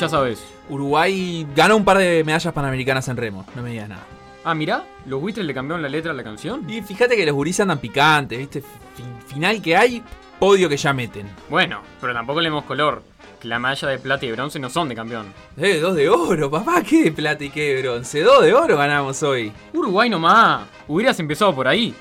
ya 0.00 0.08
sabes. 0.08 0.42
Uruguay 0.68 1.46
ganó 1.54 1.76
un 1.76 1.84
par 1.84 1.98
de 1.98 2.22
medallas 2.24 2.52
panamericanas 2.52 3.08
en 3.08 3.16
remo, 3.16 3.44
no 3.54 3.62
me 3.62 3.70
digas 3.70 3.88
nada. 3.88 4.02
Ah, 4.44 4.54
mirá, 4.54 4.84
los 5.06 5.20
buitres 5.20 5.44
le 5.44 5.52
cambiaron 5.52 5.82
la 5.82 5.88
letra 5.88 6.12
a 6.12 6.14
la 6.14 6.22
canción. 6.24 6.64
Y 6.70 6.80
fíjate 6.82 7.16
que 7.16 7.26
los 7.26 7.34
guris 7.34 7.58
andan 7.60 7.78
picantes, 7.78 8.38
¿viste? 8.38 8.62
Fin- 8.96 9.18
final 9.26 9.60
que 9.60 9.76
hay, 9.76 10.02
podio 10.38 10.68
que 10.68 10.76
ya 10.76 10.92
meten. 10.92 11.28
Bueno, 11.50 11.80
pero 12.00 12.14
tampoco 12.14 12.40
le 12.40 12.48
demos 12.48 12.64
color. 12.64 13.02
Que 13.40 13.46
la 13.48 13.58
medalla 13.58 13.88
de 13.88 13.98
plata 13.98 14.26
y 14.26 14.32
bronce 14.32 14.58
no 14.58 14.68
son 14.70 14.88
de 14.88 14.94
campeón. 14.96 15.32
Eh, 15.56 15.78
dos 15.80 15.94
de 15.94 16.08
oro, 16.08 16.50
papá, 16.50 16.82
qué 16.82 17.04
de 17.04 17.12
plata 17.12 17.44
y 17.44 17.50
qué 17.50 17.74
de 17.74 17.82
bronce. 17.82 18.22
Dos 18.22 18.42
de 18.42 18.52
oro 18.54 18.76
ganamos 18.76 19.22
hoy. 19.22 19.52
Uruguay 19.74 20.08
nomás. 20.10 20.66
Hubieras 20.88 21.18
empezado 21.20 21.54
por 21.54 21.68
ahí. 21.68 21.94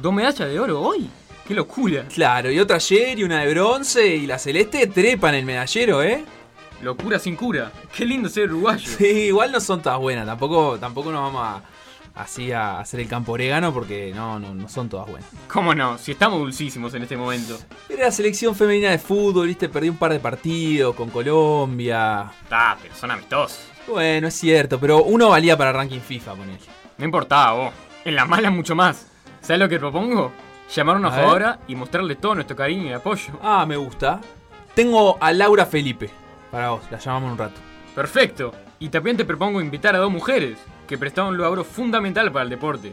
Dos 0.00 0.12
medallas 0.12 0.48
de 0.48 0.60
oro 0.60 0.80
hoy. 0.80 1.08
Qué 1.48 1.54
locura. 1.54 2.04
Claro, 2.14 2.50
y 2.50 2.58
otra 2.60 2.76
ayer 2.76 3.18
y 3.18 3.24
una 3.24 3.40
de 3.40 3.52
bronce 3.52 4.06
y 4.06 4.26
la 4.26 4.38
celeste 4.38 4.86
trepan 4.86 5.34
el 5.34 5.44
medallero, 5.44 6.02
¿eh? 6.02 6.24
Locura 6.84 7.18
sin 7.18 7.34
cura. 7.36 7.72
Qué 7.96 8.04
lindo 8.04 8.28
ser 8.28 8.50
uruguayo. 8.50 8.86
Sí, 8.86 9.06
igual 9.06 9.50
no 9.50 9.60
son 9.60 9.82
todas 9.82 9.98
buenas, 9.98 10.26
tampoco, 10.26 10.78
tampoco 10.78 11.10
nos 11.10 11.22
vamos 11.22 11.42
a, 11.42 11.62
así 12.22 12.52
a 12.52 12.78
hacer 12.78 13.00
el 13.00 13.08
campo 13.08 13.32
orégano 13.32 13.72
porque 13.72 14.12
no, 14.14 14.38
no, 14.38 14.54
no 14.54 14.68
son 14.68 14.88
todas 14.88 15.08
buenas. 15.08 15.28
¿Cómo 15.48 15.74
no? 15.74 15.98
Si 15.98 16.12
estamos 16.12 16.38
dulcísimos 16.38 16.94
en 16.94 17.02
este 17.02 17.16
momento. 17.16 17.58
Era 17.88 18.04
la 18.04 18.12
selección 18.12 18.54
femenina 18.54 18.90
de 18.90 18.98
fútbol, 18.98 19.48
viste, 19.48 19.68
perdió 19.68 19.90
un 19.90 19.98
par 19.98 20.12
de 20.12 20.20
partidos 20.20 20.94
con 20.94 21.10
Colombia. 21.10 22.30
Ah, 22.50 22.76
pero 22.80 22.94
son 22.94 23.10
amistosos. 23.10 23.60
Bueno, 23.88 24.28
es 24.28 24.34
cierto, 24.34 24.78
pero 24.78 25.02
uno 25.02 25.30
valía 25.30 25.56
para 25.56 25.72
ranking 25.72 26.00
FIFA, 26.00 26.34
ponele. 26.34 26.58
No 26.98 27.04
importaba 27.04 27.52
vos. 27.52 27.74
En 28.04 28.14
la 28.14 28.24
mala 28.24 28.50
mucho 28.50 28.74
más. 28.74 29.06
¿Sabes 29.40 29.60
lo 29.60 29.68
que 29.68 29.78
propongo? 29.78 30.32
Llamar 30.74 30.96
a 30.96 30.98
una 30.98 31.10
jugadora 31.10 31.58
y 31.68 31.74
mostrarle 31.74 32.16
todo 32.16 32.34
nuestro 32.34 32.56
cariño 32.56 32.88
y 32.88 32.92
apoyo. 32.92 33.34
Ah, 33.42 33.66
me 33.66 33.76
gusta. 33.76 34.20
Tengo 34.74 35.18
a 35.20 35.32
Laura 35.32 35.66
Felipe. 35.66 36.10
Para 36.54 36.70
vos, 36.70 36.84
la 36.88 37.00
llamamos 37.00 37.32
un 37.32 37.38
rato. 37.38 37.60
Perfecto. 37.96 38.52
Y 38.78 38.88
también 38.88 39.16
te 39.16 39.24
propongo 39.24 39.60
invitar 39.60 39.96
a 39.96 39.98
dos 39.98 40.12
mujeres 40.12 40.56
que 40.86 40.96
prestaron 40.96 41.34
un 41.34 41.40
laburo 41.40 41.64
fundamental 41.64 42.30
para 42.30 42.44
el 42.44 42.50
deporte. 42.50 42.92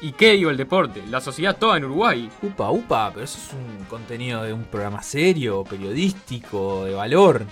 ¿Y 0.00 0.10
qué 0.10 0.32
digo 0.32 0.50
el 0.50 0.56
deporte? 0.56 1.04
La 1.08 1.20
sociedad 1.20 1.56
toda 1.56 1.76
en 1.76 1.84
Uruguay. 1.84 2.28
Upa, 2.42 2.72
upa, 2.72 3.12
pero 3.12 3.24
eso 3.24 3.38
es 3.38 3.52
un 3.52 3.84
contenido 3.84 4.42
de 4.42 4.52
un 4.52 4.64
programa 4.64 5.00
serio, 5.00 5.62
periodístico, 5.62 6.86
de 6.86 6.94
valor. 6.94 7.46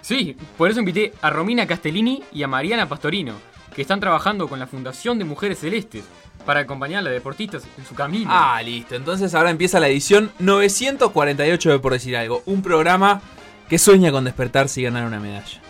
Sí, 0.00 0.34
por 0.56 0.70
eso 0.70 0.80
invité 0.80 1.12
a 1.20 1.28
Romina 1.28 1.66
Castellini 1.66 2.24
y 2.32 2.42
a 2.42 2.48
Mariana 2.48 2.88
Pastorino, 2.88 3.34
que 3.74 3.82
están 3.82 4.00
trabajando 4.00 4.48
con 4.48 4.58
la 4.58 4.66
Fundación 4.66 5.18
de 5.18 5.26
Mujeres 5.26 5.58
Celestes 5.58 6.04
para 6.46 6.60
acompañar 6.60 7.00
a 7.00 7.02
las 7.02 7.12
deportistas 7.12 7.64
en 7.76 7.84
su 7.84 7.94
camino. 7.94 8.30
Ah, 8.32 8.62
listo. 8.62 8.94
Entonces 8.94 9.34
ahora 9.34 9.50
empieza 9.50 9.78
la 9.78 9.88
edición 9.88 10.32
948 10.38 11.70
de 11.70 11.78
Por 11.80 11.92
Decir 11.92 12.16
Algo. 12.16 12.42
Un 12.46 12.62
programa 12.62 13.20
que 13.68 13.78
sueña 13.78 14.12
con 14.12 14.24
despertarse 14.24 14.80
y 14.80 14.84
ganar 14.84 15.06
una 15.06 15.20
medalla. 15.20 15.60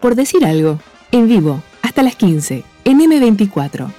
Por 0.00 0.14
decir 0.14 0.44
algo, 0.44 0.80
en 1.10 1.28
vivo, 1.28 1.62
hasta 1.82 2.02
las 2.02 2.16
15, 2.16 2.64
en 2.84 3.00
M24. 3.00 3.92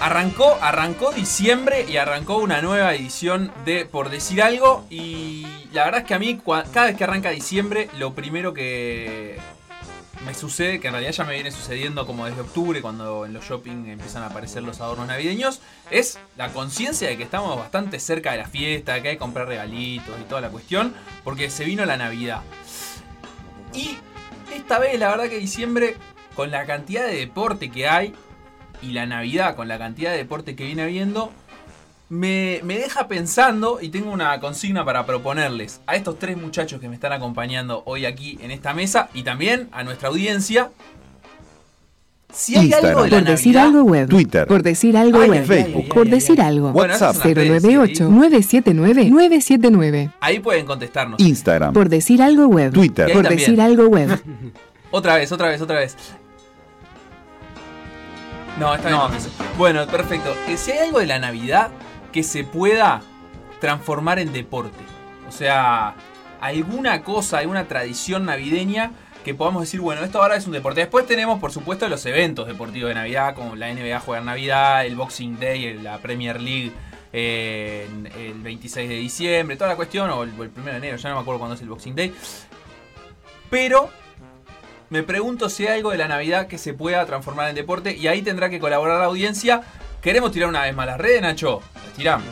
Arrancó, 0.00 0.58
arrancó 0.60 1.12
diciembre 1.12 1.86
y 1.88 1.96
arrancó 1.96 2.36
una 2.36 2.60
nueva 2.60 2.92
edición 2.92 3.52
de 3.64 3.86
Por 3.86 4.10
Decir 4.10 4.42
Algo. 4.42 4.84
Y 4.90 5.46
la 5.72 5.84
verdad 5.84 6.00
es 6.02 6.06
que 6.06 6.14
a 6.14 6.18
mí, 6.18 6.40
cada 6.72 6.86
vez 6.86 6.96
que 6.96 7.04
arranca 7.04 7.30
diciembre, 7.30 7.88
lo 7.98 8.14
primero 8.14 8.52
que 8.52 9.38
me 10.26 10.34
sucede, 10.34 10.78
que 10.78 10.88
en 10.88 10.92
realidad 10.92 11.12
ya 11.12 11.24
me 11.24 11.34
viene 11.34 11.50
sucediendo 11.50 12.06
como 12.06 12.26
desde 12.26 12.42
octubre, 12.42 12.80
cuando 12.80 13.26
en 13.26 13.32
los 13.32 13.44
shopping 13.44 13.86
empiezan 13.86 14.22
a 14.22 14.26
aparecer 14.26 14.62
los 14.62 14.80
adornos 14.80 15.08
navideños, 15.08 15.60
es 15.90 16.18
la 16.36 16.50
conciencia 16.50 17.08
de 17.08 17.16
que 17.16 17.24
estamos 17.24 17.56
bastante 17.56 17.98
cerca 17.98 18.32
de 18.32 18.38
la 18.38 18.48
fiesta, 18.48 19.00
que 19.02 19.08
hay 19.08 19.14
que 19.14 19.18
comprar 19.18 19.48
regalitos 19.48 20.14
y 20.20 20.24
toda 20.24 20.40
la 20.40 20.50
cuestión, 20.50 20.94
porque 21.24 21.50
se 21.50 21.64
vino 21.64 21.84
la 21.84 21.96
Navidad. 21.96 22.42
Y 23.74 23.96
esta 24.54 24.78
vez, 24.78 24.98
la 24.98 25.08
verdad 25.08 25.28
que 25.28 25.38
diciembre, 25.38 25.96
con 26.34 26.50
la 26.50 26.66
cantidad 26.66 27.06
de 27.06 27.16
deporte 27.16 27.70
que 27.70 27.88
hay, 27.88 28.14
y 28.82 28.92
la 28.92 29.06
Navidad 29.06 29.54
con 29.54 29.68
la 29.68 29.78
cantidad 29.78 30.10
de 30.10 30.18
deporte 30.18 30.56
que 30.56 30.64
viene 30.64 30.82
habiendo, 30.82 31.32
me, 32.12 32.60
me 32.62 32.76
deja 32.76 33.08
pensando 33.08 33.78
y 33.80 33.88
tengo 33.88 34.10
una 34.12 34.38
consigna 34.38 34.84
para 34.84 35.06
proponerles 35.06 35.80
a 35.86 35.96
estos 35.96 36.18
tres 36.18 36.36
muchachos 36.36 36.78
que 36.78 36.86
me 36.90 36.94
están 36.94 37.10
acompañando 37.14 37.82
hoy 37.86 38.04
aquí 38.04 38.38
en 38.42 38.50
esta 38.50 38.74
mesa 38.74 39.08
y 39.14 39.22
también 39.22 39.70
a 39.72 39.82
nuestra 39.82 40.10
audiencia. 40.10 40.70
Si 42.30 42.54
hay 42.54 42.66
Instagram. 42.66 42.90
algo 42.90 43.02
de 43.04 43.10
la 43.12 43.16
Por 43.18 43.28
decir 43.28 43.54
Navidad- 43.54 43.66
algo 43.76 43.90
web. 43.90 44.08
Twitter. 44.10 44.46
Por 44.46 44.62
decir 44.62 44.96
algo 44.98 45.20
Ay, 45.22 45.30
web. 45.30 45.46
Facebook. 45.46 45.88
Por 45.88 46.08
decir 46.10 46.40
ay. 46.42 46.46
algo. 46.48 46.70
WhatsApp. 46.72 47.14
son 47.14 47.28
las 47.28 47.34
redes, 47.34 47.62
098 47.62 47.94
¿sí? 47.96 48.02
979 48.12 49.04
979. 49.10 50.10
Ahí 50.20 50.38
pueden 50.40 50.66
contestarnos. 50.66 51.18
Instagram. 51.18 51.72
Por 51.72 51.88
decir 51.88 52.20
algo 52.20 52.46
web. 52.46 52.74
Twitter. 52.74 53.10
Por 53.10 53.22
también. 53.22 53.38
decir 53.38 53.58
algo 53.60 53.86
web. 53.86 54.20
Otra 54.90 55.16
vez, 55.16 55.32
otra 55.32 55.48
vez, 55.48 55.60
otra 55.62 55.78
vez. 55.78 55.96
No, 58.60 58.74
está 58.74 58.88
bien. 58.88 58.98
No. 59.00 59.10
Bueno, 59.56 59.86
perfecto. 59.86 60.34
Eh, 60.48 60.58
Si 60.58 60.70
hay 60.72 60.78
algo 60.88 60.98
de 60.98 61.06
la 61.06 61.18
Navidad 61.18 61.70
que 62.12 62.22
se 62.22 62.44
pueda 62.44 63.02
transformar 63.60 64.18
en 64.18 64.32
deporte. 64.32 64.84
O 65.28 65.32
sea, 65.32 65.94
alguna 66.40 67.02
cosa, 67.02 67.38
alguna 67.38 67.66
tradición 67.66 68.26
navideña 68.26 68.92
que 69.24 69.34
podamos 69.34 69.62
decir, 69.62 69.80
bueno, 69.80 70.02
esto 70.02 70.20
ahora 70.20 70.36
es 70.36 70.46
un 70.46 70.52
deporte. 70.52 70.80
Después 70.80 71.06
tenemos, 71.06 71.38
por 71.38 71.52
supuesto, 71.52 71.88
los 71.88 72.04
eventos 72.06 72.46
deportivos 72.46 72.88
de 72.88 72.94
Navidad, 72.94 73.34
como 73.34 73.54
la 73.56 73.72
NBA 73.72 74.00
juega 74.00 74.20
en 74.20 74.26
Navidad, 74.26 74.84
el 74.84 74.96
Boxing 74.96 75.38
Day, 75.38 75.78
la 75.78 75.98
Premier 75.98 76.40
League 76.40 76.72
eh, 77.12 77.86
el 78.16 78.40
26 78.40 78.88
de 78.88 78.96
diciembre, 78.96 79.56
toda 79.56 79.70
la 79.70 79.76
cuestión, 79.76 80.10
o 80.10 80.22
el, 80.22 80.30
el 80.30 80.50
1 80.56 80.64
de 80.64 80.76
enero, 80.76 80.96
ya 80.96 81.10
no 81.10 81.16
me 81.16 81.20
acuerdo 81.20 81.38
cuándo 81.40 81.54
es 81.54 81.62
el 81.62 81.68
Boxing 81.68 81.94
Day. 81.94 82.12
Pero 83.50 83.90
me 84.88 85.02
pregunto 85.02 85.48
si 85.50 85.66
hay 85.66 85.78
algo 85.78 85.90
de 85.90 85.98
la 85.98 86.08
Navidad 86.08 86.48
que 86.48 86.58
se 86.58 86.74
pueda 86.74 87.04
transformar 87.06 87.48
en 87.50 87.54
deporte 87.54 87.96
y 87.96 88.08
ahí 88.08 88.22
tendrá 88.22 88.50
que 88.50 88.58
colaborar 88.60 88.98
la 88.98 89.06
audiencia. 89.06 89.62
Queremos 90.02 90.32
tirar 90.32 90.48
una 90.48 90.62
vez 90.62 90.74
más 90.74 90.86
las 90.86 90.98
redes, 90.98 91.22
Nacho. 91.22 91.62
Las 91.76 91.94
tiramos. 91.94 92.26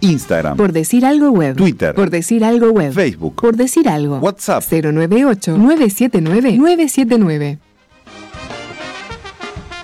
Instagram. 0.00 0.56
Por 0.56 0.72
decir 0.72 1.06
algo 1.06 1.30
web. 1.30 1.56
Twitter. 1.56 1.94
Por 1.94 2.10
decir 2.10 2.44
algo 2.44 2.70
web. 2.70 2.92
Facebook. 2.92 3.36
Por 3.36 3.56
decir 3.56 3.88
algo. 3.88 4.18
WhatsApp. 4.18 4.64
098 4.68 5.56
979 5.56 6.56
979. 6.58 7.58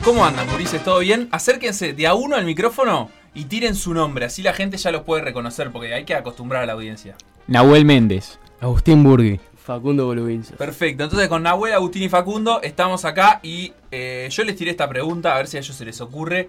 ¿Cómo 0.05 0.25
andan, 0.25 0.51
Murices? 0.51 0.83
¿Todo 0.83 0.99
bien? 0.99 1.29
Acérquense 1.31 1.93
de 1.93 2.07
a 2.09 2.15
uno 2.15 2.35
al 2.35 2.45
micrófono 2.45 3.11
y 3.33 3.45
tiren 3.45 3.77
su 3.77 3.95
nombre, 3.95 4.27
así 4.27 4.43
la 4.43 4.53
gente 4.53 4.77
ya 4.77 4.91
los 4.91 5.03
puede 5.03 5.23
reconocer, 5.23 5.71
porque 5.71 5.95
hay 5.95 6.05
que 6.05 6.17
acostumbrar 6.17 6.65
a 6.65 6.67
la 6.67 6.73
audiencia. 6.73 7.15
Nahuel 7.47 7.85
Méndez. 7.85 8.41
Agustín 8.61 9.05
Burgui. 9.05 9.39
Facundo 9.57 10.07
Boluvinza. 10.07 10.57
Perfecto, 10.57 11.05
entonces 11.05 11.29
con 11.29 11.45
Nahuel, 11.45 11.73
Agustín 11.73 12.03
y 12.03 12.09
Facundo 12.09 12.61
estamos 12.63 13.05
acá 13.05 13.39
y 13.45 13.73
eh, 13.93 14.27
yo 14.29 14.43
les 14.43 14.57
tiré 14.57 14.73
esta 14.73 14.89
pregunta 14.89 15.35
a 15.35 15.37
ver 15.37 15.47
si 15.47 15.57
a 15.57 15.61
ellos 15.61 15.77
se 15.77 15.85
les 15.85 16.01
ocurre. 16.01 16.49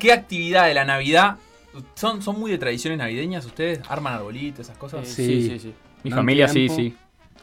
¿Qué 0.00 0.12
actividad 0.12 0.66
de 0.66 0.74
la 0.74 0.84
Navidad? 0.84 1.36
¿Son, 1.94 2.20
son 2.22 2.40
muy 2.40 2.50
de 2.50 2.58
tradiciones 2.58 2.98
navideñas 2.98 3.44
ustedes? 3.46 3.80
¿Arman 3.88 4.14
arbolitos, 4.14 4.66
esas 4.66 4.76
cosas? 4.76 5.06
Sí, 5.06 5.24
Sí. 5.24 5.48
sí, 5.50 5.58
sí. 5.60 5.74
Mi 6.02 6.10
No 6.10 6.16
familia 6.16 6.48
sí, 6.48 6.54
tiempo. 6.66 6.74
sí. 6.74 6.96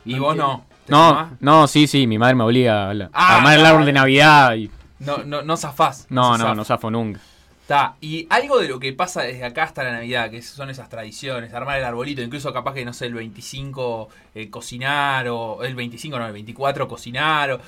Y 0.05 0.15
no 0.15 0.21
vos 0.23 0.35
no. 0.35 0.65
¿Te 0.85 0.91
No, 0.91 1.29
no, 1.39 1.67
sí, 1.67 1.87
sí. 1.87 2.07
Mi 2.07 2.17
madre 2.17 2.35
me 2.35 2.43
obliga 2.43 2.89
a, 2.89 2.93
la- 2.93 3.05
a 3.05 3.09
Ah, 3.13 3.37
armar 3.37 3.57
el 3.59 3.65
árbol 3.65 3.85
de 3.85 3.93
Navidad 3.93 4.55
y... 4.55 4.69
No, 4.99 5.19
no, 5.19 5.43
no 5.43 5.55
zafás. 5.55 6.07
No, 6.09 6.31
no, 6.31 6.37
zafás. 6.39 6.57
no 6.57 6.65
zafo 6.65 6.91
nunca. 6.91 7.19
Está, 7.61 7.95
y 7.99 8.25
algo 8.29 8.59
de 8.59 8.69
lo 8.69 8.79
que 8.79 8.93
pasa 8.93 9.23
desde 9.23 9.43
acá 9.43 9.63
hasta 9.63 9.83
la 9.83 9.91
Navidad, 9.91 10.31
que 10.31 10.41
son 10.41 10.69
esas 10.69 10.87
tradiciones, 10.87 11.53
armar 11.53 11.77
el 11.77 11.83
arbolito, 11.83 12.21
incluso 12.21 12.53
capaz 12.53 12.73
que, 12.73 12.85
no 12.85 12.93
sé, 12.93 13.07
el 13.07 13.13
25 13.13 14.07
eh, 14.35 14.49
cocinar, 14.49 15.27
o 15.27 15.61
el 15.63 15.75
25, 15.75 16.17
no, 16.17 16.25
el 16.27 16.33
24 16.33 16.87
cocinar, 16.87 17.51
o... 17.51 17.59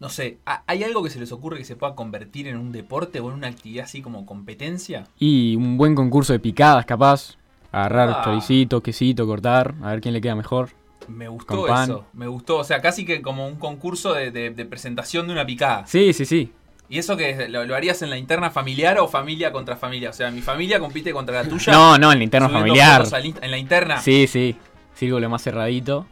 No 0.00 0.08
sé, 0.08 0.38
¿ha- 0.46 0.62
¿hay 0.66 0.82
algo 0.82 1.02
que 1.02 1.10
se 1.10 1.20
les 1.20 1.30
ocurre 1.30 1.58
que 1.58 1.64
se 1.64 1.76
pueda 1.76 1.94
convertir 1.94 2.48
en 2.48 2.56
un 2.56 2.72
deporte 2.72 3.20
o 3.20 3.28
en 3.28 3.34
una 3.34 3.48
actividad 3.48 3.84
así 3.84 4.00
como 4.02 4.24
competencia? 4.26 5.06
Y 5.18 5.54
un 5.56 5.76
buen 5.76 5.94
concurso 5.94 6.32
de 6.32 6.38
picadas, 6.40 6.84
capaz. 6.86 7.36
Agarrar 7.72 8.08
Ah. 8.10 8.22
choricito, 8.24 8.82
quesito, 8.82 9.26
cortar, 9.26 9.74
a 9.82 9.90
ver 9.90 10.00
quién 10.00 10.12
le 10.14 10.20
queda 10.20 10.34
mejor. 10.34 10.70
Me 11.06 11.28
gustó 11.28 11.66
eso, 11.82 12.04
me 12.14 12.26
gustó, 12.26 12.58
o 12.58 12.64
sea, 12.64 12.80
casi 12.80 13.04
que 13.04 13.20
como 13.22 13.46
un 13.46 13.56
concurso 13.56 14.12
de, 14.14 14.30
de- 14.30 14.50
de 14.50 14.64
presentación 14.64 15.26
de 15.26 15.32
una 15.34 15.44
picada. 15.46 15.86
Sí, 15.86 16.12
sí, 16.12 16.24
sí. 16.24 16.52
¿Y 16.88 16.98
eso 16.98 17.16
que 17.16 17.48
lo, 17.48 17.64
lo 17.66 17.76
harías 17.76 18.02
en 18.02 18.10
la 18.10 18.16
interna 18.18 18.50
familiar 18.50 18.98
o 18.98 19.06
familia 19.06 19.52
contra 19.52 19.76
familia? 19.76 20.10
O 20.10 20.12
sea, 20.12 20.30
mi 20.32 20.40
familia 20.40 20.80
compite 20.80 21.12
contra 21.12 21.42
la 21.42 21.48
tuya. 21.48 21.72
No, 21.72 21.96
no, 21.98 22.10
en 22.10 22.18
la 22.18 22.24
interna 22.24 22.48
familiar. 22.48 23.04
en 23.42 23.50
la 23.50 23.58
interna. 23.58 23.98
Sí, 24.00 24.26
sí. 24.26 24.56
Círculo 24.94 25.28
más 25.28 25.42
cerradito. 25.42 26.06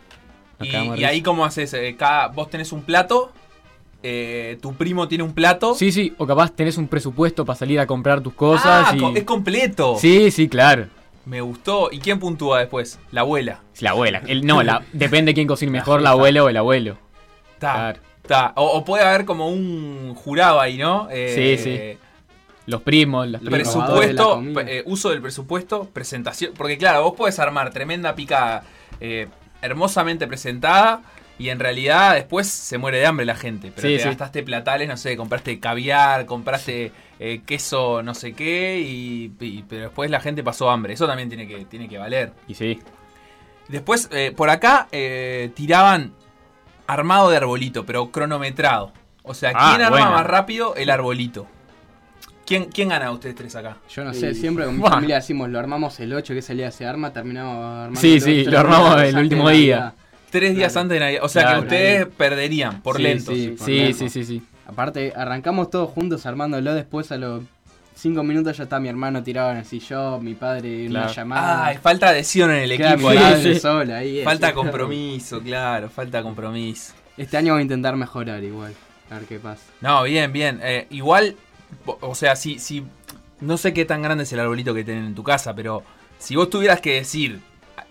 Y, 0.60 0.68
y 0.76 1.04
ahí 1.04 1.22
cómo 1.22 1.44
haces, 1.44 1.72
Eh, 1.74 1.96
cada, 1.98 2.28
vos 2.28 2.48
tenés 2.50 2.70
un 2.72 2.82
plato, 2.82 3.32
eh, 4.02 4.58
tu 4.62 4.74
primo 4.74 5.08
tiene 5.08 5.24
un 5.24 5.32
plato. 5.32 5.74
Sí, 5.74 5.90
sí. 5.92 6.14
O 6.18 6.26
capaz 6.26 6.52
tenés 6.52 6.76
un 6.78 6.88
presupuesto 6.88 7.44
para 7.44 7.58
salir 7.58 7.80
a 7.80 7.86
comprar 7.86 8.20
tus 8.20 8.32
cosas 8.34 8.88
Ah, 8.90 8.96
y... 8.96 9.18
es 9.18 9.24
completo. 9.24 9.96
Sí, 9.98 10.30
sí, 10.30 10.48
claro. 10.48 10.86
Me 11.24 11.40
gustó. 11.40 11.90
¿Y 11.92 11.98
quién 11.98 12.18
puntúa 12.18 12.60
después? 12.60 12.98
La 13.10 13.20
abuela. 13.22 13.60
La 13.80 13.90
abuela. 13.90 14.22
El, 14.26 14.46
no, 14.46 14.62
la, 14.62 14.82
depende 14.92 15.34
quién 15.34 15.46
cocine 15.46 15.70
mejor, 15.72 16.00
la 16.00 16.10
abuela 16.10 16.42
o 16.44 16.48
el 16.48 16.56
abuelo. 16.56 16.96
Está, 17.54 17.72
Claro. 17.74 17.98
está. 18.22 18.52
O, 18.56 18.66
o 18.78 18.84
puede 18.84 19.04
haber 19.04 19.24
como 19.24 19.48
un 19.48 20.14
jurado 20.14 20.60
ahí, 20.60 20.78
¿no? 20.78 21.08
Eh, 21.10 21.56
Sí, 21.58 21.62
sí. 21.62 21.98
Los 22.66 22.82
primos, 22.82 23.26
Los 23.26 23.40
de 23.40 23.46
la 23.46 23.50
Presupuesto, 23.50 24.42
eh, 24.66 24.82
uso 24.84 25.08
del 25.08 25.22
presupuesto, 25.22 25.88
presentación. 25.90 26.52
Porque 26.54 26.76
claro, 26.76 27.02
vos 27.02 27.14
podés 27.14 27.38
armar 27.38 27.70
tremenda 27.72 28.14
picada 28.14 28.62
eh, 29.00 29.26
hermosamente 29.62 30.26
presentada 30.26 31.00
y 31.38 31.48
en 31.50 31.58
realidad 31.60 32.14
después 32.14 32.48
se 32.48 32.78
muere 32.78 32.98
de 32.98 33.06
hambre 33.06 33.24
la 33.24 33.36
gente. 33.36 33.70
Pero 33.74 33.88
Sí, 33.88 33.94
te 33.96 34.02
sí. 34.02 34.08
gastaste 34.08 34.42
platales, 34.42 34.88
no 34.88 34.96
sé, 34.96 35.16
compraste 35.16 35.58
caviar, 35.60 36.26
compraste 36.26 36.92
eh, 37.20 37.40
queso 37.46 38.02
no 38.02 38.14
sé 38.14 38.32
qué, 38.32 38.78
y, 38.80 39.32
y- 39.40 39.64
pero 39.68 39.82
después 39.82 40.10
la 40.10 40.20
gente 40.20 40.42
pasó 40.44 40.70
hambre. 40.70 40.92
Eso 40.94 41.06
también 41.06 41.28
tiene 41.28 41.46
que, 41.48 41.64
tiene 41.64 41.88
que 41.88 41.98
valer. 41.98 42.32
Y 42.48 42.54
sí. 42.54 42.78
Después, 43.68 44.08
eh, 44.12 44.32
por 44.36 44.50
acá, 44.50 44.88
eh, 44.92 45.50
tiraban 45.54 46.12
armado 46.86 47.28
de 47.30 47.36
arbolito, 47.36 47.84
pero 47.84 48.10
cronometrado. 48.10 48.92
O 49.22 49.34
sea, 49.34 49.52
Ah, 49.54 49.70
¿quién 49.70 49.82
arma 49.84 49.98
bueno. 49.98 50.10
más 50.12 50.26
rápido 50.26 50.74
el 50.74 50.88
arbolito? 50.90 51.46
¿Quién, 52.46 52.64
¿Quién 52.66 52.88
gana 52.88 53.06
de 53.06 53.10
ustedes 53.12 53.34
tres 53.34 53.54
acá? 53.56 53.76
Yo 53.90 54.04
no 54.04 54.14
sé, 54.14 54.32
Sí. 54.32 54.40
siempre 54.40 54.64
con 54.64 54.74
mi 54.76 54.80
Buah. 54.80 54.92
familia 54.92 55.16
decimos, 55.16 55.50
lo 55.50 55.58
armamos 55.58 56.00
el 56.00 56.14
8, 56.14 56.32
que 56.32 56.38
ese 56.38 56.54
día 56.54 56.70
se 56.70 56.86
arma, 56.86 57.12
terminamos 57.12 57.56
armando 57.62 58.00
Sí, 58.00 58.14
el 58.14 58.20
sí, 58.22 58.40
8, 58.40 58.50
lo 58.52 58.58
armamos 58.58 59.02
el 59.02 59.18
último 59.18 59.50
día. 59.50 59.92
Tres 60.30 60.54
días 60.54 60.72
Claro. 60.72 60.82
antes 60.84 60.94
de 60.96 61.00
Navidad. 61.00 61.20
O 61.24 61.28
sea 61.28 61.42
Claro. 61.42 61.58
que 61.60 61.64
ustedes 61.66 62.06
perderían 62.06 62.82
por 62.82 62.96
Sí, 62.96 63.02
lentos. 63.02 63.34
sí. 63.34 63.48
por 63.56 63.66
Sí, 63.66 63.92
sí, 63.94 64.08
sí, 64.08 64.24
sí. 64.24 64.42
Aparte, 64.66 65.12
arrancamos 65.16 65.70
todos 65.70 65.90
juntos 65.90 66.26
armándolo, 66.26 66.74
después 66.74 67.10
a 67.12 67.16
los 67.16 67.42
5 67.94 68.22
minutos 68.22 68.56
ya 68.56 68.64
está 68.64 68.78
mi 68.78 68.88
hermano 68.88 69.22
tirado 69.22 69.50
en 69.50 69.56
el 69.58 69.64
sillón, 69.64 70.22
mi 70.24 70.34
padre 70.34 70.84
en 70.84 70.90
una 70.90 71.08
llamada. 71.10 71.66
Ay, 71.66 71.78
falta 71.78 72.10
adhesión 72.10 72.50
en 72.50 72.58
el 72.58 72.72
equipo 72.72 73.08
mi 73.10 73.16
ahí. 73.16 73.58
sola 73.58 73.96
ahí. 73.96 74.22
Falta 74.22 74.48
es. 74.48 74.54
compromiso, 74.54 75.40
claro, 75.40 75.88
falta 75.88 76.22
compromiso. 76.22 76.92
Este 77.16 77.36
año 77.36 77.54
voy 77.54 77.60
a 77.60 77.62
intentar 77.62 77.96
mejorar 77.96 78.44
igual, 78.44 78.74
a 79.10 79.14
ver 79.14 79.24
qué 79.24 79.38
pasa. 79.40 79.62
No, 79.80 80.02
bien, 80.04 80.32
bien. 80.32 80.60
Eh, 80.62 80.86
igual, 80.90 81.34
o- 81.86 81.98
o 82.02 82.14
sea, 82.14 82.36
si, 82.36 82.58
si. 82.58 82.84
No 83.40 83.56
sé 83.56 83.72
qué 83.72 83.84
tan 83.84 84.02
grande 84.02 84.24
es 84.24 84.32
el 84.32 84.40
arbolito 84.40 84.74
que 84.74 84.84
tienen 84.84 85.04
en 85.06 85.14
tu 85.14 85.22
casa, 85.24 85.54
pero 85.54 85.82
si 86.18 86.36
vos 86.36 86.50
tuvieras 86.50 86.80
que 86.80 86.94
decir. 86.94 87.40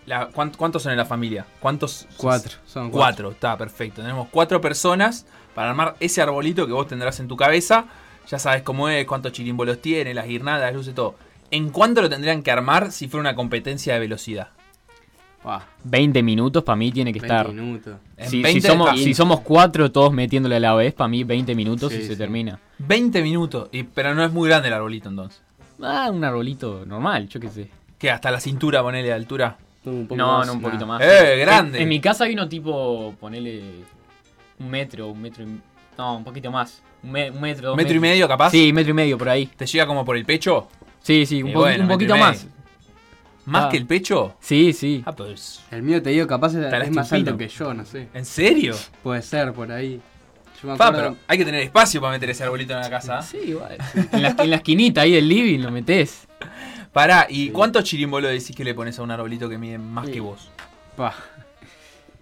La- 0.07 0.27
¿cuán- 0.29 0.51
¿Cuántos 0.57 0.81
son 0.81 0.91
en 0.93 0.97
la 0.97 1.05
familia? 1.05 1.45
¿Cuántos? 1.59 2.07
Cuatro, 2.17 2.57
son 2.65 2.89
cuatro. 2.89 3.25
Cuatro, 3.27 3.31
está 3.31 3.57
perfecto. 3.57 4.01
Tenemos 4.01 4.27
cuatro 4.31 4.59
personas 4.59 5.27
para 5.53 5.69
armar 5.69 5.95
ese 5.99 6.21
arbolito 6.21 6.65
que 6.65 6.73
vos 6.73 6.87
tendrás 6.87 7.19
en 7.19 7.27
tu 7.27 7.37
cabeza. 7.37 7.85
Ya 8.29 8.39
sabes 8.39 8.63
cómo 8.63 8.89
es, 8.89 9.05
cuántos 9.05 9.31
chirimbolos 9.33 9.81
tiene, 9.81 10.13
las 10.13 10.27
guirnaldas, 10.27 10.67
las 10.69 10.75
luces, 10.75 10.95
todo. 10.95 11.15
¿En 11.51 11.69
cuánto 11.69 12.01
lo 12.01 12.09
tendrían 12.09 12.41
que 12.43 12.51
armar 12.51 12.91
si 12.91 13.07
fuera 13.07 13.21
una 13.21 13.35
competencia 13.35 13.93
de 13.93 13.99
velocidad? 14.01 14.49
Buah, 15.43 15.61
20 15.85 16.23
minutos 16.23 16.63
para 16.63 16.75
mí 16.75 16.91
tiene 16.91 17.13
que 17.13 17.19
20 17.21 17.35
estar. 17.35 17.53
minutos. 17.53 17.95
Si, 18.23 18.27
si 18.29 18.41
20 18.41 18.67
somos, 18.67 18.89
está- 18.89 19.01
si 19.01 19.13
somos 19.13 19.39
cuatro 19.41 19.91
todos 19.91 20.11
metiéndole 20.11 20.55
a 20.57 20.59
la 20.59 20.73
vez, 20.73 20.93
para 20.93 21.07
mí 21.07 21.23
20 21.23 21.55
minutos 21.55 21.93
Sí, 21.93 21.99
y 21.99 22.03
se 22.05 22.15
termina. 22.17 22.59
20 22.79 23.21
minutos. 23.21 23.69
Y, 23.71 23.83
pero 23.83 24.13
no 24.13 24.25
es 24.25 24.31
muy 24.31 24.49
grande 24.49 24.67
el 24.67 24.73
arbolito 24.73 25.07
entonces. 25.09 25.41
Ah, 25.81 26.09
un 26.11 26.23
arbolito 26.23 26.85
normal, 26.85 27.29
yo 27.29 27.39
qué 27.39 27.49
sé. 27.49 27.69
¿Qué? 27.97 28.11
¿Hasta 28.11 28.29
la 28.31 28.39
cintura 28.41 28.81
ponele 28.81 29.07
de 29.07 29.13
altura? 29.13 29.57
Un 29.91 30.07
poco 30.07 30.17
No, 30.17 30.37
más, 30.39 30.47
no, 30.47 30.53
un 30.53 30.61
poquito 30.61 30.85
más. 30.87 31.01
¡Eh, 31.01 31.37
grande! 31.39 31.77
En, 31.77 31.83
en 31.83 31.89
mi 31.89 31.99
casa 31.99 32.25
hay 32.25 32.33
uno 32.33 32.47
tipo, 32.49 33.15
ponele 33.19 33.61
un 34.59 34.69
metro, 34.69 35.07
un 35.09 35.21
metro 35.21 35.43
y... 35.43 35.59
No, 35.97 36.17
un 36.17 36.23
poquito 36.23 36.51
más. 36.51 36.81
Un, 37.03 37.11
me- 37.11 37.31
un 37.31 37.39
metro, 37.41 37.69
dos 37.69 37.77
¿Metro 37.77 37.95
y 37.95 37.99
medio 37.99 38.27
capaz? 38.27 38.51
Sí, 38.51 38.71
metro 38.73 38.91
y 38.91 38.93
medio 38.93 39.17
por 39.17 39.29
ahí. 39.29 39.45
¿Te 39.47 39.65
llega 39.65 39.85
como 39.87 40.03
por 40.05 40.17
el 40.17 40.25
pecho? 40.25 40.67
Sí, 41.01 41.25
sí, 41.25 41.41
un, 41.43 41.49
poqui- 41.51 41.53
bueno, 41.53 41.83
un 41.83 41.87
metro 41.87 41.93
poquito 41.95 42.17
más. 42.17 42.47
¿Más 43.45 43.65
Ah. 43.65 43.69
que 43.69 43.77
el 43.77 43.85
pecho? 43.85 44.35
Sí, 44.41 44.73
sí. 44.73 45.01
Ah, 45.05 45.13
pues. 45.15 45.61
El 45.71 45.81
mío 45.81 46.01
te 46.03 46.09
digo, 46.09 46.27
capaz 46.27 46.49
es, 46.49 46.55
Está 46.65 46.79
es 46.79 46.91
más 46.91 47.13
alto 47.13 47.37
que 47.37 47.47
yo, 47.47 47.73
no 47.73 47.85
sé. 47.85 48.09
¿En 48.13 48.25
serio? 48.25 48.75
Puede 49.01 49.21
ser 49.21 49.53
por 49.53 49.71
ahí. 49.71 50.01
Yo 50.61 50.67
me 50.67 50.73
acuerdo- 50.73 50.91
pero 50.93 51.15
hay 51.27 51.37
que 51.37 51.45
tener 51.45 51.61
espacio 51.61 52.01
para 52.01 52.11
meter 52.13 52.29
ese 52.31 52.43
arbolito 52.43 52.73
en 52.73 52.81
la 52.81 52.89
casa. 52.89 53.21
Sí, 53.21 53.37
igual. 53.47 53.77
En 54.11 54.21
la, 54.21 54.35
en 54.37 54.49
la 54.49 54.55
esquinita 54.57 55.01
ahí 55.01 55.13
del 55.13 55.29
living 55.29 55.59
lo 55.59 55.71
metés. 55.71 56.27
Pará, 56.97 57.27
¿y 57.29 57.45
Sí. 57.45 57.49
cuántos 57.51 57.83
chirimbolos 57.83 58.31
decís 58.31 58.55
que 58.55 58.63
le 58.63 58.73
pones 58.73 58.97
a 58.97 59.03
un 59.03 59.11
arbolito 59.11 59.47
que 59.47 59.59
mide 59.59 59.77
más 59.77 60.07
Sí. 60.07 60.13
que 60.13 60.19
vos? 60.19 60.49
Pa, 60.95 61.13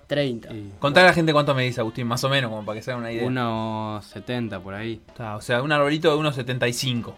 30. 0.06 0.54
y 0.54 0.74
Contale 0.80 1.06
a 1.06 1.10
la 1.12 1.14
gente 1.14 1.32
cuánto 1.32 1.56
medís, 1.56 1.80
Agustín, 1.80 2.06
más 2.08 2.22
o 2.26 2.30
menos, 2.30 2.50
como 2.52 2.66
para 2.66 2.78
que 2.78 2.84
se 2.84 2.92
hagan 2.92 3.04
una 3.04 3.12
idea. 3.14 3.26
unos 3.26 4.04
70 4.04 4.60
por 4.60 4.74
ahí. 4.74 5.00
O 5.34 5.40
sea, 5.40 5.62
un 5.62 5.72
arbolito 5.72 6.12
de 6.12 6.18
unos 6.18 6.36
75. 6.36 7.18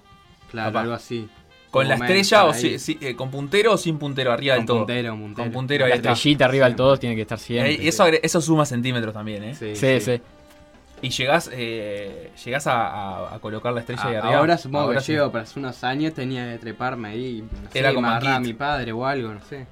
Claro, 0.51 0.69
Papá. 0.69 0.81
algo 0.81 0.93
así. 0.93 1.27
¿Con 1.71 1.87
la 1.87 1.95
estrella 1.95 2.45
o 2.45 2.53
si- 2.53 2.97
eh, 3.01 3.15
con 3.15 3.31
puntero 3.31 3.73
o 3.73 3.77
sin 3.77 3.97
puntero 3.97 4.31
arriba 4.31 4.53
del 4.53 4.65
todo? 4.65 4.77
puntero, 4.85 5.13
un 5.15 5.21
puntero. 5.21 5.43
Con 5.45 5.51
puntero, 5.51 5.87
La 5.87 5.95
estrellita 5.95 6.45
arriba 6.45 6.65
del 6.67 6.75
todo 6.75 6.97
tiene 6.97 7.15
que 7.15 7.23
estar 7.23 7.39
Eh, 7.39 7.41
siempre. 7.41 7.87
eso, 7.87 8.03
agre- 8.03 8.19
eso 8.21 8.39
suma 8.39 8.67
centímetros 8.67 9.15
también, 9.15 9.43
¿eh? 9.43 9.55
Sí, 9.55 9.75
Sí, 9.75 9.99
sí. 9.99 10.17
sí. 10.17 10.21
Y 11.01 11.09
llegás, 11.09 11.49
eh, 11.53 12.31
llegás 12.43 12.65
a, 12.67 12.87
a- 12.87 13.35
a 13.35 13.39
colocar 13.39 13.71
la 13.73 13.81
estrella 13.81 14.01
ahí 14.03 14.15
Ah, 14.15 14.19
arriba. 14.19 14.37
ahora 14.37 14.57
supongo 14.57 14.85
Ahora 14.85 14.99
que 14.99 15.05
sí. 15.05 15.11
llego, 15.13 15.31
pero 15.31 15.43
hace 15.43 15.59
unos 15.59 15.83
años 15.83 16.13
tenía 16.13 16.51
que 16.51 16.57
treparme 16.57 17.09
ahí. 17.09 17.41
No 17.63 17.71
sé, 17.71 17.79
Era 17.79 17.89
me 17.89 17.95
como 17.95 18.07
a 18.07 18.39
mi 18.39 18.53
padre 18.53 18.91
o 18.91 19.05
algo, 19.05 19.33
no 19.33 19.41
sé. 19.47 19.67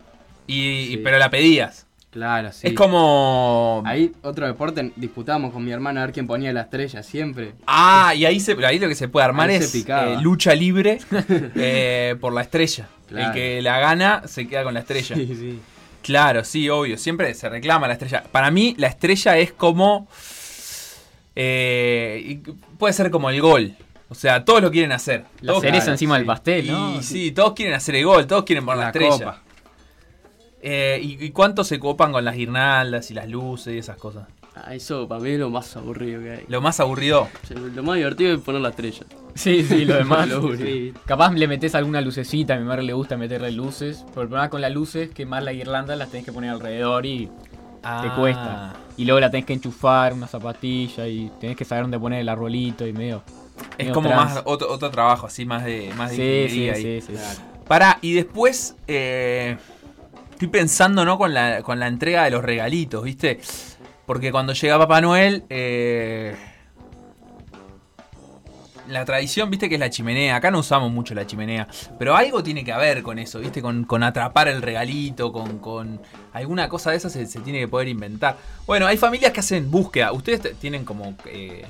Y, 0.47 0.61
y- 0.61 0.87
Sí. 0.89 0.97
pero 0.97 1.17
la 1.17 1.29
pedías. 1.29 1.87
Claro, 2.11 2.49
sí. 2.53 2.67
Es 2.67 2.73
como. 2.73 3.83
Ahí 3.85 4.13
otro 4.21 4.45
deporte, 4.47 4.93
disputamos 4.95 5.51
con 5.51 5.65
mi 5.65 5.71
hermano 5.71 5.99
a 5.99 6.05
ver 6.05 6.13
quién 6.13 6.27
ponía 6.27 6.53
la 6.53 6.61
estrella 6.61 7.03
siempre. 7.03 7.55
Ah, 7.67 8.13
y 8.15 8.23
ahí, 8.25 8.39
se, 8.39 8.55
ahí 8.65 8.79
lo 8.79 8.87
que 8.87 8.95
se 8.95 9.09
puede 9.09 9.25
armar 9.25 9.49
Ahí 9.49 9.57
es 9.57 9.75
eh, 9.75 10.17
lucha 10.21 10.55
libre 10.55 10.99
eh, 11.55 12.15
por 12.21 12.31
la 12.33 12.41
estrella. 12.41 12.87
El 13.09 13.31
que 13.33 13.61
la 13.61 13.79
gana 13.79 14.21
se 14.27 14.47
queda 14.47 14.63
con 14.63 14.73
la 14.75 14.79
estrella. 14.81 15.13
Sí, 15.15 15.27
sí. 15.35 15.59
Claro, 16.03 16.43
sí, 16.45 16.69
obvio. 16.69 16.97
Siempre 16.97 17.33
se 17.33 17.49
reclama 17.49 17.87
la 17.87 17.93
estrella. 17.93 18.23
Para 18.31 18.49
mí, 18.49 18.75
la 18.77 18.87
estrella 18.87 19.37
es 19.37 19.51
como. 19.51 20.07
Eh, 21.35 22.21
y 22.25 22.35
puede 22.77 22.93
ser 22.93 23.11
como 23.11 23.29
el 23.29 23.41
gol. 23.41 23.73
O 24.09 24.15
sea, 24.15 24.45
todos 24.45 24.61
lo 24.61 24.71
quieren 24.71 24.91
hacer. 24.91 25.25
La 25.41 25.53
Todos- 25.53 25.61
cereza 25.63 25.79
claro, 25.85 25.91
encima 25.93 26.15
sí. 26.15 26.19
del 26.19 26.25
pastel, 26.27 26.67
¿no? 26.71 26.95
Y 26.99 27.03
sí, 27.03 27.31
todos 27.31 27.53
quieren 27.53 27.73
hacer 27.73 27.95
el 27.95 28.05
gol, 28.05 28.27
todos 28.27 28.43
quieren 28.45 28.63
poner 28.65 28.77
la, 28.77 28.83
La 28.85 28.89
estrella. 28.89 29.11
copa. 29.17 29.41
Eh, 30.61 30.99
¿y, 31.01 31.25
y 31.25 31.29
cuánto 31.31 31.63
se 31.63 31.79
copan 31.79 32.11
con 32.11 32.23
las 32.25 32.35
guirnaldas 32.35 33.11
y 33.11 33.13
las 33.13 33.27
luces 33.29 33.73
y 33.73 33.77
esas 33.77 33.97
cosas? 33.97 34.27
Ah, 34.55 34.73
eso 34.73 35.07
para 35.07 35.19
mí 35.21 35.31
es 35.31 35.39
lo 35.39 35.49
más 35.49 35.75
aburrido 35.75 36.21
que 36.21 36.31
hay. 36.31 36.43
Lo 36.47 36.61
más 36.61 36.79
aburrido. 36.79 37.23
O 37.43 37.47
sea, 37.47 37.57
lo 37.57 37.83
más 37.83 37.97
divertido 37.97 38.33
es 38.33 38.39
poner 38.41 38.61
la 38.61 38.69
estrella. 38.69 39.03
Sí, 39.35 39.63
sí, 39.63 39.83
lo 39.85 39.95
demás. 39.95 40.29
Lo. 40.29 40.55
Sí. 40.55 40.93
Capaz 41.05 41.33
le 41.33 41.47
metes 41.47 41.75
alguna 41.75 41.99
lucecita, 41.99 42.53
a 42.55 42.57
mi 42.57 42.63
madre 42.63 42.83
le 42.83 42.93
gusta 42.93 43.17
meterle 43.17 43.51
luces. 43.51 44.05
Pero 44.09 44.21
el 44.21 44.27
problema 44.29 44.49
con 44.49 44.61
las 44.61 44.71
luces 44.71 45.09
que 45.09 45.25
más 45.25 45.43
la 45.43 45.51
guirlanda 45.51 45.95
las 45.97 46.09
tenés 46.09 46.25
que 46.25 46.31
poner 46.31 46.51
alrededor 46.51 47.05
y 47.05 47.29
te 48.01 48.07
Ah. 48.09 48.15
cuesta. 48.17 48.73
Y 48.97 49.05
luego 49.05 49.19
la 49.19 49.29
tenés 49.29 49.45
que 49.45 49.53
enchufar, 49.53 50.13
una 50.13 50.27
zapatilla 50.27 51.07
y 51.07 51.31
tenés 51.39 51.55
que 51.55 51.65
saber 51.65 51.83
dónde 51.83 51.99
poner 51.99 52.21
el 52.21 52.29
arbolito 52.29 52.87
y 52.87 52.93
medio. 52.93 53.21
Es 53.77 53.77
medio 53.79 53.93
como 53.93 54.09
trans. 54.09 54.33
más 54.35 54.41
otro, 54.45 54.71
otro 54.71 54.89
trabajo, 54.89 55.27
así, 55.27 55.45
más 55.45 55.63
de, 55.65 55.91
más 55.97 56.11
de 56.11 56.47
Sí, 56.49 56.69
ahí. 56.69 56.81
sí, 56.81 57.01
sí. 57.07 57.13
Claro. 57.13 57.39
Pará, 57.67 57.97
y 58.01 58.13
después 58.13 58.75
eh, 58.87 59.57
estoy 60.31 60.47
pensando, 60.47 61.03
¿no? 61.05 61.17
Con 61.17 61.33
la, 61.33 61.61
con 61.63 61.79
la 61.79 61.87
entrega 61.87 62.23
de 62.25 62.31
los 62.31 62.43
regalitos, 62.43 63.03
¿viste? 63.03 63.39
Porque 64.05 64.31
cuando 64.31 64.53
llega 64.53 64.77
Papá 64.77 65.01
Noel, 65.01 65.43
eh, 65.49 66.35
la 68.87 69.05
tradición, 69.05 69.49
¿viste? 69.49 69.67
Que 69.69 69.75
es 69.75 69.79
la 69.79 69.89
chimenea. 69.89 70.35
Acá 70.35 70.51
no 70.51 70.59
usamos 70.59 70.91
mucho 70.91 71.13
la 71.13 71.25
chimenea. 71.27 71.67
Pero 71.99 72.15
algo 72.15 72.43
tiene 72.43 72.63
que 72.63 72.71
haber 72.71 73.01
con 73.03 73.19
eso, 73.19 73.39
¿viste? 73.39 73.61
Con, 73.61 73.83
con 73.85 74.03
atrapar 74.03 74.47
el 74.47 74.61
regalito, 74.61 75.31
con, 75.31 75.59
con 75.59 75.99
alguna 76.33 76.69
cosa 76.69 76.91
de 76.91 76.97
esas 76.97 77.11
se, 77.13 77.25
se 77.25 77.39
tiene 77.39 77.59
que 77.59 77.67
poder 77.67 77.87
inventar. 77.87 78.37
Bueno, 78.65 78.87
hay 78.87 78.97
familias 78.97 79.31
que 79.31 79.39
hacen 79.39 79.69
búsqueda. 79.71 80.11
¿Ustedes 80.11 80.41
te- 80.41 80.53
tienen 80.53 80.85
como 80.85 81.15
eh, 81.25 81.65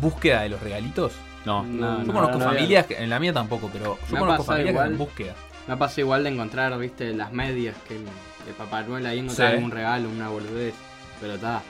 búsqueda 0.00 0.42
de 0.42 0.48
los 0.50 0.60
regalitos? 0.60 1.12
No. 1.44 1.62
No, 1.62 1.98
Yo 2.00 2.04
no, 2.04 2.12
conozco 2.12 2.38
no 2.38 2.44
familias, 2.44 2.86
que, 2.86 2.98
en 3.02 3.08
la 3.10 3.18
mía 3.18 3.32
tampoco, 3.32 3.70
pero 3.72 3.98
yo 4.10 4.18
conozco 4.18 4.44
familias 4.44 4.74
que 4.74 4.80
hacen 4.80 4.98
búsqueda. 4.98 5.34
Me 5.68 5.76
pasa 5.76 6.00
igual 6.00 6.24
de 6.24 6.30
encontrar, 6.30 6.76
viste, 6.78 7.12
las 7.14 7.32
medias 7.32 7.76
que 7.86 7.94
de 7.94 8.52
Papá 8.58 8.82
Noel 8.82 9.06
ahí 9.06 9.18
encontrar 9.20 9.50
Sí. 9.50 9.56
algún 9.56 9.70
regalo, 9.70 10.08
una 10.08 10.28
boludez. 10.28 10.74
Pero 11.20 11.34
está. 11.34 11.62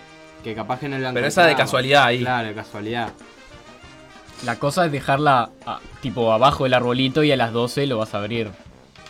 Que 0.42 0.54
capaz 0.54 0.80
que 0.80 0.88
no 0.88 0.96
lo 0.98 1.12
Pero 1.12 1.26
esa 1.26 1.44
de 1.44 1.54
casualidad 1.54 2.04
ahí. 2.04 2.20
Claro, 2.20 2.48
de 2.48 2.54
casualidad. 2.54 3.10
La 4.44 4.58
cosa 4.58 4.86
es 4.86 4.92
dejarla 4.92 5.50
tipo 6.00 6.32
abajo 6.32 6.64
del 6.64 6.74
arbolito 6.74 7.22
y 7.22 7.30
a 7.32 7.36
las 7.36 7.52
12 7.52 7.86
lo 7.86 7.98
vas 7.98 8.14
a 8.14 8.18
abrir. 8.18 8.50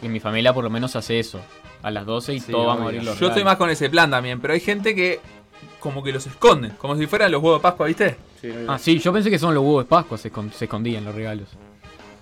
En 0.03 0.13
mi 0.13 0.19
familia 0.21 0.53
por 0.53 0.65
lo 0.65 0.71
menos 0.71 0.97
hace 0.97 1.21
eso. 1.21 1.41
A 1.83 1.91
las 1.91 2.05
12 2.07 2.35
y 2.35 2.41
Sí, 2.41 2.53
todos 2.53 2.67
vamos 2.67 2.83
a 2.83 2.85
abrir 2.87 3.05
los 3.05 3.19
Yo 3.19 3.29
estoy 3.29 3.45
más 3.45 3.57
con 3.57 3.71
ese 3.71 3.89
plan 3.89 4.11
también, 4.11 4.41
pero 4.41 4.55
hay 4.55 4.61
gente 4.61 4.95
que 4.95 5.21
como 5.79 6.03
que 6.03 6.13
los 6.13 6.27
esconden, 6.27 6.73
como 6.79 6.97
si 6.97 7.07
fueran 7.07 7.31
los 7.33 7.43
huevos 7.43 7.61
de 7.61 7.63
Pascua, 7.63 7.87
¿viste? 7.87 8.17
Sí, 8.41 8.51
Ah, 8.69 8.79
sí, 8.79 8.99
yo 8.99 9.13
pensé 9.13 9.31
que 9.31 9.39
son 9.39 9.55
los 9.55 9.63
huevos 9.63 9.85
de 9.85 9.89
Pascua, 9.89 10.19
se, 10.19 10.31
se 10.57 10.65
escondían 10.65 11.05
los 11.05 11.15
regalos. 11.15 11.49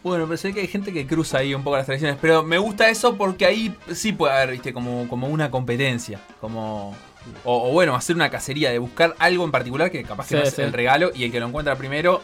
Bueno, 0.05 0.27
pero 0.27 0.37
sé 0.37 0.53
que 0.55 0.61
hay 0.61 0.69
gente 0.69 0.93
que 0.93 1.07
cruza 1.07 1.39
ahí 1.39 1.55
un 1.55 1.65
poco 1.65 1.77
las 1.77 1.87
tradiciones, 1.87 2.17
pero 2.21 2.43
me 2.45 2.59
gusta 2.59 2.89
eso 2.89 3.17
porque 3.17 3.47
ahí 3.47 3.75
sí 3.93 4.13
puede 4.13 4.33
haber, 4.35 4.53
¿viste? 4.53 4.73
Como, 4.73 5.09
como 5.09 5.27
una 5.29 5.51
competencia, 5.51 6.21
como... 6.41 6.97
O, 7.45 7.69
o 7.69 7.73
bueno, 7.73 7.95
hacer 7.95 8.15
una 8.17 8.31
cacería 8.31 8.71
de 8.71 8.79
buscar 8.79 9.15
algo 9.19 9.45
en 9.45 9.51
particular 9.51 9.91
que 9.91 10.03
capaz 10.05 10.29
que 10.29 10.37
Sí, 10.37 10.41
no 10.41 10.43
es 10.49 10.55
sí. 10.55 10.63
el 10.63 10.73
regalo 10.73 11.11
y 11.15 11.25
el 11.25 11.33
que 11.33 11.41
lo 11.41 11.47
encuentra 11.49 11.77
primero 11.77 12.23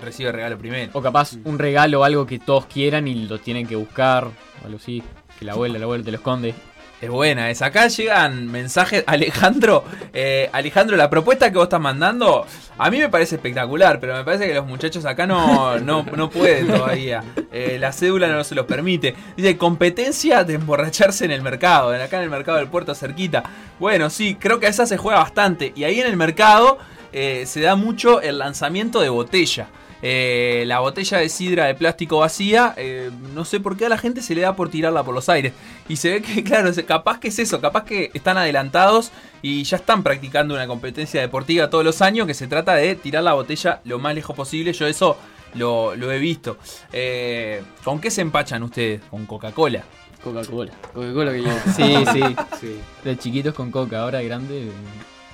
recibe 0.00 0.30
el 0.30 0.34
regalo 0.36 0.58
primero. 0.58 0.90
O 0.94 1.02
capaz 1.02 1.34
un 1.44 1.58
regalo, 1.58 2.04
algo 2.04 2.26
que 2.26 2.38
todos 2.38 2.66
quieran 2.66 3.08
y 3.08 3.26
lo 3.26 3.38
tienen 3.38 3.66
que 3.66 3.76
buscar. 3.76 4.24
O 4.26 4.66
algo 4.66 4.78
así. 4.78 5.02
Que 5.38 5.44
la 5.44 5.52
abuela, 5.52 5.78
la 5.78 5.84
abuela 5.84 6.04
te 6.04 6.10
lo 6.10 6.16
esconde. 6.16 6.54
Es 6.98 7.10
buena 7.10 7.50
esa. 7.50 7.66
Acá 7.66 7.88
llegan 7.88 8.46
mensajes. 8.50 9.04
Alejandro, 9.06 9.84
eh, 10.14 10.48
Alejandro, 10.50 10.96
la 10.96 11.10
propuesta 11.10 11.50
que 11.50 11.58
vos 11.58 11.64
estás 11.66 11.78
mandando, 11.80 12.46
a 12.78 12.90
mí 12.90 12.98
me 12.98 13.10
parece 13.10 13.34
espectacular, 13.34 14.00
pero 14.00 14.14
me 14.14 14.24
parece 14.24 14.46
que 14.46 14.54
los 14.54 14.66
muchachos 14.66 15.04
acá 15.04 15.26
no, 15.26 15.78
no, 15.78 16.06
no 16.16 16.30
pueden 16.30 16.68
todavía. 16.68 17.22
Eh, 17.52 17.76
la 17.78 17.92
cédula 17.92 18.28
no 18.28 18.42
se 18.44 18.54
los 18.54 18.64
permite. 18.64 19.14
Dice, 19.36 19.58
competencia 19.58 20.42
de 20.42 20.54
emborracharse 20.54 21.26
en 21.26 21.32
el 21.32 21.42
mercado, 21.42 21.94
en- 21.94 22.00
acá 22.00 22.16
en 22.16 22.22
el 22.24 22.30
mercado 22.30 22.56
del 22.56 22.68
puerto 22.68 22.94
cerquita. 22.94 23.42
Bueno, 23.78 24.08
sí, 24.08 24.36
creo 24.36 24.58
que 24.58 24.64
a 24.66 24.70
esa 24.70 24.86
se 24.86 24.96
juega 24.96 25.18
bastante. 25.18 25.74
Y 25.76 25.84
ahí 25.84 26.00
en 26.00 26.06
el 26.06 26.16
mercado 26.16 26.78
eh, 27.12 27.44
se 27.44 27.60
da 27.60 27.76
mucho 27.76 28.22
el 28.22 28.38
lanzamiento 28.38 29.00
de 29.00 29.10
botella. 29.10 29.68
Eh, 30.02 30.64
la 30.66 30.80
botella 30.80 31.18
de 31.18 31.28
sidra 31.28 31.64
de 31.66 31.74
plástico 31.74 32.18
vacía, 32.18 32.74
eh, 32.76 33.10
no 33.34 33.44
sé 33.44 33.60
por 33.60 33.76
qué 33.76 33.86
a 33.86 33.88
la 33.88 33.98
gente 33.98 34.20
se 34.22 34.34
le 34.34 34.42
da 34.42 34.54
por 34.54 34.68
tirarla 34.68 35.02
por 35.04 35.14
los 35.14 35.28
aires. 35.28 35.52
Y 35.88 35.96
se 35.96 36.10
ve 36.10 36.22
que, 36.22 36.44
claro, 36.44 36.70
capaz 36.86 37.18
que 37.18 37.28
es 37.28 37.38
eso, 37.38 37.60
capaz 37.60 37.84
que 37.84 38.10
están 38.14 38.36
adelantados 38.38 39.10
y 39.42 39.62
ya 39.64 39.76
están 39.78 40.02
practicando 40.02 40.54
una 40.54 40.66
competencia 40.66 41.20
deportiva 41.20 41.70
todos 41.70 41.84
los 41.84 42.02
años 42.02 42.26
que 42.26 42.34
se 42.34 42.46
trata 42.46 42.74
de 42.74 42.94
tirar 42.94 43.22
la 43.22 43.32
botella 43.34 43.80
lo 43.84 43.98
más 43.98 44.14
lejos 44.14 44.36
posible. 44.36 44.72
Yo 44.72 44.86
eso 44.86 45.16
lo, 45.54 45.94
lo 45.96 46.12
he 46.12 46.18
visto. 46.18 46.58
Eh, 46.92 47.62
¿Con 47.82 48.00
qué 48.00 48.10
se 48.10 48.20
empachan 48.20 48.62
ustedes? 48.62 49.00
¿Con 49.10 49.24
Coca-Cola? 49.26 49.82
Coca-Cola. 50.22 50.72
Coca-Cola 50.92 51.32
que 51.32 51.42
yo. 51.42 51.50
Sí, 51.76 51.94
sí. 52.12 52.36
sí. 52.60 52.78
De 53.04 53.16
chiquitos 53.16 53.54
con 53.54 53.70
coca, 53.70 54.02
ahora 54.02 54.18
de 54.18 54.24
grande. 54.26 54.68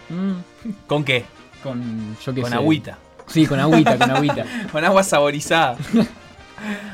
mm, 0.09 0.71
¿Con 0.87 1.03
qué? 1.05 1.25
con, 1.63 2.17
yo 2.25 2.35
qué 2.35 2.41
Con 2.43 2.51
sé. 2.51 2.57
agüita. 2.57 2.99
Sí, 3.27 3.47
con 3.47 3.59
agüita, 3.61 3.97
con 3.99 4.11
agüita. 4.11 4.45
Con 4.73 4.85
agua 4.85 5.03
saborizada. 5.03 5.77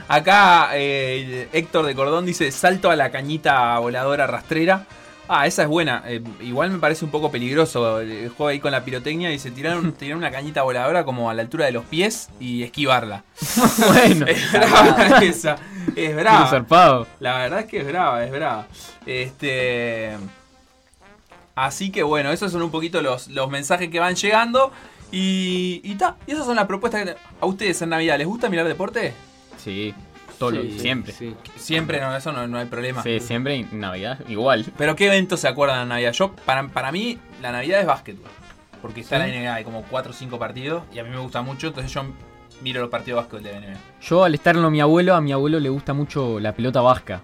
Acá 0.09 0.71
eh, 0.75 1.49
Héctor 1.53 1.85
de 1.87 1.95
Cordón 1.95 2.25
dice: 2.27 2.51
salto 2.53 2.91
a 2.91 2.97
la 2.97 3.11
cañita 3.11 3.79
voladora 3.79 4.27
rastrera. 4.27 4.85
Ah, 5.31 5.47
esa 5.47 5.63
es 5.63 5.69
buena. 5.69 6.03
Eh, 6.07 6.23
igual 6.41 6.71
me 6.71 6.79
parece 6.79 7.05
un 7.05 7.11
poco 7.11 7.31
peligroso. 7.31 8.01
El 8.01 8.31
juego 8.31 8.49
ahí 8.49 8.61
con 8.61 8.73
la 8.73 8.83
pirotecnia. 8.85 9.29
Dice: 9.29 9.51
tirar, 9.51 9.77
un- 9.77 9.93
tirar 9.93 10.17
una 10.17 10.31
cañita 10.31 10.63
voladora 10.63 11.05
como 11.05 11.29
a 11.29 11.35
la 11.35 11.43
altura 11.43 11.67
de 11.67 11.73
los 11.73 11.85
pies 11.85 12.31
y 12.41 12.63
esquivarla. 12.63 13.25
bueno, 13.89 14.27
Es 14.29 14.53
brava 14.53 15.19
esa. 15.23 15.57
Es 15.95 16.17
brava. 16.17 17.07
La 17.21 17.37
verdad 17.39 17.61
es 17.61 17.67
que 17.67 17.81
es 17.81 17.87
brava, 17.87 18.25
es 18.25 18.31
brava. 18.31 18.67
Este. 19.05 20.17
Así 21.55 21.91
que 21.91 22.03
bueno, 22.05 22.31
esos 22.31 22.53
son 22.53 22.63
un 22.63 22.71
poquito 22.71 23.03
los, 23.03 23.29
los 23.29 23.51
mensajes 23.51 23.91
que 23.91 23.99
van 24.01 24.15
llegando. 24.15 24.73
Y. 25.13 25.81
Y 25.85 25.95
ta. 25.97 26.17
Y 26.27 26.33
esas 26.33 26.47
son 26.47 26.57
las 26.57 26.67
propuestas 26.67 27.05
que. 27.05 27.17
¿A 27.41 27.47
ustedes 27.47 27.81
en 27.83 27.91
Navidad 27.91 28.19
les 28.19 28.27
gusta 28.27 28.49
mirar 28.49 28.67
deporte? 28.69 29.13
Sí, 29.57 29.95
todo 30.39 30.51
lo- 30.53 30.63
Sí, 30.63 30.79
siempre. 30.79 31.13
Sí. 31.13 31.35
Siempre, 31.57 32.01
no, 32.01 32.15
eso 32.17 32.33
no, 32.33 32.47
no 32.47 32.59
hay 32.59 32.67
problema. 32.67 33.03
Sí, 33.03 33.19
siempre 33.21 33.57
y 33.57 33.65
Navidad, 33.73 34.21
igual. 34.29 34.67
Pero 34.77 34.95
¿qué 34.97 35.07
eventos 35.07 35.41
se 35.41 35.49
acuerdan 35.49 35.81
de 35.81 35.87
Navidad? 35.95 36.13
Yo, 36.13 36.33
para, 36.33 36.67
para 36.69 36.93
mí, 36.93 37.19
la 37.43 37.53
Navidad 37.53 37.81
es 37.81 37.87
básquetbol. 37.87 38.31
Porque 38.83 39.01
está 39.01 39.17
Sí. 39.17 39.23
la 39.23 39.29
NBA, 39.41 39.55
hay 39.55 39.65
como 39.65 39.83
4 39.91 40.11
o 40.13 40.15
5 40.15 40.39
partidos. 40.39 40.85
Y 40.95 40.99
a 41.01 41.05
mí 41.05 41.11
me 41.11 41.19
gusta 41.19 41.43
mucho, 41.43 41.67
entonces 41.69 41.93
yo 41.93 42.03
miro 42.63 42.81
los 42.81 42.91
partidos 42.91 43.17
de 43.17 43.23
básquetbol 43.23 43.43
de 43.43 43.53
la 43.53 43.59
NBA. 43.59 43.81
Yo 44.03 44.23
al 44.25 44.35
estar 44.35 44.57
en 44.57 44.71
mi 44.71 44.81
abuelo, 44.81 45.15
a 45.17 45.21
mi 45.21 45.33
abuelo 45.33 45.59
le 45.59 45.69
gusta 45.69 45.93
mucho 45.95 46.39
la 46.39 46.53
pelota 46.53 46.81
vasca. 46.81 47.21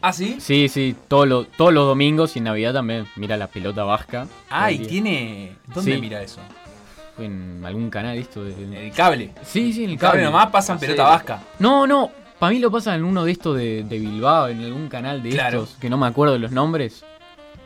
¿Ah, 0.00 0.12
sí? 0.12 0.36
Sí, 0.40 0.68
sí, 0.68 0.94
todo 1.08 1.26
lo- 1.26 1.44
todos 1.44 1.72
los 1.72 1.84
domingos 1.86 2.34
y 2.36 2.38
en 2.38 2.44
Navidad 2.46 2.72
también 2.72 3.06
mira 3.16 3.36
la 3.36 3.46
pelota 3.48 3.82
vasca. 3.84 4.26
Ah, 4.50 4.70
y 4.72 4.76
Todo 4.78 4.82
el 4.86 4.90
día. 4.90 5.02
tiene. 5.02 5.52
¿Dónde 5.74 5.94
Sí. 5.94 6.00
mira 6.00 6.22
eso? 6.22 6.40
En 7.18 7.62
algún 7.64 7.90
canal 7.90 8.16
esto 8.16 8.44
de... 8.44 8.86
El 8.86 8.92
cable. 8.92 9.30
Sí, 9.42 9.72
sí, 9.72 9.80
en 9.84 9.90
el 9.90 9.92
El 9.94 9.98
cable 9.98 10.20
cable. 10.22 10.24
nomás 10.24 10.46
pasan 10.48 10.78
pelota 10.78 11.04
vasca. 11.04 11.42
No, 11.58 11.86
no, 11.86 12.10
para 12.38 12.52
mí 12.52 12.58
lo 12.58 12.70
pasa 12.70 12.94
en 12.94 13.04
uno 13.04 13.24
de 13.24 13.32
estos 13.32 13.56
de, 13.56 13.82
de 13.84 13.98
Bilbao, 13.98 14.48
en 14.48 14.62
algún 14.64 14.88
canal 14.88 15.22
de 15.22 15.30
Claro. 15.30 15.62
estos, 15.64 15.76
que 15.78 15.90
no 15.90 15.96
me 15.98 16.06
acuerdo 16.06 16.34
de 16.34 16.38
los 16.40 16.52
nombres. 16.52 17.04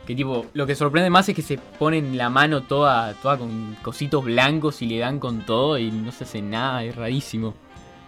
Que 0.07 0.15
tipo, 0.15 0.45
lo 0.53 0.65
que 0.67 0.75
sorprende 0.75 1.09
más 1.09 1.29
es 1.29 1.35
que 1.35 1.41
se 1.41 1.57
ponen 1.57 2.17
la 2.17 2.29
mano 2.29 2.63
toda, 2.63 3.13
toda 3.21 3.37
con 3.37 3.77
cositos 3.81 4.25
blancos 4.25 4.81
y 4.81 4.87
le 4.87 4.99
dan 4.99 5.19
con 5.19 5.45
todo 5.45 5.77
y 5.77 5.91
no 5.91 6.11
se 6.11 6.25
hace 6.25 6.41
nada, 6.41 6.83
es 6.83 6.95
rarísimo. 6.95 7.53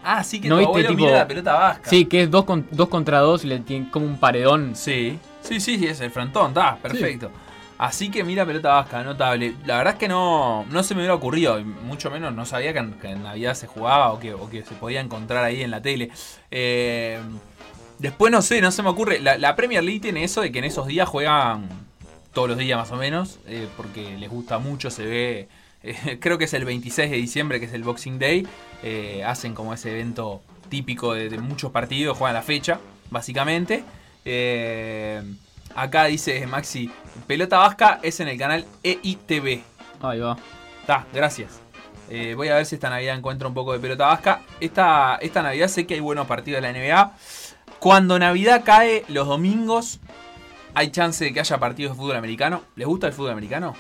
Ah, 0.03 0.23
sí 0.23 0.41
que 0.41 0.49
¿No 0.49 0.57
tu 0.59 0.73
viste, 0.73 0.89
tipo- 0.89 1.05
mira 1.05 1.17
la 1.19 1.27
pelota 1.27 1.53
vasca. 1.53 1.89
Sí, 1.89 2.05
que 2.05 2.23
es 2.23 2.31
dos, 2.31 2.43
con- 2.45 2.67
dos 2.71 2.89
contra 2.89 3.19
dos 3.21 3.45
y 3.45 3.47
le 3.47 3.59
tienen 3.59 3.89
como 3.89 4.05
un 4.05 4.19
paredón. 4.19 4.75
Sí, 4.75 5.17
sí, 5.41 5.59
sí, 5.61 5.77
sí, 5.79 5.85
es 5.87 6.01
el 6.01 6.11
frontón, 6.11 6.49
está, 6.49 6.75
perfecto. 6.77 7.31
Así 7.77 8.09
que 8.09 8.23
mira 8.23 8.45
pelota 8.45 8.69
vasca, 8.73 9.03
notable. 9.03 9.55
La 9.65 9.77
verdad 9.77 9.93
es 9.93 9.99
que 9.99 10.07
no, 10.07 10.65
no 10.65 10.83
se 10.83 10.95
me 10.95 11.01
hubiera 11.01 11.15
ocurrido, 11.15 11.59
mucho 11.63 12.09
menos 12.09 12.33
no 12.33 12.45
sabía 12.45 12.71
que 12.71 12.79
en, 12.79 12.93
que 12.93 13.09
en 13.09 13.23
Navidad 13.23 13.53
se 13.53 13.67
jugaba 13.67 14.13
o 14.13 14.19
que, 14.19 14.63
se 14.63 14.75
podía 14.75 15.01
encontrar 15.01 15.43
ahí 15.43 15.61
en 15.61 15.71
la 15.71 15.81
tele. 15.81 16.09
Eh, 16.51 17.19
después 17.99 18.31
no 18.31 18.41
sé, 18.41 18.61
no 18.61 18.71
se 18.71 18.81
me 18.81 18.89
ocurre. 18.89 19.19
La, 19.19 19.55
Premier 19.55 19.83
League 19.83 19.99
tiene 19.99 20.23
eso 20.23 20.41
de 20.41 20.51
que 20.51 20.59
en 20.59 20.65
esos 20.65 20.87
días 20.87 21.09
juegan 21.09 21.67
todos 22.33 22.49
los 22.49 22.57
días 22.57 22.77
más 22.77 22.91
o 22.91 22.97
menos, 22.97 23.39
eh, 23.47 23.67
porque 23.75 24.17
les 24.17 24.29
gusta 24.29 24.57
mucho, 24.57 24.89
se 24.89 25.05
ve... 25.05 25.49
eh, 25.83 26.17
creo 26.21 26.37
que 26.37 26.45
es 26.45 26.53
el 26.53 26.65
26 26.65 27.11
de 27.11 27.17
diciembre, 27.17 27.59
que 27.59 27.65
es 27.65 27.73
el 27.73 27.83
Boxing 27.83 28.19
Day. 28.19 28.47
hacen 29.25 29.53
como 29.53 29.73
ese 29.73 29.91
evento 29.91 30.41
típico 30.69 31.13
de, 31.13 31.29
de 31.29 31.37
muchos 31.39 31.71
partidos, 31.71 32.17
juegan 32.17 32.35
la 32.35 32.41
fecha, 32.41 32.79
básicamente. 33.09 33.83
Eh, 34.25 35.21
acá 35.75 36.05
dice 36.05 36.45
Maxi, 36.47 36.89
pelota 37.27 37.57
vasca 37.59 37.99
es 38.01 38.19
en 38.19 38.27
el 38.29 38.37
canal 38.37 38.65
EITV. 38.83 39.61
Ahí 40.01 40.19
va. 40.19 40.37
Está, 40.81 41.05
gracias. 41.13 41.59
Eh, 42.09 42.35
voy 42.35 42.49
a 42.49 42.55
ver 42.55 42.65
si 42.65 42.75
esta 42.75 42.89
Navidad 42.89 43.17
encuentro 43.17 43.47
un 43.47 43.53
poco 43.53 43.73
de 43.73 43.79
pelota 43.79 44.07
vasca. 44.07 44.41
Esta, 44.59 45.17
esta 45.21 45.41
Navidad 45.41 45.67
sé 45.67 45.87
que 45.87 45.95
hay 45.95 45.99
buenos 45.99 46.27
partidos 46.27 46.61
de 46.61 46.71
la 46.71 46.79
NBA. 46.79 47.13
Cuando 47.79 48.17
Navidad 48.19 48.63
cae 48.63 49.03
los 49.07 49.27
domingos, 49.27 49.99
hay 50.73 50.91
chance 50.91 51.23
de 51.23 51.33
que 51.33 51.39
haya 51.39 51.57
partidos 51.57 51.93
de 51.93 52.01
fútbol 52.01 52.15
americano. 52.15 52.63
¿Les 52.75 52.87
gusta 52.87 53.07
el 53.07 53.13
fútbol 53.13 53.31
americano? 53.31 53.73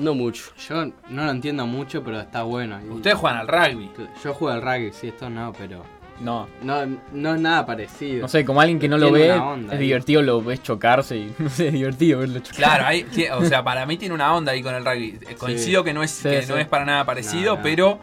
No 0.00 0.14
mucho. 0.14 0.52
Yo 0.68 0.84
no 0.84 1.24
lo 1.24 1.30
entiendo 1.30 1.66
mucho, 1.66 2.02
pero 2.02 2.20
está 2.20 2.42
bueno. 2.44 2.78
Ustedes 2.90 3.16
juegan 3.16 3.40
al 3.40 3.48
rugby. 3.48 3.90
Yo 4.22 4.34
juego 4.34 4.54
al 4.54 4.62
rugby, 4.62 4.92
sí, 4.92 5.08
esto 5.08 5.28
no, 5.28 5.52
pero. 5.52 5.84
No, 6.20 6.48
No, 6.62 6.86
no 7.12 7.34
es 7.34 7.40
nada 7.40 7.66
parecido. 7.66 8.22
no 8.22 8.28
sé, 8.28 8.44
como 8.44 8.60
alguien 8.60 8.78
que 8.78 8.88
no 8.88 8.96
lo 8.98 9.08
Tiene 9.12 9.28
ve, 9.28 9.32
onda 9.32 9.74
es 9.74 9.78
ahí. 9.80 9.84
divertido, 9.86 10.22
lo 10.22 10.42
ves 10.42 10.62
chocarse 10.62 11.16
y 11.16 11.34
no 11.38 11.50
sé, 11.50 11.66
es 11.68 11.72
divertido 11.74 12.20
verlo 12.20 12.38
chocar. 12.40 12.56
Claro, 12.56 12.86
hay, 12.86 13.04
tie- 13.04 13.30
o 13.32 13.44
sea, 13.44 13.62
para 13.62 13.84
mí 13.86 13.96
tiene 13.98 14.14
una 14.14 14.34
onda 14.34 14.52
ahí 14.52 14.62
con 14.62 14.74
el 14.74 14.84
rugby. 14.84 15.18
Eh, 15.28 15.34
Coincido 15.34 15.84
que 15.84 15.92
no 15.92 16.02
es, 16.02 16.10
Sí, 16.10 16.28
que 16.28 16.42
sí. 16.42 16.48
no 16.52 16.56
es 16.58 16.66
para 16.66 16.84
nada 16.84 17.04
parecido, 17.04 17.52
No, 17.52 17.56
no. 17.58 17.62
pero 17.62 17.98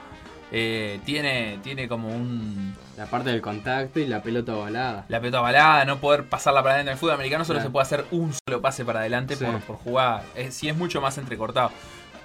eh, 0.51 0.99
tiene, 1.05 1.59
tiene 1.63 1.87
como 1.87 2.09
un. 2.09 2.75
La 2.95 3.07
parte 3.07 3.31
del 3.31 3.41
contacto 3.41 3.99
y 3.99 4.05
la 4.05 4.21
pelota 4.21 4.53
volada. 4.53 5.05
La 5.07 5.19
pelota 5.19 5.39
balada, 5.41 5.83
no 5.85 5.97
poder 5.97 6.25
pasarla 6.25 6.61
para 6.61 6.75
adelante 6.75 6.91
en 6.91 6.93
el 6.93 6.99
fútbol 6.99 7.15
americano, 7.15 7.43
solo 7.43 7.57
Claro. 7.57 7.69
se 7.69 7.71
puede 7.71 7.81
hacer 7.83 8.05
un 8.11 8.31
solo 8.33 8.61
pase 8.61 8.85
para 8.85 8.99
adelante 8.99 9.35
Sí. 9.35 9.43
por, 9.43 9.59
por 9.61 9.75
jugar. 9.77 10.21
Es, 10.35 10.53
sí, 10.53 10.69
es 10.69 10.77
mucho 10.77 11.01
más 11.01 11.17
entrecortado. 11.17 11.71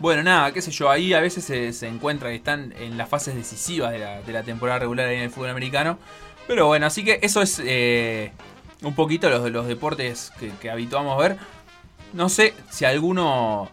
Bueno, 0.01 0.23
nada, 0.23 0.53
qué 0.53 0.63
sé 0.63 0.71
yo, 0.71 0.91
ahí 0.91 1.13
a 1.13 1.21
veces 1.21 1.45
se, 1.45 1.73
se 1.73 1.89
encuentra 1.89 2.29
que 2.29 2.37
están 2.37 2.73
en 2.79 2.97
las 2.97 3.09
fases 3.09 3.35
decisivas 3.35 3.91
de 3.91 3.99
la, 3.99 4.23
de 4.23 4.33
la 4.33 4.45
temporada 4.45 4.79
regular 4.79 5.09
en 5.09 5.23
el 5.23 5.31
fútbol 5.31 5.51
americano. 5.51 5.99
Pero 6.47 6.67
bueno, 6.67 6.87
así 6.87 7.05
que 7.05 7.19
eso 7.23 7.43
es 7.43 7.61
eh, 7.65 8.31
un 8.83 8.95
poquito 8.95 9.29
los, 9.29 9.51
los 9.51 9.67
deportes 9.67 10.33
que, 10.39 10.51
que 10.61 10.71
habituamos 10.71 11.19
ver. 11.19 11.37
No 12.13 12.29
sé 12.29 12.55
si 12.71 12.85
alguno... 12.85 13.71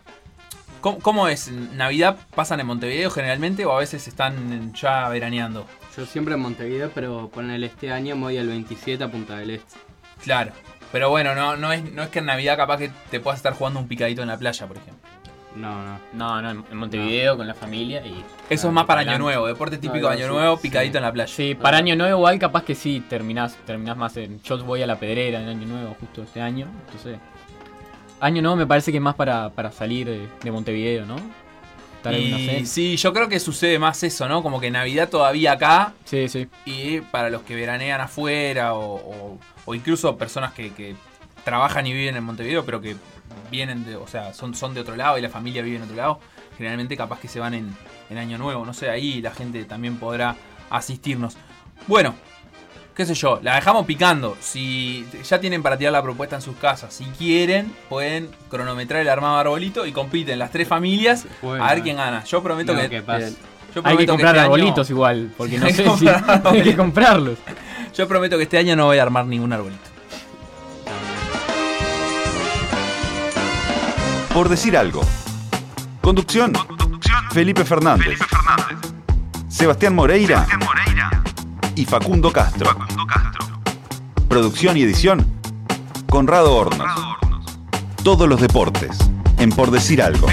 ¿Cómo, 0.82 1.00
cómo 1.00 1.27
es? 1.27 1.51
¿Navidad 1.51 2.17
pasan 2.36 2.60
en 2.60 2.67
Montevideo 2.67 3.10
generalmente 3.10 3.65
o 3.65 3.72
a 3.72 3.79
veces 3.79 4.08
están 4.08 4.74
ya 4.74 5.08
veraneando? 5.10 5.65
Yo 5.96 6.05
siempre 6.05 6.34
en 6.34 6.41
Montevideo, 6.41 6.91
pero 6.94 7.29
ponele 7.29 7.67
este 7.67 7.91
año 7.91 8.15
me 8.15 8.24
voy 8.24 8.38
al 8.38 8.48
27 8.48 9.03
a 9.03 9.12
Punta 9.12 9.38
del 9.38 9.51
Este. 9.51 9.79
Claro. 10.24 10.51
Pero 10.91 11.10
bueno, 11.10 11.34
no, 11.34 11.55
no, 11.55 11.72
es, 11.72 11.84
no 11.91 12.03
es 12.03 12.10
que 12.10 12.20
en 12.20 12.25
Navidad 12.25 12.58
capaz 12.58 12.77
que 12.77 12.91
te 13.10 13.20
puedas 13.20 13.39
estar 13.39 13.53
jugando 13.53 13.79
un 13.79 13.88
picadito 13.88 14.22
en 14.22 14.27
la 14.27 14.38
playa, 14.38 14.67
por 14.67 14.77
ejemplo. 14.77 15.14
No, 15.55 15.83
no. 15.85 16.00
No, 16.13 16.41
no, 16.41 16.51
en- 16.69 16.77
Montevideo 16.77 17.38
con 17.38 17.47
la 17.47 17.53
familia 17.53 18.05
y... 18.05 18.24
Eso 18.50 18.67
Ah, 18.67 18.69
es 18.69 18.74
más 18.74 18.85
para 18.85 19.01
adelante. 19.01 19.15
Año 19.15 19.24
Nuevo, 19.24 19.47
deporte 19.47 19.77
típico 19.77 20.07
de 20.07 20.13
Año 20.15 20.27
sí, 20.27 20.31
Nuevo, 20.33 20.55
sí. 20.57 20.62
picadito 20.63 20.97
en 20.97 21.03
la 21.03 21.13
playa. 21.13 21.33
Sí, 21.33 21.55
para 21.55 21.77
Año 21.77 21.95
Nuevo 21.95 22.17
igual 22.17 22.38
capaz 22.39 22.63
que 22.63 22.75
sí, 22.75 23.03
terminás, 23.09 23.55
terminás 23.65 23.95
más 23.97 24.15
en... 24.17 24.41
Yo 24.43 24.57
voy 24.65 24.81
a 24.81 24.88
la 24.88 25.00
pedrera 25.00 25.41
en 25.41 25.47
Año 25.50 25.65
Nuevo 25.67 25.95
justo 26.00 26.24
este 26.24 26.41
año, 26.41 26.67
entonces... 26.85 27.17
Año 28.19 28.41
Nuevo 28.41 28.55
me 28.57 28.65
parece 28.67 28.91
que 28.91 28.97
es 28.97 29.03
más 29.03 29.15
para, 29.15 29.50
para 29.50 29.71
salir 29.71 30.07
de, 30.07 30.27
de 30.43 30.51
Montevideo, 30.51 31.05
¿no? 31.05 31.15
Y 32.12 32.65
sí, 32.67 32.97
yo 32.97 33.12
creo 33.13 33.27
que 33.27 33.39
sucede 33.39 33.79
más 33.79 34.03
eso, 34.03 34.27
¿no? 34.29 34.43
Como 34.43 34.59
que 34.59 34.69
Navidad 34.69 35.09
todavía 35.09 35.53
acá 35.53 35.93
Sí, 36.03 36.29
sí. 36.29 36.47
y 36.63 37.01
para 37.01 37.31
los 37.31 37.41
que 37.41 37.55
veranean 37.55 38.00
afuera 38.00 38.75
o, 38.75 38.95
o- 38.95 39.39
o 39.65 39.74
incluso 39.74 40.15
personas 40.15 40.53
que, 40.53 40.71
que 40.74 40.95
trabajan 41.43 41.88
y 41.88 41.93
viven 41.93 42.15
en 42.15 42.24
Montevideo, 42.24 42.63
pero 42.63 42.79
que 42.79 42.95
vienen 43.51 43.86
de, 43.86 43.96
o 43.96 44.08
sea, 44.08 44.34
son, 44.34 44.54
son 44.56 44.74
de 44.74 44.82
otro 44.82 44.96
lado 44.96 45.18
y 45.18 45.22
la 45.22 45.30
familia 45.30 45.62
vive 45.62 45.77
en 45.77 45.84
otro 45.84 45.96
lado, 45.96 46.20
generalmente 46.58 46.96
capaz 46.98 47.20
que 47.20 47.27
se 47.27 47.39
van 47.39 47.54
en, 47.54 47.75
en 48.10 48.18
Año 48.18 48.38
Nuevo, 48.38 48.65
no 48.65 48.74
sé, 48.74 48.89
ahí 48.89 49.22
la 49.22 49.32
gente 49.32 49.63
también 49.65 49.98
podrá 49.98 50.36
asistirnos. 50.70 51.38
Bueno, 51.88 52.15
qué 52.96 53.06
sé 53.06 53.13
yo, 53.13 53.39
la 53.44 53.56
dejamos 53.56 53.86
picando. 53.86 54.38
Si 54.39 55.06
ya 55.27 55.39
tienen 55.39 55.62
para 55.62 55.77
tirar 55.77 55.94
la 55.94 56.01
propuesta 56.01 56.36
en 56.38 56.42
sus 56.42 56.56
casas, 56.56 56.94
si 56.94 57.06
quieren, 57.06 57.74
pueden 57.89 58.30
cronometrar 58.50 59.01
el 59.01 59.10
armado 59.10 59.36
de 59.36 59.42
arbolito 59.42 59.86
y 59.86 59.92
compiten 59.92 60.39
las 60.39 60.51
tres 60.51 60.68
familias 60.68 61.25
Bueno, 61.42 61.63
a 61.63 61.74
ver 61.74 61.84
quién 61.84 61.98
gana. 61.98 62.24
Yo 62.24 62.42
prometo 62.42 62.74
No, 62.74 62.89
que, 62.89 63.04
Hay 63.84 63.98
que 63.98 64.06
comprar 64.08 64.36
este 64.36 64.39
año- 64.39 64.42
arbolitos 64.42 64.89
igual, 64.89 65.32
porque 65.38 65.58
no 65.60 65.70
sé 65.70 65.86
si... 65.98 66.08
hay 66.46 66.63
que 66.63 66.75
comprarlos. 66.75 67.38
Yo 67.94 68.08
prometo 68.08 68.38
que 68.38 68.44
este 68.44 68.58
año 68.58 68.75
no 68.75 68.86
voy 68.86 68.98
a 68.98 69.04
armar 69.04 69.25
ningún 69.25 69.51
arbolito. 69.54 69.95
Por 74.36 74.50
decir 74.50 74.75
algo. 74.75 75.01
Conducción. 76.01 76.51
Felipe 77.32 77.63
Fernández. 77.63 78.20
Sebastián 79.48 79.96
Moreira. 79.96 80.46
Y 81.74 81.86
Facundo 81.86 82.34
Castro. 82.34 82.77
Producción 84.27 84.75
y 84.75 84.82
edición. 84.82 85.25
Conrado 86.10 86.54
Hornos. 86.54 86.92
Todos 88.04 88.27
los 88.27 88.42
deportes. 88.42 88.98
En 89.38 89.51
Por 89.51 89.72
decir 89.72 90.01
algo. 90.01 90.27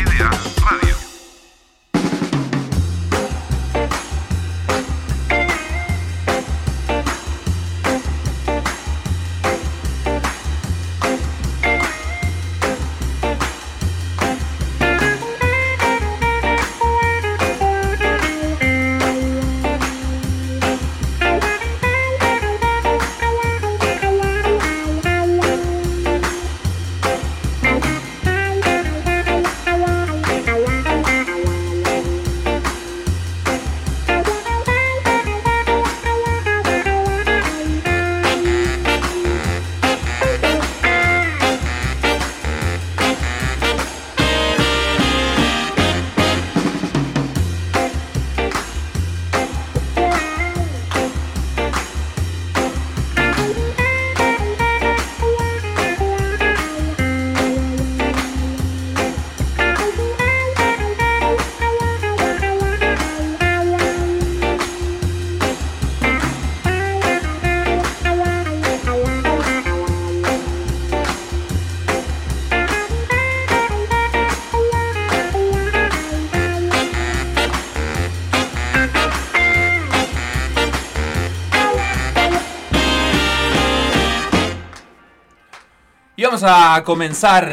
A 86.42 86.82
comenzar 86.84 87.52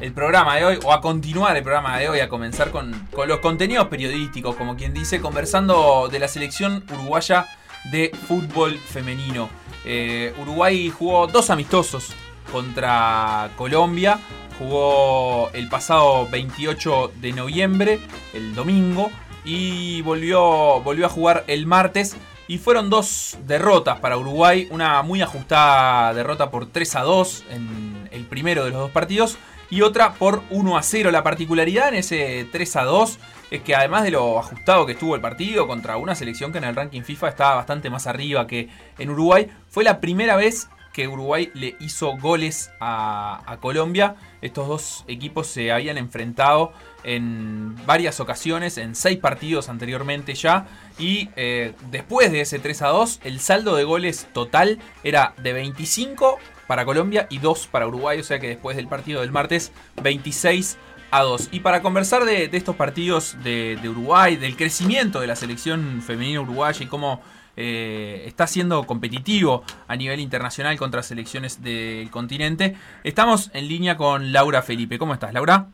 el 0.00 0.12
programa 0.12 0.56
de 0.56 0.64
hoy, 0.64 0.78
o 0.84 0.92
a 0.92 1.00
continuar 1.00 1.56
el 1.56 1.62
programa 1.62 1.98
de 1.98 2.08
hoy, 2.08 2.20
a 2.20 2.28
comenzar 2.28 2.70
con, 2.70 3.08
con 3.12 3.28
los 3.28 3.40
contenidos 3.40 3.88
periodísticos, 3.88 4.56
como 4.56 4.76
quien 4.76 4.94
dice, 4.94 5.20
conversando 5.20 6.08
de 6.10 6.18
la 6.18 6.28
selección 6.28 6.84
uruguaya 6.92 7.46
de 7.90 8.10
fútbol 8.26 8.78
femenino. 8.78 9.48
Eh, 9.84 10.34
Uruguay 10.40 10.90
jugó 10.90 11.26
dos 11.26 11.50
amistosos 11.50 12.10
contra 12.50 13.50
Colombia. 13.56 14.18
Jugó 14.58 15.50
el 15.54 15.68
pasado 15.68 16.28
28 16.28 17.12
de 17.16 17.32
noviembre, 17.32 17.98
el 18.34 18.54
domingo, 18.54 19.10
y 19.42 20.02
volvió, 20.02 20.80
volvió 20.82 21.06
a 21.06 21.08
jugar 21.08 21.44
el 21.46 21.66
martes. 21.66 22.16
Y 22.46 22.58
fueron 22.58 22.90
dos 22.90 23.38
derrotas 23.46 24.00
para 24.00 24.18
Uruguay, 24.18 24.68
una 24.70 25.02
muy 25.02 25.22
ajustada 25.22 26.12
derrota 26.12 26.50
por 26.50 26.66
3 26.66 26.96
a 26.96 27.02
2 27.02 27.44
en 27.50 27.89
el 28.10 28.24
primero 28.26 28.64
de 28.64 28.70
los 28.70 28.80
dos 28.80 28.90
partidos 28.90 29.38
y 29.70 29.82
otra 29.82 30.14
por 30.14 30.42
1 30.50 30.76
a 30.76 30.82
0. 30.82 31.10
La 31.10 31.22
particularidad 31.22 31.88
en 31.88 31.94
ese 31.94 32.46
3 32.50 32.76
a 32.76 32.84
2 32.84 33.18
es 33.50 33.62
que 33.62 33.74
además 33.74 34.04
de 34.04 34.10
lo 34.10 34.38
ajustado 34.38 34.86
que 34.86 34.92
estuvo 34.92 35.14
el 35.14 35.20
partido 35.20 35.66
contra 35.66 35.96
una 35.96 36.14
selección 36.14 36.52
que 36.52 36.58
en 36.58 36.64
el 36.64 36.76
ranking 36.76 37.02
FIFA 37.02 37.28
estaba 37.28 37.54
bastante 37.56 37.90
más 37.90 38.06
arriba 38.06 38.46
que 38.46 38.68
en 38.98 39.10
Uruguay, 39.10 39.48
fue 39.68 39.84
la 39.84 40.00
primera 40.00 40.36
vez 40.36 40.68
que 40.92 41.06
Uruguay 41.06 41.50
le 41.54 41.76
hizo 41.80 42.16
goles 42.18 42.70
a, 42.80 43.58
Colombia. 43.60 44.16
Estos 44.42 44.66
dos 44.66 45.04
equipos 45.06 45.46
se 45.46 45.70
habían 45.70 45.98
enfrentado 45.98 46.72
en 47.04 47.76
varias 47.86 48.20
ocasiones, 48.20 48.76
en 48.78 48.94
seis 48.94 49.18
partidos 49.18 49.68
anteriormente 49.68 50.34
ya. 50.34 50.66
Y 50.98 51.30
eh, 51.36 51.74
después 51.90 52.32
de 52.32 52.40
ese 52.40 52.58
3 52.58 52.82
a 52.82 52.88
2, 52.88 53.20
el 53.24 53.40
saldo 53.40 53.76
de 53.76 53.84
goles 53.84 54.26
total 54.32 54.78
era 55.04 55.34
de 55.42 55.52
25 55.52 56.38
para 56.70 56.84
Colombia 56.84 57.26
y 57.30 57.38
2 57.38 57.66
para 57.66 57.88
Uruguay. 57.88 58.20
O 58.20 58.22
sea 58.22 58.38
que 58.38 58.46
después 58.46 58.76
del 58.76 58.86
partido 58.86 59.22
del 59.22 59.32
martes, 59.32 59.72
26 60.04 60.78
a 61.10 61.22
2. 61.22 61.48
Y 61.50 61.58
para 61.58 61.82
conversar 61.82 62.24
de, 62.24 62.48
estos 62.52 62.76
partidos 62.76 63.36
de, 63.42 63.76
de, 63.82 63.88
Uruguay, 63.88 64.36
del 64.36 64.56
crecimiento 64.56 65.20
de 65.20 65.26
la 65.26 65.34
selección 65.34 66.00
femenina 66.00 66.40
uruguaya 66.40 66.84
y 66.84 66.86
cómo 66.86 67.22
eh, 67.56 68.22
está 68.24 68.46
siendo 68.46 68.84
competitivo 68.84 69.64
a 69.88 69.96
nivel 69.96 70.20
internacional 70.20 70.78
contra 70.78 71.02
selecciones 71.02 71.60
del 71.60 72.08
continente, 72.08 72.76
estamos 73.02 73.50
en 73.52 73.66
línea 73.66 73.96
con 73.96 74.32
Laura 74.32 74.62
Felipe. 74.62 74.96
¿Cómo 74.96 75.12
estás, 75.12 75.34
Laura? 75.34 75.66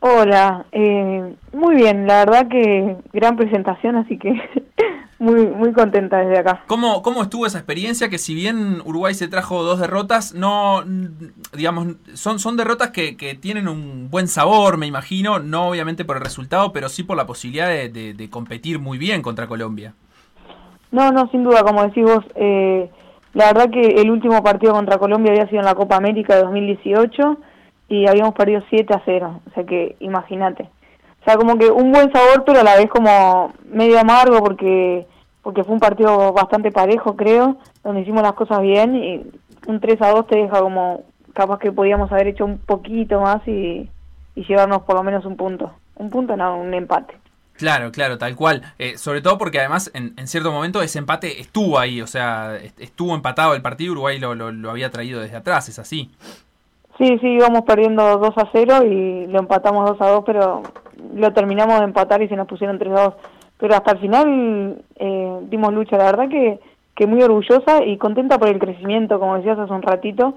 Hola, 0.00 0.64
eh, 0.72 1.34
muy 1.52 1.74
bien, 1.76 2.06
la 2.06 2.24
verdad 2.24 2.48
que 2.48 2.96
gran 3.12 3.36
presentación, 3.36 3.96
así 3.96 4.16
que 4.16 4.32
muy 5.22 5.46
muy 5.46 5.72
contenta 5.72 6.18
desde 6.18 6.40
acá. 6.40 6.64
¿Cómo, 6.66 7.00
¿Cómo 7.02 7.22
estuvo 7.22 7.46
esa 7.46 7.58
experiencia? 7.58 8.08
Que 8.08 8.18
si 8.18 8.34
bien 8.34 8.82
Uruguay 8.84 9.14
se 9.14 9.28
trajo 9.28 9.62
dos 9.62 9.78
derrotas, 9.78 10.34
no, 10.34 10.82
digamos, 11.56 11.96
son, 12.14 12.40
son 12.40 12.56
derrotas 12.56 12.90
que, 12.90 13.16
que 13.16 13.34
tienen 13.34 13.68
un 13.68 14.10
buen 14.10 14.26
sabor, 14.26 14.78
me 14.78 14.86
imagino, 14.86 15.38
no 15.38 15.68
obviamente 15.68 16.04
por 16.04 16.16
el 16.16 16.22
resultado, 16.24 16.72
pero 16.72 16.88
sí 16.88 17.04
por 17.04 17.16
la 17.16 17.26
posibilidad 17.26 17.68
de, 17.68 17.88
de, 17.88 18.14
de 18.14 18.30
competir 18.30 18.80
muy 18.80 18.98
bien 18.98 19.22
contra 19.22 19.46
Colombia. 19.46 19.94
No, 20.90 21.12
no, 21.12 21.28
sin 21.30 21.44
duda, 21.44 21.62
como 21.62 21.84
decís 21.84 22.04
vos, 22.04 22.24
eh, 22.34 22.90
la 23.32 23.46
verdad 23.46 23.70
que 23.70 24.02
el 24.02 24.10
último 24.10 24.42
partido 24.42 24.72
contra 24.72 24.98
Colombia 24.98 25.32
había 25.32 25.46
sido 25.46 25.60
en 25.60 25.66
la 25.66 25.74
Copa 25.74 25.96
América 25.96 26.34
de 26.34 26.42
2018 26.42 27.38
y 27.88 28.08
habíamos 28.08 28.34
perdido 28.34 28.62
7 28.68 28.92
a 28.92 29.02
0, 29.04 29.40
o 29.46 29.54
sea 29.54 29.64
que 29.64 29.96
imagínate. 30.00 30.68
O 31.22 31.24
sea, 31.24 31.36
como 31.36 31.56
que 31.56 31.70
un 31.70 31.92
buen 31.92 32.12
sabor, 32.12 32.42
pero 32.44 32.60
a 32.60 32.64
la 32.64 32.76
vez 32.76 32.90
como 32.90 33.52
medio 33.70 33.98
amargo 33.98 34.40
porque 34.40 35.06
porque 35.42 35.64
fue 35.64 35.74
un 35.74 35.80
partido 35.80 36.32
bastante 36.32 36.70
parejo, 36.70 37.16
creo, 37.16 37.56
donde 37.82 38.02
hicimos 38.02 38.22
las 38.22 38.34
cosas 38.34 38.60
bien 38.60 38.94
y 38.94 39.22
un 39.66 39.80
3 39.80 40.00
a 40.02 40.10
2 40.10 40.26
te 40.28 40.36
deja 40.36 40.60
como 40.60 41.02
capaz 41.34 41.58
que 41.58 41.72
podíamos 41.72 42.10
haber 42.12 42.28
hecho 42.28 42.44
un 42.44 42.58
poquito 42.58 43.20
más 43.20 43.46
y, 43.48 43.88
y 44.34 44.44
llevarnos 44.44 44.82
por 44.82 44.96
lo 44.96 45.02
menos 45.02 45.24
un 45.24 45.36
punto. 45.36 45.72
Un 45.96 46.10
punto, 46.10 46.36
no, 46.36 46.56
un 46.58 46.72
empate. 46.74 47.18
Claro, 47.54 47.92
claro, 47.92 48.18
tal 48.18 48.34
cual. 48.34 48.62
Eh, 48.78 48.96
sobre 48.98 49.20
todo 49.20 49.38
porque 49.38 49.58
además 49.58 49.90
en, 49.94 50.14
en, 50.16 50.26
cierto 50.26 50.50
momento 50.52 50.82
ese 50.82 50.98
empate 50.98 51.40
estuvo 51.40 51.78
ahí, 51.78 52.00
o 52.00 52.06
sea, 52.06 52.56
estuvo 52.78 53.14
empatado 53.14 53.54
el 53.54 53.62
partido, 53.62 53.92
Uruguay 53.92 54.18
lo, 54.18 54.34
lo, 54.34 54.52
lo 54.52 54.70
había 54.70 54.90
traído 54.90 55.20
desde 55.20 55.36
atrás, 55.36 55.68
es 55.68 55.78
así. 55.78 56.10
Sí, 56.98 57.18
sí, 57.20 57.28
íbamos 57.28 57.62
perdiendo 57.62 58.18
2 58.18 58.36
a 58.36 58.48
0 58.52 58.84
y 58.84 59.26
lo 59.26 59.38
empatamos 59.38 59.88
2 59.90 60.00
a 60.00 60.10
2, 60.10 60.24
pero 60.26 60.62
lo 61.14 61.32
terminamos 61.32 61.78
de 61.78 61.84
empatar 61.84 62.22
y 62.22 62.28
se 62.28 62.36
nos 62.36 62.46
pusieron 62.46 62.78
3 62.78 62.92
a 62.92 63.02
2. 63.04 63.14
Pero 63.58 63.74
hasta 63.74 63.92
el 63.92 63.98
final 63.98 64.82
eh, 64.96 65.38
dimos 65.48 65.72
lucha, 65.72 65.96
la 65.96 66.04
verdad 66.04 66.28
que, 66.28 66.60
que 66.94 67.06
muy 67.06 67.22
orgullosa 67.22 67.84
y 67.84 67.96
contenta 67.96 68.38
por 68.38 68.48
el 68.48 68.58
crecimiento, 68.58 69.18
como 69.18 69.36
decías 69.36 69.58
hace 69.58 69.72
un 69.72 69.82
ratito, 69.82 70.34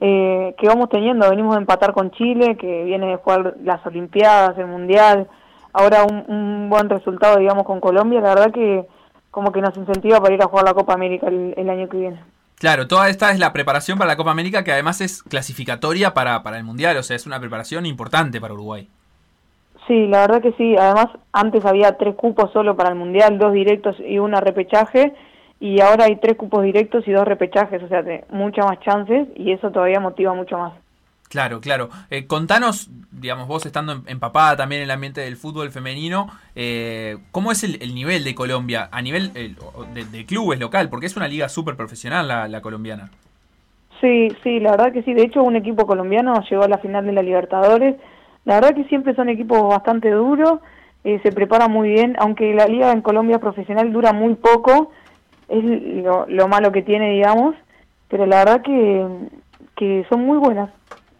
eh, 0.00 0.54
que 0.58 0.68
vamos 0.68 0.88
teniendo. 0.90 1.30
Venimos 1.30 1.54
de 1.54 1.60
empatar 1.60 1.92
con 1.92 2.10
Chile, 2.10 2.56
que 2.56 2.84
viene 2.84 3.06
de 3.06 3.16
jugar 3.16 3.54
las 3.62 3.84
Olimpiadas, 3.86 4.58
el 4.58 4.66
Mundial, 4.66 5.28
ahora 5.72 6.04
un, 6.04 6.24
un 6.28 6.68
buen 6.68 6.90
resultado, 6.90 7.38
digamos, 7.38 7.64
con 7.64 7.80
Colombia. 7.80 8.20
La 8.20 8.34
verdad 8.34 8.52
que 8.52 8.84
como 9.30 9.52
que 9.52 9.60
nos 9.60 9.76
incentiva 9.76 10.20
para 10.20 10.34
ir 10.34 10.42
a 10.42 10.46
jugar 10.46 10.64
la 10.64 10.74
Copa 10.74 10.94
América 10.94 11.28
el, 11.28 11.54
el 11.56 11.70
año 11.70 11.88
que 11.88 11.98
viene. 11.98 12.20
Claro, 12.58 12.88
toda 12.88 13.10
esta 13.10 13.30
es 13.32 13.38
la 13.38 13.52
preparación 13.52 13.98
para 13.98 14.08
la 14.08 14.16
Copa 14.16 14.30
América 14.30 14.64
que 14.64 14.72
además 14.72 15.00
es 15.00 15.22
clasificatoria 15.22 16.14
para, 16.14 16.42
para 16.42 16.56
el 16.56 16.64
Mundial, 16.64 16.96
o 16.96 17.02
sea, 17.02 17.16
es 17.16 17.26
una 17.26 17.38
preparación 17.38 17.84
importante 17.84 18.40
para 18.40 18.54
Uruguay. 18.54 18.88
Sí, 19.86 20.06
la 20.06 20.22
verdad 20.22 20.42
que 20.42 20.52
sí. 20.52 20.74
Además, 20.76 21.08
antes 21.32 21.64
había 21.64 21.96
tres 21.96 22.14
cupos 22.16 22.50
solo 22.52 22.76
para 22.76 22.88
el 22.90 22.96
Mundial, 22.96 23.38
dos 23.38 23.52
directos 23.52 23.96
y 24.00 24.18
una 24.18 24.40
repechaje, 24.40 25.14
y 25.60 25.80
ahora 25.80 26.06
hay 26.06 26.16
tres 26.16 26.36
cupos 26.36 26.62
directos 26.62 27.06
y 27.06 27.12
dos 27.12 27.26
repechajes, 27.26 27.82
o 27.82 27.88
sea, 27.88 28.02
muchas 28.30 28.66
más 28.66 28.80
chances 28.80 29.28
y 29.36 29.52
eso 29.52 29.70
todavía 29.70 30.00
motiva 30.00 30.34
mucho 30.34 30.58
más. 30.58 30.72
Claro, 31.28 31.60
claro. 31.60 31.88
Eh, 32.10 32.26
contanos, 32.26 32.90
digamos, 33.10 33.48
vos 33.48 33.66
estando 33.66 34.02
empapada 34.06 34.56
también 34.56 34.82
en 34.82 34.84
el 34.84 34.90
ambiente 34.90 35.20
del 35.20 35.36
fútbol 35.36 35.70
femenino, 35.70 36.28
eh, 36.54 37.18
¿cómo 37.32 37.52
es 37.52 37.64
el, 37.64 37.82
el, 37.82 37.94
nivel 37.94 38.24
de 38.24 38.34
Colombia 38.34 38.88
a 38.92 39.02
nivel 39.02 39.32
eh, 39.34 39.54
de, 39.92 40.04
de, 40.04 40.26
clubes 40.26 40.60
local? 40.60 40.88
Porque 40.88 41.06
es 41.06 41.16
una 41.16 41.28
liga 41.28 41.48
súper 41.48 41.76
profesional 41.76 42.28
la, 42.28 42.48
la, 42.48 42.60
colombiana. 42.60 43.10
Sí, 44.00 44.28
sí, 44.42 44.60
la 44.60 44.72
verdad 44.72 44.92
que 44.92 45.02
sí. 45.02 45.14
De 45.14 45.22
hecho, 45.22 45.42
un 45.42 45.56
equipo 45.56 45.86
colombiano 45.86 46.42
llegó 46.48 46.62
a 46.62 46.68
la 46.68 46.78
final 46.78 47.06
de 47.06 47.12
la 47.12 47.22
Libertadores, 47.22 47.96
La 48.44 48.54
verdad 48.56 48.74
que 48.74 48.84
siempre 48.84 49.14
son 49.14 49.28
equipos 49.28 49.62
bastante 49.62 50.10
duros, 50.10 50.60
eh, 51.02 51.18
se 51.22 51.32
preparan 51.32 51.72
muy 51.72 51.88
bien, 51.88 52.14
aunque 52.18 52.54
la 52.54 52.66
liga 52.66 52.92
en 52.92 53.02
Colombia 53.02 53.40
profesional 53.40 53.92
dura 53.92 54.12
muy 54.12 54.34
poco, 54.34 54.92
es 55.48 55.64
lo, 55.64 56.26
lo 56.28 56.48
malo 56.48 56.70
que 56.70 56.82
tiene, 56.82 57.12
digamos, 57.12 57.54
pero 58.08 58.26
la 58.26 58.38
verdad 58.38 58.62
que, 58.62 59.06
que 59.76 60.06
son 60.08 60.24
muy 60.24 60.38
buenas 60.38 60.70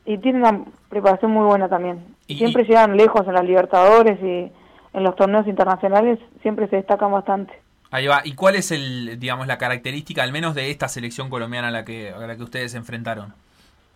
y 0.07 0.19
tienen 0.19 0.43
una 0.43 0.65
preparación 0.89 1.33
muy 1.33 1.45
buena 1.45 1.69
también. 1.69 2.05
Y- 2.27 2.37
siempre 2.39 2.65
llegan 2.65 2.97
lejos 2.97 3.27
en 3.27 3.35
las 3.35 3.45
Libertadores 3.45 4.19
y 4.23 4.51
en 4.93 5.03
los 5.03 5.15
torneos 5.17 5.47
internacionales, 5.47 6.19
siempre 6.41 6.69
se 6.69 6.77
destacan 6.77 7.13
bastante. 7.13 7.53
Ahí 7.91 8.07
va. 8.07 8.23
¿Y 8.25 8.35
cuál 8.35 8.57
es 8.57 8.73
el, 8.73 9.19
digamos, 9.19 9.47
la 9.47 9.59
característica, 9.59 10.23
al 10.23 10.33
menos 10.33 10.55
de 10.55 10.71
esta 10.71 10.89
selección 10.89 11.29
colombiana 11.29 11.69
a 11.69 11.71
la 11.71 11.85
que, 11.85 12.11
a 12.11 12.27
la 12.27 12.37
que 12.37 12.43
ustedes 12.43 12.73
se 12.73 12.79
enfrentaron? 12.79 13.35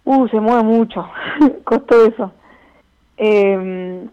Uh, 0.04 0.28
se 0.28 0.40
mueve 0.40 0.62
mucho, 0.62 1.08
costó 1.64 2.04
eso. 2.06 2.32
Eh, 3.16 4.06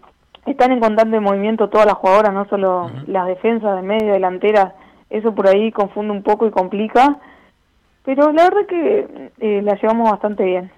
están 0.45 0.71
en 0.71 0.79
constante 0.79 1.19
movimiento 1.19 1.69
todas 1.69 1.85
las 1.85 1.95
jugadoras, 1.95 2.33
no 2.33 2.45
solo 2.47 2.89
las 3.07 3.27
defensas 3.27 3.75
de 3.75 3.81
medio, 3.81 4.13
delanteras, 4.13 4.73
eso 5.09 5.33
por 5.35 5.47
ahí 5.47 5.71
confunde 5.71 6.11
un 6.11 6.23
poco 6.23 6.47
y 6.47 6.51
complica, 6.51 7.17
pero 8.03 8.31
la 8.31 8.43
verdad 8.43 8.65
que 8.67 9.31
eh, 9.39 9.61
la 9.61 9.75
llevamos 9.75 10.09
bastante 10.09 10.43
bien. 10.43 10.71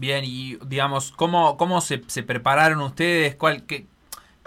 Bien, 0.00 0.24
y 0.24 0.56
digamos, 0.66 1.12
¿cómo, 1.12 1.58
cómo 1.58 1.82
se, 1.82 2.02
se 2.06 2.22
prepararon 2.22 2.80
ustedes? 2.80 3.34
¿Cuál, 3.36 3.66
qué, 3.66 3.84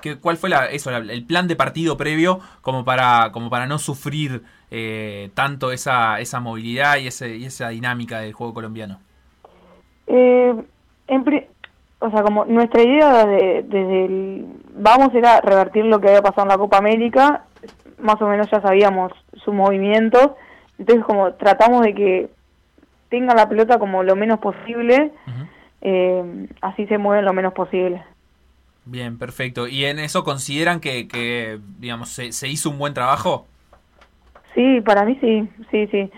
qué- 0.01 0.17
cuál 0.17 0.37
fue 0.37 0.49
la, 0.49 0.65
eso, 0.65 0.89
la- 0.89 0.97
el 1.13 1.25
plan 1.25 1.47
de 1.47 1.55
partido 1.55 1.95
previo 1.95 2.39
como 2.61 2.83
para, 2.83 3.31
como 3.31 3.51
para 3.51 3.67
no 3.67 3.77
sufrir 3.77 4.41
eh, 4.71 5.29
tanto 5.35 5.71
esa, 5.71 6.19
esa 6.19 6.39
movilidad 6.39 6.97
y, 6.97 7.05
ese, 7.07 7.37
y 7.37 7.45
esa 7.45 7.69
dinámica 7.69 8.19
del 8.19 8.33
juego 8.33 8.55
colombiano? 8.55 8.99
Eh, 10.07 10.55
en 11.07 11.23
o 11.99 12.09
sea, 12.09 12.23
como 12.23 12.45
nuestra 12.45 12.81
idea 12.81 13.25
de- 13.25 13.63
desde 13.63 14.05
el 14.05 14.45
vamos 14.75 15.13
era 15.13 15.39
revertir 15.39 15.85
lo 15.85 16.01
que 16.01 16.07
había 16.07 16.23
pasado 16.23 16.43
en 16.43 16.49
la 16.49 16.57
Copa 16.57 16.77
América, 16.79 17.45
más 17.99 18.19
o 18.21 18.27
menos 18.27 18.49
ya 18.51 18.59
sabíamos 18.59 19.11
sus 19.45 19.53
movimientos, 19.53 20.31
entonces 20.79 21.05
como 21.05 21.33
tratamos 21.35 21.83
de 21.83 21.93
que 21.93 22.29
tengan 23.13 23.37
la 23.37 23.47
pelota 23.47 23.77
como 23.77 24.01
lo 24.01 24.15
menos 24.15 24.39
posible, 24.39 25.11
eh, 25.81 26.47
así 26.61 26.87
se 26.87 26.97
mueven 26.97 27.25
lo 27.25 27.31
menos 27.31 27.53
posible. 27.53 28.03
Bien, 28.85 29.19
perfecto. 29.19 29.67
¿Y 29.67 29.85
en 29.85 29.99
eso 29.99 30.23
consideran 30.23 30.79
que, 30.79 31.07
que 31.07 31.59
digamos, 31.77 32.09
se, 32.09 32.31
se 32.31 32.47
hizo 32.47 32.71
un 32.71 32.79
buen 32.79 32.95
trabajo? 32.95 33.45
Sí, 34.55 34.81
para 34.81 35.05
mí 35.05 35.15
sí, 35.21 35.47
sí, 35.69 35.85
sí. 35.91 36.11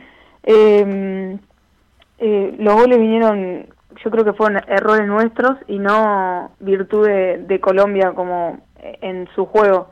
Eh, 0.44 1.38
eh, 2.20 2.56
los 2.60 2.76
goles 2.76 2.98
vinieron, 2.98 3.66
yo 4.02 4.10
creo 4.10 4.24
que 4.24 4.32
fueron 4.32 4.62
errores 4.70 5.06
nuestros 5.06 5.58
y 5.68 5.80
no 5.80 6.52
virtud 6.62 7.08
de, 7.08 7.40
de 7.40 7.60
Colombia 7.60 8.14
como 8.14 8.62
en 8.80 9.28
su 9.36 9.46
juego. 9.48 9.90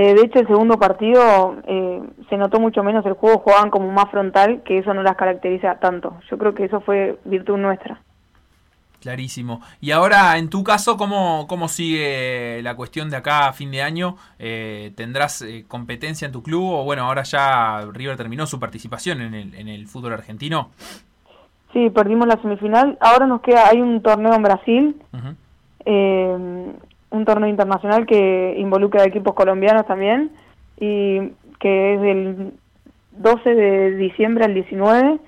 Eh, 0.00 0.14
de 0.14 0.20
hecho, 0.26 0.38
el 0.38 0.46
segundo 0.46 0.78
partido 0.78 1.56
eh, 1.66 2.00
se 2.30 2.36
notó 2.36 2.60
mucho 2.60 2.84
menos 2.84 3.04
el 3.04 3.14
juego, 3.14 3.40
jugaban 3.40 3.68
como 3.68 3.90
más 3.90 4.08
frontal, 4.12 4.62
que 4.62 4.78
eso 4.78 4.94
no 4.94 5.02
las 5.02 5.16
caracteriza 5.16 5.80
tanto. 5.80 6.20
Yo 6.30 6.38
creo 6.38 6.54
que 6.54 6.66
eso 6.66 6.80
fue 6.80 7.18
virtud 7.24 7.56
nuestra. 7.56 8.00
Clarísimo. 9.00 9.60
Y 9.80 9.90
ahora, 9.90 10.38
en 10.38 10.50
tu 10.50 10.62
caso, 10.62 10.96
¿cómo, 10.96 11.48
cómo 11.48 11.66
sigue 11.66 12.62
la 12.62 12.76
cuestión 12.76 13.10
de 13.10 13.16
acá 13.16 13.48
a 13.48 13.52
fin 13.52 13.72
de 13.72 13.82
año? 13.82 14.14
Eh, 14.38 14.92
¿Tendrás 14.94 15.44
competencia 15.66 16.26
en 16.26 16.32
tu 16.32 16.44
club? 16.44 16.62
O 16.62 16.84
bueno, 16.84 17.02
ahora 17.02 17.24
ya 17.24 17.84
River 17.92 18.16
terminó 18.16 18.46
su 18.46 18.60
participación 18.60 19.20
en 19.20 19.34
el, 19.34 19.54
en 19.56 19.66
el 19.66 19.88
fútbol 19.88 20.12
argentino. 20.12 20.70
Sí, 21.72 21.90
perdimos 21.90 22.28
la 22.28 22.40
semifinal. 22.40 22.96
Ahora 23.00 23.26
nos 23.26 23.40
queda, 23.40 23.68
hay 23.68 23.80
un 23.80 24.00
torneo 24.00 24.32
en 24.32 24.42
Brasil, 24.44 25.02
eh, 25.84 26.72
un 27.18 27.24
torneo 27.24 27.48
internacional 27.48 28.06
que 28.06 28.54
involucra 28.58 29.02
a 29.02 29.06
equipos 29.06 29.34
colombianos 29.34 29.86
también 29.86 30.30
y 30.78 31.32
que 31.60 31.94
es 31.94 32.00
del 32.00 32.52
12 33.12 33.54
de 33.54 33.96
diciembre 33.96 34.44
al 34.44 34.54
19. 34.54 35.18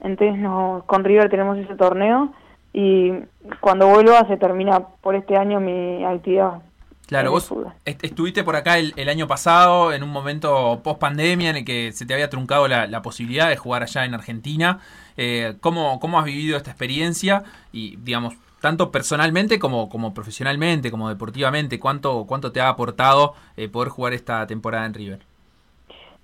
Entonces 0.00 0.38
no, 0.38 0.82
con 0.86 1.04
River 1.04 1.28
tenemos 1.30 1.58
ese 1.58 1.74
torneo 1.74 2.32
y 2.72 3.12
cuando 3.60 3.86
vuelva 3.88 4.26
se 4.28 4.36
termina 4.36 4.80
por 4.80 5.14
este 5.14 5.36
año 5.36 5.60
mi 5.60 6.04
actividad. 6.04 6.62
Claro, 7.06 7.30
vos 7.30 7.52
est- 7.84 8.02
estuviste 8.04 8.42
por 8.42 8.56
acá 8.56 8.78
el, 8.78 8.92
el 8.96 9.08
año 9.08 9.28
pasado 9.28 9.92
en 9.92 10.02
un 10.02 10.10
momento 10.10 10.80
post 10.82 10.98
pandemia 10.98 11.50
en 11.50 11.56
el 11.58 11.64
que 11.64 11.92
se 11.92 12.04
te 12.04 12.12
había 12.14 12.28
truncado 12.28 12.66
la, 12.66 12.88
la 12.88 13.00
posibilidad 13.00 13.48
de 13.48 13.56
jugar 13.56 13.84
allá 13.84 14.04
en 14.04 14.14
Argentina. 14.14 14.80
Eh, 15.16 15.54
¿cómo, 15.60 16.00
¿Cómo 16.00 16.18
has 16.18 16.24
vivido 16.24 16.56
esta 16.56 16.70
experiencia? 16.72 17.44
Y 17.72 17.96
digamos, 17.98 18.34
tanto 18.60 18.90
personalmente 18.90 19.58
como, 19.58 19.88
como 19.88 20.14
profesionalmente, 20.14 20.90
como 20.90 21.08
deportivamente, 21.08 21.78
¿cuánto, 21.78 22.24
cuánto 22.26 22.52
te 22.52 22.60
ha 22.60 22.68
aportado 22.68 23.34
eh, 23.56 23.68
poder 23.68 23.88
jugar 23.90 24.12
esta 24.14 24.46
temporada 24.46 24.86
en 24.86 24.94
River? 24.94 25.20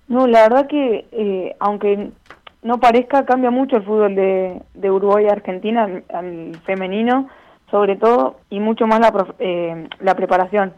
No, 0.07 0.27
la 0.27 0.43
verdad 0.43 0.67
que 0.67 1.05
eh, 1.11 1.55
aunque 1.59 2.11
no 2.61 2.79
parezca, 2.79 3.25
cambia 3.25 3.51
mucho 3.51 3.77
el 3.77 3.83
fútbol 3.83 4.15
de, 4.15 4.61
de 4.73 4.91
Uruguay 4.91 5.27
a 5.27 5.33
Argentina, 5.33 5.87
al, 6.13 6.55
femenino, 6.65 7.29
sobre 7.71 7.95
todo, 7.95 8.37
y 8.49 8.59
mucho 8.59 8.87
más 8.87 8.99
la, 8.99 9.25
eh, 9.39 9.87
la 9.99 10.15
preparación. 10.15 10.73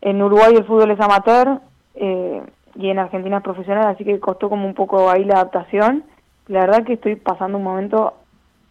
En 0.00 0.22
Uruguay 0.22 0.54
el 0.56 0.64
fútbol 0.64 0.90
es 0.90 1.00
amateur 1.00 1.60
eh, 1.94 2.42
y 2.74 2.88
en 2.88 2.98
Argentina 2.98 3.38
es 3.38 3.42
profesional, 3.42 3.86
así 3.88 4.04
que 4.04 4.18
costó 4.20 4.48
como 4.48 4.66
un 4.66 4.74
poco 4.74 5.10
ahí 5.10 5.24
la 5.24 5.34
adaptación. 5.34 6.04
La 6.48 6.60
verdad 6.60 6.84
que 6.84 6.94
estoy 6.94 7.16
pasando 7.16 7.58
un 7.58 7.64
momento 7.64 8.14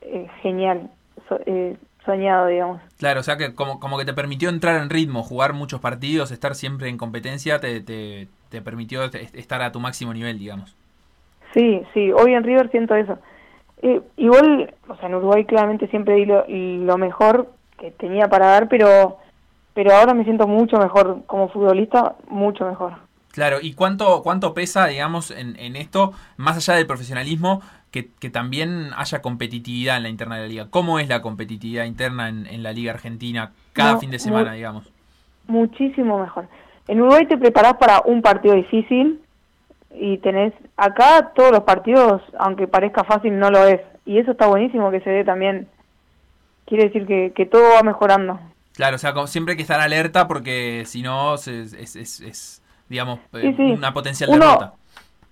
eh, 0.02 0.28
genial, 0.42 0.90
so- 1.30 1.40
soñado, 2.06 2.48
digamos. 2.48 2.82
Claro, 2.98 3.20
o 3.22 3.24
sea 3.24 3.38
que 3.38 3.54
como, 3.56 3.80
como 3.80 3.98
que 3.98 4.06
te 4.06 4.14
permitió 4.14 4.50
entrar 4.50 4.82
en 4.82 4.90
ritmo, 4.90 5.24
jugar 5.24 5.54
muchos 5.54 5.80
partidos, 5.82 6.32
estar 6.32 6.56
siempre 6.56 6.88
en 6.90 6.98
competencia, 6.98 7.60
te, 7.60 7.82
te, 7.82 8.28
te 8.50 8.62
permitió 8.62 9.04
est- 9.04 9.36
estar 9.36 9.62
a 9.62 9.72
tu 9.72 9.80
máximo 9.80 10.14
nivel, 10.14 10.38
digamos. 10.40 10.76
Sí, 11.54 11.82
sí, 11.94 12.12
hoy 12.12 12.34
en 12.34 12.44
River 12.44 12.70
siento 12.72 12.96
eso. 12.96 13.18
Eh, 13.82 14.02
igual, 14.18 14.74
o 14.88 14.96
sea, 14.98 15.08
en 15.08 15.16
Uruguay 15.16 15.46
claramente 15.46 15.88
siempre 15.88 16.16
di 16.16 16.26
lo, 16.26 16.46
lo 16.48 16.98
mejor 16.98 17.52
que 17.78 17.92
tenía 17.92 18.28
para 18.30 18.48
dar, 18.48 18.70
pero, 18.70 19.18
pero 19.74 19.94
ahora 19.94 20.14
me 20.14 20.24
siento 20.24 20.48
mucho 20.48 20.78
mejor 20.78 21.24
como 21.26 21.50
futbolista, 21.50 22.16
mucho 22.30 22.66
mejor. 22.66 22.94
Claro, 23.32 23.60
¿y 23.62 23.74
cuánto, 23.74 24.22
cuánto 24.24 24.54
pesa, 24.54 24.88
digamos, 24.88 25.32
en, 25.32 25.58
en 25.58 25.76
esto, 25.78 26.14
más 26.38 26.58
allá 26.58 26.76
del 26.76 26.86
profesionalismo, 26.88 27.62
que, 27.92 28.10
que 28.20 28.30
también 28.30 28.92
haya 28.96 29.22
competitividad 29.22 29.98
en 29.98 30.04
la 30.04 30.10
interna 30.10 30.36
de 30.38 30.42
la 30.44 30.48
liga? 30.48 30.68
¿Cómo 30.70 31.00
es 31.00 31.08
la 31.10 31.22
competitividad 31.22 31.86
interna 31.86 32.30
en, 32.30 32.48
en 32.48 32.64
la 32.64 32.72
liga 32.72 32.94
argentina 32.94 33.52
cada 33.74 33.94
No, 33.94 34.00
fin 34.00 34.12
de 34.12 34.20
semana, 34.20 34.54
digamos? 34.54 34.90
Muchísimo 35.48 36.20
mejor. 36.20 36.48
En 36.88 37.02
Uruguay 37.02 37.26
te 37.28 37.38
preparás 37.38 37.76
para 37.76 38.02
un 38.06 38.22
partido 38.22 38.56
difícil 38.56 39.20
y 39.94 40.18
tenés 40.20 40.54
acá 40.78 41.32
todos 41.36 41.52
los 41.52 41.62
partidos, 41.64 42.22
aunque 42.40 42.68
parezca 42.68 43.04
fácil, 43.04 43.38
no 43.38 43.50
lo 43.52 43.66
es. 43.68 43.82
Y 44.06 44.18
eso 44.18 44.32
está 44.32 44.48
buenísimo 44.48 44.90
que 44.92 45.02
se 45.02 45.10
dé 45.10 45.24
también. 45.24 45.68
Quiere 46.66 46.86
decir 46.86 47.06
que, 47.06 47.34
que 47.36 47.46
todo 47.46 47.74
va 47.76 47.84
mejorando. 47.84 48.40
Claro, 48.74 48.96
o 48.96 49.00
sea, 49.00 49.14
siempre 49.28 49.52
hay 49.54 49.58
que 49.58 49.64
estar 49.64 49.80
alerta 49.82 50.28
porque 50.28 50.84
si 50.86 51.02
no 51.02 51.36
es, 51.36 51.48
es, 51.48 51.96
es- 51.96 52.22
es, 52.22 52.62
digamos, 52.88 53.20
eh, 53.34 53.42
Sí, 53.42 53.54
sí. 53.58 53.64
una 53.74 53.94
potencial 53.94 54.30
Uno- 54.30 54.46
derrota. 54.46 54.74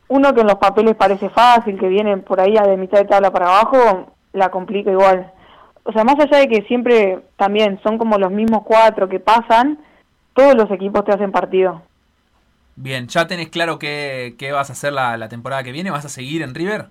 Uno 0.09 0.33
que 0.33 0.41
en 0.41 0.47
los 0.47 0.55
papeles 0.55 0.95
parece 0.95 1.29
fácil, 1.29 1.79
que 1.79 1.87
viene 1.87 2.17
por 2.17 2.41
ahí 2.41 2.57
a 2.57 2.63
de 2.63 2.77
mitad 2.77 2.97
de 2.99 3.05
tabla 3.05 3.31
para 3.31 3.45
abajo, 3.45 4.13
la 4.33 4.49
complica 4.49 4.91
igual. 4.91 5.31
O 5.83 5.91
sea, 5.91 6.03
más 6.03 6.19
allá 6.19 6.39
de 6.39 6.47
que 6.49 6.63
siempre 6.63 7.19
también 7.37 7.79
son 7.81 7.97
como 7.97 8.17
los 8.17 8.31
mismos 8.31 8.63
cuatro 8.65 9.07
que 9.07 9.19
pasan, 9.19 9.79
todos 10.33 10.55
los 10.55 10.69
equipos 10.71 11.05
te 11.05 11.13
hacen 11.13 11.31
partido. 11.31 11.81
Bien, 12.75 13.07
¿ya 13.07 13.27
tenés 13.27 13.49
claro 13.49 13.77
qué, 13.77 14.35
qué 14.37 14.51
vas 14.51 14.69
a 14.69 14.73
hacer 14.73 14.93
la, 14.93 15.17
la 15.17 15.29
temporada 15.29 15.63
que 15.63 15.71
viene? 15.71 15.91
¿Vas 15.91 16.05
a 16.05 16.09
seguir 16.09 16.41
en 16.41 16.55
River? 16.55 16.87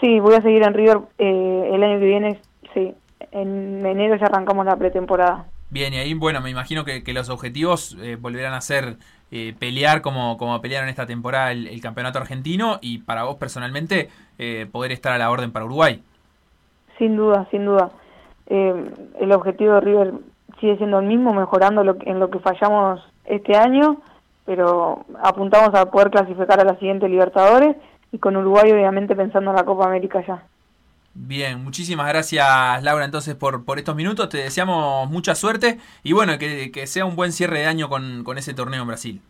Sí, 0.00 0.20
voy 0.20 0.34
a 0.34 0.42
seguir 0.42 0.62
en 0.62 0.74
River 0.74 0.98
eh, 1.18 1.70
el 1.72 1.82
año 1.82 1.98
que 1.98 2.06
viene, 2.06 2.40
sí. 2.74 2.94
En 3.32 3.84
enero 3.84 4.16
ya 4.16 4.26
arrancamos 4.26 4.66
la 4.66 4.76
pretemporada. 4.76 5.46
Bien, 5.70 5.94
y 5.94 5.98
ahí, 5.98 6.14
bueno, 6.14 6.40
me 6.40 6.50
imagino 6.50 6.84
que, 6.84 7.02
que 7.02 7.12
los 7.12 7.28
objetivos 7.28 7.96
eh, 8.02 8.16
volverán 8.20 8.54
a 8.54 8.60
ser 8.60 8.98
eh, 9.32 9.54
pelear 9.58 10.02
como, 10.02 10.38
como 10.38 10.60
pelearon 10.60 10.88
esta 10.88 11.06
temporada 11.06 11.50
el, 11.50 11.80
campeonato 11.80 12.18
argentino 12.18 12.78
y 12.80 12.98
para 12.98 13.24
vos 13.24 13.36
personalmente 13.36 14.08
eh, 14.38 14.66
poder 14.70 14.92
estar 14.92 15.12
a 15.12 15.18
la 15.18 15.30
orden 15.30 15.50
para 15.50 15.64
Uruguay. 15.64 16.02
Sin 16.98 17.16
duda, 17.16 17.46
sin 17.50 17.64
duda. 17.64 17.90
Eh, 18.46 18.90
el 19.20 19.32
objetivo 19.32 19.74
de 19.74 19.80
River 19.80 20.14
sigue 20.60 20.76
siendo 20.76 21.00
el 21.00 21.06
mismo, 21.06 21.34
mejorando 21.34 21.82
lo 21.82 21.96
en 22.02 22.20
lo 22.20 22.30
que 22.30 22.38
fallamos 22.38 23.00
este 23.24 23.56
año, 23.56 23.96
pero 24.44 25.04
apuntamos 25.22 25.74
a 25.74 25.90
poder 25.90 26.10
clasificar 26.10 26.60
a 26.60 26.64
la 26.64 26.78
siguiente 26.78 27.08
Libertadores 27.08 27.76
y 28.12 28.18
con 28.18 28.36
Uruguay 28.36 28.70
obviamente 28.70 29.16
pensando 29.16 29.50
en 29.50 29.56
la 29.56 29.64
Copa 29.64 29.86
América 29.86 30.24
ya. 30.26 30.44
Bien, 31.18 31.64
muchísimas 31.64 32.06
gracias 32.08 32.46
Laura 32.82 33.06
entonces 33.06 33.34
por, 33.34 33.64
por 33.64 33.78
estos 33.78 33.96
minutos, 33.96 34.28
te 34.28 34.36
deseamos 34.36 35.10
mucha 35.10 35.34
suerte 35.34 35.78
y 36.02 36.12
bueno, 36.12 36.38
que, 36.38 36.70
que 36.70 36.86
sea 36.86 37.06
un 37.06 37.16
buen 37.16 37.32
cierre 37.32 37.60
de 37.60 37.66
año 37.66 37.88
con, 37.88 38.22
con 38.22 38.36
ese 38.36 38.52
torneo 38.52 38.82
en 38.82 38.88
Brasil. 38.88 39.20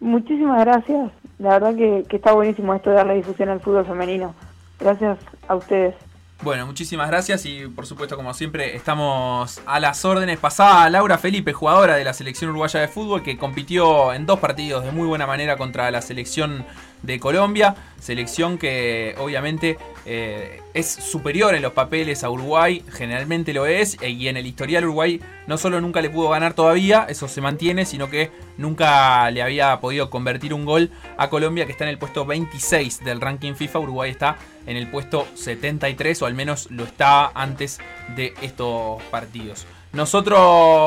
Muchísimas 0.00 0.64
gracias. 0.64 1.12
La 1.38 1.50
verdad 1.58 1.76
que, 1.76 2.06
que 2.08 2.16
está 2.16 2.32
buenísimo 2.32 2.74
esto 2.74 2.88
de 2.88 2.96
darle 2.96 3.16
difusión 3.16 3.50
al 3.50 3.60
fútbol 3.60 3.84
femenino. 3.84 4.34
Gracias 4.78 5.18
a 5.46 5.56
ustedes. 5.56 5.94
Bueno, 6.42 6.64
muchísimas 6.64 7.08
gracias 7.08 7.44
y 7.44 7.66
por 7.68 7.84
supuesto, 7.84 8.16
como 8.16 8.32
siempre, 8.32 8.74
estamos 8.74 9.60
a 9.66 9.78
las 9.78 10.02
órdenes. 10.06 10.38
Pasaba 10.38 10.88
Laura 10.88 11.18
Felipe, 11.18 11.52
jugadora 11.52 11.96
de 11.96 12.04
la 12.04 12.14
selección 12.14 12.48
uruguaya 12.50 12.80
de 12.80 12.88
fútbol, 12.88 13.22
que 13.22 13.36
compitió 13.36 14.14
en 14.14 14.24
dos 14.24 14.40
partidos 14.40 14.84
de 14.84 14.90
muy 14.90 15.06
buena 15.06 15.26
manera 15.26 15.58
contra 15.58 15.90
la 15.90 16.00
selección 16.00 16.64
de 17.02 17.18
Colombia. 17.18 17.74
Selección 18.00 18.56
que 18.56 19.14
obviamente 19.18 19.76
eh, 20.06 20.62
es 20.72 20.86
superior 20.90 21.54
en 21.54 21.62
los 21.62 21.72
papeles 21.72 22.24
a 22.24 22.30
Uruguay, 22.30 22.82
generalmente 22.90 23.52
lo 23.52 23.66
es, 23.66 23.98
eh, 24.00 24.10
y 24.10 24.28
en 24.28 24.38
el 24.38 24.46
historial 24.46 24.84
Uruguay 24.84 25.20
no 25.46 25.58
solo 25.58 25.80
nunca 25.80 26.00
le 26.00 26.08
pudo 26.08 26.30
ganar 26.30 26.54
todavía, 26.54 27.06
eso 27.08 27.28
se 27.28 27.42
mantiene, 27.42 27.84
sino 27.84 28.08
que 28.08 28.30
nunca 28.56 29.30
le 29.30 29.42
había 29.42 29.78
podido 29.80 30.08
convertir 30.08 30.54
un 30.54 30.64
gol 30.64 30.90
a 31.18 31.28
Colombia, 31.28 31.66
que 31.66 31.72
está 31.72 31.84
en 31.84 31.90
el 31.90 31.98
puesto 31.98 32.24
26 32.24 33.04
del 33.04 33.20
ranking 33.20 33.54
FIFA. 33.54 33.80
Uruguay 33.80 34.10
está 34.10 34.38
en 34.66 34.76
el 34.76 34.90
puesto 34.90 35.26
73, 35.34 36.22
o 36.22 36.26
al 36.26 36.34
menos 36.34 36.70
lo 36.70 36.84
estaba 36.84 37.32
antes 37.34 37.80
de 38.16 38.32
estos 38.40 39.02
partidos. 39.04 39.66
Nosotros 39.92 40.38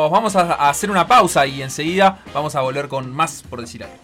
vamos 0.09 0.35
a 0.35 0.43
a 0.53 0.69
hacer 0.69 0.91
una 0.91 1.07
pausa 1.07 1.45
y 1.45 1.61
enseguida 1.61 2.19
vamos 2.33 2.55
a 2.55 2.61
volver 2.61 2.87
con 2.87 3.13
más 3.13 3.43
por 3.43 3.61
decir 3.61 3.83
algo. 3.83 4.03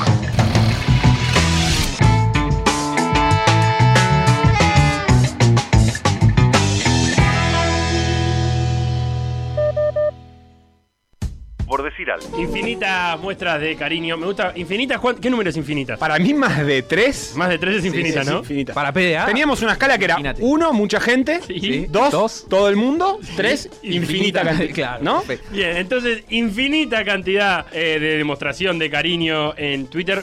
Infinitas 12.37 13.19
muestras 13.19 13.59
de 13.59 13.75
cariño. 13.75 14.17
Me 14.17 14.25
gusta. 14.25 14.53
¿Infinitas? 14.55 14.99
¿cuán- 14.99 15.17
¿Qué 15.17 15.29
número 15.29 15.49
es 15.49 15.57
infinitas? 15.57 15.99
Para 15.99 16.17
mí 16.19 16.33
más 16.33 16.65
de 16.65 16.81
tres. 16.81 17.33
Más 17.35 17.49
de 17.49 17.57
tres 17.57 17.77
es 17.77 17.85
infinita, 17.85 18.23
sí, 18.23 18.29
¿no? 18.29 18.39
infinita. 18.39 18.73
Para 18.73 18.91
PDA. 18.93 19.25
Teníamos 19.25 19.61
una 19.61 19.73
escala 19.73 19.97
que 19.97 20.05
era 20.05 20.13
Imagínate. 20.13 20.41
uno, 20.43 20.71
mucha 20.73 20.99
gente. 20.99 21.41
Sí. 21.45 21.85
Dos, 21.89 22.11
Dos. 22.11 22.45
todo 22.49 22.69
el 22.69 22.75
mundo. 22.77 23.19
Tres, 23.35 23.69
infinita 23.83 24.43
cantidad. 24.43 24.71
Claro. 24.73 25.03
¿No? 25.03 25.17
perfecto. 25.21 25.51
Bien, 25.51 25.77
entonces, 25.77 26.23
infinita 26.29 27.03
cantidad 27.03 27.65
eh, 27.73 27.97
de 27.99 28.17
demostración 28.17 28.79
de 28.79 28.89
cariño 28.89 29.53
en 29.57 29.87
Twitter. 29.87 30.21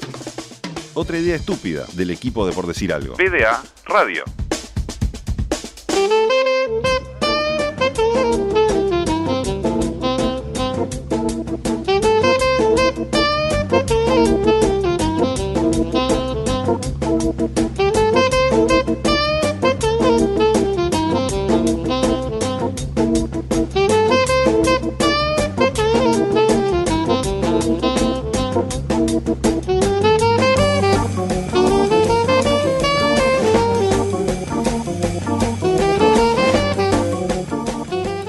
Otra 0.94 1.18
idea 1.18 1.36
estúpida 1.36 1.84
del 1.92 2.10
equipo 2.10 2.46
de 2.46 2.52
Por 2.52 2.66
Decir 2.66 2.92
Algo. 2.92 3.14
PDA 3.14 3.62
Radio. 3.86 4.24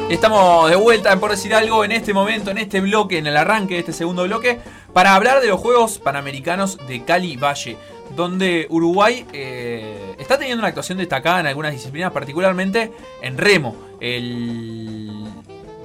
Estamos 0.09 0.69
de 0.69 0.75
vuelta, 0.75 1.17
por 1.17 1.31
decir 1.31 1.53
algo, 1.55 1.85
en 1.85 1.93
este 1.93 2.13
momento, 2.13 2.51
en 2.51 2.57
este 2.57 2.81
bloque, 2.81 3.19
en 3.19 3.27
el 3.27 3.37
arranque 3.37 3.75
de 3.75 3.79
este 3.79 3.93
segundo 3.93 4.23
bloque, 4.23 4.59
para 4.93 5.15
hablar 5.15 5.41
de 5.41 5.47
los 5.47 5.59
Juegos 5.59 5.99
Panamericanos 5.99 6.77
de 6.87 7.03
Cali 7.03 7.35
Valle, 7.37 7.77
donde 8.15 8.67
Uruguay 8.69 9.25
eh, 9.33 10.15
está 10.17 10.37
teniendo 10.37 10.61
una 10.61 10.69
actuación 10.69 10.97
destacada 10.97 11.39
en 11.39 11.47
algunas 11.47 11.71
disciplinas, 11.71 12.11
particularmente 12.11 12.91
en 13.21 13.37
remo. 13.37 13.75
El 13.99 15.25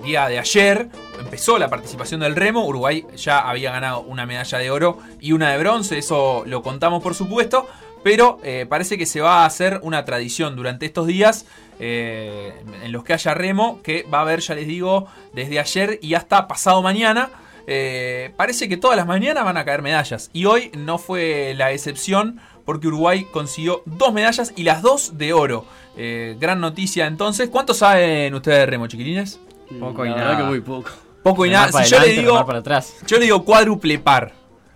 día 0.03 0.29
de 0.29 0.39
ayer 0.39 0.89
empezó 1.19 1.59
la 1.59 1.69
participación 1.69 2.21
del 2.21 2.37
remo, 2.37 2.67
Uruguay 2.67 3.07
ya 3.17 3.49
había 3.49 3.73
ganado 3.73 4.01
una 4.03 4.27
medalla 4.27 4.59
de 4.59 4.71
oro 4.71 4.99
y 5.21 5.33
una 5.33 5.51
de 5.51 5.59
bronce, 5.59 5.99
eso 5.99 6.45
lo 6.47 6.63
contamos 6.63 7.03
por 7.03 7.15
supuesto, 7.15 7.67
pero 8.03 8.39
eh, 8.43 8.67
parece 8.69 8.99
que 8.99 9.07
se 9.07 9.21
va 9.21 9.43
a 9.43 9.47
hacer 9.47 9.81
una 9.83 10.05
tradición 10.05 10.57
durante 10.57 10.85
estos 10.85 11.07
días 11.07 11.47
eh, 11.81 12.53
en 12.83 12.93
los 12.93 13.03
que 13.03 13.15
haya 13.15 13.33
remo, 13.35 13.81
que 13.83 14.03
va 14.03 14.19
a 14.19 14.21
haber, 14.23 14.41
ya 14.41 14.55
les 14.55 14.67
digo, 14.67 15.07
desde 15.33 15.59
ayer 15.59 15.99
y 16.03 16.15
hasta 16.15 16.47
pasado 16.47 16.83
mañana. 16.83 17.31
Eh, 17.67 18.33
parece 18.37 18.69
que 18.69 18.77
todas 18.77 18.97
las 18.97 19.07
mañanas 19.07 19.45
van 19.45 19.57
a 19.57 19.65
caer 19.65 19.81
medallas 19.83 20.31
y 20.33 20.45
hoy 20.45 20.71
no 20.77 20.99
fue 20.99 21.55
la 21.57 21.73
excepción 21.73 22.39
porque 22.65 22.89
Uruguay 22.89 23.27
consiguió 23.31 23.83
dos 23.87 24.13
medallas 24.13 24.53
y 24.57 24.65
las 24.65 24.83
dos 24.83 25.17
de 25.19 25.33
oro. 25.33 25.65
Eh, 25.97 26.37
gran 26.41 26.61
noticia 26.61 27.07
entonces. 27.07 27.49
¿Cuánto 27.51 27.73
saben 27.75 28.35
ustedes 28.35 28.59
de 28.61 28.67
remo, 28.67 28.87
chiquilines? 28.87 29.39
Poco 29.81 30.05
y 30.05 30.11
nada. 30.11 30.21
verdad 30.23 30.39
que 30.39 30.45
muy 30.45 30.61
poco. 30.61 30.91
Poco 31.23 31.47
y 31.47 31.51
nada. 31.51 31.83
yo 31.85 32.01
le 32.01 32.09
digo, 32.09 32.33
remar 32.33 32.47
para 32.47 32.59
atrás. 32.59 32.95
yo 33.07 33.17
le 33.19 33.25
digo 33.25 33.45
cuádruple 33.45 33.99
par. 33.99 34.33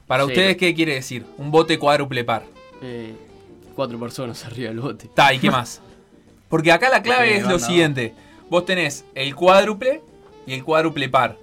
Para 0.07 0.24
Sí. 0.24 0.29
ustedes, 0.31 0.57
¿qué 0.57 0.74
quiere 0.74 0.94
decir? 0.94 1.27
Un 1.37 1.51
bote 1.51 1.79
cuádruple 1.79 2.24
par. 2.24 2.44
Eh, 2.83 3.14
cuatro 3.74 3.98
personas 3.98 4.42
arriba 4.46 4.68
del 4.70 4.81
bote. 4.81 5.07
Está, 5.07 5.33
¿y 5.35 5.38
qué 5.38 5.51
más? 5.51 5.83
Porque 6.48 6.72
acá 6.72 6.88
la 6.88 7.03
clave 7.03 7.37
es 7.37 7.46
lo 7.46 7.59
siguiente. 7.59 8.14
Vos 8.48 8.64
tenés 8.64 9.05
el 9.14 9.35
cuádruple 9.35 10.01
y 10.46 10.55
el 10.55 10.64
cuádruple 10.64 11.11
par. 11.11 11.37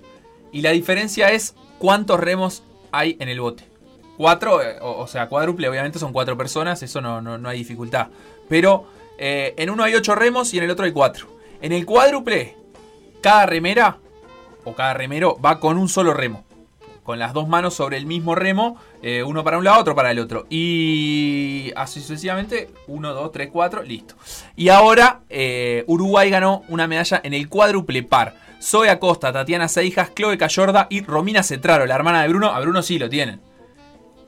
Y 0.56 0.62
la 0.62 0.72
diferencia 0.72 1.32
es 1.32 1.54
cuántos 1.80 2.18
remos 2.18 2.64
hay 2.94 3.18
en 3.20 3.28
el 3.28 3.42
bote. 3.42 3.66
Cuatro, 4.16 4.62
eh, 4.62 4.78
o, 4.80 5.06
sea, 5.06 5.28
cuádruple 5.28 5.68
obviamente 5.68 6.00
son 6.00 6.14
cuatro 6.14 6.38
personas, 6.38 6.82
eso 6.82 7.02
no, 7.02 7.20
no, 7.20 7.38
no 7.38 7.50
hay 7.50 7.58
dificultad. 7.58 8.08
Pero 8.48 8.88
eh, 9.18 9.54
en 9.58 9.70
uno 9.70 9.84
hay 9.84 9.96
ocho 9.96 10.16
remos 10.16 10.54
y 10.54 10.58
en 10.58 10.64
el 10.64 10.72
otro 10.72 10.86
hay 10.86 10.94
cuatro. 10.94 11.28
En 11.62 11.74
el 11.74 11.86
cuádruple, 11.86 12.56
cada 13.20 13.46
remera 13.46 13.98
o 14.64 14.74
cada 14.74 14.94
remero 14.94 15.38
va 15.44 15.60
con 15.60 15.78
un 15.78 15.90
solo 15.90 16.14
remo. 16.14 16.46
Con 17.04 17.20
las 17.20 17.34
dos 17.34 17.50
manos 17.50 17.74
sobre 17.74 17.98
el 17.98 18.06
mismo 18.06 18.34
remo, 18.34 18.78
eh, 19.02 19.24
uno 19.24 19.44
para 19.44 19.58
un 19.58 19.66
lado, 19.66 19.82
otro 19.82 19.94
para 19.94 20.12
el 20.12 20.20
otro. 20.20 20.48
Y 20.50 21.74
así 21.76 22.00
sucesivamente, 22.00 22.70
uno, 22.88 23.14
dos, 23.14 23.34
tres, 23.34 23.50
cuatro, 23.52 23.84
listo. 23.84 24.16
Y 24.56 24.70
ahora 24.70 25.20
Uruguay 25.86 26.30
ganó 26.30 26.64
una 26.70 26.88
medalla 26.88 27.20
en 27.26 27.34
el 27.34 27.50
cuádruple 27.50 28.04
par. 28.04 28.45
Zoe 28.62 28.90
Acosta, 28.90 29.32
Tatiana 29.32 29.68
Seijas, 29.68 30.14
Chloe 30.16 30.38
Cayorda 30.38 30.88
y 30.90 31.02
Romina 31.04 31.44
Cetraro, 31.44 31.86
la 31.86 31.96
hermana 31.96 32.22
de 32.24 32.30
Bruno. 32.30 32.48
A 32.54 32.60
Bruno 32.60 32.82
sí 32.82 32.98
lo 33.00 33.10
tienen. 33.10 33.40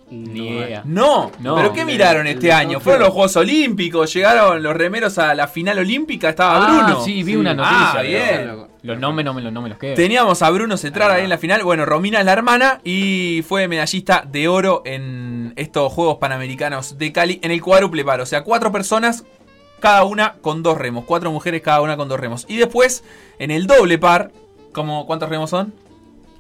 Ni 0.10 0.50
No, 0.50 0.56
idea. 0.64 0.82
No, 0.86 1.32
No. 1.40 1.56
pero 1.56 1.74
¿qué 1.74 1.84
miraron 1.84 2.28
este 2.28 2.50
año? 2.54 2.80
Fueron 2.80 3.02
los 3.02 3.10
Juegos 3.12 3.36
Olímpicos, 3.36 4.14
llegaron 4.14 4.64
los 4.64 4.74
remeros 4.74 5.18
a 5.18 5.36
la 5.36 5.50
final 5.50 5.80
olímpica, 5.80 6.30
estaba 6.30 6.66
Ah, 6.66 6.70
Bruno. 6.86 7.02
sí, 7.04 7.24
vi 7.24 7.36
una 7.36 7.54
noticia. 7.54 7.78
Ah, 7.90 7.94
pero 7.98 8.08
bien. 8.08 8.68
Los 8.84 9.00
nombres 9.00 9.26
no 9.26 9.34
me, 9.34 9.42
los- 9.42 9.52
no 9.52 9.62
me 9.62 9.68
los 9.68 9.78
quedo. 9.78 9.96
Teníamos 9.96 10.42
a 10.42 10.50
Bruno 10.50 10.78
Cetraro 10.78 11.14
ahí 11.14 11.24
en 11.26 11.30
la 11.30 11.38
final. 11.38 11.62
Bueno, 11.64 11.86
Romina 11.86 12.20
es 12.20 12.26
la 12.26 12.32
hermana 12.32 12.80
y 12.86 13.44
fue 13.46 13.68
medallista 13.68 14.24
de 14.26 14.48
oro 14.48 14.82
en 14.86 15.52
estos 15.58 15.92
Juegos 15.92 16.20
Panamericanos 16.20 16.98
de 16.98 17.12
Cali 17.12 17.40
en 17.44 17.52
el 17.52 17.62
cuádruple 17.62 18.06
par. 18.06 18.22
O 18.22 18.26
sea, 18.26 18.44
cuatro 18.46 18.72
personas, 18.72 19.26
cada 19.80 20.04
una 20.06 20.34
con 20.42 20.64
dos 20.64 20.78
remos. 20.78 21.06
Cuatro 21.06 21.32
mujeres, 21.32 21.62
cada 21.62 21.82
una 21.82 21.98
con 21.98 22.08
dos 22.10 22.20
remos. 22.20 22.46
Y 22.48 22.58
después, 22.58 23.04
en 23.40 23.52
el 23.52 23.68
doble 23.68 23.98
par, 23.98 24.32
¿cómo, 24.74 25.06
¿cuántos 25.06 25.30
remos 25.30 25.50
son? 25.50 25.74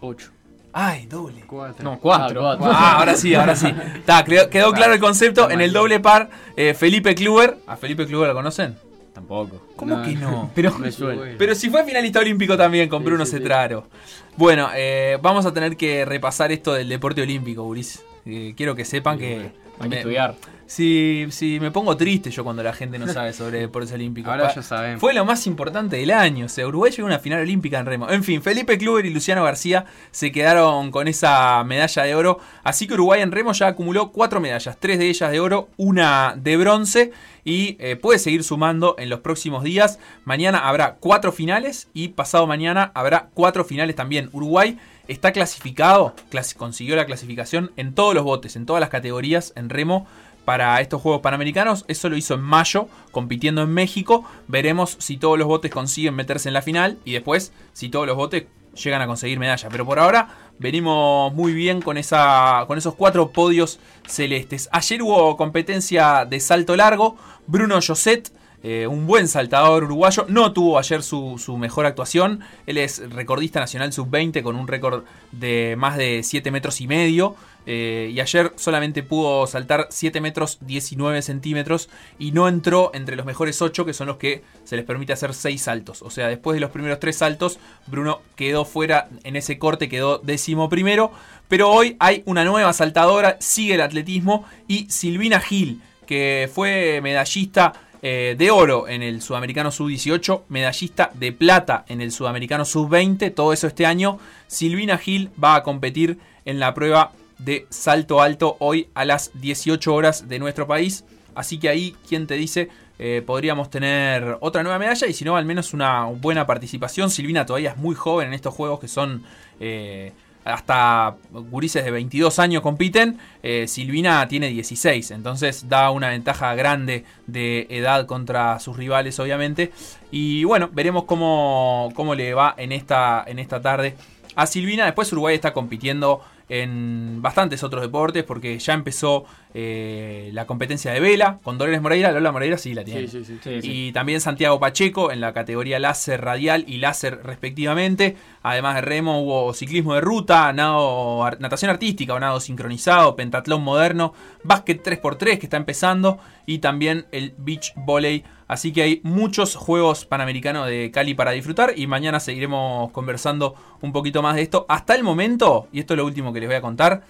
Ocho. 0.01 0.31
Ay, 0.73 1.07
doble. 1.07 1.41
Cuatro. 1.47 1.83
No, 1.83 1.97
cuatro. 1.99 2.47
Ah, 2.47 2.55
cuatro. 2.57 2.75
Ah, 2.77 2.97
ahora 2.99 3.15
sí, 3.15 3.33
ahora 3.33 3.55
sí. 3.55 3.67
Ta, 4.05 4.23
quedó, 4.23 4.49
quedó 4.49 4.71
claro 4.73 4.93
el 4.93 4.99
concepto. 4.99 5.49
En 5.49 5.59
el 5.61 5.73
doble 5.73 5.99
par, 5.99 6.29
eh, 6.55 6.73
Felipe 6.75 7.15
Kluber. 7.15 7.57
¿A 7.65 7.75
Felipe 7.77 8.05
Kluber 8.05 8.27
lo 8.29 8.35
conocen? 8.35 8.75
Tampoco. 9.13 9.59
¿Cómo 9.75 9.97
No, 9.97 10.03
que 10.03 10.11
no? 10.15 10.51
Pero 10.55 10.77
Me 10.77 10.91
suena. 10.91 11.33
Pero 11.39 11.55
si 11.55 11.71
fue 11.71 11.83
finalista 11.83 12.19
olímpico 12.19 12.55
también 12.55 12.89
con 12.89 12.99
Sí, 13.01 13.05
Bruno 13.05 13.25
sí, 13.25 13.31
sí. 13.31 13.37
Cetraro. 13.37 13.87
Bueno, 14.35 14.69
eh, 14.75 15.17
vamos 15.19 15.47
a 15.47 15.53
tener 15.53 15.75
que 15.77 16.05
repasar 16.05 16.51
esto 16.51 16.73
del 16.73 16.89
deporte 16.89 17.23
olímpico, 17.23 17.63
Uris. 17.63 18.03
Eh, 18.27 18.53
quiero 18.55 18.75
que 18.75 18.85
sepan 18.85 19.17
que. 19.17 19.51
hay 19.79 19.83
que 19.83 19.87
me- 19.89 19.97
estudiar. 19.97 20.35
Sí, 20.67 21.25
sí, 21.29 21.59
me 21.61 21.71
pongo 21.71 21.95
triste 21.95 22.29
yo 22.29 22.43
cuando 22.43 22.61
la 22.61 22.73
gente 22.73 22.99
no 22.99 23.07
sabe 23.07 23.31
sobre 23.33 23.59
deportes 23.61 23.91
olímpicos. 23.93 24.29
Ahora 24.31 24.53
ya 24.53 24.61
sabemos. 24.61 24.99
Fue 24.99 25.13
lo 25.13 25.23
más 25.25 25.47
importante 25.47 25.95
del 25.95 26.11
año. 26.11 26.45
O 26.45 26.49
sea, 26.49 26.67
Uruguay 26.67 26.91
llegó 26.91 27.07
a 27.07 27.11
una 27.11 27.19
final 27.19 27.39
olímpica 27.41 27.79
en 27.79 27.85
remo. 27.85 28.09
En 28.09 28.23
fin, 28.23 28.41
Felipe 28.41 28.77
Kluber 28.77 29.05
y 29.05 29.09
Luciano 29.13 29.43
García 29.45 29.85
se 30.11 30.31
quedaron 30.31 30.91
con 30.91 31.07
esa 31.07 31.63
medalla 31.63 32.03
de 32.03 32.15
oro. 32.15 32.39
Así 32.63 32.85
que 32.85 32.95
Uruguay 32.95 33.21
en 33.21 33.31
remo 33.31 33.53
ya 33.53 33.67
acumuló 33.67 34.11
cuatro 34.11 34.39
medallas. 34.41 34.77
Tres 34.79 34.99
de 34.99 35.07
ellas 35.09 35.31
de 35.31 35.39
oro, 35.39 35.69
una 35.77 36.35
de 36.37 36.57
bronce. 36.57 37.11
Y 37.45 37.77
eh, 37.79 37.95
puede 37.95 38.19
seguir 38.19 38.43
sumando 38.43 38.95
en 38.99 39.09
los 39.09 39.21
próximos 39.21 39.63
días. 39.63 39.99
Mañana 40.25 40.67
habrá 40.67 40.95
cuatro 40.99 41.31
finales 41.31 41.87
y 41.93 42.09
pasado 42.09 42.45
mañana 42.45 42.91
habrá 42.93 43.29
cuatro 43.33 43.63
finales 43.63 43.95
también. 43.95 44.29
Uruguay 44.33 44.77
está 45.07 45.31
clasificado, 45.31 46.13
clasi- 46.29 46.55
consiguió 46.57 46.97
la 46.97 47.05
clasificación 47.05 47.71
en 47.77 47.93
todos 47.95 48.13
los 48.13 48.25
botes, 48.25 48.57
en 48.57 48.65
todas 48.65 48.81
las 48.81 48.89
categorías 48.89 49.53
en 49.55 49.69
remo 49.69 50.05
para 50.47 50.79
estos 50.79 51.01
Juegos 51.01 51.19
Panamericanos. 51.19 51.83
Eso 51.89 52.07
lo 52.07 52.15
hizo 52.15 52.35
en 52.35 52.39
mayo, 52.39 52.87
compitiendo 53.11 53.63
en 53.63 53.69
México. 53.73 54.23
Veremos 54.47 54.95
si 54.97 55.17
todos 55.17 55.37
los 55.37 55.45
botes 55.45 55.69
consiguen 55.69 56.15
meterse 56.15 56.47
en 56.47 56.53
la 56.53 56.61
final 56.61 56.99
y 57.03 57.11
después 57.11 57.51
si 57.73 57.89
todos 57.89 58.07
los 58.07 58.15
botes 58.15 58.45
llegan 58.81 59.01
a 59.01 59.07
conseguir 59.07 59.39
medalla. 59.39 59.67
Pero 59.67 59.85
por 59.85 59.99
ahora 59.99 60.29
venimos 60.57 61.33
muy 61.33 61.51
bien 61.51 61.81
con, 61.81 61.97
esa, 61.97 62.63
con 62.65 62.77
esos 62.77 62.95
cuatro 62.95 63.31
podios 63.31 63.81
celestes. 64.07 64.69
Ayer 64.71 65.01
hubo 65.01 65.35
competencia 65.35 66.23
de 66.23 66.39
salto 66.39 66.77
largo. 66.77 67.17
Bruno 67.45 67.79
Joset 67.85 68.31
eh, 68.63 68.87
un 68.87 69.05
buen 69.07 69.27
saltador 69.27 69.83
uruguayo. 69.83 70.25
No 70.29 70.51
tuvo 70.51 70.79
ayer 70.79 71.03
su, 71.03 71.37
su 71.37 71.57
mejor 71.57 71.85
actuación. 71.85 72.41
Él 72.65 72.77
es 72.77 73.09
recordista 73.11 73.59
nacional 73.59 73.93
sub-20 73.93 74.41
con 74.41 74.55
un 74.55 74.67
récord 74.67 75.03
de 75.31 75.75
más 75.77 75.97
de 75.97 76.21
7 76.23 76.51
metros 76.51 76.81
y 76.81 76.87
medio. 76.87 77.35
Eh, 77.69 78.11
y 78.13 78.21
ayer 78.21 78.53
solamente 78.55 79.03
pudo 79.03 79.45
saltar 79.45 79.87
7 79.91 80.21
metros 80.21 80.57
19 80.61 81.21
centímetros 81.21 81.89
y 82.17 82.31
no 82.31 82.47
entró 82.47 82.91
entre 82.93 83.17
los 83.17 83.25
mejores 83.25 83.61
8 83.61 83.85
que 83.85 83.91
son 83.91 84.07
los 84.07 84.15
que 84.15 84.41
se 84.63 84.77
les 84.77 84.85
permite 84.85 85.11
hacer 85.11 85.33
6 85.33 85.61
saltos. 85.61 86.01
O 86.01 86.09
sea, 86.09 86.29
después 86.29 86.55
de 86.55 86.61
los 86.61 86.71
primeros 86.71 87.01
3 87.01 87.15
saltos, 87.15 87.59
Bruno 87.85 88.21
quedó 88.37 88.63
fuera 88.63 89.09
en 89.25 89.35
ese 89.35 89.59
corte, 89.59 89.89
quedó 89.89 90.17
décimo 90.19 90.69
primero. 90.69 91.11
Pero 91.49 91.69
hoy 91.69 91.97
hay 91.99 92.23
una 92.25 92.45
nueva 92.45 92.71
saltadora, 92.71 93.35
sigue 93.41 93.75
el 93.75 93.81
atletismo 93.81 94.45
y 94.69 94.89
Silvina 94.89 95.41
Gil, 95.41 95.81
que 96.05 96.49
fue 96.53 97.01
medallista 97.01 97.73
eh, 98.01 98.35
de 98.37 98.51
oro 98.51 98.87
en 98.87 99.03
el 99.03 99.21
Sudamericano 99.21 99.71
Sub-18, 99.71 100.43
medallista 100.49 101.11
de 101.13 101.31
plata 101.31 101.85
en 101.87 102.01
el 102.01 102.11
Sudamericano 102.11 102.65
Sub-20, 102.65 103.33
todo 103.33 103.53
eso 103.53 103.67
este 103.67 103.85
año. 103.85 104.19
Silvina 104.47 104.97
Gil 104.97 105.29
va 105.41 105.55
a 105.55 105.63
competir 105.63 106.19
en 106.45 106.59
la 106.59 106.73
prueba 106.73 107.11
de 107.39 107.67
salto 107.69 108.21
alto 108.21 108.57
hoy 108.59 108.89
a 108.93 109.05
las 109.05 109.31
18 109.41 109.93
horas 109.93 110.27
de 110.27 110.39
nuestro 110.39 110.67
país. 110.67 111.05
Así 111.35 111.59
que 111.59 111.69
ahí, 111.69 111.95
¿quién 112.07 112.27
te 112.27 112.35
dice? 112.35 112.69
Eh, 112.99 113.21
podríamos 113.25 113.69
tener 113.69 114.37
otra 114.41 114.63
nueva 114.63 114.79
medalla 114.79 115.05
y 115.05 115.13
si 115.13 115.23
no, 115.23 115.37
al 115.37 115.45
menos 115.45 115.73
una 115.73 116.05
buena 116.05 116.47
participación. 116.47 117.11
Silvina 117.11 117.45
todavía 117.45 117.71
es 117.71 117.77
muy 117.77 117.95
joven 117.95 118.29
en 118.29 118.33
estos 118.33 118.53
juegos 118.53 118.79
que 118.79 118.87
son... 118.87 119.23
Eh, 119.59 120.13
hasta 120.47 121.15
gurises 121.31 121.83
de 121.83 121.91
22 121.91 122.39
años 122.39 122.61
compiten, 122.61 123.17
eh, 123.43 123.67
Silvina 123.67 124.27
tiene 124.27 124.47
16, 124.49 125.11
entonces 125.11 125.67
da 125.67 125.91
una 125.91 126.09
ventaja 126.09 126.55
grande 126.55 127.03
de 127.27 127.67
edad 127.69 128.05
contra 128.05 128.59
sus 128.59 128.77
rivales 128.77 129.19
obviamente. 129.19 129.71
Y 130.11 130.43
bueno, 130.43 130.69
veremos 130.71 131.03
cómo, 131.03 131.91
cómo 131.95 132.15
le 132.15 132.33
va 132.33 132.55
en 132.57 132.71
esta, 132.71 133.23
en 133.27 133.39
esta 133.39 133.61
tarde 133.61 133.95
a 134.35 134.45
Silvina. 134.45 134.85
Después 134.85 135.11
Uruguay 135.11 135.35
está 135.35 135.53
compitiendo 135.53 136.21
en 136.49 137.21
bastantes 137.21 137.63
otros 137.63 137.81
deportes 137.81 138.23
porque 138.23 138.57
ya 138.59 138.73
empezó 138.73 139.25
eh, 139.59 140.29
la 140.33 140.45
competencia 140.45 140.91
de 140.91 140.99
vela 140.99 141.39
con 141.41 141.57
Dolores 141.57 141.81
Moreira. 141.81 142.11
Lola 142.11 142.31
Moreira 142.31 142.59
sí 142.59 142.75
la 142.75 142.83
tiene. 142.83 143.07
Sí, 143.07 143.25
sí, 143.25 143.39
sí. 143.41 143.59
y 143.63 143.91
también 143.91 144.21
Santiago 144.21 144.59
Pacheco 144.59 145.11
en 145.11 145.19
la 145.19 145.33
categoría 145.33 145.79
láser 145.79 146.21
radial 146.21 146.63
y 146.67 146.77
láser 146.77 147.23
respectivamente. 147.23 148.15
Además 148.43 148.75
de 148.75 148.81
remo 148.81 149.19
hubo 149.23 149.51
ciclismo 149.55 149.95
de 149.95 150.01
ruta, 150.01 150.53
nado, 150.53 151.27
natación 151.39 151.71
artística 151.71 152.13
o 152.13 152.19
nado 152.19 152.39
sincronizado, 152.39 153.15
pentatlón 153.15 153.63
moderno, 153.63 154.13
básquet 154.43 154.85
3x3 154.85 155.39
que 155.39 155.47
está 155.47 155.57
empezando 155.57 156.19
y 156.45 156.59
también 156.59 157.07
el 157.11 157.33
beach 157.39 157.73
volley. 157.77 158.25
Así 158.47 158.71
que 158.71 158.83
hay 158.83 159.01
muchos 159.03 159.55
juegos 159.55 160.05
panamericanos 160.05 160.67
de 160.67 160.91
Cali 160.91 161.15
para 161.15 161.31
disfrutar 161.31 161.73
y 161.75 161.87
mañana 161.87 162.19
seguiremos 162.19 162.91
conversando 162.91 163.55
un 163.81 163.91
poquito 163.91 164.21
más 164.21 164.35
de 164.35 164.43
esto. 164.43 164.67
Hasta 164.69 164.93
el 164.93 165.03
momento, 165.03 165.67
y 165.71 165.79
esto 165.79 165.95
es 165.95 165.97
lo 165.97 166.05
último 166.05 166.31
que 166.31 166.41
les 166.41 166.47
voy 166.47 166.57
a 166.57 166.61
contar, 166.61 167.01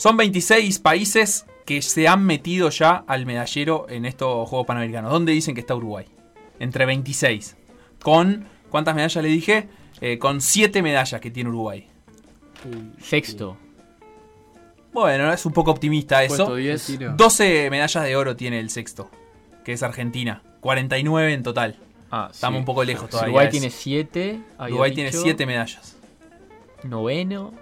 son 0.00 0.16
26 0.16 0.78
países 0.78 1.44
que 1.66 1.82
se 1.82 2.08
han 2.08 2.24
metido 2.24 2.70
ya 2.70 3.04
al 3.06 3.26
medallero 3.26 3.84
en 3.90 4.06
estos 4.06 4.48
Juegos 4.48 4.66
Panamericanos. 4.66 5.12
¿Dónde 5.12 5.32
dicen 5.32 5.54
que 5.54 5.60
está 5.60 5.74
Uruguay? 5.74 6.06
Entre 6.58 6.86
26. 6.86 7.54
Con, 8.02 8.48
¿cuántas 8.70 8.94
medallas 8.94 9.22
le 9.22 9.28
dije? 9.28 9.68
Eh, 10.00 10.18
con 10.18 10.40
7 10.40 10.80
medallas 10.80 11.20
que 11.20 11.30
tiene 11.30 11.50
Uruguay. 11.50 11.86
Sexto. 12.98 13.58
Bueno, 14.94 15.30
es 15.34 15.44
un 15.44 15.52
poco 15.52 15.70
optimista 15.70 16.24
eso. 16.24 16.46
Puesto 16.46 16.56
10. 16.56 16.86
Tiro. 16.86 17.12
12 17.18 17.68
medallas 17.68 18.02
de 18.02 18.16
oro 18.16 18.36
tiene 18.36 18.58
el 18.58 18.70
sexto, 18.70 19.10
que 19.66 19.74
es 19.74 19.82
Argentina. 19.82 20.42
49 20.60 21.34
en 21.34 21.42
total. 21.42 21.76
Ah, 22.10 22.30
Estamos 22.32 22.60
un 22.60 22.64
poco 22.64 22.84
lejos 22.84 23.10
todavía. 23.10 23.32
Uruguay 23.34 23.50
tiene 23.50 23.68
siete. 23.68 24.40
había 24.56 24.72
Uruguay 24.76 24.94
tiene 24.94 25.10
dicho. 25.10 25.22
7 25.22 25.44
medallas. 25.44 25.98
Noveno. 26.84 27.52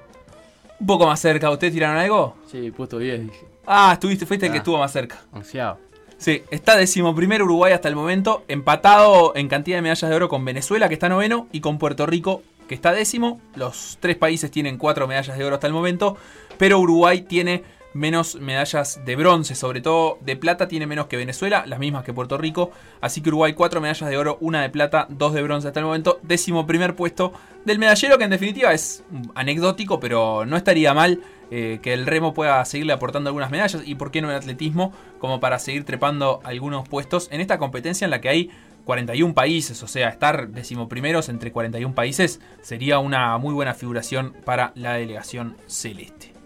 Un 0.80 0.86
poco 0.86 1.06
más 1.06 1.20
cerca. 1.20 1.50
¿Ustedes 1.50 1.72
tiraron 1.72 1.96
algo? 1.98 2.36
Sí, 2.50 2.70
puesto 2.70 2.98
10, 2.98 3.22
dije. 3.26 3.46
Ah, 3.66 3.90
estuviste, 3.94 4.26
fuiste 4.26 4.46
el 4.46 4.52
que 4.52 4.58
Ah. 4.58 4.60
estuvo 4.60 4.78
más 4.78 4.92
cerca. 4.92 5.20
Onceavo. 5.32 5.78
Sí, 6.16 6.42
está 6.50 6.76
decimoprimero 6.76 7.44
Uruguay 7.44 7.72
hasta 7.72 7.88
el 7.88 7.94
momento, 7.94 8.44
empatado 8.48 9.32
en 9.36 9.48
cantidad 9.48 9.76
de 9.78 9.82
medallas 9.82 10.08
de 10.10 10.16
oro 10.16 10.28
con 10.28 10.44
Venezuela, 10.44 10.88
que 10.88 10.94
está 10.94 11.08
noveno, 11.08 11.46
y 11.52 11.60
con 11.60 11.78
Puerto 11.78 12.06
Rico, 12.06 12.42
que 12.68 12.74
está 12.74 12.92
décimo. 12.92 13.40
Los 13.54 13.98
tres 14.00 14.16
países 14.16 14.50
tienen 14.50 14.78
cuatro 14.78 15.06
medallas 15.06 15.38
de 15.38 15.44
oro 15.44 15.54
hasta 15.54 15.68
el 15.68 15.72
momento, 15.72 16.16
pero 16.58 16.80
Uruguay 16.80 17.22
tiene 17.22 17.62
menos 17.98 18.36
medallas 18.36 19.00
de 19.04 19.16
bronce, 19.16 19.54
sobre 19.54 19.80
todo 19.80 20.18
de 20.22 20.36
plata 20.36 20.68
tiene 20.68 20.86
menos 20.86 21.06
que 21.06 21.16
Venezuela, 21.16 21.64
las 21.66 21.78
mismas 21.78 22.04
que 22.04 22.14
Puerto 22.14 22.38
Rico. 22.38 22.70
Así 23.00 23.20
que 23.20 23.28
Uruguay 23.28 23.52
cuatro 23.52 23.80
medallas 23.80 24.08
de 24.08 24.16
oro, 24.16 24.38
una 24.40 24.62
de 24.62 24.70
plata, 24.70 25.06
dos 25.10 25.34
de 25.34 25.42
bronce 25.42 25.68
hasta 25.68 25.80
el 25.80 25.86
momento. 25.86 26.20
Décimo 26.22 26.66
primer 26.66 26.94
puesto 26.94 27.32
del 27.64 27.78
medallero, 27.78 28.16
que 28.16 28.24
en 28.24 28.30
definitiva 28.30 28.72
es 28.72 29.04
anecdótico, 29.34 30.00
pero 30.00 30.46
no 30.46 30.56
estaría 30.56 30.94
mal 30.94 31.20
eh, 31.50 31.80
que 31.82 31.92
el 31.92 32.06
remo 32.06 32.34
pueda 32.34 32.64
seguirle 32.64 32.92
aportando 32.92 33.28
algunas 33.28 33.50
medallas 33.50 33.82
y 33.84 33.96
por 33.96 34.10
qué 34.10 34.22
no 34.22 34.30
el 34.30 34.36
atletismo 34.36 34.92
como 35.18 35.40
para 35.40 35.58
seguir 35.58 35.84
trepando 35.84 36.40
algunos 36.44 36.88
puestos 36.88 37.28
en 37.32 37.40
esta 37.40 37.58
competencia 37.58 38.04
en 38.04 38.10
la 38.10 38.20
que 38.20 38.28
hay 38.28 38.50
41 38.84 39.34
países, 39.34 39.82
o 39.82 39.86
sea, 39.86 40.08
estar 40.08 40.48
decimoprimeros 40.48 41.28
entre 41.28 41.52
41 41.52 41.94
países 41.94 42.40
sería 42.62 42.98
una 42.98 43.36
muy 43.36 43.52
buena 43.52 43.74
figuración 43.74 44.34
para 44.46 44.72
la 44.76 44.94
delegación 44.94 45.56
celeste. 45.66 46.37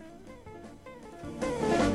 Thank 1.23 1.83
you. 1.83 1.92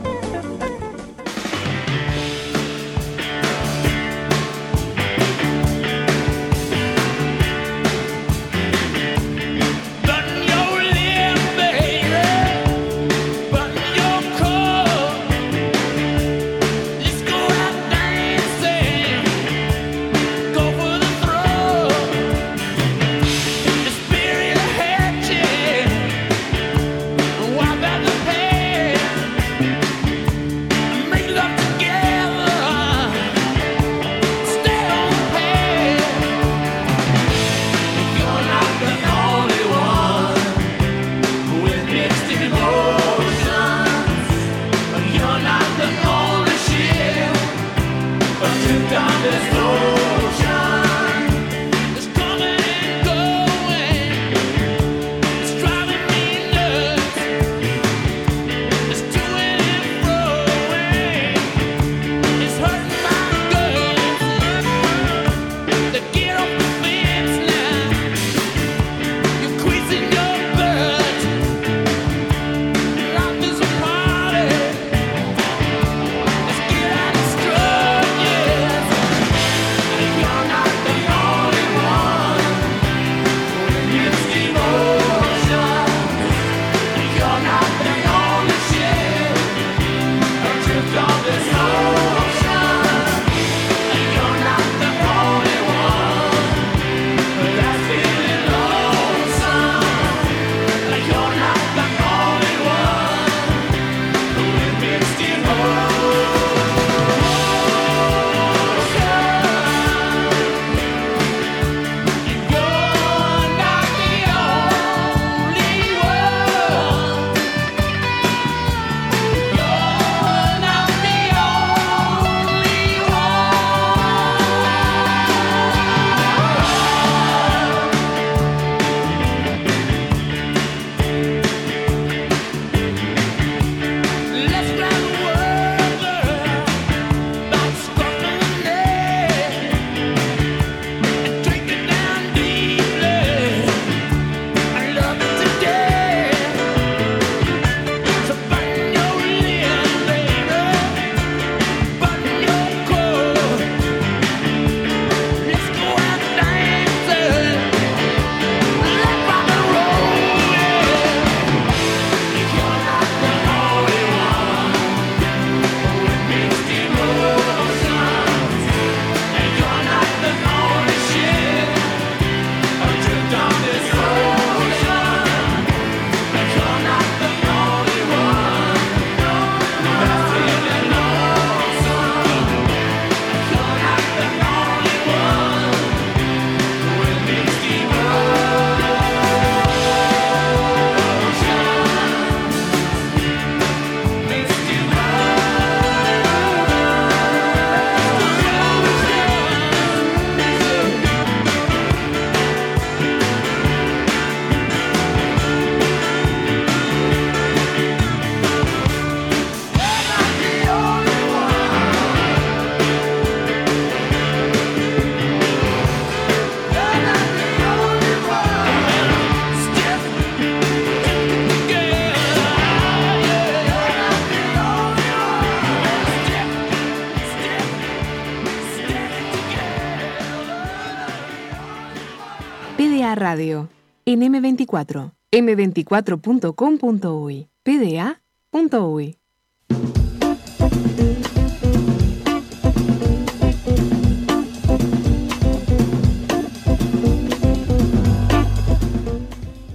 Radio. 233.28 233.68
En 234.06 234.22
M24, 234.22 235.12
m24.com.uy, 235.32 237.50
pda.uy. 237.62 239.18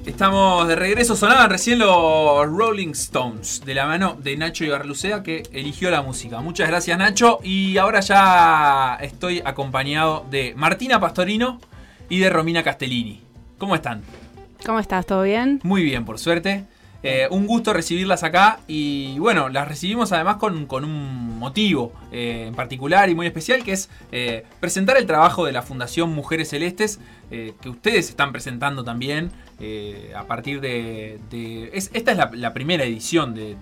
Estamos 0.07 0.69
de 0.69 0.77
regreso, 0.77 1.15
sonaban 1.15 1.51
recién 1.51 1.81
los 1.81 2.47
Rolling 2.47 2.93
Stones 2.93 3.61
de 3.67 3.75
la 3.75 3.87
mano 3.87 4.17
de 4.23 4.39
Nacho 4.39 4.65
Ibarlucea 4.65 5.23
que 5.23 5.43
eligió 5.53 5.91
la 5.91 6.01
música. 6.01 6.41
Muchas 6.41 6.69
gracias 6.69 6.97
Nacho 6.97 7.41
y 7.43 7.77
ahora 7.77 8.01
ya 8.01 8.97
estoy 9.03 9.43
acompañado 9.45 10.25
de 10.31 10.55
Martina 10.57 10.99
Pastorino 10.99 11.61
y 12.09 12.21
de 12.21 12.31
Romina 12.31 12.63
Castellini. 12.63 13.32
¿Cómo 13.63 13.77
están? 13.77 14.03
¿Cómo 14.67 14.81
estás? 14.81 15.07
¿Todo 15.07 15.23
bien? 15.23 15.61
Muy 15.63 15.85
bien, 15.85 16.05
por 16.05 16.19
suerte. 16.19 16.65
Eh, 17.05 17.29
un 17.31 17.47
gusto 17.47 17.73
recibirlas 17.73 18.25
acá 18.25 18.59
y 18.67 19.17
bueno, 19.21 19.49
las 19.51 19.69
recibimos 19.69 20.11
además 20.11 20.39
con, 20.39 20.67
con 20.67 20.85
un 20.85 21.39
motivo 21.39 21.93
eh, 22.11 22.47
en 22.49 22.57
particular 22.57 23.09
y 23.09 23.15
muy 23.15 23.25
especial 23.29 23.63
que 23.63 23.71
es 23.71 23.89
eh, 24.11 24.45
presentar 24.59 24.97
el 24.97 25.07
trabajo 25.07 25.47
de 25.47 25.53
la 25.53 25.63
Fundación 25.63 26.11
Mujeres 26.13 26.49
Celestes 26.51 26.99
que 27.31 27.69
ustedes 27.69 28.09
están 28.09 28.33
presentando 28.33 28.83
también 28.83 29.31
a 30.17 30.25
partir 30.25 30.61
de... 30.61 31.21
de- 31.31 31.71
es- 31.73 31.91
esta 31.95 32.11
es 32.11 32.17
la, 32.19 32.33
la 32.35 32.53
primera 32.53 32.83
edición 32.83 33.33
de, 33.33 33.57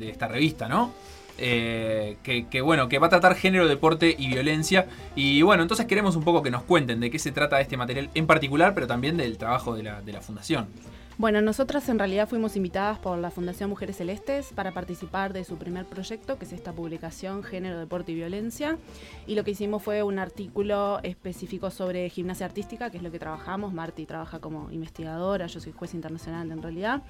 de 0.00 0.10
esta 0.10 0.26
revista, 0.26 0.68
¿no? 0.68 0.92
Eh, 1.38 2.16
que, 2.22 2.46
que, 2.46 2.60
bueno, 2.60 2.88
que 2.88 2.98
va 2.98 3.08
a 3.08 3.10
tratar 3.10 3.34
género, 3.34 3.66
deporte 3.66 4.14
y 4.16 4.28
violencia. 4.28 4.86
Y 5.16 5.42
bueno, 5.42 5.62
entonces 5.62 5.86
queremos 5.86 6.16
un 6.16 6.24
poco 6.24 6.42
que 6.42 6.50
nos 6.50 6.62
cuenten 6.62 7.00
de 7.00 7.10
qué 7.10 7.18
se 7.18 7.32
trata 7.32 7.60
este 7.60 7.76
material 7.76 8.10
en 8.14 8.26
particular, 8.26 8.74
pero 8.74 8.86
también 8.86 9.16
del 9.16 9.36
trabajo 9.38 9.74
de 9.74 9.82
la, 9.82 10.00
de 10.02 10.12
la 10.12 10.20
fundación. 10.20 10.68
Bueno, 11.16 11.40
nosotras 11.40 11.88
en 11.88 12.00
realidad 12.00 12.28
fuimos 12.28 12.56
invitadas 12.56 12.98
por 12.98 13.16
la 13.18 13.30
Fundación 13.30 13.70
Mujeres 13.70 13.98
Celestes 13.98 14.52
para 14.52 14.72
participar 14.72 15.32
de 15.32 15.44
su 15.44 15.56
primer 15.56 15.86
proyecto, 15.86 16.38
que 16.38 16.44
es 16.44 16.52
esta 16.52 16.72
publicación 16.72 17.44
Género, 17.44 17.78
Deporte 17.78 18.10
y 18.10 18.16
Violencia. 18.16 18.78
Y 19.24 19.36
lo 19.36 19.44
que 19.44 19.52
hicimos 19.52 19.80
fue 19.80 20.02
un 20.02 20.18
artículo 20.18 20.98
específico 21.04 21.70
sobre 21.70 22.10
gimnasia 22.10 22.46
artística, 22.46 22.90
que 22.90 22.96
es 22.96 23.02
lo 23.04 23.12
que 23.12 23.20
trabajamos. 23.20 23.72
Marti 23.72 24.06
trabaja 24.06 24.40
como 24.40 24.72
investigadora, 24.72 25.46
yo 25.46 25.60
soy 25.60 25.70
juez 25.70 25.94
internacional 25.94 26.50
en 26.50 26.60
realidad. 26.60 27.02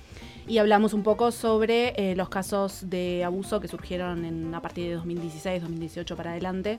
Y 0.46 0.58
hablamos 0.58 0.92
un 0.92 1.02
poco 1.02 1.30
sobre 1.30 1.94
eh, 1.96 2.14
los 2.14 2.28
casos 2.28 2.90
de 2.90 3.24
abuso 3.24 3.58
que 3.58 3.68
surgieron 3.68 4.54
a 4.54 4.60
partir 4.60 4.88
de 4.88 4.96
2016, 4.96 5.62
2018 5.62 6.14
para 6.14 6.32
adelante 6.32 6.78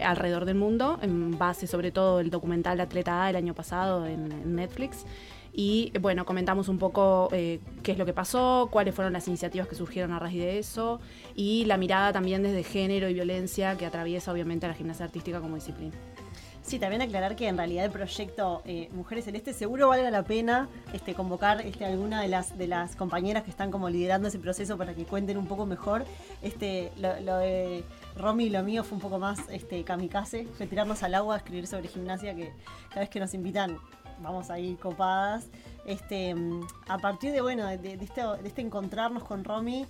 alrededor 0.00 0.44
del 0.44 0.56
mundo, 0.56 0.98
en 1.02 1.38
base 1.38 1.68
sobre 1.68 1.92
todo 1.92 2.18
el 2.18 2.30
documental 2.30 2.80
Atleta 2.80 3.22
A 3.22 3.30
el 3.30 3.36
año 3.36 3.54
pasado 3.54 4.06
en 4.06 4.56
Netflix. 4.56 5.06
Y 5.56 5.92
bueno, 6.00 6.24
comentamos 6.26 6.68
un 6.68 6.78
poco 6.78 7.28
eh, 7.30 7.60
qué 7.84 7.92
es 7.92 7.98
lo 7.98 8.04
que 8.04 8.12
pasó, 8.12 8.68
cuáles 8.72 8.92
fueron 8.92 9.12
las 9.12 9.28
iniciativas 9.28 9.68
que 9.68 9.76
surgieron 9.76 10.10
a 10.10 10.18
raíz 10.18 10.40
de 10.40 10.58
eso 10.58 11.00
y 11.36 11.64
la 11.66 11.76
mirada 11.76 12.12
también 12.12 12.42
desde 12.42 12.64
género 12.64 13.08
y 13.08 13.14
violencia 13.14 13.76
que 13.76 13.86
atraviesa 13.86 14.32
obviamente 14.32 14.66
la 14.66 14.74
gimnasia 14.74 15.04
artística 15.04 15.40
como 15.40 15.54
disciplina. 15.54 15.94
Sí, 16.64 16.78
también 16.78 17.02
aclarar 17.02 17.36
que 17.36 17.46
en 17.46 17.58
realidad 17.58 17.84
el 17.84 17.90
proyecto 17.90 18.62
eh, 18.64 18.88
Mujeres 18.92 19.26
Celestes 19.26 19.54
seguro 19.54 19.88
valga 19.88 20.10
la 20.10 20.22
pena 20.22 20.68
este, 20.94 21.12
convocar 21.12 21.60
este, 21.60 21.84
alguna 21.84 22.22
de 22.22 22.66
las, 22.66 22.96
compañeras 22.96 23.42
que 23.44 23.50
están 23.50 23.70
como 23.70 23.90
liderando 23.90 24.28
ese 24.28 24.38
proceso 24.38 24.78
para 24.78 24.94
que 24.94 25.04
cuenten 25.04 25.36
un 25.36 25.46
poco 25.46 25.66
mejor. 25.66 26.06
Este, 26.40 26.90
lo, 26.96 27.36
de 27.36 27.84
Romy 28.16 28.46
y 28.46 28.50
lo 28.50 28.62
mío 28.62 28.82
fue 28.82 28.96
un 28.96 29.02
poco 29.02 29.18
más 29.18 29.40
este, 29.50 29.84
kamikaze, 29.84 30.48
fue 30.56 30.66
tirarnos 30.66 31.02
al 31.02 31.14
agua 31.14 31.36
escribir 31.36 31.66
sobre 31.66 31.88
gimnasia, 31.88 32.34
que 32.34 32.50
cada 32.88 33.02
vez 33.02 33.10
que 33.10 33.20
nos 33.20 33.34
invitan 33.34 33.78
vamos 34.20 34.50
a 34.50 34.58
ir 34.58 34.78
copadas. 34.78 35.48
Este, 35.86 36.34
mm, 36.34 36.60
a 36.88 36.98
partir 36.98 37.32
de, 37.32 37.40
bueno, 37.40 37.66
de, 37.66 37.78
de 37.78 38.04
este, 38.04 38.22
de 38.22 38.48
este 38.48 38.62
encontrarnos 38.62 39.24
con 39.24 39.44
Romy, 39.44 39.86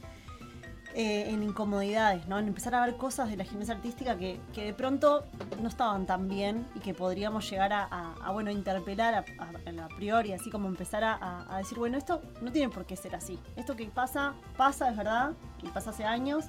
eh, 0.96 1.28
en 1.30 1.42
incomodidades, 1.42 2.28
¿no? 2.28 2.38
En 2.38 2.46
empezar 2.46 2.72
a 2.76 2.86
ver 2.86 2.96
cosas 2.96 3.28
de 3.28 3.36
la 3.36 3.42
gimnasia 3.44 3.74
artística 3.74 4.16
que, 4.16 4.38
que 4.52 4.64
de 4.66 4.74
pronto 4.74 5.24
no 5.60 5.68
estaban 5.68 6.06
tan 6.06 6.28
bien 6.28 6.68
y 6.76 6.78
que 6.78 6.94
podríamos 6.94 7.50
llegar 7.50 7.72
a, 7.72 7.82
a- 7.90 8.14
a, 8.24 8.30
bueno, 8.30 8.52
interpelar 8.52 9.12
a, 9.14 9.18
a- 9.42 9.88
priori, 9.96 10.32
así 10.32 10.50
como 10.50 10.68
empezar 10.68 11.02
a 11.02 11.56
decir, 11.58 11.78
bueno, 11.78 11.98
esto 11.98 12.22
no 12.42 12.52
tiene 12.52 12.72
por 12.72 12.86
qué 12.86 12.94
ser 12.94 13.16
así. 13.16 13.40
Esto 13.56 13.74
que 13.74 13.86
pasa, 13.86 14.34
pasa, 14.56 14.88
es 14.88 14.96
verdad, 14.96 15.32
y 15.64 15.68
pasa 15.68 15.90
hace 15.90 16.04
años, 16.04 16.44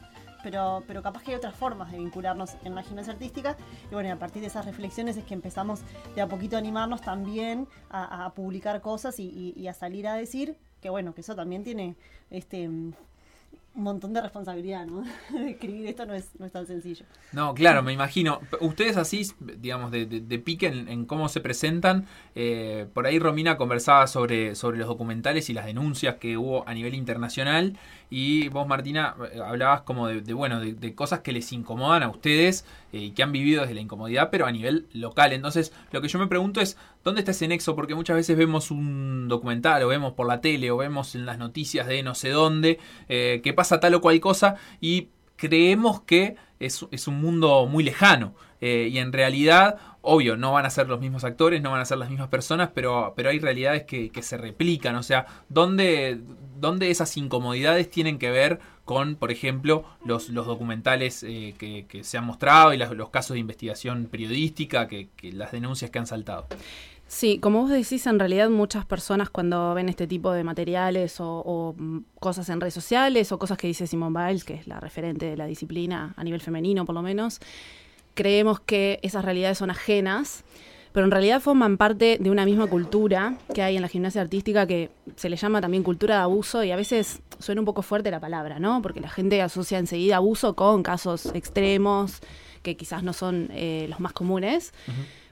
pero, 0.45 0.83
pero 0.85 1.01
capaz 1.01 1.23
que 1.23 1.31
hay 1.31 1.37
otras 1.37 1.55
formas 1.55 1.91
de 1.91 1.97
vincularnos 1.97 2.51
en 2.63 2.75
la 2.75 2.83
gimnasia 2.83 3.13
artística. 3.13 3.57
Y 3.89 3.95
bueno, 3.95 4.09
y 4.09 4.11
a 4.11 4.19
partir 4.19 4.43
de 4.43 4.47
esas 4.47 4.63
reflexiones 4.63 5.17
es 5.17 5.23
que 5.25 5.33
empezamos 5.33 5.81
de 6.13 6.21
a 6.21 6.27
poquito 6.27 6.55
a 6.55 6.59
animarnos 6.59 7.01
también 7.01 7.67
a, 7.89 8.31
publicar 8.35 8.79
cosas 8.79 9.19
y, 9.19 9.53
y- 9.55 9.67
a 9.67 9.73
salir 9.73 10.07
a 10.07 10.13
decir 10.13 10.55
que 10.81 10.91
bueno, 10.91 11.15
que 11.15 11.21
eso 11.21 11.35
también 11.35 11.63
tiene 11.63 11.95
este 12.29 12.69
un 13.75 13.83
montón 13.83 14.13
de 14.13 14.21
responsabilidad, 14.21 14.85
¿no? 14.85 15.03
Escribir 15.47 15.87
esto 15.87 16.05
no 16.05 16.13
es, 16.13 16.29
no 16.39 16.45
es 16.45 16.51
tan 16.51 16.65
sencillo. 16.65 17.05
No, 17.33 17.53
claro, 17.53 17.83
me 17.83 17.91
imagino. 17.91 18.39
Ustedes 18.61 18.95
así, 18.97 19.27
digamos, 19.39 19.91
de, 19.91 20.05
pique 20.43 20.67
en, 20.67 21.05
cómo 21.05 21.27
se 21.29 21.41
presentan. 21.41 22.05
eh, 22.35 22.87
por 22.93 23.05
ahí 23.05 23.19
Romina 23.19 23.57
conversaba 23.57 24.07
sobre, 24.07 24.55
sobre 24.55 24.77
los 24.77 24.87
documentales 24.87 25.49
y 25.49 25.53
las 25.53 25.65
denuncias 25.65 26.15
que 26.15 26.37
hubo 26.37 26.67
a 26.67 26.73
nivel 26.73 26.93
internacional. 26.95 27.77
Y 28.09 28.49
vos, 28.49 28.67
Martina, 28.67 29.15
eh, 29.33 29.39
hablabas 29.43 29.81
como 29.81 30.07
de, 30.07 30.33
bueno, 30.33 30.59
de, 30.59 30.73
de 30.73 30.95
cosas 30.95 31.19
que 31.19 31.31
les 31.31 31.51
incomodan 31.51 32.03
a 32.03 32.09
ustedes 32.09 32.65
eh, 32.93 32.99
y 32.99 33.11
que 33.11 33.23
han 33.23 33.31
vivido 33.31 33.61
desde 33.61 33.75
la 33.75 33.81
incomodidad, 33.81 34.29
pero 34.31 34.45
a 34.45 34.51
nivel 34.51 34.87
local. 34.93 35.33
Entonces, 35.33 35.73
lo 35.91 36.01
que 36.01 36.07
yo 36.07 36.19
me 36.19 36.27
pregunto 36.27 36.61
es, 36.61 36.77
¿dónde 37.05 37.21
está 37.21 37.31
ese 37.31 37.47
nexo? 37.47 37.75
Porque 37.75 37.95
muchas 37.95 38.17
veces 38.17 38.35
vemos 38.35 38.71
un 38.71 39.29
documental 39.29 39.81
o 39.83 39.87
vemos 39.87 40.13
por 40.13 40.27
la 40.27 40.41
tele 40.41 40.71
o 40.71 40.77
vemos 40.77 41.15
en 41.15 41.25
las 41.25 41.37
noticias 41.37 41.87
de 41.87 42.03
no 42.03 42.15
sé 42.15 42.29
dónde 42.31 42.79
eh, 43.07 43.39
que 43.43 43.53
pasa 43.53 43.79
tal 43.79 43.93
o 43.93 44.01
cual 44.01 44.19
cosa 44.19 44.55
y 44.81 45.09
creemos 45.37 46.01
que 46.01 46.35
es, 46.59 46.85
es 46.91 47.07
un 47.07 47.21
mundo 47.21 47.67
muy 47.67 47.83
lejano. 47.83 48.33
eh, 48.61 48.89
y 48.91 48.97
en 48.97 49.11
realidad, 49.13 49.77
obvio, 50.01 50.37
no 50.37 50.53
van 50.53 50.65
a 50.65 50.69
ser 50.69 50.87
los 50.87 50.99
mismos 50.99 51.23
actores, 51.23 51.61
no 51.61 51.71
van 51.71 51.81
a 51.81 51.85
ser 51.85 51.97
las 51.97 52.09
mismas 52.09 52.29
personas, 52.29 52.69
pero, 52.73 53.13
pero 53.15 53.29
hay 53.29 53.39
realidades 53.39 53.83
que, 53.83 54.09
que 54.09 54.23
se 54.23 54.37
replican. 54.37 54.95
O 54.95 55.03
sea, 55.03 55.25
¿dónde, 55.49 56.21
dónde 56.57 56.89
esas 56.89 57.15
incomodidades 57.17 57.89
tienen 57.91 58.17
que 58.17 58.31
ver 58.31 58.59
con, 58.85 59.15
por 59.15 59.31
ejemplo, 59.31 59.83
los, 60.03 60.29
los 60.29 60.45
documentales 60.45 61.23
eh, 61.23 61.53
que, 61.57 62.03
se 62.03 62.17
han 62.17 62.25
mostrado 62.25 62.73
y 62.73 62.77
los 62.77 63.09
casos 63.09 63.33
de 63.33 63.39
investigación 63.39 64.05
periodística, 64.05 64.87
que, 64.87 65.09
que 65.15 65.33
las 65.33 65.51
denuncias 65.51 65.91
que 65.91 65.99
han 65.99 66.07
saltado? 66.07 66.47
Sí, 67.15 67.39
como 67.39 67.61
vos 67.61 67.69
decís, 67.69 68.05
en 68.07 68.19
realidad 68.19 68.49
muchas 68.49 68.85
personas 68.85 69.29
cuando 69.29 69.73
ven 69.73 69.87
este 69.87 70.05
tipo 70.05 70.33
de 70.33 70.43
materiales 70.43 71.15
o, 71.19 71.73
cosas 72.19 72.49
en 72.49 72.59
redes 72.59 72.73
sociales 72.73 73.31
o 73.31 73.39
cosas 73.39 73.57
que 73.57 73.67
dice 73.67 73.87
Simone 73.87 74.27
Biles, 74.27 74.43
que 74.43 74.55
es 74.55 74.67
la 74.67 74.81
referente 74.81 75.27
de 75.27 75.37
la 75.37 75.45
disciplina 75.45 76.13
a 76.17 76.23
nivel 76.25 76.41
femenino 76.41 76.83
por 76.83 76.93
lo 76.93 77.01
menos, 77.01 77.39
creemos 78.15 78.59
que 78.59 78.99
esas 79.01 79.23
realidades 79.23 79.59
son 79.59 79.69
ajenas, 79.69 80.43
pero 80.91 81.05
en 81.05 81.11
realidad 81.11 81.39
forman 81.39 81.77
parte 81.77 82.17
de 82.19 82.29
una 82.29 82.43
misma 82.43 82.67
cultura 82.67 83.37
que 83.53 83.63
hay 83.63 83.77
en 83.77 83.81
la 83.81 83.87
gimnasia 83.87 84.19
artística 84.19 84.67
que 84.67 84.89
se 85.15 85.29
le 85.29 85.37
llama 85.37 85.61
también 85.61 85.83
cultura 85.83 86.15
de 86.15 86.21
abuso 86.23 86.65
y 86.65 86.71
a 86.71 86.75
veces 86.75 87.21
suena 87.39 87.61
un 87.61 87.65
poco 87.65 87.81
fuerte 87.81 88.11
la 88.11 88.19
palabra, 88.19 88.59
¿no? 88.59 88.81
Porque 88.81 88.99
la 88.99 89.09
gente 89.09 89.41
asocia 89.41 89.77
enseguida 89.77 90.17
abuso 90.17 90.53
con 90.57 90.83
casos 90.83 91.27
extremos 91.33 92.19
que 92.61 92.75
quizás 92.75 93.03
no 93.03 93.13
son 93.13 93.47
eh, 93.53 93.85
los 93.89 94.01
más 94.01 94.11
comunes. 94.11 94.73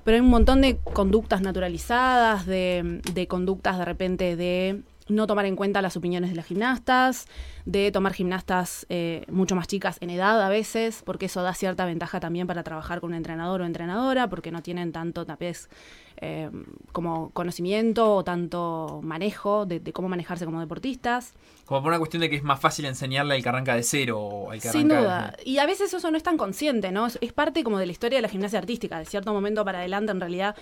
Pero 0.03 0.15
hay 0.15 0.21
un 0.21 0.29
montón 0.29 0.61
de 0.61 0.77
conductas 0.77 1.41
naturalizadas, 1.41 2.45
de, 2.45 3.01
de 3.13 3.27
conductas 3.27 3.77
de 3.77 3.85
repente 3.85 4.35
de 4.35 4.81
no 5.09 5.27
tomar 5.27 5.45
en 5.45 5.55
cuenta 5.55 5.81
las 5.81 5.97
opiniones 5.97 6.29
de 6.29 6.35
las 6.35 6.45
gimnastas, 6.45 7.27
de 7.65 7.91
tomar 7.91 8.13
gimnastas 8.13 8.85
eh, 8.89 9.25
mucho 9.29 9.55
más 9.55 9.67
chicas 9.67 9.97
en 10.01 10.09
edad 10.09 10.41
a 10.41 10.49
veces, 10.49 11.03
porque 11.05 11.25
eso 11.27 11.41
da 11.43 11.53
cierta 11.53 11.85
ventaja 11.85 12.19
también 12.19 12.47
para 12.47 12.63
trabajar 12.63 13.01
con 13.01 13.11
un 13.11 13.15
entrenador 13.15 13.61
o 13.61 13.65
entrenadora, 13.65 14.29
porque 14.29 14.51
no 14.51 14.61
tienen 14.61 14.91
tanto 14.91 15.25
tal 15.25 15.37
vez 15.37 15.69
eh, 16.17 16.49
como 16.91 17.31
conocimiento 17.31 18.15
o 18.15 18.23
tanto 18.23 19.01
manejo 19.03 19.65
de, 19.65 19.79
de 19.79 19.93
cómo 19.93 20.09
manejarse 20.09 20.45
como 20.45 20.59
deportistas. 20.59 21.33
Como 21.65 21.81
por 21.81 21.89
una 21.89 21.99
cuestión 21.99 22.21
de 22.21 22.29
que 22.29 22.35
es 22.35 22.43
más 22.43 22.59
fácil 22.59 22.85
enseñarle 22.85 23.35
al 23.35 23.43
que 23.43 23.49
arranca 23.49 23.75
de 23.75 23.83
cero 23.83 24.19
o 24.19 24.51
al 24.51 24.61
que 24.61 24.69
Sin 24.69 24.91
arranca 24.91 25.01
duda. 25.01 25.37
Y 25.43 25.57
a 25.57 25.65
veces 25.65 25.93
eso 25.93 26.11
no 26.11 26.17
es 26.17 26.23
tan 26.23 26.37
consciente, 26.37 26.91
¿no? 26.91 27.07
Es, 27.07 27.17
es 27.21 27.33
parte 27.33 27.63
como 27.63 27.77
de 27.77 27.87
la 27.87 27.91
historia 27.91 28.19
de 28.19 28.21
la 28.21 28.29
gimnasia 28.29 28.59
artística. 28.59 28.99
De 28.99 29.05
cierto 29.05 29.33
momento 29.33 29.65
para 29.65 29.79
adelante, 29.79 30.11
en 30.11 30.19
realidad, 30.19 30.55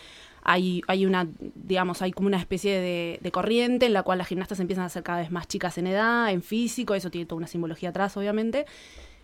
hay, 0.44 0.82
hay 0.88 1.06
una, 1.06 1.28
digamos, 1.56 2.02
hay 2.02 2.12
como 2.12 2.28
una 2.28 2.38
especie 2.38 2.80
de, 2.80 3.20
de 3.22 3.32
corriente 3.32 3.86
en 3.86 3.94
la 3.94 4.04
cual 4.04 4.18
las 4.18 4.28
gimnastas 4.28 4.60
empiezan 4.60 4.86
a 4.86 4.90
ser 4.90 5.04
cada 5.04 5.20
vez 5.20 5.32
más 5.32 5.48
chicas 5.48 5.78
en 5.78 5.88
edad, 5.88 6.32
en 6.32 6.42
físico, 6.42 6.96
eso 6.96 7.10
tiene 7.10 7.26
toda 7.26 7.38
una 7.38 7.48
simbología 7.48 7.90
atrás, 7.90 8.18
obviamente. 8.18 8.66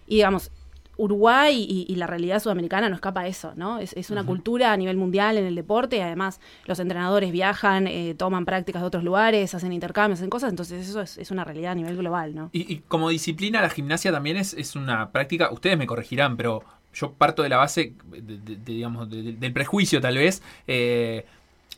Y 0.07 0.15
digamos, 0.15 0.51
Uruguay 0.97 1.65
y, 1.69 1.85
y 1.87 1.95
la 1.95 2.07
realidad 2.07 2.39
sudamericana 2.39 2.89
no 2.89 2.95
escapa 2.95 3.21
a 3.21 3.27
eso, 3.27 3.53
¿no? 3.55 3.79
Es, 3.79 3.93
es 3.93 4.09
una 4.09 4.25
cultura 4.25 4.73
a 4.73 4.77
nivel 4.77 4.97
mundial 4.97 5.37
en 5.37 5.45
el 5.45 5.55
deporte 5.55 5.97
y 5.97 5.99
además 5.99 6.39
los 6.65 6.79
entrenadores 6.79 7.31
viajan, 7.31 7.87
eh, 7.87 8.15
toman 8.17 8.45
prácticas 8.45 8.81
de 8.81 8.87
otros 8.87 9.03
lugares, 9.03 9.53
hacen 9.53 9.73
intercambios, 9.73 10.19
hacen 10.19 10.29
cosas, 10.29 10.49
entonces 10.49 10.89
eso 10.89 11.01
es, 11.01 11.17
es 11.17 11.29
una 11.29 11.43
realidad 11.43 11.73
a 11.73 11.75
nivel 11.75 11.95
global, 11.97 12.33
¿no? 12.33 12.49
Y, 12.51 12.73
y 12.73 12.79
como 12.87 13.09
disciplina, 13.09 13.61
la 13.61 13.69
gimnasia 13.69 14.11
también 14.11 14.37
es, 14.37 14.53
es 14.55 14.75
una 14.75 15.11
práctica, 15.11 15.51
ustedes 15.51 15.77
me 15.77 15.85
corregirán, 15.85 16.35
pero 16.35 16.63
yo 16.99 17.11
parto 17.13 17.43
de 17.43 17.49
la 17.49 17.57
base, 17.57 17.93
de- 18.11 18.57
digamos, 18.65 19.09
de- 19.09 19.21
de- 19.23 19.33
del 19.33 19.53
prejuicio 19.53 20.01
tal 20.01 20.17
vez, 20.17 20.41
eh, 20.67 21.25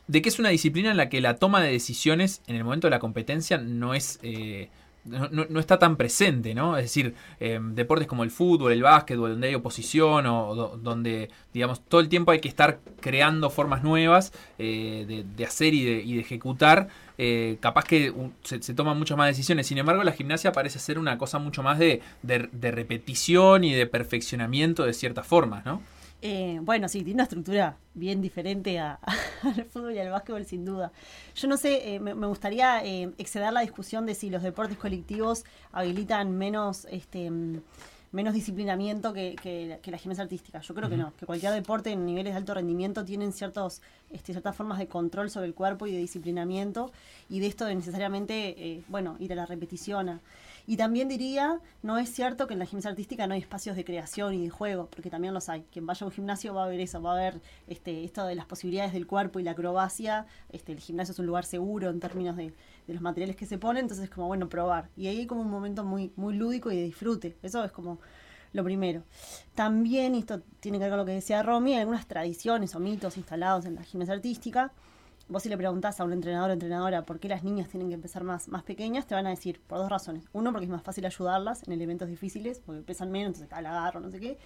de 0.06 0.22
que 0.22 0.28
es 0.28 0.38
una 0.38 0.48
disciplina 0.48 0.90
en 0.90 0.96
la 0.96 1.08
que 1.08 1.20
la 1.20 1.36
toma 1.36 1.60
de 1.62 1.70
decisiones 1.70 2.42
en 2.46 2.56
el 2.56 2.64
momento 2.64 2.86
de 2.86 2.90
la 2.92 2.98
competencia 2.98 3.58
no 3.58 3.94
es... 3.94 4.18
eh, 4.22 4.68
no, 5.04 5.28
no- 5.48 5.60
está 5.60 5.78
tan 5.78 5.96
presente, 5.96 6.54
¿no? 6.54 6.76
Es 6.76 6.84
decir, 6.84 7.14
eh, 7.40 7.58
deportes 7.62 8.06
como 8.06 8.22
el 8.24 8.30
fútbol, 8.30 8.72
el 8.72 8.82
básquetbol, 8.82 9.30
donde 9.30 9.48
hay 9.48 9.54
oposición 9.54 10.26
o 10.26 10.54
do- 10.54 10.76
donde, 10.82 11.30
digamos, 11.54 11.80
todo 11.86 12.00
el 12.00 12.08
tiempo 12.08 12.30
hay 12.32 12.40
que 12.40 12.48
estar 12.48 12.80
creando 13.00 13.50
formas 13.50 13.82
nuevas 13.82 14.32
eh, 14.58 15.04
de, 15.08 15.24
de 15.24 15.44
hacer 15.44 15.74
y 15.74 15.84
de, 15.84 16.02
y 16.02 16.14
de 16.14 16.20
ejecutar, 16.20 16.88
eh, 17.18 17.56
capaz 17.60 17.84
que 17.84 18.12
se, 18.42 18.62
se 18.62 18.74
toman 18.74 18.98
muchas 18.98 19.16
más 19.16 19.28
decisiones. 19.28 19.66
Sin 19.66 19.78
embargo, 19.78 20.02
la 20.04 20.12
gimnasia 20.12 20.52
parece 20.52 20.78
ser 20.78 20.98
una 20.98 21.18
cosa 21.18 21.38
mucho 21.38 21.62
más 21.62 21.78
de, 21.78 22.00
de- 22.22 22.48
de 22.52 22.70
repetición 22.70 23.64
y 23.64 23.72
de 23.74 23.86
perfeccionamiento 23.86 24.84
de 24.84 24.92
ciertas 24.94 25.26
formas, 25.26 25.64
¿no? 25.64 25.82
Eh, 26.22 26.58
bueno, 26.62 26.86
sí, 26.88 26.98
tiene 26.98 27.14
una 27.14 27.22
estructura 27.22 27.76
bien 27.94 28.20
diferente 28.20 28.78
a- 28.78 28.98
al 29.42 29.64
fútbol 29.64 29.94
y 29.94 29.98
al 29.98 30.10
básquetbol, 30.10 30.44
sin 30.44 30.64
duda. 30.66 30.92
Yo 31.34 31.48
no 31.48 31.56
sé, 31.56 31.94
eh, 31.94 32.00
me, 32.00 32.14
me 32.14 32.26
gustaría 32.26 32.84
eh, 32.84 33.10
exceder 33.16 33.52
la 33.52 33.60
discusión 33.62 34.04
de 34.04 34.14
si 34.14 34.28
los 34.28 34.42
deportes 34.42 34.76
colectivos 34.76 35.44
habilitan 35.72 36.32
menos 36.36 36.86
este 36.90 37.30
menos 38.12 38.34
disciplinamiento 38.34 39.12
que, 39.12 39.36
que- 39.40 39.78
que 39.80 39.90
la 39.92 39.96
gimnasia 39.96 40.24
artística. 40.24 40.60
Yo 40.60 40.74
creo 40.74 40.90
que 40.90 40.96
no, 40.96 41.12
que 41.16 41.26
cualquier 41.26 41.52
deporte 41.52 41.90
en 41.92 42.04
niveles 42.04 42.32
de 42.34 42.38
alto 42.38 42.54
rendimiento 42.54 43.04
tienen 43.04 43.32
ciertos, 43.32 43.82
este, 44.10 44.32
ciertas 44.32 44.56
formas 44.56 44.80
de 44.80 44.88
control 44.88 45.30
sobre 45.30 45.46
el 45.46 45.54
cuerpo 45.54 45.86
y 45.86 45.92
de 45.92 45.98
disciplinamiento, 45.98 46.90
y 47.28 47.38
de 47.38 47.46
esto 47.46 47.66
de 47.66 47.76
necesariamente, 47.76 48.56
eh, 48.58 48.82
bueno, 48.88 49.14
ir 49.20 49.32
a 49.32 49.36
la 49.36 49.46
repetición. 49.46 50.08
a- 50.08 50.20
y 50.70 50.76
también 50.76 51.08
diría, 51.08 51.58
no 51.82 51.98
es 51.98 52.12
cierto 52.12 52.46
que 52.46 52.52
en 52.52 52.60
la 52.60 52.64
gimnasia 52.64 52.92
artística 52.92 53.26
no 53.26 53.34
hay 53.34 53.40
espacios 53.40 53.74
de 53.74 53.84
creación 53.84 54.34
y 54.34 54.44
de 54.44 54.50
juego, 54.50 54.86
porque 54.86 55.10
también 55.10 55.34
los 55.34 55.48
hay. 55.48 55.64
Quien 55.72 55.84
vaya 55.84 56.04
a 56.04 56.06
un 56.06 56.12
gimnasio 56.12 56.54
va 56.54 56.64
a 56.64 56.68
ver 56.68 56.78
eso, 56.78 57.02
va 57.02 57.14
a 57.14 57.16
ver 57.16 57.40
este, 57.66 58.04
esto 58.04 58.24
de 58.24 58.36
las 58.36 58.46
posibilidades 58.46 58.92
del 58.92 59.08
cuerpo 59.08 59.40
y 59.40 59.42
la 59.42 59.50
acrobacia. 59.50 60.26
Este, 60.48 60.70
el 60.70 60.78
gimnasio 60.78 61.10
es 61.10 61.18
un 61.18 61.26
lugar 61.26 61.44
seguro 61.44 61.90
en 61.90 61.98
términos 61.98 62.36
de, 62.36 62.54
de 62.86 62.94
los 62.94 63.02
materiales 63.02 63.34
que 63.34 63.46
se 63.46 63.58
ponen, 63.58 63.86
entonces 63.86 64.04
es 64.04 64.10
como 64.10 64.28
bueno 64.28 64.48
probar. 64.48 64.90
Y 64.96 65.08
ahí 65.08 65.18
hay 65.18 65.26
como 65.26 65.40
un 65.40 65.50
momento 65.50 65.82
muy, 65.82 66.12
muy 66.14 66.36
lúdico 66.36 66.70
y 66.70 66.76
de 66.76 66.84
disfrute. 66.84 67.36
Eso 67.42 67.64
es 67.64 67.72
como 67.72 67.98
lo 68.52 68.62
primero. 68.62 69.02
También, 69.56 70.14
y 70.14 70.20
esto 70.20 70.40
tiene 70.60 70.78
que 70.78 70.84
ver 70.84 70.90
con 70.92 70.98
lo 70.98 71.04
que 71.04 71.14
decía 71.14 71.42
Romy, 71.42 71.74
algunas 71.74 72.06
tradiciones 72.06 72.76
o 72.76 72.78
mitos 72.78 73.16
instalados 73.16 73.64
en 73.64 73.74
la 73.74 73.82
gimnasia 73.82 74.14
artística. 74.14 74.70
Vos 75.30 75.44
si 75.44 75.48
le 75.48 75.56
preguntás 75.56 76.00
a 76.00 76.04
un 76.04 76.12
entrenador 76.12 76.50
o 76.50 76.52
entrenadora 76.52 77.06
por 77.06 77.20
qué 77.20 77.28
las 77.28 77.44
niñas 77.44 77.68
tienen 77.68 77.88
que 77.88 77.94
empezar 77.94 78.24
más, 78.24 78.48
más 78.48 78.64
pequeñas, 78.64 79.06
te 79.06 79.14
van 79.14 79.28
a 79.28 79.30
decir 79.30 79.60
por 79.60 79.78
dos 79.78 79.88
razones. 79.88 80.24
Uno, 80.32 80.50
porque 80.50 80.64
es 80.64 80.70
más 80.70 80.82
fácil 80.82 81.06
ayudarlas 81.06 81.62
en 81.68 81.72
elementos 81.72 82.08
difíciles, 82.08 82.60
porque 82.66 82.82
pesan 82.82 83.12
menos, 83.12 83.34
entonces 83.34 83.52
al 83.56 83.64
agarro, 83.66 84.00
no 84.00 84.10
sé 84.10 84.18
qué. 84.18 84.38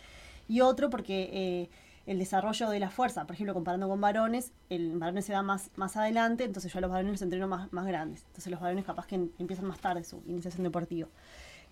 Y 0.46 0.60
otro, 0.60 0.90
porque 0.90 1.30
eh, 1.32 1.70
el 2.04 2.18
desarrollo 2.18 2.68
de 2.68 2.80
la 2.80 2.90
fuerza, 2.90 3.24
por 3.24 3.34
ejemplo, 3.34 3.54
comparando 3.54 3.88
con 3.88 3.98
varones, 3.98 4.52
el 4.68 4.98
varones 4.98 5.24
se 5.24 5.32
da 5.32 5.42
más, 5.42 5.70
más 5.76 5.96
adelante, 5.96 6.44
entonces 6.44 6.70
yo 6.70 6.76
a 6.76 6.82
los 6.82 6.90
varones 6.90 7.12
los 7.12 7.22
entreno 7.22 7.48
más, 7.48 7.72
más 7.72 7.86
grandes. 7.86 8.24
Entonces 8.26 8.50
los 8.50 8.60
varones 8.60 8.84
capaz 8.84 9.06
que 9.06 9.14
empiezan 9.14 9.64
más 9.64 9.78
tarde 9.78 10.04
su 10.04 10.22
iniciación 10.26 10.64
deportiva. 10.64 11.08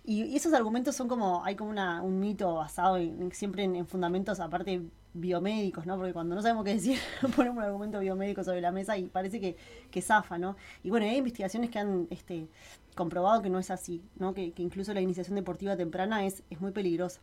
Y, 0.05 0.35
esos 0.35 0.53
argumentos 0.53 0.95
son 0.95 1.07
como, 1.07 1.43
hay 1.45 1.55
como 1.55 1.69
una, 1.69 2.01
un 2.01 2.19
mito 2.19 2.55
basado 2.55 2.97
en, 2.97 3.31
siempre 3.31 3.63
en, 3.63 3.75
en 3.75 3.87
fundamentos 3.87 4.39
aparte 4.39 4.81
biomédicos, 5.13 5.85
¿no? 5.85 5.95
Porque 5.95 6.13
cuando 6.13 6.35
no 6.35 6.41
sabemos 6.41 6.65
qué 6.65 6.73
decir, 6.73 6.97
ponemos 7.35 7.57
un 7.57 7.63
argumento 7.63 7.99
biomédico 7.99 8.43
sobre 8.43 8.61
la 8.61 8.71
mesa 8.71 8.97
y 8.97 9.05
parece 9.05 9.39
que, 9.39 9.55
que 9.91 10.01
zafa, 10.01 10.37
¿no? 10.37 10.55
Y 10.83 10.89
bueno, 10.89 11.05
hay 11.05 11.17
investigaciones 11.17 11.69
que 11.69 11.79
han 11.79 12.07
este, 12.09 12.47
comprobado 12.95 13.41
que 13.41 13.49
no 13.49 13.59
es 13.59 13.71
así, 13.71 14.01
¿no? 14.17 14.33
Que, 14.33 14.51
que 14.51 14.63
incluso 14.63 14.93
la 14.93 15.01
iniciación 15.01 15.35
deportiva 15.35 15.77
temprana 15.77 16.25
es, 16.25 16.43
es 16.49 16.59
muy 16.59 16.71
peligrosa. 16.71 17.21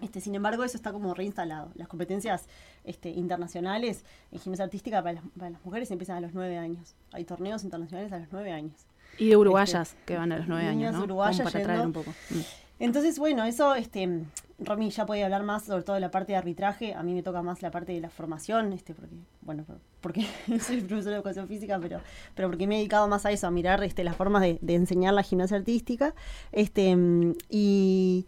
Este, 0.00 0.20
sin 0.20 0.34
embargo, 0.34 0.64
eso 0.64 0.76
está 0.76 0.92
como 0.92 1.12
reinstalado. 1.12 1.70
Las 1.74 1.88
competencias 1.88 2.46
este, 2.84 3.10
internacionales 3.10 4.04
en 4.32 4.38
gimnasia 4.38 4.64
artística 4.64 5.02
para 5.02 5.14
las, 5.14 5.24
para 5.36 5.50
las 5.50 5.64
mujeres 5.64 5.90
empiezan 5.90 6.16
a 6.16 6.20
los 6.20 6.32
nueve 6.32 6.56
años. 6.56 6.94
Hay 7.12 7.24
torneos 7.24 7.64
internacionales 7.64 8.12
a 8.12 8.18
los 8.18 8.28
nueve 8.32 8.52
años. 8.52 8.86
Y 9.20 9.28
de 9.28 9.36
uruguayas 9.36 9.90
Este, 9.90 10.02
que 10.06 10.16
van 10.16 10.32
a 10.32 10.38
los 10.38 10.48
nueve 10.48 10.66
años, 10.66 10.92
¿no? 10.94 11.04
uruguayas 11.04 11.40
para 11.52 11.62
traer 11.64 11.80
un 11.86 11.92
poco. 11.92 12.10
Mm. 12.30 12.38
Entonces, 12.80 13.18
bueno, 13.18 13.44
eso, 13.44 13.74
este, 13.74 14.08
Romy 14.58 14.88
ya 14.90 15.04
puede 15.04 15.22
hablar 15.22 15.42
más 15.42 15.64
sobre 15.64 15.82
todo 15.82 15.94
de 15.94 16.00
la 16.00 16.10
parte 16.10 16.32
de 16.32 16.38
arbitraje. 16.38 16.94
A 16.94 17.02
mí 17.02 17.12
me 17.12 17.22
toca 17.22 17.42
más 17.42 17.60
la 17.60 17.70
parte 17.70 17.92
de 17.92 18.00
la 18.00 18.08
formación, 18.08 18.72
este, 18.72 18.94
porque, 18.94 19.14
bueno, 19.42 19.64
por- 19.64 19.78
porque 20.00 20.22
soy 20.66 20.80
profesor 20.80 21.10
de 21.10 21.16
educación 21.16 21.46
física, 21.46 21.78
pero, 21.78 22.00
pero 22.34 22.48
porque 22.48 22.66
me 22.66 22.76
he 22.76 22.78
dedicado 22.78 23.06
más 23.06 23.26
a 23.26 23.32
eso, 23.32 23.46
a 23.46 23.50
mirar 23.50 23.84
este, 23.84 24.02
las 24.02 24.16
formas 24.16 24.40
de, 24.40 24.58
de 24.62 24.74
enseñar 24.76 25.12
la 25.12 25.22
gimnasia 25.22 25.58
artística. 25.58 26.14
Este, 26.52 26.96
y, 27.50 28.26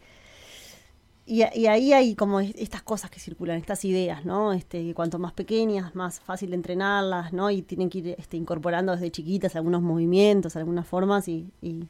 y, 1.33 1.61
y 1.61 1.67
ahí 1.67 1.93
hay 1.93 2.15
como 2.15 2.41
es- 2.41 2.55
estas 2.57 2.83
cosas 2.83 3.11
que 3.11 3.19
circulan, 3.21 3.57
estas 3.57 3.85
ideas, 3.85 4.25
¿no? 4.25 4.53
Este, 4.53 4.93
cuanto 4.95 5.19
más 5.19 5.33
pequeñas, 5.33 5.95
más 5.95 6.21
fácil 6.21 6.51
de 6.51 6.57
entrenarlas, 6.57 7.33
¿no? 7.33 7.51
Y 7.51 7.63
tienen 7.63 7.89
que 7.91 7.99
ir 7.99 8.15
este, 8.19 8.37
incorporando 8.37 8.93
desde 8.93 9.11
chiquitas 9.11 9.57
algunos 9.57 9.83
movimientos, 9.83 10.57
algunas 10.57 10.87
formas 10.87 11.29
y- 11.29 11.49
y 11.61 11.85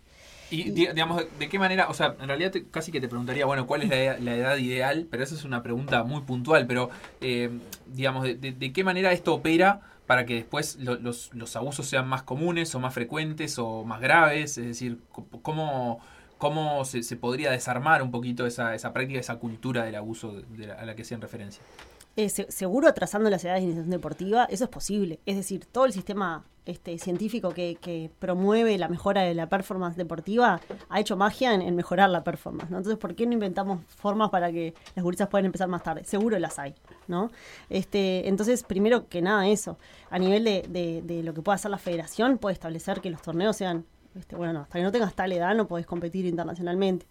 Y 0.51 0.70
di- 0.70 0.86
digamos, 0.88 1.22
¿de 1.38 1.49
qué 1.49 1.59
manera? 1.59 1.88
O 1.88 1.95
sea, 1.95 2.14
en 2.20 2.28
realidad 2.28 2.51
te- 2.51 2.64
casi 2.66 2.93
que 2.93 3.01
te 3.01 3.09
preguntaría, 3.09 3.47
bueno, 3.47 3.66
¿cuál 3.66 3.82
es 3.82 3.88
la, 3.88 3.97
ed- 3.97 4.20
la 4.20 4.36
edad 4.36 4.57
ideal? 4.59 5.07
Pero 5.11 5.24
esa 5.24 5.34
es 5.34 5.45
una 5.45 5.62
pregunta 5.62 6.05
muy 6.05 6.20
puntual, 6.22 6.66
pero 6.66 6.90
eh, 7.22 7.49
digamos, 7.86 8.24
de, 8.24 8.34
de- 8.34 8.53
de 8.53 8.72
qué 8.72 8.84
manera 8.84 9.12
esto 9.12 9.32
opera 9.34 9.80
para 10.07 10.26
que 10.26 10.34
después 10.34 10.76
lo- 10.78 10.97
los, 10.97 11.30
los 11.32 11.57
abusos 11.57 11.86
sean 11.86 12.07
más 12.07 12.22
comunes 12.22 12.74
o 12.74 12.80
más 12.80 12.93
frecuentes 12.93 13.59
o 13.59 13.82
más 13.84 14.01
graves? 14.03 14.59
Es 14.59 14.66
decir, 14.66 14.99
¿cómo, 15.43 16.01
cómo 16.43 16.84
se, 16.84 17.16
podría 17.16 17.53
desarmar 17.53 18.03
un 18.03 18.11
poquito 18.11 18.47
esa, 18.47 18.74
práctica, 18.93 19.20
esa 19.20 19.36
cultura 19.36 19.84
del 19.84 19.95
abuso 19.95 20.43
a 20.76 20.84
la 20.84 20.97
que 20.97 21.03
hacían 21.03 21.20
referencia? 21.20 21.62
Eh, 22.16 22.30
se- 22.30 22.51
seguro 22.51 22.88
atrasando 22.88 23.30
las 23.30 23.45
edades 23.45 23.61
de 23.61 23.66
iniciación 23.66 23.90
deportiva, 23.90 24.47
eso 24.51 24.64
es 24.64 24.70
posible. 24.70 25.20
Es 25.24 25.36
decir, 25.36 25.66
todo 25.66 25.84
el 25.84 25.93
sistema 25.93 26.45
este, 26.66 26.99
científico 26.99 27.55
que, 27.55 28.11
promueve 28.18 28.76
la 28.76 28.88
mejora 28.88 29.22
de 29.22 29.34
la 29.34 29.49
performance 29.49 29.97
deportiva 29.97 30.61
ha 30.88 30.99
hecho 30.99 31.16
magia 31.16 31.55
en, 31.55 31.76
mejorar 31.76 32.11
la 32.11 32.24
performance. 32.24 32.72
¿no? 32.72 32.78
Entonces, 32.78 32.99
¿por 32.99 33.14
qué 33.14 33.24
no 33.24 33.34
inventamos 33.34 33.78
formas 33.86 34.30
para 34.30 34.51
que 34.51 34.74
las 34.97 35.05
gurisas 35.05 35.28
puedan 35.28 35.47
empezar 35.47 35.68
más 35.68 35.84
tarde? 35.84 36.03
Seguro 36.03 36.36
las 36.40 36.59
hay. 36.59 36.74
¿no? 37.07 37.30
Este, 37.70 38.26
entonces, 38.28 38.64
primero 38.64 39.07
que 39.09 39.22
nada, 39.22 39.47
eso. 39.47 39.78
A 40.11 40.18
nivel 40.18 40.43
de 40.43 41.20
lo 41.22 41.34
que 41.34 41.40
pueda 41.40 41.55
hacer 41.55 41.70
la 41.70 41.78
federación, 41.78 42.38
puede 42.38 42.55
establecer 42.55 43.01
que 43.01 43.11
los 43.11 43.22
torneos 43.22 43.57
sean. 43.57 43.84
Este, 44.19 44.37
bueno, 44.37 44.53
no, 44.53 44.61
hasta 44.61 44.79
que 44.79 44.85
no 44.85 44.93
tengas 44.93 45.15
tal 45.15 45.33
edad 45.33 45.55
no 45.55 45.67
podés 45.67 45.87
competir 45.87 46.27
internacionalmente. 46.27 47.07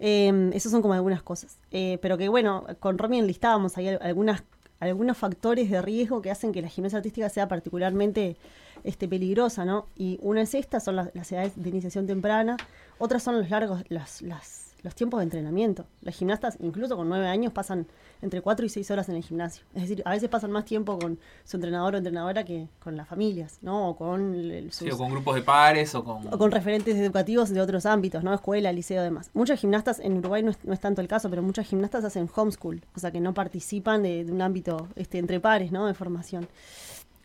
Eh, 0.00 0.50
esas 0.54 0.72
son 0.72 0.82
como 0.82 0.94
algunas 0.94 1.22
cosas. 1.22 1.58
Eh, 1.70 1.98
pero 2.02 2.18
que 2.18 2.28
bueno, 2.28 2.66
con 2.80 2.98
Romy 2.98 3.18
enlistábamos 3.18 3.76
ahí 3.78 3.88
al- 3.88 4.00
algunas, 4.02 4.42
algunos 4.80 5.16
factores 5.16 5.70
de 5.70 5.80
riesgo 5.80 6.20
que 6.20 6.30
hacen 6.30 6.52
que 6.52 6.60
la 6.62 6.68
gimnasia 6.68 6.98
artística 6.98 7.28
sea 7.28 7.46
particularmente 7.48 8.36
este, 8.82 9.06
peligrosa, 9.08 9.64
¿no? 9.64 9.86
Y 9.96 10.18
una 10.20 10.42
es 10.42 10.54
esta, 10.54 10.80
son 10.80 10.96
las, 10.96 11.10
las 11.14 11.30
edades 11.32 11.52
de 11.56 11.68
iniciación 11.70 12.06
temprana, 12.06 12.56
otras 12.98 13.22
son 13.22 13.38
los 13.38 13.48
largos, 13.50 13.82
las, 13.88 14.20
las- 14.22 14.63
los 14.84 14.94
tiempos 14.94 15.18
de 15.18 15.24
entrenamiento. 15.24 15.86
Las 16.02 16.14
gimnastas, 16.14 16.56
incluso 16.60 16.96
con 16.96 17.08
nueve 17.08 17.26
años, 17.26 17.52
pasan 17.52 17.86
entre 18.22 18.40
cuatro 18.42 18.64
y 18.64 18.68
seis 18.68 18.88
horas 18.90 19.08
en 19.08 19.16
el 19.16 19.24
gimnasio. 19.24 19.64
Es 19.74 19.82
decir, 19.82 20.02
a 20.04 20.10
veces 20.10 20.28
pasan 20.28 20.52
más 20.52 20.64
tiempo 20.64 20.98
con 20.98 21.18
su 21.44 21.56
entrenador 21.56 21.94
o 21.94 21.96
entrenadora 21.98 22.44
que 22.44 22.68
con 22.78 22.96
las 22.96 23.08
familias, 23.08 23.58
¿no? 23.62 23.88
O 23.88 23.96
con 23.96 24.34
el- 24.34 24.70
sus, 24.72 24.86
Sí, 24.86 24.90
o 24.90 24.96
con 24.96 25.10
grupos 25.10 25.34
de 25.34 25.42
pares 25.42 25.94
o 25.94 26.04
con... 26.04 26.32
o 26.32 26.38
con 26.38 26.50
referentes 26.52 26.94
educativos 26.96 27.50
de 27.50 27.60
otros 27.60 27.86
ámbitos, 27.86 28.22
¿no? 28.22 28.32
Escuela, 28.32 28.70
liceo, 28.72 29.02
demás. 29.02 29.30
Muchas 29.34 29.58
gimnastas, 29.58 29.98
en 29.98 30.18
Uruguay 30.18 30.42
no 30.42 30.50
es, 30.52 30.58
no 30.64 30.72
es 30.72 30.80
tanto 30.80 31.00
el 31.00 31.08
caso, 31.08 31.28
pero 31.30 31.42
muchas 31.42 31.66
gimnastas 31.66 32.04
hacen 32.04 32.28
homeschool, 32.34 32.82
o 32.94 32.98
sea 33.00 33.10
que 33.10 33.20
no 33.20 33.34
participan 33.34 34.02
de, 34.02 34.24
de 34.24 34.32
un 34.32 34.42
ámbito 34.42 34.86
este, 34.96 35.18
entre 35.18 35.40
pares, 35.40 35.72
¿no? 35.72 35.86
De 35.86 35.94
formación. 35.94 36.46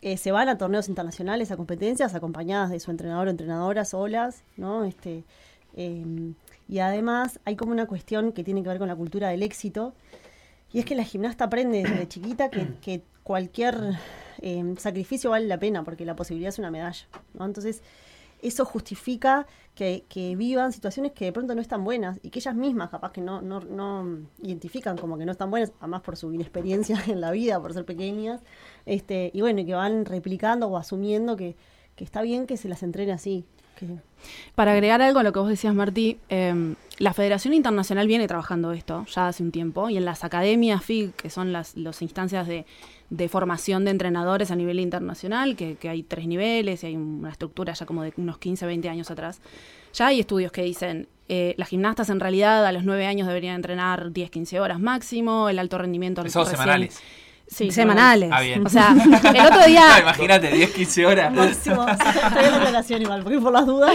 Eh, 0.02 0.16
se 0.16 0.32
van 0.32 0.48
a 0.48 0.56
torneos 0.56 0.88
internacionales, 0.88 1.50
a 1.50 1.58
competencias, 1.58 2.14
acompañadas 2.14 2.70
de 2.70 2.80
su 2.80 2.90
entrenador 2.90 3.26
o 3.26 3.30
entrenadora 3.30 3.84
solas, 3.84 4.42
¿no? 4.56 4.84
Este, 4.84 5.24
eh, 5.76 6.32
y 6.70 6.78
además 6.78 7.40
hay 7.44 7.56
como 7.56 7.72
una 7.72 7.86
cuestión 7.86 8.30
que 8.30 8.44
tiene 8.44 8.62
que 8.62 8.68
ver 8.68 8.78
con 8.78 8.86
la 8.86 8.94
cultura 8.94 9.28
del 9.28 9.42
éxito, 9.42 9.92
y 10.72 10.78
es 10.78 10.84
que 10.84 10.94
la 10.94 11.02
gimnasta 11.02 11.44
aprende 11.44 11.82
desde 11.82 12.06
chiquita 12.06 12.48
que, 12.48 12.68
que 12.80 13.02
cualquier 13.24 13.98
eh, 14.40 14.74
sacrificio 14.78 15.30
vale 15.30 15.46
la 15.46 15.58
pena, 15.58 15.82
porque 15.82 16.04
la 16.04 16.14
posibilidad 16.14 16.50
es 16.50 16.60
una 16.60 16.70
medalla, 16.70 17.06
¿no? 17.34 17.44
Entonces, 17.44 17.82
eso 18.40 18.64
justifica 18.64 19.48
que, 19.74 20.04
que 20.08 20.36
vivan 20.36 20.72
situaciones 20.72 21.10
que 21.12 21.26
de 21.26 21.32
pronto 21.32 21.56
no 21.56 21.60
están 21.60 21.82
buenas 21.82 22.20
y 22.22 22.30
que 22.30 22.38
ellas 22.38 22.54
mismas 22.54 22.88
capaz 22.88 23.10
que 23.10 23.20
no, 23.20 23.42
no, 23.42 23.60
no 23.60 24.20
identifican 24.40 24.96
como 24.96 25.18
que 25.18 25.26
no 25.26 25.32
están 25.32 25.50
buenas, 25.50 25.72
además 25.80 26.02
por 26.02 26.16
su 26.16 26.32
inexperiencia 26.32 27.02
en 27.08 27.20
la 27.20 27.32
vida, 27.32 27.60
por 27.60 27.74
ser 27.74 27.84
pequeñas, 27.84 28.42
este, 28.86 29.32
y 29.34 29.40
bueno, 29.40 29.60
y 29.60 29.66
que 29.66 29.74
van 29.74 30.04
replicando 30.04 30.68
o 30.68 30.76
asumiendo 30.76 31.36
que, 31.36 31.56
que 31.96 32.04
está 32.04 32.22
bien 32.22 32.46
que 32.46 32.56
se 32.56 32.68
las 32.68 32.84
entrene 32.84 33.10
así. 33.10 33.44
Para 34.54 34.72
agregar 34.72 35.00
algo 35.00 35.18
a 35.18 35.22
lo 35.22 35.32
que 35.32 35.38
vos 35.38 35.48
decías, 35.48 35.74
Martí, 35.74 36.18
eh, 36.28 36.74
la 36.98 37.14
Federación 37.14 37.54
Internacional 37.54 38.06
viene 38.06 38.28
trabajando 38.28 38.72
esto 38.72 39.06
ya 39.14 39.28
hace 39.28 39.42
un 39.42 39.50
tiempo 39.50 39.88
y 39.88 39.96
en 39.96 40.04
las 40.04 40.22
academias 40.24 40.84
FIG, 40.84 41.12
que 41.14 41.30
son 41.30 41.52
las 41.52 41.74
instancias 42.02 42.46
de, 42.46 42.66
de 43.08 43.28
formación 43.30 43.84
de 43.86 43.92
entrenadores 43.92 44.50
a 44.50 44.56
nivel 44.56 44.78
internacional, 44.80 45.56
que, 45.56 45.76
que 45.76 45.88
hay 45.88 46.02
tres 46.02 46.26
niveles 46.26 46.82
y 46.84 46.88
hay 46.88 46.96
una 46.96 47.30
estructura 47.30 47.72
ya 47.72 47.86
como 47.86 48.02
de 48.02 48.12
unos 48.18 48.36
15, 48.38 48.66
20 48.66 48.88
años 48.90 49.10
atrás, 49.10 49.40
ya 49.94 50.08
hay 50.08 50.20
estudios 50.20 50.52
que 50.52 50.62
dicen 50.62 51.08
eh, 51.28 51.54
las 51.56 51.68
gimnastas 51.68 52.10
en 52.10 52.20
realidad 52.20 52.66
a 52.66 52.72
los 52.72 52.84
9 52.84 53.06
años 53.06 53.26
deberían 53.26 53.54
entrenar 53.56 54.12
10, 54.12 54.30
15 54.30 54.60
horas 54.60 54.78
máximo, 54.80 55.48
el 55.48 55.58
alto 55.58 55.78
rendimiento 55.78 56.22
recién- 56.22 56.44
semanales. 56.58 57.00
Sí, 57.52 57.72
semanales. 57.72 58.30
Ah, 58.32 58.40
bien. 58.42 58.64
O 58.64 58.68
sea, 58.68 58.94
el 59.34 59.46
otro 59.46 59.66
día. 59.66 59.88
No, 59.94 60.02
imagínate, 60.02 60.52
10, 60.52 60.70
15 60.70 61.06
horas. 61.06 61.34
Máximo. 61.34 61.84
Estoy 61.88 62.44
en 62.44 62.60
relación 62.60 63.02
igual, 63.02 63.22
porque 63.24 63.40
por 63.40 63.52
las 63.52 63.66
dudas. 63.66 63.92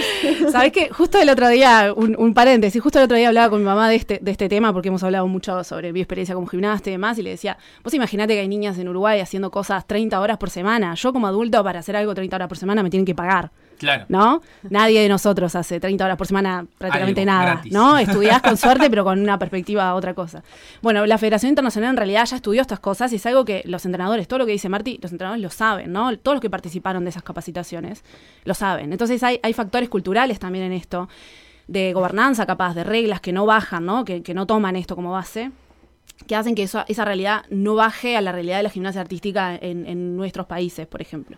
¿Sabés 0.51 0.74
qué? 0.74 0.89
Justo 0.89 1.20
el 1.20 1.30
otro 1.30 1.47
día, 1.47 1.93
un, 1.95 2.16
un 2.20 2.34
paréntesis, 2.34 2.82
justo 2.82 2.99
el 2.99 3.06
otro 3.06 3.16
día 3.16 3.30
hablaba 3.30 3.49
con 3.49 3.60
mi 3.60 3.66
mamá 3.66 3.88
de 3.88 3.95
este, 3.95 4.20
de 4.22 4.32
este 4.32 4.49
tema, 4.49 4.74
porque 4.74 4.89
hemos 4.89 5.03
hablado 5.03 5.26
mucho 5.28 5.64
sobre 5.64 5.93
mi 5.93 6.01
experiencia 6.01 6.36
como 6.36 6.47
gimnasta 6.47 6.89
y 6.89 6.93
demás, 6.93 7.18
y 7.18 7.22
le 7.22 7.30
decía, 7.30 7.58
vos 7.82 7.93
imaginate 7.93 8.34
que 8.34 8.41
hay 8.41 8.47
niñas 8.49 8.78
en 8.78 8.89
Uruguay 8.89 9.22
haciendo 9.22 9.49
cosas 9.51 9.88
30 9.88 10.20
horas 10.20 10.38
por 10.38 10.49
semana. 10.49 10.93
Yo 10.95 11.14
como 11.14 11.26
adulto, 11.26 11.64
para 11.64 11.80
hacer 11.80 11.95
algo 11.95 12.14
30 12.14 12.36
horas 12.36 12.47
por 12.49 12.58
semana, 12.58 12.84
me 12.84 12.89
tienen 12.89 13.06
que 13.06 13.16
pagar. 13.16 13.51
Claro. 13.78 14.05
¿No? 14.09 14.41
Nadie 14.69 15.01
de 15.01 15.09
nosotros 15.09 15.55
hace 15.55 15.80
30 15.80 16.03
horas 16.05 16.17
por 16.17 16.28
semana 16.28 16.65
prácticamente 16.78 17.21
Algo, 17.21 17.32
nada, 17.32 17.45
gratis. 17.53 17.71
¿no? 17.73 17.97
Estudiás 17.99 18.41
con 18.41 18.57
suerte, 18.57 18.89
pero 18.89 19.03
con 19.03 19.19
una 19.19 19.38
perspectiva 19.39 19.89
a 19.89 19.95
otra 19.95 20.13
cosa. 20.13 20.43
Bueno, 20.82 21.05
la 21.05 21.17
Federación 21.17 21.49
Internacional 21.49 21.91
en 21.91 21.97
realidad 21.97 22.26
ya 22.26 22.36
estudió 22.36 22.61
estas 22.61 22.80
cosas 22.80 23.11
y 23.13 23.17
es 23.17 23.26
algo 23.26 23.45
que 23.45 23.61
los 23.65 23.86
entrenadores, 23.86 24.28
todo 24.28 24.39
lo 24.39 24.45
que 24.45 24.51
dice 24.53 24.69
Marti, 24.69 24.99
los 25.01 25.11
entrenadores 25.11 25.43
lo 25.43 25.49
saben, 25.49 25.91
¿no? 25.91 26.17
Todos 26.17 26.36
los 26.36 26.41
que 26.41 26.49
participaron 26.49 27.03
de 27.03 27.09
esas 27.09 27.23
capacitaciones 27.23 28.03
lo 28.43 28.53
saben. 28.53 28.91
Entonces 28.91 29.21
hay, 29.23 29.39
hay 29.43 29.53
factores 29.53 29.89
culturales 29.89 30.39
también 30.39 30.65
en 30.65 30.73
esto, 30.73 31.09
de 31.67 31.93
gobernanza 31.93 32.45
capaz, 32.45 32.76
de 32.76 32.84
reglas 32.84 33.21
que 33.21 33.34
no 33.34 33.45
bajan, 33.45 33.86
¿no? 33.86 34.05
Que, 34.05 34.21
que 34.23 34.34
no 34.34 34.45
toman 34.45 34.76
esto 34.76 34.95
como 34.95 35.11
base 35.11 35.51
que 36.28 36.36
hacen 36.36 36.55
que 36.55 36.63
eso- 36.63 36.86
esa 36.88 37.03
realidad 37.03 37.43
no 37.49 37.76
baje 37.76 38.15
a 38.15 38.21
la 38.21 38.32
realidad 38.32 38.57
de 38.57 38.63
la 38.63 38.69
gimnasia 38.69 39.01
artística 39.01 39.53
en, 39.55 39.86
en 39.86 40.15
nuestros 40.15 40.45
países, 40.47 40.88
por 40.88 41.01
ejemplo. 41.01 41.38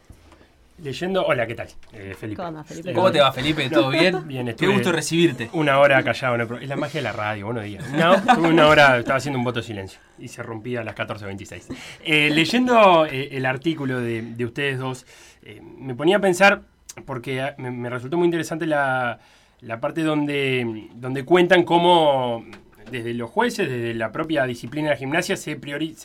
Leyendo, 0.79 1.25
hola, 1.25 1.47
¿qué 1.47 1.55
tal? 1.55 1.67
Eh, 1.91 2.15
Felipe. 2.17 2.43
¿Cómo 2.43 2.63
Felipe? 2.63 2.93
¿Cómo 2.93 3.11
te 3.11 3.19
va, 3.19 3.31
Felipe? 3.31 3.67
¿Todo 3.67 3.89
bien? 3.89 4.27
Bien, 4.27 4.53
Qué 4.55 4.67
gusto 4.67 4.91
recibirte. 4.91 5.49
Una 5.53 5.79
hora 5.79 6.03
callado, 6.03 6.37
no 6.37 6.57
es 6.57 6.69
la 6.69 6.75
magia 6.75 6.99
de 6.99 7.03
la 7.03 7.13
radio, 7.13 7.45
buenos 7.47 7.63
días. 7.63 7.89
No, 7.93 8.13
estuve 8.13 8.49
una 8.49 8.67
hora, 8.67 8.99
estaba 8.99 9.17
haciendo 9.17 9.39
un 9.39 9.43
voto 9.43 9.59
de 9.59 9.65
silencio 9.65 9.99
y 10.19 10.27
se 10.27 10.43
rompía 10.43 10.81
a 10.81 10.83
las 10.83 10.95
14.26. 10.95 11.75
Eh, 12.03 12.29
leyendo 12.31 13.07
eh, 13.07 13.29
el 13.31 13.47
artículo 13.47 13.99
de, 13.99 14.21
de 14.21 14.45
ustedes 14.45 14.77
dos, 14.77 15.07
eh, 15.41 15.61
me 15.61 15.95
ponía 15.95 16.17
a 16.17 16.19
pensar, 16.19 16.61
porque 17.05 17.41
ah, 17.41 17.55
me, 17.57 17.71
me 17.71 17.89
resultó 17.89 18.17
muy 18.17 18.25
interesante 18.25 18.67
la, 18.67 19.19
la 19.61 19.79
parte 19.79 20.03
donde, 20.03 20.89
donde 20.93 21.25
cuentan 21.25 21.63
cómo 21.63 22.45
desde 22.91 23.13
los 23.13 23.29
jueces, 23.29 23.69
desde 23.69 23.93
la 23.93 24.11
propia 24.11 24.45
disciplina 24.45 24.89
de 24.89 24.95
la 24.95 24.99
gimnasia, 24.99 25.37
se, 25.37 25.59
priori- 25.59 25.95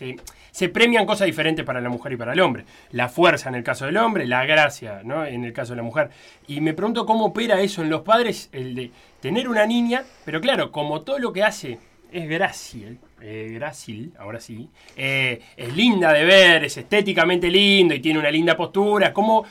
se, 0.51 0.69
premian 0.69 1.07
cosas 1.07 1.27
diferentes 1.27 1.65
para 1.65 1.81
la 1.81 1.89
mujer 1.89 2.13
y 2.13 2.17
para 2.17 2.33
el 2.33 2.41
hombre. 2.41 2.65
La 2.91 3.09
fuerza 3.09 3.49
en 3.49 3.55
el 3.55 3.63
caso 3.63 3.87
del 3.87 3.97
hombre, 3.97 4.27
la 4.27 4.45
gracia 4.45 5.03
¿no? 5.05 5.25
en 5.25 5.45
el 5.45 5.53
caso 5.53 5.73
de 5.73 5.77
la 5.79 5.83
mujer. 5.83 6.11
Y 6.47 6.61
me 6.61 6.75
pregunto 6.75 7.07
cómo 7.07 7.27
opera 7.27 7.61
eso 7.61 7.83
en 7.83 7.91
los 7.91 8.03
padres, 8.03 8.49
el 8.53 8.75
de 8.75 8.91
tener 9.21 9.49
una 9.49 9.67
niña, 9.67 10.05
pero 10.25 10.41
claro, 10.41 10.73
como 10.73 11.03
todo 11.03 11.19
lo 11.19 11.33
que 11.33 11.43
hace 11.43 11.79
es 12.13 12.29
grácil, 12.29 12.99
eh, 13.21 13.51
grácil, 13.55 14.13
ahora 14.19 14.41
sí, 14.41 14.69
eh, 14.97 15.41
es 15.57 15.75
linda 15.75 16.13
de 16.13 16.25
ver, 16.25 16.65
es 16.65 16.77
estéticamente 16.77 17.51
lindo 17.51 17.95
y 17.95 18.01
tiene 18.01 18.19
una 18.19 18.31
linda 18.31 18.57
postura, 18.57 19.13
¿cómo, 19.13 19.45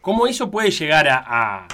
cómo 0.00 0.26
eso 0.26 0.50
puede 0.50 0.70
llegar 0.70 1.06
a, 1.10 1.68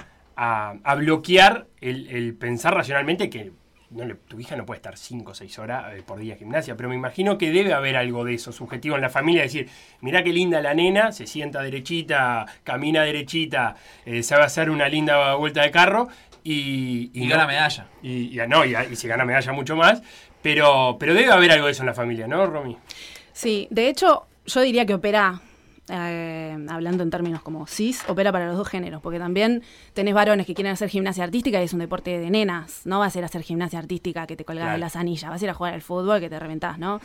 bloquear 0.97 1.67
el 1.81 2.35
pensar 2.39 2.75
racionalmente 2.75 3.31
que 3.31 3.53
no 3.95 4.05
le- 4.05 4.15
tu 4.15 4.39
hija 4.41 4.57
no 4.57 4.67
puede 4.67 4.79
estar 4.79 4.97
5 4.99 5.31
o 5.31 5.35
6 5.35 5.59
horas 5.59 5.95
eh, 5.95 6.03
por 6.05 6.19
día 6.19 6.35
en 6.35 6.41
gimnasia, 6.41 6.77
pero 6.77 6.89
me 6.89 6.95
imagino 6.95 7.39
que 7.39 7.51
debe 7.51 7.73
haber 7.73 7.97
algo 7.97 8.25
de 8.25 8.35
eso 8.35 8.53
subjetivo 8.53 8.97
en 8.97 9.01
la 9.03 9.09
familia, 9.11 9.43
decir, 9.43 9.69
mirá 10.01 10.23
qué 10.23 10.33
linda 10.33 10.61
la 10.61 10.75
nena, 10.75 11.13
se 11.13 11.27
sienta 11.27 11.63
derechita, 11.63 12.45
camina 12.65 13.03
derechita, 13.03 13.77
eh, 14.05 14.23
sabe 14.23 14.45
hacer 14.45 14.69
una 14.71 14.89
linda 14.89 15.35
vuelta 15.37 15.63
de 15.63 15.71
carro 15.71 16.09
y... 16.43 17.11
Y 17.15 17.29
gana 17.29 17.47
medalla. 17.47 17.87
Y, 18.03 18.39
y- 18.39 18.47
no, 18.49 18.65
y, 18.65 18.75
y 18.91 18.97
si 18.97 19.09
gana 19.09 19.25
medalla 19.25 19.53
mucho 19.53 19.77
más, 19.77 20.03
pero, 20.43 20.97
pero 21.01 21.15
debe 21.15 21.33
haber 21.33 21.53
algo 21.53 21.67
de 21.67 21.73
eso 21.73 21.83
en 21.83 21.87
la 21.87 21.95
familia, 21.95 22.27
¿no, 22.29 22.45
Romy? 22.47 22.77
Sí, 23.33 23.67
de 23.71 23.89
hecho, 23.89 24.27
yo 24.47 24.61
diría 24.61 24.85
que 24.87 24.95
opera, 24.95 25.41
eh, 25.89 26.57
hablando 26.68 27.03
en 27.03 27.11
términos 27.11 27.43
como 27.43 27.66
cis, 27.66 28.03
opera 28.09 28.32
para 28.32 28.47
los 28.49 28.57
dos 28.57 28.68
géneros, 28.68 29.03
porque 29.03 29.18
también 29.18 29.62
tenés 29.93 30.14
varones 30.14 30.47
que 30.47 30.55
quieren 30.55 30.72
hacer 30.72 30.89
gimnasia 30.89 31.24
artística 31.24 31.61
y 31.61 31.64
es 31.64 31.72
un 31.72 31.80
deporte 31.80 32.18
de 32.18 32.30
nenas, 32.30 32.82
no 32.87 32.99
va 33.01 33.07
a 33.07 33.11
ser 33.11 33.24
hacer 33.24 33.43
gimnasia 33.43 33.78
artística 33.78 34.26
que 34.26 34.37
te 34.37 34.45
colgás 34.45 34.64
Claro. 34.64 34.72
de 34.74 34.80
las 34.80 34.97
anillas, 34.97 35.28
vas 35.30 35.43
a 35.43 35.45
ir 35.45 35.51
a 35.51 35.55
jugar 35.55 35.74
al 35.74 35.82
fútbol 35.82 36.20
que 36.20 36.30
te 36.30 36.39
reventás, 36.39 36.78
¿no? 36.78 37.01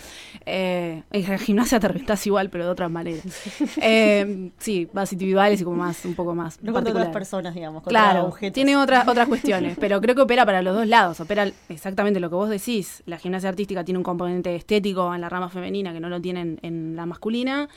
Eh, 0.45 1.03
en 1.11 1.39
gimnasia 1.39 1.79
te 1.79 1.87
reventás 1.89 2.25
igual, 2.27 2.49
pero 2.49 2.65
de 2.65 2.69
otras 2.71 2.89
maneras. 2.91 3.23
Eh, 3.81 4.51
sí, 4.57 4.87
más 4.93 5.11
individuales 5.13 5.61
y 5.61 5.63
como 5.63 5.77
más, 5.77 6.03
un 6.05 6.13
poco 6.15 6.35
más 6.35 6.61
No 6.61 6.73
contra 6.73 6.91
otras 6.93 7.09
personas, 7.09 7.53
digamos. 7.55 7.83
contra 7.83 8.01
Claro, 8.01 8.25
objetos. 8.27 8.53
tiene 8.53 8.75
otras 8.77 9.07
otras 9.07 9.27
cuestiones, 9.27 9.77
pero 9.79 9.99
creo 10.01 10.15
que 10.15 10.21
opera 10.21 10.45
para 10.45 10.61
los 10.61 10.75
dos 10.75 10.87
lados. 10.87 11.19
Opera 11.19 11.49
exactamente 11.69 12.19
lo 12.19 12.29
que 12.29 12.35
vos 12.35 12.49
decís. 12.49 13.03
La 13.05 13.17
gimnasia 13.17 13.49
artística 13.49 13.83
tiene 13.83 13.97
un 13.97 14.03
componente 14.03 14.55
estético 14.55 15.13
en 15.13 15.21
la 15.21 15.29
rama 15.29 15.49
femenina 15.49 15.93
que 15.93 15.99
no 15.99 16.09
lo 16.09 16.19
tiene 16.21 16.41
en, 16.41 16.59
en 16.61 16.95
la 16.95 17.05
masculina. 17.05 17.67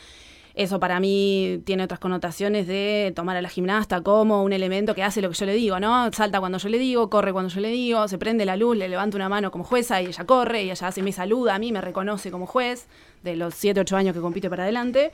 Eso 0.55 0.78
para 0.78 1.00
mí 1.00 1.62
tiene 1.64 1.84
otras 1.84 1.98
connotaciones 1.98 2.66
de 2.66 3.12
tomar 3.16 3.36
a 3.36 3.42
la 3.42 3.48
gimnasta 3.48 4.03
como 4.03 4.42
un 4.42 4.53
elemento 4.53 4.94
que 4.94 5.03
hace 5.03 5.22
lo 5.22 5.30
que 5.30 5.34
yo 5.34 5.46
le 5.46 5.55
digo, 5.55 5.80
¿no? 5.80 6.12
Salta 6.12 6.40
cuando 6.40 6.59
yo 6.59 6.68
le 6.68 6.78
digo, 6.78 7.09
corre 7.09 7.32
cuando 7.32 7.48
yo 7.48 7.61
le 7.61 7.68
digo, 7.68 8.07
se 8.07 8.18
prende 8.18 8.44
la 8.44 8.57
luz, 8.57 8.76
le 8.76 8.88
levanto 8.88 9.16
una 9.16 9.28
mano 9.28 9.50
como 9.50 9.64
jueza 9.64 10.03
y 10.03 10.07
ella 10.07 10.24
corre 10.24 10.64
y 10.64 10.70
ella 10.70 10.88
hace 10.88 11.03
me 11.03 11.12
saluda 11.12 11.55
a 11.55 11.59
mí, 11.59 11.72
me 11.72 11.80
reconoce 11.80 12.30
como 12.30 12.46
juez 12.46 12.86
de 13.22 13.36
los 13.36 13.55
7, 13.55 13.80
8 13.80 13.96
años 13.96 14.14
que 14.14 14.20
compite 14.20 14.50
para 14.50 14.64
adelante. 14.64 15.12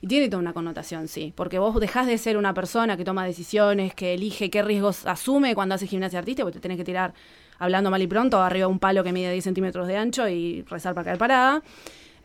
Y 0.00 0.06
tiene 0.06 0.28
toda 0.28 0.40
una 0.40 0.52
connotación, 0.52 1.08
sí, 1.08 1.32
porque 1.34 1.58
vos 1.58 1.74
dejás 1.80 2.06
de 2.06 2.16
ser 2.18 2.36
una 2.36 2.54
persona 2.54 2.96
que 2.96 3.04
toma 3.04 3.26
decisiones, 3.26 3.94
que 3.94 4.14
elige 4.14 4.48
qué 4.48 4.62
riesgos 4.62 5.06
asume 5.06 5.56
cuando 5.56 5.74
hace 5.74 5.88
gimnasia 5.88 6.20
artística, 6.20 6.44
porque 6.44 6.58
te 6.58 6.62
tenés 6.62 6.76
que 6.76 6.84
tirar, 6.84 7.14
hablando 7.58 7.90
mal 7.90 8.00
y 8.00 8.06
pronto, 8.06 8.40
arriba 8.40 8.68
de 8.68 8.72
un 8.72 8.78
palo 8.78 9.02
que 9.02 9.12
mide 9.12 9.32
10 9.32 9.42
centímetros 9.42 9.88
de 9.88 9.96
ancho 9.96 10.28
y 10.28 10.62
rezar 10.62 10.94
para 10.94 11.06
caer 11.06 11.18
parada. 11.18 11.62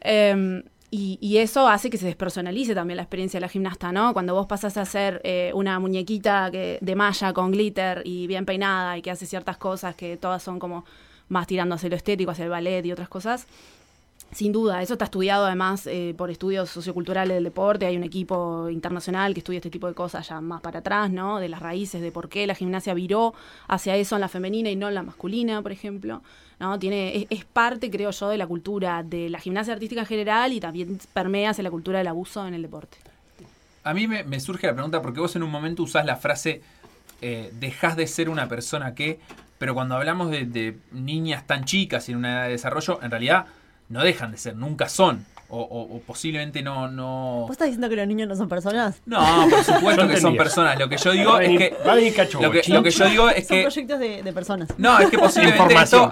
Eh, 0.01 0.61
y, 0.95 1.17
y 1.19 1.37
eso 1.37 1.67
hace 1.67 1.89
que 1.89 1.97
se 1.97 2.05
despersonalice 2.05 2.75
también 2.75 2.97
la 2.97 3.01
experiencia 3.01 3.39
de 3.39 3.41
la 3.41 3.49
gimnasta, 3.49 3.91
¿no? 3.91 4.13
Cuando 4.13 4.35
vos 4.35 4.45
pasás 4.45 4.77
a 4.77 4.85
ser 4.85 5.21
eh, 5.23 5.51
una 5.55 5.79
muñequita 5.79 6.51
que, 6.51 6.77
de 6.81 6.95
malla 6.95 7.33
con 7.33 7.49
glitter 7.49 8.03
y 8.05 8.27
bien 8.27 8.45
peinada 8.45 8.95
y 8.95 9.01
que 9.01 9.09
hace 9.09 9.25
ciertas 9.25 9.57
cosas 9.57 9.95
que 9.95 10.17
todas 10.17 10.43
son 10.43 10.59
como 10.59 10.85
más 11.29 11.47
tirando 11.47 11.73
hacia 11.73 11.89
lo 11.89 11.95
estético, 11.95 12.29
hacia 12.29 12.43
el 12.45 12.51
ballet 12.51 12.85
y 12.85 12.91
otras 12.91 13.09
cosas, 13.09 13.47
sin 14.33 14.51
duda, 14.51 14.83
eso 14.83 14.93
está 14.93 15.05
estudiado 15.05 15.47
además 15.47 15.87
eh, 15.87 16.13
por 16.15 16.29
estudios 16.29 16.69
socioculturales 16.69 17.35
del 17.35 17.43
deporte. 17.43 17.87
Hay 17.87 17.97
un 17.97 18.03
equipo 18.03 18.69
internacional 18.69 19.33
que 19.33 19.39
estudia 19.39 19.57
este 19.57 19.71
tipo 19.71 19.87
de 19.87 19.95
cosas 19.95 20.27
ya 20.29 20.41
más 20.41 20.61
para 20.61 20.79
atrás, 20.79 21.09
¿no? 21.09 21.39
De 21.39 21.49
las 21.49 21.59
raíces, 21.59 22.01
de 22.01 22.11
por 22.11 22.29
qué 22.29 22.45
la 22.45 22.53
gimnasia 22.53 22.93
viró 22.93 23.33
hacia 23.67 23.95
eso 23.95 24.13
en 24.15 24.21
la 24.21 24.29
femenina 24.29 24.69
y 24.69 24.75
no 24.75 24.89
en 24.89 24.95
la 24.95 25.01
masculina, 25.01 25.59
por 25.63 25.71
ejemplo. 25.71 26.21
¿No? 26.63 26.79
Tiene, 26.79 27.27
es, 27.29 27.45
parte, 27.45 27.91
creo 27.91 28.11
yo, 28.11 28.29
de 28.29 28.37
la 28.37 28.47
cultura 28.47 29.03
de 29.03 29.29
la 29.29 29.39
gimnasia 29.39 29.73
artística 29.73 30.01
en 30.01 30.07
general 30.07 30.53
y 30.53 30.61
también 30.61 30.97
permea 31.13 31.49
hacia 31.49 31.63
la 31.63 31.69
cultura 31.69 31.97
del 31.97 32.07
abuso 32.07 32.47
en 32.47 32.53
el 32.53 32.61
deporte. 32.61 32.97
A 33.83 33.93
mí 33.93 34.07
me, 34.07 34.39
surge 34.39 34.67
la 34.67 34.73
pregunta 34.73 35.01
porque 35.01 35.19
vos 35.19 35.35
en 35.35 35.43
un 35.43 35.51
momento 35.51 35.83
usás 35.83 36.05
la 36.05 36.15
frase 36.15 36.61
eh, 37.21 37.51
dejás 37.59 37.97
de 37.97 38.07
ser 38.07 38.29
una 38.29 38.47
persona 38.47 38.95
que, 38.95 39.19
pero 39.57 39.73
cuando 39.73 39.95
hablamos 39.95 40.31
de, 40.31 40.77
niñas 40.93 41.45
tan 41.45 41.65
chicas 41.65 42.07
en 42.07 42.15
una 42.15 42.31
edad 42.31 42.43
de 42.45 42.51
desarrollo, 42.51 42.99
en 43.03 43.11
realidad 43.11 43.45
no 43.89 44.01
dejan 44.01 44.31
de 44.31 44.37
ser, 44.37 44.55
nunca 44.55 44.87
son. 44.87 45.25
O, 45.55 45.59
o- 45.61 45.97
o 45.97 45.99
posiblemente 45.99 46.63
no, 46.63 46.87
no. 46.87 47.41
¿Vos 47.41 47.51
estás 47.51 47.67
diciendo 47.67 47.87
que 47.87 47.95
los 47.95 48.07
niños 48.07 48.27
no 48.27 48.35
son 48.35 48.49
personas? 48.49 48.99
No, 49.05 49.19
por 49.51 49.63
supuesto 49.63 50.07
que 50.07 50.17
son 50.17 50.35
personas. 50.35 50.79
Lo 50.79 50.89
que 50.89 50.97
yo 50.97 51.11
digo 51.11 51.39
es 51.39 51.57
que. 51.59 51.75
Lo 52.41 52.49
que, 52.51 52.63
lo 52.69 52.81
que 52.81 52.89
yo 52.89 53.05
digo 53.05 53.29
es 53.29 53.45
son 53.47 53.57
que. 53.57 53.61
proyectos 53.61 53.99
de, 53.99 54.23
de 54.23 54.33
personas. 54.33 54.69
No, 54.79 54.97
es 54.97 55.11
que 55.11 55.17
posiblemente 55.19 55.75
esto 55.75 56.09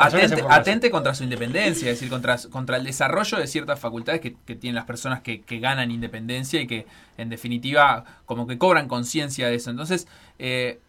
atente, 0.48 0.92
contra 0.92 1.16
su 1.16 1.24
independencia, 1.24 1.90
es 1.90 1.96
decir, 2.00 2.08
contra, 2.10 2.38
contra 2.52 2.78
el 2.78 2.84
desarrollo 2.84 3.40
de 3.40 3.48
ciertas 3.48 3.80
facultades 3.80 4.22
que, 4.22 4.36
que 4.46 4.56
tienen 4.56 4.76
las 4.76 4.86
personas 4.86 5.22
que, 5.22 5.42
que 5.42 5.58
ganan 5.60 5.90
independencia 5.90 6.62
y 6.62 6.68
que, 6.68 6.86
en 7.18 7.30
definitiva, 7.30 8.06
como 8.28 8.46
que 8.46 8.60
cobran 8.60 8.88
conciencia 8.88 9.48
de 9.48 9.56
eso. 9.56 9.72
Entonces, 9.72 10.08
eh, 10.38 10.80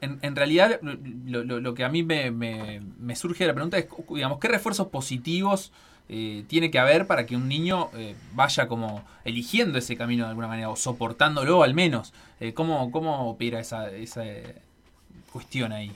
en, 0.00 0.18
en 0.22 0.34
realidad, 0.34 0.80
lo, 0.82 1.44
lo- 1.44 1.60
lo 1.60 1.74
que 1.74 1.84
a 1.84 1.88
mí 1.88 2.02
me, 2.02 2.32
me- 2.32 2.80
me 2.98 3.14
surge 3.14 3.44
de 3.44 3.48
la 3.48 3.54
pregunta 3.54 3.78
es, 3.78 3.86
digamos, 4.12 4.40
¿qué 4.40 4.48
refuerzos 4.48 4.88
positivos 4.88 5.70
eh, 6.08 6.44
tiene 6.48 6.70
que 6.70 6.78
haber 6.78 7.06
para 7.06 7.26
que 7.26 7.36
un 7.36 7.48
niño 7.48 7.90
eh, 7.94 8.14
vaya 8.34 8.68
como 8.68 9.02
eligiendo 9.24 9.78
ese 9.78 9.96
camino 9.96 10.24
de 10.24 10.30
alguna 10.30 10.48
manera 10.48 10.70
o 10.70 10.76
soportándolo 10.76 11.62
al 11.62 11.74
menos? 11.74 12.12
Eh, 12.40 12.54
¿cómo, 12.54 12.90
¿Cómo 12.90 13.30
opera 13.30 13.60
esa, 13.60 13.90
esa 13.90 14.24
eh, 14.24 14.60
cuestión 15.32 15.72
ahí? 15.72 15.92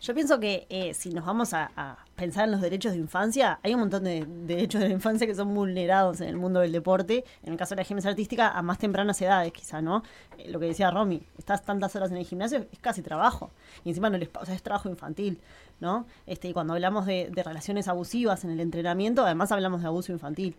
Yo 0.00 0.14
pienso 0.14 0.38
que 0.38 0.66
eh, 0.70 0.94
si 0.94 1.10
nos 1.10 1.24
vamos 1.24 1.52
a, 1.54 1.98
pensar 2.14 2.44
en 2.44 2.52
los 2.52 2.60
derechos 2.60 2.92
de 2.92 2.98
infancia, 2.98 3.58
hay 3.62 3.74
un 3.74 3.80
montón 3.80 4.04
de 4.04 4.24
derechos 4.26 4.80
de 4.80 4.88
la 4.88 4.94
infancia 4.94 5.26
que 5.26 5.34
son 5.34 5.54
vulnerados 5.54 6.20
en 6.20 6.28
el 6.28 6.36
mundo 6.36 6.60
del 6.60 6.72
deporte. 6.72 7.24
En 7.42 7.52
el 7.52 7.58
caso 7.58 7.74
de 7.74 7.80
la 7.80 7.84
gimnasia 7.84 8.10
artística, 8.10 8.48
a 8.48 8.62
más 8.62 8.78
tempranas 8.78 9.20
edades, 9.22 9.52
quizá, 9.52 9.80
¿no? 9.82 10.02
Lo 10.46 10.60
que 10.60 10.66
decía 10.66 10.90
Romy, 10.90 11.22
estás 11.36 11.64
tantas 11.64 11.94
horas 11.96 12.10
en 12.10 12.16
el 12.16 12.26
gimnasio, 12.26 12.66
es 12.72 12.78
casi 12.80 13.02
trabajo. 13.02 13.50
Y 13.84 13.88
encima 13.88 14.08
no 14.10 14.18
les, 14.18 14.28
o 14.40 14.44
sea, 14.44 14.54
es 14.54 14.62
trabajo 14.62 14.88
infantil, 14.88 15.40
¿no? 15.80 16.06
Este, 16.26 16.52
cuando 16.52 16.74
hablamos 16.74 17.06
de, 17.06 17.30
de 17.32 17.42
relaciones 17.42 17.88
abusivas 17.88 18.44
en 18.44 18.50
el 18.50 18.60
entrenamiento, 18.60 19.24
además 19.24 19.52
hablamos 19.52 19.80
de 19.82 19.86
abuso 19.88 20.12
infantil. 20.12 20.56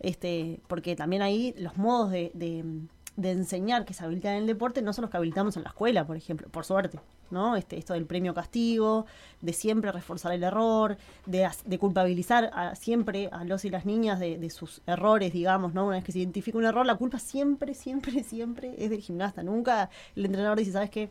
Este, 0.00 0.60
porque 0.66 0.96
también 0.96 1.22
ahí 1.22 1.54
los 1.58 1.76
modos 1.76 2.10
de, 2.10 2.30
de- 2.34 3.30
enseñar 3.30 3.84
que 3.84 3.92
se 3.94 4.02
habilitan 4.04 4.32
en 4.32 4.38
el 4.38 4.46
deporte 4.46 4.80
no 4.82 4.92
son 4.92 5.02
los 5.02 5.10
que 5.10 5.16
habilitamos 5.18 5.56
en 5.56 5.62
la 5.64 5.68
escuela, 5.68 6.06
por 6.06 6.16
ejemplo, 6.16 6.48
por 6.48 6.64
suerte. 6.64 6.98
¿no? 7.30 7.56
Este, 7.56 7.78
esto 7.78 7.94
del 7.94 8.04
premio 8.04 8.34
castigo, 8.34 9.06
de 9.40 9.52
siempre 9.54 9.90
reforzar 9.92 10.32
el 10.32 10.42
error, 10.42 10.96
de, 11.24 11.48
culpabilizar 11.78 12.50
a- 12.52 12.74
siempre 12.74 13.28
a 13.32 13.44
los 13.44 13.64
y 13.64 13.70
las 13.70 13.86
niñas 13.86 14.18
de, 14.20 14.50
sus 14.50 14.82
errores, 14.86 15.32
digamos, 15.32 15.72
¿no? 15.72 15.86
Una 15.86 15.96
vez 15.96 16.04
que 16.04 16.12
se 16.12 16.18
identifica 16.18 16.58
un 16.58 16.64
error, 16.64 16.84
la 16.84 16.96
culpa 16.96 17.18
siempre, 17.18 17.72
siempre, 17.74 18.22
siempre 18.24 18.74
es 18.76 18.90
del 18.90 19.00
gimnasta. 19.00 19.42
Nunca 19.42 19.88
el 20.16 20.26
entrenador 20.26 20.58
dice, 20.58 20.72
¿sabes 20.72 20.90
qué? 20.90 21.08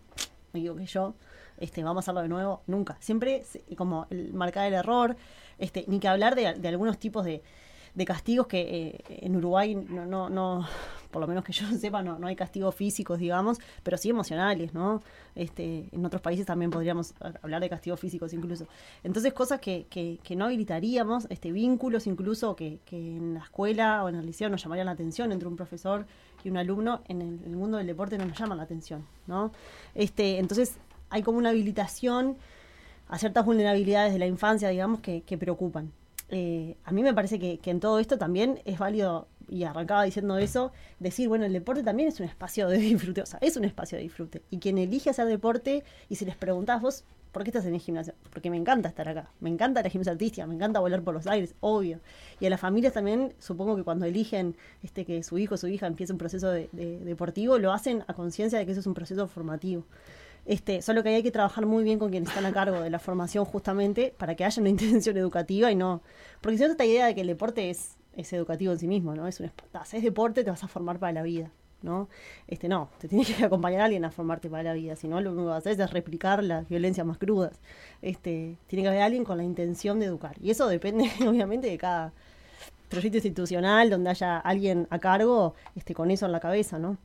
Me 0.53 0.59
equivoqué 0.59 0.85
yo, 0.85 1.15
este, 1.61 1.83
vamos 1.83 2.01
a 2.01 2.03
hacerlo 2.03 2.21
de 2.21 2.27
nuevo. 2.27 2.63
Nunca. 2.67 2.97
Siempre 2.99 3.43
como 3.77 4.07
el 4.09 4.33
marcar 4.33 4.67
el 4.67 4.73
error, 4.73 5.15
este, 5.57 5.85
ni 5.87 5.99
que 5.99 6.07
hablar 6.07 6.35
de, 6.35 6.47
algunos 6.67 6.97
tipos 6.97 7.23
de, 7.23 7.41
castigos 8.05 8.47
que 8.47 8.61
eh, 8.61 9.03
en 9.21 9.35
Uruguay 9.35 9.75
no, 9.75 10.05
no, 10.05 10.29
no, 10.29 10.67
por 11.11 11.21
lo 11.21 11.27
menos 11.27 11.43
que 11.43 11.53
yo 11.53 11.67
sepa, 11.79 12.01
no, 12.01 12.25
hay 12.25 12.35
castigos 12.35 12.73
físicos, 12.73 13.19
digamos, 13.19 13.59
pero 13.83 13.97
sí 13.97 14.09
emocionales, 14.09 14.73
¿no? 14.73 15.03
Este, 15.35 15.87
en 15.91 16.05
otros 16.05 16.21
países 16.21 16.45
también 16.45 16.71
podríamos 16.71 17.13
hablar 17.41 17.61
de 17.61 17.69
castigos 17.69 17.99
físicos 17.99 18.33
incluso. 18.33 18.67
Entonces, 19.03 19.33
cosas 19.33 19.59
que, 19.59 20.19
no 20.35 20.45
habilitaríamos, 20.45 21.27
este, 21.29 21.51
vínculos 21.51 22.07
incluso 22.07 22.55
que, 22.55 22.79
que 22.85 22.97
en 22.97 23.35
la 23.35 23.41
escuela 23.41 24.03
o 24.03 24.09
en 24.09 24.15
el 24.15 24.25
liceo 24.25 24.49
nos 24.49 24.63
llamarían 24.63 24.87
la 24.87 24.93
atención 24.93 25.31
entre 25.31 25.47
un 25.47 25.55
profesor 25.55 26.07
y 26.43 26.49
un 26.49 26.57
alumno, 26.57 27.01
en 27.07 27.21
el, 27.21 27.39
el 27.45 27.55
mundo 27.55 27.77
del 27.77 27.85
deporte 27.85 28.17
no 28.17 28.25
nos 28.25 28.39
llaman 28.39 28.57
la 28.57 28.63
atención, 28.63 29.05
¿no? 29.27 29.51
Este, 29.93 30.39
entonces, 30.39 30.77
hay 31.11 31.21
como 31.21 31.37
una 31.37 31.49
habilitación 31.49 32.37
a 33.07 33.19
ciertas 33.19 33.45
vulnerabilidades 33.45 34.13
de 34.13 34.19
la 34.19 34.25
infancia, 34.25 34.69
digamos, 34.69 35.01
que, 35.01 35.37
preocupan. 35.37 35.91
Eh, 36.29 36.77
a 36.85 36.91
mí 36.91 37.03
me 37.03 37.13
parece 37.13 37.37
que, 37.37 37.59
en 37.65 37.79
todo 37.81 37.99
esto 37.99 38.17
también 38.17 38.61
es 38.65 38.79
válido, 38.79 39.27
y 39.49 39.65
arrancaba 39.65 40.03
diciendo 40.03 40.37
eso, 40.37 40.71
decir, 40.99 41.27
bueno, 41.27 41.43
el 41.43 41.51
deporte 41.51 41.83
también 41.83 42.07
es 42.07 42.19
un 42.21 42.25
espacio 42.25 42.69
de 42.69 42.77
disfrute, 42.77 43.21
o 43.21 43.25
sea, 43.25 43.37
es 43.41 43.57
un 43.57 43.65
espacio 43.65 43.97
de 43.97 44.03
disfrute. 44.03 44.41
Y 44.49 44.59
quien 44.59 44.77
elige 44.77 45.09
hacer 45.09 45.27
deporte, 45.27 45.83
y 46.07 46.15
si 46.15 46.23
les 46.23 46.37
preguntás 46.37 46.81
vos, 46.81 47.03
¿por 47.33 47.43
qué 47.43 47.49
estás 47.49 47.65
en 47.65 47.73
el 47.73 47.81
gimnasio? 47.81 48.13
Porque 48.29 48.49
me 48.49 48.55
encanta 48.55 48.87
estar 48.87 49.09
acá, 49.09 49.29
me 49.41 49.49
encanta 49.49 49.83
la 49.83 49.89
gimnasia 49.89 50.13
artística, 50.13 50.47
me 50.47 50.55
encanta 50.55 50.79
volar 50.79 51.01
por 51.01 51.13
los 51.13 51.27
aires, 51.27 51.53
obvio. 51.59 51.99
Y 52.39 52.45
a 52.45 52.49
las 52.49 52.61
familias 52.61 52.93
también, 52.93 53.33
supongo 53.39 53.75
que 53.75 53.83
cuando 53.83 54.05
eligen 54.05 54.55
este 54.83 55.03
que 55.03 55.21
su 55.23 55.37
hijo 55.37 55.55
o 55.55 55.57
su 55.57 55.67
hija 55.67 55.85
empiece 55.85 56.13
un 56.13 56.19
proceso 56.19 56.49
de- 56.49 56.69
deportivo, 56.71 57.57
lo 57.57 57.73
hacen 57.73 58.05
a 58.07 58.13
conciencia 58.13 58.57
de 58.57 58.65
que 58.65 58.71
eso 58.71 58.79
es 58.79 58.87
un 58.87 58.93
proceso 58.93 59.27
formativo. 59.27 59.83
Este, 60.45 60.81
solo 60.81 61.03
que 61.03 61.09
hay 61.09 61.23
que 61.23 61.31
trabajar 61.31 61.65
muy 61.65 61.83
bien 61.83 61.99
con 61.99 62.09
quienes 62.09 62.29
están 62.29 62.45
a 62.45 62.51
cargo 62.53 62.81
de 62.81 62.89
la 62.89 62.99
formación 62.99 63.45
justamente 63.45 64.13
para 64.17 64.35
que 64.35 64.43
haya 64.43 64.59
una 64.61 64.69
intención 64.75 65.15
educativa 65.17 65.71
y 65.71 65.75
no... 65.75 66.01
Porque 66.41 66.57
si 66.57 66.63
no, 66.63 66.71
esta 66.71 66.85
idea 66.85 67.05
de 67.05 67.15
que 67.15 67.21
el 67.21 67.27
deporte 67.27 67.69
es, 67.69 67.95
es 68.15 68.33
educativo 68.33 68.71
en 68.73 68.79
sí 68.79 68.87
mismo, 68.87 69.13
¿no? 69.15 69.27
Es 69.27 69.39
un 69.39 69.47
esp- 69.47 69.63
haces 69.79 70.03
deporte, 70.03 70.43
te 70.43 70.49
vas 70.49 70.63
a 70.63 70.67
formar 70.67 70.97
para 70.97 71.13
la 71.13 71.21
vida, 71.21 71.51
¿no? 71.83 72.09
Este, 72.47 72.67
no, 72.67 72.89
te 72.99 73.07
tiene 73.07 73.23
que 73.23 73.43
acompañar 73.45 73.81
a 73.81 73.85
alguien 73.85 74.03
a 74.03 74.11
formarte 74.11 74.49
para 74.49 74.63
la 74.63 74.73
vida, 74.73 74.95
si 74.95 75.07
no, 75.07 75.21
lo 75.21 75.29
único 75.29 75.43
que 75.43 75.49
vas 75.49 75.55
a 75.67 75.69
hacer 75.69 75.79
es 75.79 75.91
replicar 75.91 76.43
las 76.43 76.67
violencias 76.67 77.05
más 77.05 77.17
crudas. 77.19 77.59
Este, 78.01 78.57
tiene 78.67 78.81
que 78.83 78.89
haber 78.89 79.03
alguien 79.03 79.23
con 79.23 79.37
la 79.37 79.43
intención 79.43 79.99
de 79.99 80.07
educar. 80.07 80.35
Y 80.41 80.49
eso 80.49 80.67
depende, 80.67 81.09
obviamente, 81.27 81.67
de 81.67 81.77
cada 81.77 82.13
proyecto 82.89 83.17
institucional 83.17 83.89
donde 83.89 84.09
haya 84.09 84.37
alguien 84.39 84.87
a 84.89 84.99
cargo 84.99 85.53
este, 85.75 85.93
con 85.93 86.11
eso 86.11 86.25
en 86.25 86.31
la 86.33 86.39
cabeza, 86.41 86.77
¿no? 86.79 86.97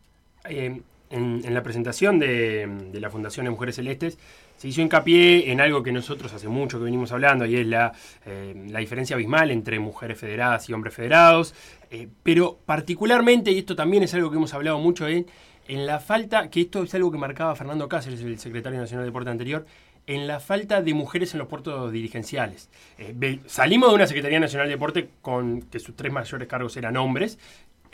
Eh, 0.49 0.83
en, 1.11 1.55
la 1.55 1.63
presentación 1.63 2.19
de, 2.19 2.91
la 2.95 3.11
Fundación 3.11 3.45
de 3.45 3.51
Mujeres 3.51 3.77
Celestes 3.77 4.19
se 4.57 4.69
hizo 4.69 4.81
hincapié 4.81 5.51
en 5.51 5.61
algo 5.61 5.83
que 5.83 5.93
nosotros 5.93 6.33
hace 6.33 6.49
mucho 6.49 6.79
que 6.79 6.85
venimos 6.85 7.13
hablando 7.13 7.45
y 7.45 7.57
es 7.57 7.67
la, 7.67 7.93
eh, 8.25 8.55
diferencia 8.79 9.15
abismal 9.15 9.51
entre 9.51 9.79
mujeres 9.79 10.19
federadas 10.19 10.69
y 10.69 10.73
hombres 10.73 10.95
federados, 10.95 11.55
eh, 11.91 12.09
pero 12.23 12.59
particularmente, 12.65 13.51
y 13.53 13.59
esto 13.59 13.77
también 13.77 14.03
es 14.03 14.15
algo 14.15 14.31
que 14.31 14.37
hemos 14.37 14.55
hablado 14.55 14.79
mucho 14.79 15.07
en, 15.07 15.27
en 15.69 15.87
la 15.87 16.01
falta, 16.01 16.49
que 16.49 16.63
esto 16.63 16.83
es 16.83 16.95
algo 16.95 17.11
que 17.11 17.19
marcaba 17.19 17.55
Fernando 17.55 17.89
Cáceres, 17.89 18.21
el 18.21 18.39
secretario 18.39 18.81
nacional 18.81 19.05
de 19.05 19.11
Deporte 19.11 19.31
anterior, 19.31 19.67
en 20.07 20.27
la 20.27 20.41
falta 20.41 20.83
de 20.83 20.95
mujeres 20.95 21.35
en 21.35 21.39
los 21.39 21.49
puertos 21.49 21.91
dirigenciales. 21.93 22.69
Eh, 22.99 23.41
salimos 23.47 23.91
de 23.91 23.97
una 23.97 24.07
Secretaría 24.07 24.39
Nacional 24.39 24.69
de 24.69 24.75
Deporte 24.75 25.09
con 25.21 25.63
que 25.63 25.81
sus 25.81 25.97
tres 25.97 26.13
mayores 26.13 26.47
cargos 26.49 26.77
eran 26.77 26.97
hombres, 26.97 27.39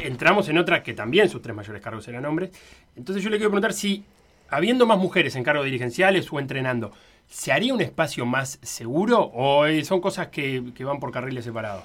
entramos 0.06 0.48
en 0.48 0.58
otra 0.58 0.82
que 0.82 0.94
también 0.94 1.28
sus 1.28 1.42
tres 1.42 1.54
mayores 1.54 1.82
cargos 1.82 2.06
eran 2.08 2.24
hombres. 2.26 2.50
Entonces 2.96 3.22
yo 3.22 3.30
le 3.30 3.36
quiero 3.36 3.50
preguntar 3.50 3.72
si, 3.72 4.04
habiendo 4.48 4.86
más 4.86 4.98
mujeres 4.98 5.34
en 5.36 5.44
cargos 5.44 5.64
dirigenciales 5.64 6.32
o 6.32 6.38
entrenando, 6.38 6.92
¿se 7.28 7.52
haría 7.52 7.74
un 7.74 7.80
espacio 7.80 8.26
más 8.26 8.58
seguro 8.62 9.20
o 9.20 9.66
eh, 9.66 9.84
son 9.84 10.00
cosas 10.00 10.28
que, 10.28 10.72
que 10.74 10.84
van 10.84 11.00
por 11.00 11.10
carriles 11.12 11.44
separados? 11.44 11.84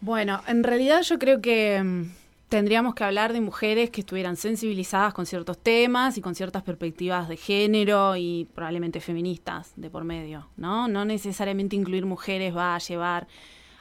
Bueno, 0.00 0.42
en 0.46 0.62
realidad 0.64 1.02
yo 1.02 1.18
creo 1.18 1.40
que 1.40 1.82
mm, 1.82 2.10
tendríamos 2.48 2.94
que 2.94 3.04
hablar 3.04 3.32
de 3.32 3.40
mujeres 3.40 3.90
que 3.90 4.02
estuvieran 4.02 4.36
sensibilizadas 4.36 5.14
con 5.14 5.26
ciertos 5.26 5.58
temas 5.58 6.18
y 6.18 6.20
con 6.20 6.34
ciertas 6.34 6.62
perspectivas 6.62 7.28
de 7.28 7.36
género 7.36 8.16
y 8.16 8.48
probablemente 8.54 9.00
feministas 9.00 9.72
de 9.76 9.90
por 9.90 10.04
medio, 10.04 10.48
¿no? 10.56 10.86
No 10.86 11.04
necesariamente 11.04 11.74
incluir 11.74 12.06
mujeres 12.06 12.54
va 12.54 12.74
a 12.74 12.78
llevar 12.78 13.26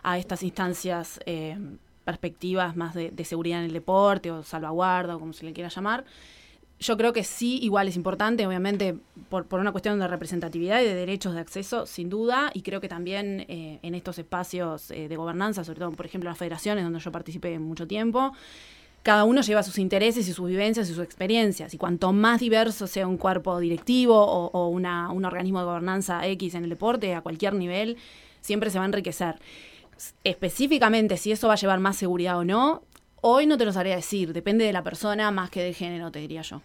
a 0.02 0.18
estas 0.18 0.44
instancias 0.44 1.20
eh, 1.26 1.58
perspectivas 2.04 2.76
más 2.76 2.94
de, 2.94 3.12
de 3.12 3.26
seguridad 3.26 3.60
en 3.60 3.66
el 3.66 3.74
deporte 3.74 4.32
o 4.32 4.44
salvaguarda 4.44 5.16
o 5.16 5.20
como 5.20 5.34
se 5.34 5.46
le 5.46 5.54
quiera 5.54 5.70
llamar. 5.70 6.06
Yo 6.80 6.98
creo 6.98 7.14
que 7.14 7.24
sí, 7.24 7.60
igual 7.62 7.88
es 7.88 7.96
importante, 7.96 8.46
obviamente, 8.46 8.98
por, 9.30 9.46
por 9.46 9.62
una 9.62 9.72
cuestión 9.72 10.00
de 10.00 10.08
representatividad 10.08 10.82
y 10.82 10.86
de 10.86 10.96
derechos 10.96 11.34
de 11.34 11.40
acceso, 11.40 11.86
sin 11.86 12.10
duda, 12.10 12.52
y 12.54 12.62
creo 12.62 12.82
que 12.82 12.90
también 12.90 13.46
eh, 13.48 13.80
en 13.84 13.96
estos 13.96 14.20
espacios 14.20 14.92
eh, 14.92 15.08
de 15.08 15.16
gobernanza, 15.16 15.64
sobre 15.64 15.80
todo, 15.80 15.92
por 15.92 16.06
ejemplo, 16.06 16.30
las 16.30 16.38
federaciones, 16.38 16.84
donde 16.84 17.00
yo 17.00 17.10
participé 17.12 17.58
mucho 17.58 17.88
tiempo, 17.88 18.34
cada 19.02 19.24
uno 19.24 19.42
lleva 19.42 19.64
sus 19.64 19.78
intereses 19.78 20.28
y 20.28 20.34
sus 20.34 20.48
vivencias 20.48 20.90
y 20.90 20.94
sus 20.94 21.04
experiencias, 21.04 21.74
y 21.74 21.78
cuanto 21.78 22.12
más 22.12 22.42
diverso 22.42 22.86
sea 22.88 23.08
un 23.08 23.18
cuerpo 23.18 23.60
directivo 23.60 24.18
o, 24.18 24.48
o 24.48 24.68
una, 24.68 25.10
un 25.12 25.24
organismo 25.24 25.60
de 25.60 25.66
gobernanza 25.66 26.28
X 26.28 26.56
en 26.56 26.66
el 26.66 26.70
deporte, 26.70 27.14
a 27.14 27.22
cualquier 27.22 27.54
nivel, 27.54 27.96
siempre 28.42 28.70
se 28.70 28.80
va 28.80 28.84
a 28.84 28.88
enriquecer. 28.88 29.36
Específicamente, 30.24 31.18
si 31.18 31.32
eso 31.32 31.48
va 31.48 31.54
a 31.54 31.58
llevar 31.58 31.80
más 31.80 31.96
seguridad 31.96 32.38
o 32.38 32.44
no, 32.44 32.84
hoy 33.22 33.46
no 33.46 33.58
te 33.58 33.66
lo 33.66 33.72
sabría 33.74 33.96
decir, 33.96 34.34
depende 34.34 34.66
de 34.66 34.74
la 34.74 34.84
persona 34.84 35.32
más 35.32 35.50
que 35.50 35.62
del 35.64 35.76
género, 35.76 36.12
te 36.12 36.20
diría 36.20 36.42
yo. 36.42 36.62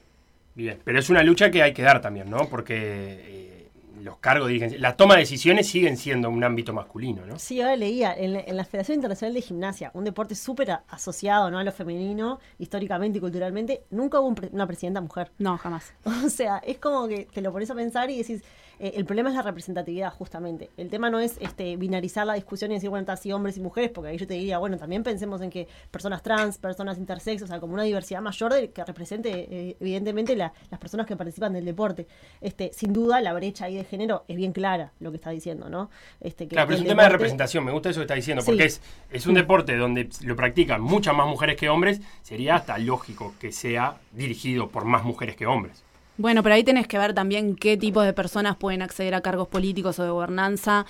Bien, 0.55 0.79
pero 0.85 0.99
es 0.99 1.09
una 1.11 1.23
lucha 1.23 1.51
que 1.51 1.63
hay 1.63 1.73
que 1.73 1.83
dar 1.83 2.01
también, 2.01 2.29
¿no? 2.29 2.49
Porque 2.49 2.75
eh, 2.77 3.69
los 4.03 4.17
cargos 4.19 4.49
dirigenciales, 4.49 4.83
la 4.83 4.97
toma 4.97 5.15
de 5.15 5.21
decisiones 5.21 5.69
siguen 5.69 5.97
siendo 5.97 6.29
un 6.31 6.43
ámbito 6.43 6.73
masculino, 6.73 7.25
¿no? 7.27 7.39
Sí, 7.39 7.61
ahora 7.61 7.77
leía, 7.77 8.13
en 8.13 8.33
la, 8.33 8.41
en 8.41 8.57
la 8.57 8.65
Federación 8.65 8.97
Internacional 8.97 9.35
de 9.35 9.41
Gimnasia, 9.43 9.91
un 9.95 10.05
deporte 10.05 10.35
súper 10.35 10.71
asociado 10.89 11.51
¿no? 11.51 11.59
a 11.59 11.65
lo 11.65 11.71
femenino, 11.71 12.41
históricamente 12.59 13.19
y 13.19 13.21
culturalmente, 13.21 13.83
nunca 13.91 14.19
hubo 14.19 14.27
un 14.29 14.35
pre- 14.35 14.49
una 14.53 14.67
presidenta 14.67 15.01
mujer. 15.01 15.31
No, 15.39 15.57
jamás. 15.59 15.93
O 16.25 16.29
sea, 16.31 16.59
es 16.59 16.79
como 16.79 17.07
que 17.07 17.29
te 17.33 17.41
lo 17.41 17.53
pones 17.53 17.71
a 17.71 17.75
pensar 17.77 18.11
y 18.11 18.19
decís, 18.19 18.43
eh, 18.79 18.93
el 18.97 19.05
problema 19.05 19.29
es 19.31 19.35
la 19.37 19.43
representatividad, 19.43 20.13
justamente. 20.13 20.71
El 20.77 20.89
tema 20.91 21.11
no 21.11 21.19
es 21.21 21.37
este 21.41 21.77
binarizar 21.77 22.27
la 22.27 22.35
discusión 22.35 22.71
y 22.71 22.75
decir, 22.75 22.91
bueno, 22.91 23.01
está 23.03 23.15
así 23.15 23.33
hombres 23.33 23.57
y 23.57 23.61
mujeres, 23.61 23.91
porque 23.91 24.11
ahí 24.11 24.19
yo 24.19 24.27
te 24.27 24.35
diría, 24.35 24.59
bueno, 24.59 24.77
también 24.77 25.03
pensemos 25.03 25.41
en 25.41 25.51
que 25.51 25.67
personas 25.91 26.23
trans, 26.23 26.59
personas 26.59 26.99
intersexos, 26.99 27.49
o 27.49 27.53
sea, 27.53 27.61
como 27.61 27.75
una 27.75 27.83
diversidad 27.83 28.21
mayor 28.23 28.53
de, 28.53 28.71
que 28.71 28.85
represente, 28.85 29.31
eh, 29.51 29.77
evidentemente, 29.81 30.37
la- 30.37 30.53
las 30.71 30.79
personas 30.81 31.07
que 31.07 31.17
participan 31.17 31.53
del 31.53 31.65
deporte. 31.65 32.07
Este, 32.41 32.71
sin 32.73 32.93
duda, 32.93 33.21
la 33.21 33.33
brecha 33.33 33.65
ahí 33.67 33.77
de 33.77 33.85
género 33.85 34.25
es 34.29 34.37
bien 34.37 34.53
clara, 34.53 34.93
lo 35.01 35.11
que 35.11 35.17
está 35.17 35.31
diciendo, 35.31 35.69
¿no? 35.69 35.91
Este, 36.21 36.47
que 36.47 36.55
Claro, 36.55 36.69
pero 36.69 36.77
es 36.77 36.81
el 36.83 36.87
un 36.87 36.91
tema 36.91 37.03
de 37.05 37.09
representación, 37.11 37.65
me 37.65 37.73
gusta 37.73 37.91
eso 37.91 38.01
que 38.01 38.05
está 38.05 38.15
diciendo, 38.15 38.43
Sí. 38.43 38.47
porque 38.51 38.65
es, 38.65 38.81
es 39.11 39.27
un 39.27 39.35
deporte 39.35 39.77
donde 39.77 40.09
lo 40.23 40.37
practican 40.37 40.81
muchas 40.81 41.15
más 41.17 41.27
mujeres 41.27 41.57
que 41.57 41.69
hombres, 41.69 42.01
sería 42.23 42.57
hasta 42.57 42.79
lógico 42.79 43.35
que 43.41 43.53
sea 43.53 43.97
dirigido 44.13 44.69
por 44.69 44.85
más 44.85 45.05
mujeres 45.05 45.37
que 45.37 45.47
hombres. 45.47 45.83
Bueno, 46.19 46.43
pero 46.43 46.57
ahí 46.57 46.65
tenés 46.65 46.89
que 46.89 46.99
ver 46.99 47.15
también 47.15 47.55
qué 47.55 47.77
tipo 47.77 48.03
de 48.03 48.13
personas 48.13 48.57
pueden 48.57 48.83
acceder 48.83 49.15
a 49.15 49.21
cargos 49.21 49.47
políticos 49.47 50.01
o 50.01 50.03
de 50.03 50.11
gobernanza, 50.11 50.85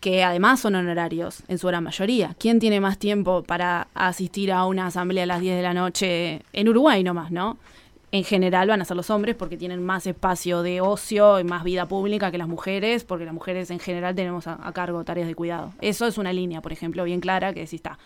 que 0.00 0.24
además 0.24 0.58
son 0.58 0.74
honorarios 0.74 1.44
en 1.46 1.58
su 1.58 1.68
gran 1.68 1.84
mayoría. 1.84 2.34
¿Quién 2.36 2.58
tiene 2.58 2.80
más 2.80 2.98
tiempo 2.98 3.44
para 3.44 3.86
asistir 3.94 4.50
a 4.50 4.64
una 4.66 4.88
asamblea 4.88 5.22
a 5.22 5.26
las 5.26 5.40
10 5.40 5.54
de 5.54 5.62
la 5.62 5.72
noche 5.72 6.42
en 6.52 6.68
Uruguay 6.68 7.04
nomás, 7.04 7.30
no? 7.30 7.58
En 8.10 8.24
general 8.24 8.66
van 8.66 8.82
a 8.82 8.84
ser 8.84 8.96
los 8.96 9.08
hombres 9.10 9.36
porque 9.36 9.56
tienen 9.56 9.84
más 9.86 10.04
espacio 10.08 10.64
de 10.64 10.80
ocio 10.80 11.38
y 11.38 11.44
más 11.44 11.62
vida 11.62 11.86
pública 11.86 12.32
que 12.32 12.38
las 12.38 12.48
mujeres, 12.48 13.04
porque 13.04 13.24
las 13.24 13.34
mujeres 13.34 13.70
en 13.70 13.78
general 13.78 14.16
tenemos 14.16 14.48
a, 14.48 14.58
a 14.66 14.72
cargo 14.72 15.04
tareas 15.04 15.28
de 15.28 15.36
cuidado. 15.36 15.72
Eso 15.80 16.08
es 16.08 16.18
una 16.18 16.32
línea, 16.32 16.60
por 16.60 16.72
ejemplo, 16.72 17.04
bien 17.04 17.20
clara 17.20 17.54
que 17.54 17.60
decís, 17.60 17.74
está. 17.74 18.00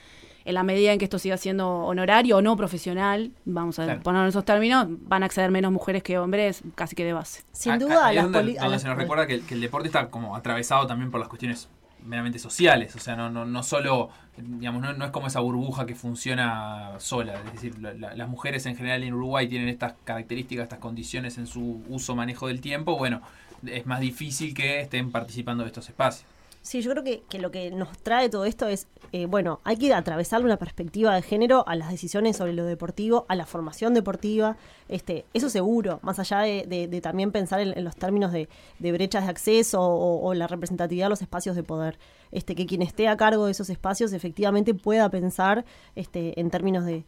En 0.46 0.54
la 0.54 0.62
medida 0.62 0.92
en 0.92 0.98
que 1.00 1.04
esto 1.06 1.18
siga 1.18 1.36
siendo 1.36 1.68
honorario 1.68 2.36
o 2.36 2.40
no 2.42 2.56
profesional, 2.56 3.32
vamos 3.44 3.80
a 3.80 3.84
Claro. 3.84 4.02
poner 4.02 4.22
en 4.22 4.28
esos 4.28 4.44
términos, 4.44 4.86
van 4.88 5.24
a 5.24 5.26
acceder 5.26 5.50
menos 5.50 5.72
mujeres 5.72 6.04
que 6.04 6.18
hombres, 6.18 6.62
casi 6.76 6.94
que 6.94 7.04
de 7.04 7.12
base. 7.12 7.42
Sin 7.50 7.72
A- 7.72 7.78
duda, 7.78 8.06
ahí 8.06 8.14
las 8.16 8.24
donde, 8.26 8.38
a 8.38 8.42
donde 8.62 8.68
las- 8.70 8.82
se 8.82 8.86
nos 8.88 8.96
recuerda 8.96 9.26
que, 9.26 9.34
el- 9.34 9.42
que 9.44 9.54
el 9.54 9.60
deporte 9.60 9.88
está 9.88 10.08
como 10.08 10.36
atravesado 10.36 10.86
también 10.86 11.10
por 11.10 11.18
las 11.18 11.28
cuestiones 11.28 11.68
meramente 12.04 12.38
sociales, 12.38 12.94
o 12.94 13.00
sea, 13.00 13.16
no, 13.16 13.28
no, 13.28 13.44
no 13.44 13.64
solo, 13.64 14.10
digamos, 14.36 14.80
no, 14.82 14.92
no 14.92 15.04
es 15.06 15.10
como 15.10 15.26
esa 15.26 15.40
burbuja 15.40 15.84
que 15.84 15.96
funciona 15.96 16.92
sola, 16.98 17.34
es 17.44 17.52
decir, 17.52 17.78
la- 17.80 17.94
la- 17.94 18.14
las 18.14 18.28
mujeres 18.28 18.64
en 18.66 18.76
general 18.76 19.02
en 19.02 19.14
Uruguay 19.14 19.48
tienen 19.48 19.68
estas 19.68 19.94
características, 20.04 20.62
estas 20.62 20.78
condiciones 20.78 21.38
en 21.38 21.48
su 21.48 21.82
uso, 21.88 22.14
manejo 22.14 22.46
del 22.46 22.60
tiempo, 22.60 22.96
bueno, 22.96 23.20
es 23.66 23.84
más 23.86 23.98
difícil 23.98 24.54
que 24.54 24.80
estén 24.82 25.10
participando 25.10 25.64
de 25.64 25.68
estos 25.70 25.88
espacios. 25.88 26.24
Sí, 26.66 26.82
yo 26.82 26.90
creo 26.90 27.04
que, 27.04 27.22
que 27.28 27.38
lo 27.38 27.52
que 27.52 27.70
nos 27.70 27.96
trae 27.98 28.28
todo 28.28 28.44
esto 28.44 28.66
es, 28.66 28.88
eh, 29.12 29.26
bueno, 29.26 29.60
hay 29.62 29.76
que 29.76 29.94
atravesarle 29.94 30.46
una 30.46 30.56
perspectiva 30.56 31.14
de 31.14 31.22
género 31.22 31.62
a 31.68 31.76
las 31.76 31.90
decisiones 31.92 32.36
sobre 32.38 32.54
lo 32.54 32.64
deportivo, 32.64 33.24
a 33.28 33.36
la 33.36 33.46
formación 33.46 33.94
deportiva, 33.94 34.56
este, 34.88 35.26
eso 35.32 35.48
seguro, 35.48 36.00
más 36.02 36.18
allá 36.18 36.40
de, 36.40 36.88
de- 36.90 37.00
también 37.00 37.30
pensar 37.30 37.60
en, 37.60 37.84
los 37.84 37.94
términos 37.94 38.32
de, 38.32 38.48
de 38.80 38.90
brechas 38.90 39.22
de 39.26 39.30
acceso 39.30 39.80
o, 39.80 40.26
o 40.26 40.34
la 40.34 40.48
representatividad 40.48 41.06
de 41.06 41.10
los 41.10 41.22
espacios 41.22 41.54
de 41.54 41.62
poder. 41.62 42.00
Este, 42.32 42.56
que 42.56 42.66
quien 42.66 42.82
esté 42.82 43.06
a 43.06 43.16
cargo 43.16 43.44
de 43.46 43.52
esos 43.52 43.70
espacios 43.70 44.12
efectivamente 44.12 44.74
pueda 44.74 45.08
pensar 45.08 45.64
este, 45.94 46.40
en 46.40 46.50
términos 46.50 46.84
de, 46.84 47.04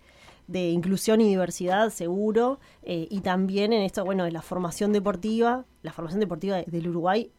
de 0.47 0.69
inclusión 0.71 1.21
y 1.21 1.25
diversidad, 1.29 1.91
seguro, 1.91 2.61
eh, 2.85 3.09
y 3.11 3.23
también 3.23 3.73
en 3.73 3.83
esto, 3.83 4.05
bueno, 4.05 4.23
de 4.23 4.31
la 4.31 4.41
formación 4.41 4.93
deportiva, 4.93 5.65
la 5.83 5.93
formación 5.93 6.21
deportiva 6.21 6.59
de- 6.59 6.65
del 6.69 6.87
Uruguay 6.87 7.33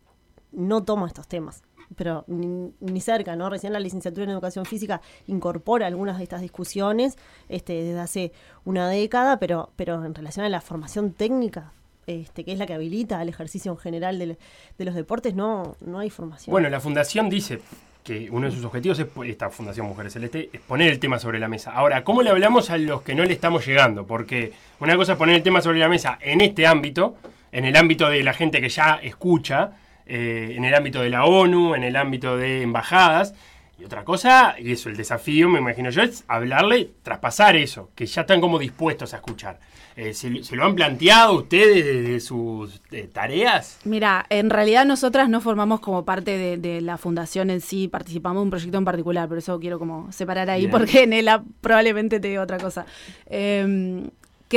no 0.52 0.84
toma 0.84 1.06
estos 1.08 1.28
temas, 1.28 1.62
pero 1.96 2.24
ni, 2.28 2.72
ni 2.80 3.02
cerca, 3.02 3.36
¿no? 3.36 3.50
Recién 3.50 3.74
la 3.74 3.80
licenciatura 3.80 4.24
en 4.26 4.30
educación 4.32 4.66
física 4.66 5.02
incorpora 5.28 5.88
algunas 5.88 6.18
de 6.18 6.24
estas 6.24 6.42
discusiones 6.42 7.18
este, 7.48 7.74
desde 7.84 8.00
hace 8.00 8.32
una 8.66 8.88
década, 8.90 9.38
pero, 9.40 9.72
pero 9.76 10.04
en 10.06 10.14
relación 10.14 10.46
a 10.46 10.50
la 10.50 10.62
formación 10.62 11.12
técnica, 11.14 11.72
este, 12.08 12.44
que 12.44 12.52
es 12.54 12.60
la 12.60 12.66
que 12.66 12.74
habilita 12.74 13.22
el 13.22 13.30
ejercicio 13.30 13.72
en 13.72 13.78
general 13.78 14.18
del- 14.20 14.38
de, 14.78 14.86
los 14.86 14.96
deportes, 14.96 15.36
no, 15.36 15.76
no 15.86 16.00
hay 16.00 16.10
formación. 16.10 16.52
Bueno, 16.52 16.70
la 16.70 16.80
fundación 16.80 17.30
dice 17.30 17.60
que 18.04 18.30
uno 18.32 18.48
de 18.48 18.52
sus 18.56 18.64
objetivos 18.66 18.98
es, 18.98 19.08
esta 19.26 19.50
Fundación 19.50 19.86
Mujeres 19.86 20.14
Celeste, 20.14 20.50
es 20.54 20.62
poner 20.62 20.90
el 20.92 21.00
tema 21.00 21.20
sobre 21.20 21.38
la 21.38 21.48
mesa. 21.48 21.72
Ahora, 21.72 22.04
¿cómo 22.04 22.22
le 22.24 22.30
hablamos 22.32 22.70
a 22.72 22.78
los 22.78 23.02
que 23.04 23.14
no 23.14 23.24
le 23.26 23.34
estamos 23.34 23.66
llegando? 23.68 24.08
Porque 24.08 24.54
una 24.80 24.96
cosa 24.96 25.12
es 25.14 25.18
poner 25.18 25.36
el 25.36 25.44
tema 25.44 25.62
sobre 25.62 25.80
la 25.80 25.90
mesa 25.90 26.18
en 26.22 26.42
este 26.42 26.66
ámbito, 26.66 27.18
en 27.52 27.66
el 27.66 27.76
ámbito 27.76 28.10
de 28.10 28.24
la 28.24 28.34
gente 28.34 28.62
que 28.62 28.70
ya 28.70 28.96
escucha, 29.04 29.74
eh, 30.10 30.54
en 30.56 30.66
el 30.66 30.74
ámbito 30.74 31.02
de 31.02 31.10
la 31.10 31.26
ONU, 31.26 31.76
en 31.76 31.84
el 31.84 31.96
ámbito 31.96 32.36
de 32.36 32.64
embajadas. 32.64 33.34
Y 33.80 33.86
otra 33.86 34.04
cosa, 34.04 34.56
y 34.60 34.74
eso, 34.74 34.90
el 34.90 34.98
desafío, 34.98 35.48
me 35.48 35.60
imagino 35.60 35.90
yo, 35.90 36.02
es 36.02 36.26
hablarle, 36.28 36.90
traspasar 37.02 37.56
eso, 37.56 37.92
que 37.96 38.06
ya 38.06 38.22
están 38.22 38.42
como 38.42 38.60
dispuestos 38.60 39.14
a 39.14 39.18
escuchar. 39.18 39.58
Eh, 39.96 40.14
¿se, 40.14 40.44
se 40.44 40.56
lo 40.58 40.66
han 40.66 40.76
planteado 40.76 41.34
ustedes 41.34 41.86
desde 41.86 42.20
sus 42.20 42.82
eh, 42.92 43.10
tareas? 43.12 43.80
Mira, 43.86 44.26
en 44.30 44.50
realidad 44.50 44.86
nosotras 44.86 45.30
no 45.30 45.40
formamos 45.40 45.80
como 45.80 46.04
parte 46.04 46.38
de, 46.38 46.58
de 46.58 46.82
la 46.82 46.98
fundación 46.98 47.50
en 47.50 47.62
sí, 47.62 47.88
participamos 47.88 48.42
de 48.42 48.44
un 48.44 48.50
proyecto 48.50 48.78
en 48.78 48.86
particular, 48.86 49.30
por 49.30 49.38
eso 49.38 49.58
quiero 49.60 49.80
como 49.80 50.12
separar 50.12 50.50
ahí, 50.50 50.62
Bien. 50.62 50.72
porque 50.72 51.08
Nela 51.08 51.44
probablemente 51.62 52.20
te 52.20 52.28
diga 52.28 52.42
otra 52.42 52.58
cosa. 52.58 52.86
Eh, 53.28 54.04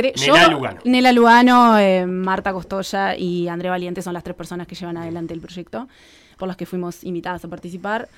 Nela 0.01 0.47
Lugano. 0.47 0.79
Nela 0.85 1.11
Lugano, 1.11 1.77
eh, 1.77 2.05
Marta 2.05 2.51
Costoya 2.51 3.15
y 3.15 3.47
André 3.47 3.69
Valiente 3.69 4.01
son 4.01 4.13
las 4.13 4.23
tres 4.23 4.35
personas 4.35 4.67
que 4.67 4.75
llevan 4.75 4.97
adelante 4.97 5.33
el 5.33 5.39
proyecto, 5.39 5.87
por 6.37 6.47
las 6.47 6.57
que 6.57 6.65
fuimos 6.65 7.03
invitadas 7.03 7.45
a 7.45 7.47
participar. 7.47 8.09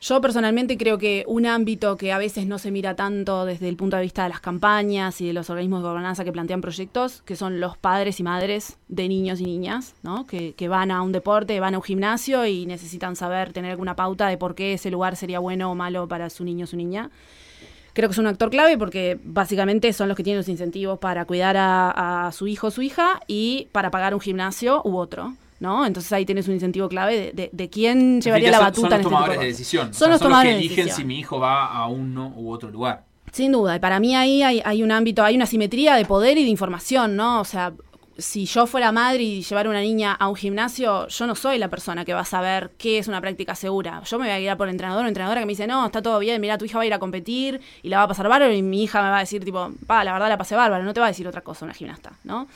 Yo 0.00 0.20
personalmente 0.20 0.76
creo 0.76 0.98
que 0.98 1.24
un 1.28 1.46
ámbito 1.46 1.96
que 1.96 2.10
a 2.12 2.18
veces 2.18 2.44
no 2.46 2.58
se 2.58 2.72
mira 2.72 2.96
tanto 2.96 3.44
desde 3.44 3.68
el 3.68 3.76
punto 3.76 3.96
de 3.96 4.02
vista 4.02 4.24
de 4.24 4.30
las 4.30 4.40
campañas 4.40 5.20
y 5.20 5.28
de 5.28 5.32
los 5.32 5.48
organismos 5.48 5.80
de 5.80 5.88
gobernanza 5.88 6.24
que 6.24 6.32
plantean 6.32 6.60
proyectos, 6.60 7.22
que 7.22 7.36
son 7.36 7.60
los 7.60 7.76
padres 7.78 8.18
y 8.18 8.24
madres 8.24 8.78
de 8.88 9.08
niños 9.08 9.40
y 9.40 9.44
niñas, 9.44 9.94
¿no? 10.02 10.26
que, 10.26 10.54
que 10.54 10.66
van 10.66 10.90
a 10.90 11.02
un 11.02 11.12
deporte, 11.12 11.60
van 11.60 11.74
a 11.74 11.78
un 11.78 11.84
gimnasio 11.84 12.44
y 12.46 12.66
necesitan 12.66 13.14
saber, 13.14 13.52
tener 13.52 13.70
alguna 13.70 13.94
pauta 13.94 14.26
de 14.26 14.36
por 14.36 14.56
qué 14.56 14.72
ese 14.72 14.90
lugar 14.90 15.14
sería 15.14 15.38
bueno 15.38 15.70
o 15.70 15.76
malo 15.76 16.08
para 16.08 16.30
su 16.30 16.42
niño 16.42 16.64
o 16.64 16.66
su 16.66 16.76
niña. 16.76 17.08
Creo 17.94 18.08
que 18.08 18.12
es 18.12 18.18
un 18.18 18.26
actor 18.26 18.48
clave 18.50 18.78
porque 18.78 19.18
básicamente 19.22 19.92
son 19.92 20.08
los 20.08 20.16
que 20.16 20.22
tienen 20.24 20.38
los 20.38 20.48
incentivos 20.48 20.98
para 20.98 21.24
cuidar 21.24 21.56
a, 21.56 22.26
a 22.26 22.32
su 22.32 22.46
hijo 22.46 22.68
o 22.68 22.70
su 22.70 22.82
hija 22.82 23.20
y 23.26 23.68
para 23.72 23.90
pagar 23.90 24.14
un 24.14 24.20
gimnasio 24.20 24.80
u 24.84 24.96
otro. 24.96 25.34
¿no? 25.60 25.86
Entonces 25.86 26.12
ahí 26.12 26.26
tienes 26.26 26.48
un 26.48 26.54
incentivo 26.54 26.88
clave 26.88 27.16
de, 27.16 27.32
de- 27.32 27.50
de 27.52 27.70
quién 27.70 28.20
llevaría 28.20 28.50
la 28.50 28.56
Son- 28.56 28.66
batuta 28.66 28.88
Son 28.88 28.88
en 28.88 28.90
los 28.90 28.98
este 28.98 29.08
tipo 29.08 29.16
tomadores 29.16 29.40
de 29.40 29.46
decisión. 29.46 29.88
O 29.90 29.92
Son 29.92 29.98
sea, 29.98 30.08
los 30.08 30.20
tomadores 30.20 30.52
que 30.54 30.58
de 30.58 30.64
eligen 30.66 30.88
si 30.90 31.04
mi 31.04 31.18
hijo 31.20 31.38
va 31.38 31.66
a 31.66 31.86
uno 31.86 32.32
u 32.36 32.50
otro 32.50 32.68
lugar. 32.70 33.04
Sin 33.30 33.52
duda, 33.52 33.76
y 33.76 33.78
para 33.78 34.00
mí 34.00 34.16
ahí 34.16 34.42
hay, 34.42 34.60
hay 34.64 34.82
un 34.82 34.90
ámbito, 34.90 35.22
hay 35.22 35.36
una 35.36 35.46
simetría 35.46 35.94
de 35.94 36.04
poder 36.04 36.36
y 36.36 36.42
de 36.42 36.50
información, 36.50 37.14
¿no? 37.14 37.40
O 37.40 37.44
sea, 37.44 37.72
si 38.18 38.46
yo 38.46 38.66
fuera 38.66 38.92
madre 38.92 39.22
y 39.22 39.42
llevar 39.42 39.68
una 39.68 39.80
niña 39.80 40.12
a 40.12 40.28
un 40.28 40.36
gimnasio, 40.36 41.08
yo 41.08 41.26
no 41.26 41.34
soy 41.34 41.58
la 41.58 41.68
persona 41.68 42.04
que 42.04 42.14
va 42.14 42.20
a 42.20 42.24
saber 42.24 42.70
qué 42.78 42.98
es 42.98 43.08
una 43.08 43.20
práctica 43.20 43.54
segura. 43.54 44.02
Yo 44.04 44.18
me 44.18 44.26
voy 44.26 44.34
a 44.34 44.38
guiar 44.38 44.56
por 44.56 44.68
el 44.68 44.72
entrenador 44.72 45.04
o 45.04 45.08
entrenadora 45.08 45.40
que 45.40 45.46
me 45.46 45.52
dice, 45.52 45.66
no, 45.66 45.86
está 45.86 46.02
todo 46.02 46.18
bien, 46.18 46.40
mira, 46.40 46.58
tu 46.58 46.64
hija 46.64 46.78
va 46.78 46.82
a 46.82 46.86
ir 46.86 46.94
a 46.94 46.98
competir 46.98 47.60
y 47.82 47.88
la 47.88 47.98
va 47.98 48.02
a 48.04 48.08
pasar 48.08 48.28
bárbaro 48.28 48.52
y 48.52 48.62
mi 48.62 48.82
hija 48.84 49.02
me 49.02 49.10
va 49.10 49.18
a 49.18 49.20
decir, 49.20 49.44
tipo, 49.44 49.72
pa, 49.86 50.04
la 50.04 50.12
verdad 50.12 50.28
la 50.28 50.38
pasé 50.38 50.54
bárbaro, 50.54 50.84
no 50.84 50.94
te 50.94 51.00
va 51.00 51.06
a 51.06 51.10
decir 51.10 51.26
otra 51.26 51.40
cosa 51.40 51.64
una 51.64 51.74
gimnasta, 51.74 52.12
¿no? 52.24 52.48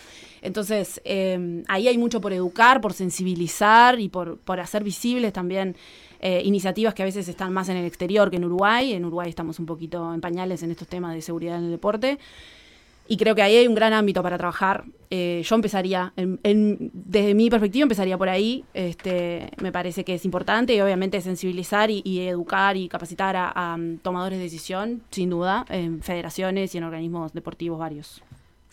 Entonces, 0.43 1.01
eh, 1.05 1.65
ahí 1.69 1.89
hay 1.89 1.99
mucho 1.99 2.21
por 2.21 2.33
educar, 2.33 2.81
por 2.81 2.93
sensibilizar 2.93 3.99
y 3.99 4.09
por, 4.09 4.39
por 4.39 4.61
hacer 4.61 4.85
visibles 4.85 5.33
también 5.33 5.77
eh, 6.21 6.43
iniciativas 6.45 6.95
que 6.95 7.03
a 7.03 7.05
veces 7.05 7.29
están 7.29 7.53
más 7.53 7.69
en 7.69 7.77
el 7.77 7.85
exterior 7.85 8.31
que 8.31 8.37
en 8.37 8.45
Uruguay. 8.45 8.93
En 8.93 9.05
Uruguay 9.05 9.29
estamos 9.29 9.59
un 9.59 9.67
poquito 9.67 10.15
en 10.15 10.21
pañales 10.21 10.63
en 10.63 10.71
estos 10.71 10.89
temas 10.89 11.15
de 11.15 11.23
seguridad 11.23 11.59
en 11.59 11.65
el 11.65 11.71
deporte. 11.71 12.19
Y 13.09 13.17
creo 13.17 13.35
que 13.35 13.43
ahí 13.43 13.57
hay 13.57 13.67
un 13.69 13.75
gran 13.75 13.93
ámbito 13.93 14.23
para 14.23 14.37
trabajar. 14.37 14.85
Eh, 15.11 15.43
yo 15.45 15.55
empezaría, 15.55 16.13
en- 16.17 16.41
en- 16.43 16.91
desde 16.93 17.35
mi 17.35 17.49
perspectiva, 17.49 17.85
empezaría 17.85 18.19
por 18.19 18.29
ahí. 18.29 18.65
Este, 18.75 19.51
me 19.63 19.71
parece 19.71 20.05
que 20.05 20.15
es 20.15 20.25
importante 20.25 20.75
y 20.75 20.81
obviamente 20.81 21.21
sensibilizar 21.21 21.91
y, 21.91 22.03
y 22.05 22.21
educar 22.27 22.77
y 22.77 22.89
capacitar 22.89 23.37
a, 23.37 23.49
a, 23.49 23.75
um, 23.77 23.99
tomadores 23.99 24.39
de 24.39 24.45
decisión, 24.45 25.03
sin 25.11 25.31
duda, 25.31 25.65
en 25.69 26.03
federaciones 26.03 26.75
y 26.75 26.79
en 26.79 26.85
organismos 26.85 27.33
deportivos 27.33 27.79
varios. 27.79 28.23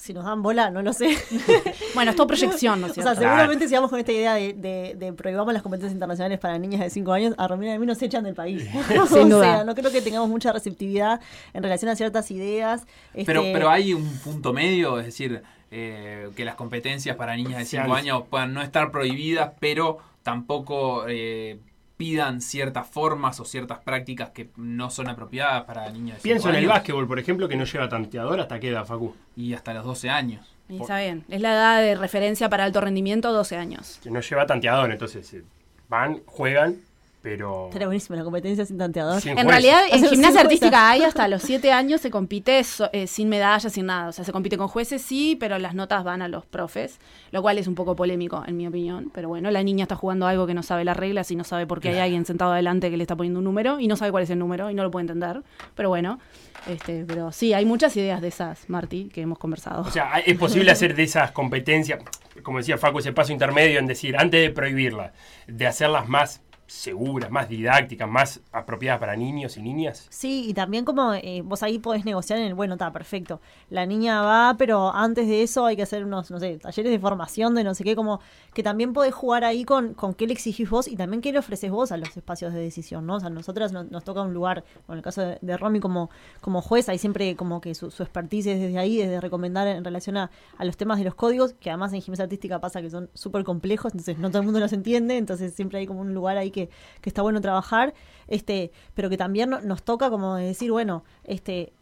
Si 0.03 0.13
nos 0.13 0.25
dan 0.25 0.41
bola, 0.41 0.69
no 0.69 0.81
lo 0.81 0.91
sé. 0.91 1.15
Bueno, 1.95 2.09
es 2.11 2.17
todo 2.17 2.27
proyección, 2.27 2.81
¿no 2.81 2.87
es 2.87 2.91
O 2.91 2.95
sea, 2.95 3.03
cierto? 3.03 3.21
seguramente 3.21 3.67
si 3.67 3.73
vamos 3.75 3.89
con 3.89 3.99
esta 3.99 4.11
idea 4.11 4.33
de, 4.33 4.53
de, 4.53 4.95
de 4.97 5.13
prohibamos 5.13 5.53
las 5.53 5.61
competencias 5.61 5.93
internacionales 5.93 6.39
para 6.39 6.57
niñas 6.57 6.81
de 6.81 6.89
5 6.89 7.13
años, 7.13 7.35
a 7.37 7.47
Romina 7.47 7.71
y 7.71 7.75
a 7.75 7.79
mí 7.79 7.85
nos 7.85 8.01
echan 8.01 8.23
del 8.23 8.33
país. 8.35 8.67
o 9.01 9.05
Sin 9.05 9.29
duda. 9.29 9.41
sea, 9.57 9.63
no 9.63 9.75
creo 9.75 9.91
que 9.91 10.01
tengamos 10.01 10.27
mucha 10.27 10.51
receptividad 10.51 11.21
en 11.53 11.63
relación 11.63 11.89
a 11.91 11.95
ciertas 11.95 12.29
ideas. 12.31 12.85
Pero, 13.25 13.41
Este, 13.41 13.53
pero 13.53 13.69
hay 13.69 13.93
un 13.93 14.07
punto 14.19 14.51
medio, 14.51 14.99
es 14.99 15.05
decir, 15.05 15.41
eh, 15.71 16.29
que 16.35 16.43
las 16.45 16.55
competencias 16.55 17.15
para 17.15 17.35
niñas 17.37 17.59
de 17.59 17.65
5 17.65 17.83
Sean- 17.85 17.95
años 17.97 18.23
puedan 18.29 18.53
no 18.53 18.61
estar 18.61 18.91
prohibidas, 18.91 19.51
pero 19.59 19.99
tampoco 20.23 21.05
eh, 21.07 21.59
pidan 21.97 22.41
ciertas 22.41 22.87
formas 22.87 23.39
o 23.39 23.45
ciertas 23.45 23.79
prácticas 23.79 24.31
que 24.31 24.49
no 24.57 24.89
son 24.89 25.09
apropiadas 25.09 25.63
para 25.63 25.89
niños 25.89 26.17
de 26.17 26.21
5 26.21 26.23
Pienso 26.23 26.49
en 26.49 26.55
el 26.55 26.67
básquetbol, 26.67 27.07
por 27.07 27.19
ejemplo, 27.19 27.47
que 27.47 27.55
no 27.55 27.65
lleva 27.65 27.87
tanteador 27.87 28.39
hasta 28.39 28.59
qué 28.59 28.69
edad, 28.69 28.85
Facu. 28.85 29.15
Y 29.35 29.53
hasta 29.53 29.73
los 29.73 29.85
12 29.85 30.09
años. 30.09 30.55
Y 30.69 30.81
está 30.81 30.99
bien. 30.99 31.23
Es 31.29 31.41
la 31.41 31.53
edad 31.53 31.81
de 31.81 31.95
referencia 31.95 32.49
para 32.49 32.63
alto 32.63 32.81
rendimiento, 32.81 33.31
12 33.31 33.57
años. 33.57 33.99
Que 34.01 34.09
no 34.09 34.21
lleva 34.21 34.45
tanteador, 34.45 34.91
entonces 34.91 35.33
eh, 35.33 35.43
van, 35.87 36.21
juegan, 36.25 36.77
pero... 37.23 37.67
Estaría 37.67 37.87
buenísima 37.87 38.17
la 38.17 38.23
competencia 38.25 38.65
sin 38.65 38.77
tanteador. 38.77 39.21
Sin 39.21 39.37
En 39.39 39.47
realidad, 39.47 39.81
en 39.89 40.05
gimnasia 40.05 40.41
artística 40.41 40.89
hay 40.89 41.03
hasta 41.03 41.29
los 41.29 41.41
7 41.41 41.71
años 41.71 42.01
se 42.01 42.11
compite 42.11 42.61
so- 42.65 42.89
eh, 42.91 43.07
sin 43.07 43.29
medallas, 43.29 43.71
sin 43.71 43.85
nada. 43.85 44.09
O 44.09 44.11
sea, 44.11 44.25
se 44.25 44.33
compite 44.33 44.57
con 44.57 44.67
jueces, 44.67 45.01
sí, 45.01 45.37
pero 45.39 45.57
las 45.57 45.73
notas 45.73 46.03
van 46.03 46.21
a 46.21 46.27
los 46.27 46.45
profes, 46.45 46.99
lo 47.31 47.41
cual 47.41 47.57
es 47.57 47.67
un 47.67 47.75
poco 47.75 47.95
polémico, 47.95 48.43
en 48.45 48.57
mi 48.57 48.67
opinión. 48.67 49.09
Pero 49.13 49.29
bueno, 49.29 49.51
la 49.51 49.63
niña 49.63 49.83
está 49.83 49.95
jugando 49.95 50.27
algo 50.27 50.45
que 50.45 50.53
no 50.53 50.63
sabe 50.63 50.83
las 50.83 50.97
reglas 50.97 51.31
y 51.31 51.37
no 51.37 51.45
sabe 51.45 51.65
por 51.65 51.79
qué 51.79 51.89
hay 51.89 51.99
alguien 51.99 52.25
sentado 52.25 52.51
adelante 52.51 52.91
que 52.91 52.97
le 52.97 53.03
está 53.03 53.15
poniendo 53.15 53.39
un 53.39 53.45
número 53.45 53.79
y 53.79 53.87
no 53.87 53.95
sabe 53.95 54.11
cuál 54.11 54.23
es 54.23 54.29
el 54.29 54.39
número 54.39 54.69
y 54.69 54.73
no 54.73 54.83
lo 54.83 54.91
puede 54.91 55.03
entender. 55.03 55.43
Pero 55.75 55.87
bueno, 55.87 56.19
este, 56.67 57.05
pero 57.07 57.31
sí, 57.31 57.53
hay 57.53 57.65
muchas 57.65 57.95
ideas 57.95 58.21
de 58.21 58.27
esas, 58.27 58.69
Marty, 58.69 59.05
que 59.05 59.21
hemos 59.21 59.39
conversado. 59.39 59.83
O 59.83 59.91
sea, 59.91 60.19
es 60.19 60.37
posible 60.37 60.71
hacer 60.71 60.93
de 60.93 61.03
esas 61.03 61.31
competencias, 61.31 62.03
como 62.43 62.57
decía 62.57 62.77
Facu, 62.77 62.99
ese 62.99 63.13
paso 63.13 63.31
intermedio 63.31 63.79
en 63.79 63.87
decir, 63.87 64.17
antes 64.17 64.41
de 64.41 64.49
prohibirlas, 64.49 65.13
de 65.47 65.67
hacerlas 65.67 66.09
más 66.09 66.41
seguras, 66.67 67.29
más 67.29 67.49
didácticas, 67.49 68.09
más 68.09 68.41
apropiadas 68.51 68.99
para 68.99 69.15
niños 69.15 69.57
y 69.57 69.61
niñas. 69.61 70.07
Sí, 70.09 70.45
y 70.49 70.53
también 70.53 70.85
como 70.85 71.13
eh, 71.13 71.41
vos 71.43 71.61
ahí 71.63 71.77
podés 71.79 72.05
negociar 72.05 72.39
en 72.39 72.45
el, 72.45 72.53
bueno, 72.53 72.73
está 72.73 72.91
perfecto. 72.91 73.41
La 73.69 73.85
niña 73.85 74.21
va, 74.21 74.55
pero 74.57 74.93
antes 74.93 75.27
de 75.27 75.43
eso 75.43 75.65
hay 75.65 75.75
que 75.75 75.83
hacer 75.83 76.03
unos, 76.05 76.31
no 76.31 76.39
sé, 76.39 76.57
talleres 76.57 76.91
de 76.91 76.99
formación 76.99 77.53
de 77.55 77.63
no 77.63 77.75
sé 77.75 77.83
qué, 77.83 77.95
como 77.95 78.19
que 78.53 78.63
también 78.63 78.93
podés 78.93 79.13
jugar 79.13 79.43
ahí 79.43 79.65
con, 79.65 79.93
con 79.93 80.13
qué 80.13 80.25
le 80.27 80.33
exigís 80.33 80.69
vos 80.69 80.87
y 80.87 80.95
también 80.95 81.21
qué 81.21 81.31
le 81.31 81.39
ofreces 81.39 81.69
vos 81.69 81.91
a 81.91 81.97
los 81.97 82.15
espacios 82.15 82.53
de 82.53 82.59
decisión, 82.61 83.05
¿no? 83.05 83.15
O 83.15 83.19
sea, 83.19 83.27
a 83.27 83.31
nosotras 83.31 83.71
no- 83.71 83.83
nos, 83.83 84.03
toca 84.03 84.21
un 84.21 84.33
lugar, 84.33 84.63
en 84.87 84.95
el 84.95 85.01
caso 85.01 85.21
de, 85.41 85.57
Romy 85.57 85.79
como, 85.79 86.09
como 86.41 86.61
jueza, 86.61 86.93
y 86.93 86.97
siempre 86.97 87.35
como 87.35 87.61
que 87.61 87.75
su, 87.75 87.91
su 87.91 88.03
expertise 88.03 88.47
es 88.47 88.59
desde 88.59 88.77
ahí, 88.79 88.97
desde 88.97 89.19
recomendar 89.21 89.67
en 89.67 89.83
relación 89.83 90.17
a, 90.17 90.31
a 90.57 90.65
los 90.65 90.77
temas 90.77 90.97
de 90.97 91.03
los 91.05 91.15
códigos, 91.15 91.53
que 91.53 91.69
además 91.69 91.93
en 91.93 92.01
gimnasia 92.01 92.23
artística 92.23 92.59
pasa 92.59 92.81
que 92.81 92.89
son 92.89 93.09
súper 93.13 93.43
complejos, 93.43 93.91
entonces 93.93 94.17
no 94.17 94.29
todo 94.29 94.39
el 94.39 94.45
mundo 94.45 94.59
los 94.59 94.73
entiende, 94.73 95.17
entonces 95.17 95.53
siempre 95.53 95.79
hay 95.79 95.87
como 95.87 96.01
un 96.01 96.13
lugar 96.13 96.37
ahí 96.37 96.51
que, 96.51 96.62
que 97.01 97.09
está 97.09 97.21
bueno 97.21 97.41
trabajar, 97.41 97.93
este, 98.27 98.71
pero 98.93 99.09
que 99.09 99.17
también 99.17 99.49
no- 99.49 99.61
nos 99.61 99.83
toca 99.83 100.09
como 100.09 100.35
decir, 100.35 100.71
bueno, 100.71 101.03
este, 101.23 101.73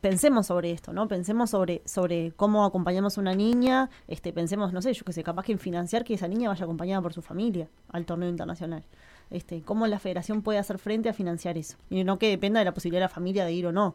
pensemos 0.00 0.46
sobre 0.46 0.70
esto, 0.70 0.92
¿no? 0.92 1.08
Pensemos 1.08 1.50
sobre, 1.50 1.82
sobre 1.84 2.32
cómo 2.36 2.64
acompañamos 2.64 3.18
a 3.18 3.20
una 3.20 3.34
niña, 3.34 3.90
este, 4.06 4.32
pensemos, 4.32 4.72
no 4.72 4.80
sé, 4.80 4.92
yo 4.92 5.04
que 5.04 5.12
sé, 5.12 5.22
capaz 5.24 5.44
que 5.44 5.52
en 5.52 5.58
financiar 5.58 6.04
que 6.04 6.14
esa 6.14 6.28
niña 6.28 6.48
vaya 6.48 6.64
acompañada 6.64 7.02
por 7.02 7.12
su 7.12 7.22
familia 7.22 7.68
al 7.90 8.06
torneo 8.06 8.28
internacional. 8.28 8.84
Este, 9.30 9.60
cómo 9.62 9.86
la 9.86 9.98
federación 9.98 10.42
puede 10.42 10.58
hacer 10.58 10.78
frente 10.78 11.08
a 11.08 11.12
financiar 11.12 11.58
eso. 11.58 11.76
Y 11.90 12.02
no 12.04 12.18
que 12.18 12.28
dependa 12.30 12.60
de 12.60 12.64
la 12.64 12.72
posibilidad 12.72 13.00
de 13.00 13.04
la 13.04 13.08
familia 13.14 13.44
de 13.44 13.52
ir 13.52 13.66
o 13.66 13.72
no. 13.72 13.94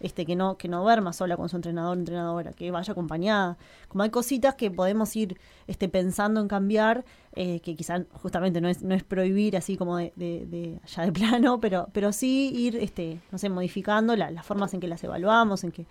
Este, 0.00 0.26
que 0.26 0.36
no, 0.36 0.56
que 0.58 0.68
no 0.68 0.82
duerma 0.82 1.12
sola 1.12 1.36
con 1.36 1.48
su 1.48 1.56
entrenador, 1.56 1.96
entrenadora, 1.96 2.52
que 2.52 2.70
vaya 2.70 2.92
acompañada. 2.92 3.56
Como 3.88 4.02
hay 4.02 4.10
cositas 4.10 4.54
que 4.54 4.70
podemos 4.70 5.14
ir 5.16 5.38
este, 5.66 5.88
pensando 5.88 6.40
en 6.40 6.48
cambiar, 6.48 7.04
eh, 7.34 7.60
que 7.60 7.74
quizás 7.76 8.02
justamente 8.22 8.60
no 8.60 8.68
es, 8.68 8.82
no 8.82 8.94
es 8.94 9.02
prohibir 9.04 9.56
así 9.56 9.76
como 9.76 9.96
de, 9.96 10.12
de, 10.16 10.46
de 10.46 10.80
allá 10.84 11.04
de 11.04 11.12
plano, 11.12 11.60
pero, 11.60 11.88
pero 11.92 12.12
sí 12.12 12.50
ir, 12.54 12.76
este, 12.76 13.20
no 13.32 13.38
sé, 13.38 13.48
modificando 13.48 14.14
la- 14.16 14.30
las 14.30 14.44
formas 14.44 14.74
en 14.74 14.80
que 14.80 14.88
las 14.88 15.02
evaluamos, 15.04 15.64
en 15.64 15.72
que 15.72 15.86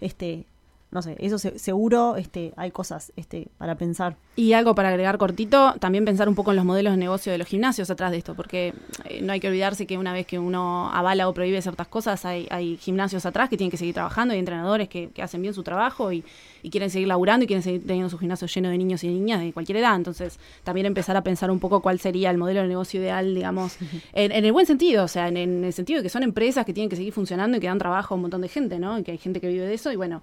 este, 0.00 0.46
no 0.90 1.02
sé, 1.02 1.16
eso 1.18 1.38
se- 1.38 1.58
seguro 1.58 2.16
este, 2.16 2.52
hay 2.56 2.70
cosas 2.70 3.12
este, 3.16 3.48
para 3.58 3.74
pensar. 3.76 4.16
Y 4.36 4.52
algo 4.52 4.74
para 4.74 4.88
agregar 4.90 5.18
cortito, 5.18 5.74
también 5.80 6.04
pensar 6.04 6.28
un 6.28 6.34
poco 6.34 6.50
en 6.52 6.56
los 6.56 6.64
modelos 6.64 6.92
de 6.92 6.96
negocio 6.98 7.32
de 7.32 7.38
los 7.38 7.46
gimnasios 7.48 7.90
atrás 7.90 8.10
de 8.12 8.18
esto, 8.18 8.34
porque 8.34 8.72
eh, 9.04 9.20
no 9.22 9.32
hay 9.32 9.40
que 9.40 9.48
olvidarse 9.48 9.86
que 9.86 9.98
una 9.98 10.12
vez 10.12 10.26
que 10.26 10.38
uno 10.38 10.90
avala 10.92 11.28
o 11.28 11.34
prohíbe 11.34 11.60
ciertas 11.60 11.88
cosas, 11.88 12.24
hay, 12.24 12.46
hay 12.50 12.76
gimnasios 12.76 13.26
atrás 13.26 13.48
que 13.48 13.56
tienen 13.56 13.70
que 13.70 13.76
seguir 13.76 13.94
trabajando, 13.94 14.32
hay 14.32 14.38
entrenadores 14.38 14.88
que, 14.88 15.08
que 15.10 15.22
hacen 15.22 15.42
bien 15.42 15.54
su 15.54 15.62
trabajo 15.62 16.12
y, 16.12 16.24
y 16.62 16.70
quieren 16.70 16.90
seguir 16.90 17.08
laburando 17.08 17.44
y 17.44 17.46
quieren 17.46 17.62
seguir 17.62 17.86
teniendo 17.86 18.08
su 18.08 18.18
gimnasio 18.18 18.46
lleno 18.46 18.68
de 18.70 18.78
niños 18.78 19.02
y 19.04 19.08
niñas 19.08 19.40
de 19.40 19.52
cualquier 19.52 19.78
edad. 19.78 19.96
Entonces, 19.96 20.38
también 20.64 20.86
empezar 20.86 21.16
a 21.16 21.22
pensar 21.22 21.50
un 21.50 21.58
poco 21.60 21.80
cuál 21.82 21.98
sería 21.98 22.30
el 22.30 22.38
modelo 22.38 22.62
de 22.62 22.68
negocio 22.68 23.00
ideal, 23.00 23.34
digamos, 23.34 23.76
en, 24.12 24.32
en 24.32 24.44
el 24.44 24.52
buen 24.52 24.66
sentido, 24.66 25.04
o 25.04 25.08
sea, 25.08 25.28
en, 25.28 25.36
en 25.36 25.64
el 25.64 25.72
sentido 25.72 25.98
de 25.98 26.02
que 26.04 26.08
son 26.10 26.22
empresas 26.22 26.64
que 26.64 26.72
tienen 26.72 26.88
que 26.90 26.96
seguir 26.96 27.12
funcionando 27.12 27.56
y 27.56 27.60
que 27.60 27.66
dan 27.66 27.78
trabajo 27.78 28.14
a 28.14 28.16
un 28.16 28.22
montón 28.22 28.40
de 28.40 28.48
gente, 28.48 28.78
¿no? 28.78 28.98
Y 28.98 29.02
que 29.02 29.12
hay 29.12 29.18
gente 29.18 29.40
que 29.40 29.48
vive 29.48 29.66
de 29.66 29.74
eso 29.74 29.90
y 29.92 29.96
bueno, 29.96 30.22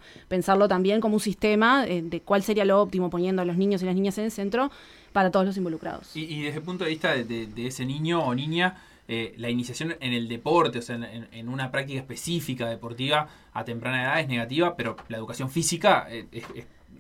pensarlo 0.54 0.68
también 0.68 1.02
como 1.02 1.16
un 1.16 1.20
sistema 1.20 1.86
eh, 1.88 2.02
de 2.04 2.22
cuál 2.22 2.44
sería 2.44 2.66
lo 2.66 2.82
óptimo 2.82 3.10
poniendo 3.10 3.42
a 3.42 3.46
los 3.46 3.58
niños 3.58 3.82
y 3.82 3.86
las 3.86 3.96
niñas 3.96 4.18
en 4.18 4.26
el 4.26 4.32
centro 4.32 4.72
para 5.12 5.32
todos 5.32 5.46
los 5.46 5.58
involucrados. 5.58 6.16
Y, 6.16 6.44
desde 6.44 6.58
el 6.58 6.64
punto 6.64 6.84
de 6.84 6.92
vista 6.92 7.14
de, 7.14 7.68
ese 7.68 7.86
niño 7.86 8.24
o 8.24 8.34
niña, 8.36 8.78
eh, 9.08 9.34
la 9.38 9.50
iniciación 9.50 9.96
en 10.00 10.14
el 10.14 10.28
deporte, 10.28 10.80
o 10.80 10.82
sea, 10.82 10.96
en, 10.96 11.50
una 11.50 11.72
práctica 11.72 12.00
específica 12.00 12.70
deportiva 12.70 13.28
a 13.54 13.64
temprana 13.64 14.04
edad 14.04 14.20
es 14.20 14.28
negativa, 14.28 14.76
pero 14.76 14.96
la 15.10 15.18
educación 15.18 15.50
física 15.50 16.08
eh, 16.10 16.26
es, 16.32 16.46